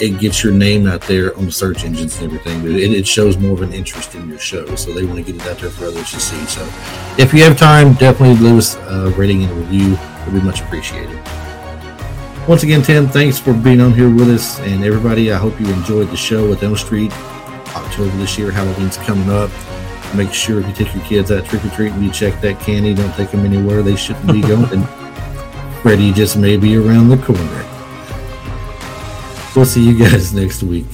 it 0.00 0.18
gets 0.20 0.42
your 0.42 0.52
name 0.52 0.86
out 0.86 1.02
there 1.02 1.36
on 1.36 1.46
the 1.46 1.52
search 1.52 1.84
engines 1.84 2.16
and 2.16 2.24
everything. 2.26 2.64
It, 2.64 2.92
it 2.92 3.06
shows 3.06 3.38
more 3.38 3.52
of 3.52 3.62
an 3.62 3.72
interest 3.72 4.14
in 4.14 4.28
your 4.28 4.38
show, 4.38 4.74
so 4.74 4.92
they 4.92 5.04
want 5.04 5.24
to 5.24 5.32
get 5.32 5.40
it 5.40 5.48
out 5.48 5.58
there 5.58 5.70
for 5.70 5.86
others 5.86 6.10
to 6.12 6.20
see. 6.20 6.44
So, 6.46 6.62
if 7.16 7.32
you 7.32 7.42
have 7.44 7.56
time, 7.56 7.94
definitely 7.94 8.44
leave 8.44 8.58
us 8.58 8.76
a 8.76 9.10
rating 9.10 9.44
and 9.44 9.52
a 9.52 9.54
review. 9.54 9.94
It 9.94 10.32
would 10.32 10.40
be 10.40 10.46
much 10.46 10.60
appreciated. 10.62 11.16
Once 12.48 12.62
again, 12.62 12.82
Tim, 12.82 13.08
thanks 13.08 13.38
for 13.38 13.54
being 13.54 13.80
on 13.80 13.94
here 13.94 14.12
with 14.12 14.28
us, 14.28 14.58
and 14.60 14.84
everybody. 14.84 15.32
I 15.32 15.38
hope 15.38 15.58
you 15.60 15.66
enjoyed 15.72 16.10
the 16.10 16.16
show 16.16 16.48
with 16.48 16.62
Elm 16.62 16.76
Street. 16.76 17.12
October 17.74 18.14
this 18.16 18.36
year, 18.36 18.50
Halloween's 18.50 18.96
coming 18.98 19.30
up 19.30 19.50
make 20.16 20.32
sure 20.32 20.60
if 20.60 20.66
you 20.66 20.72
take 20.74 20.94
your 20.94 21.04
kids 21.04 21.30
out 21.30 21.44
trick 21.46 21.64
or 21.64 21.70
treating, 21.70 22.02
you 22.02 22.10
check 22.10 22.40
that 22.40 22.60
candy. 22.60 22.94
Don't 22.94 23.12
take 23.14 23.30
them 23.30 23.44
anywhere 23.44 23.82
they 23.82 23.96
shouldn't 23.96 24.26
be 24.32 24.40
going. 24.52 24.84
Freddy 25.82 26.12
just 26.12 26.36
may 26.36 26.56
be 26.56 26.76
around 26.76 27.08
the 27.08 27.18
corner. 27.18 27.70
We'll 29.54 29.66
see 29.66 29.86
you 29.86 29.98
guys 29.98 30.32
next 30.32 30.62
week. 30.62 30.86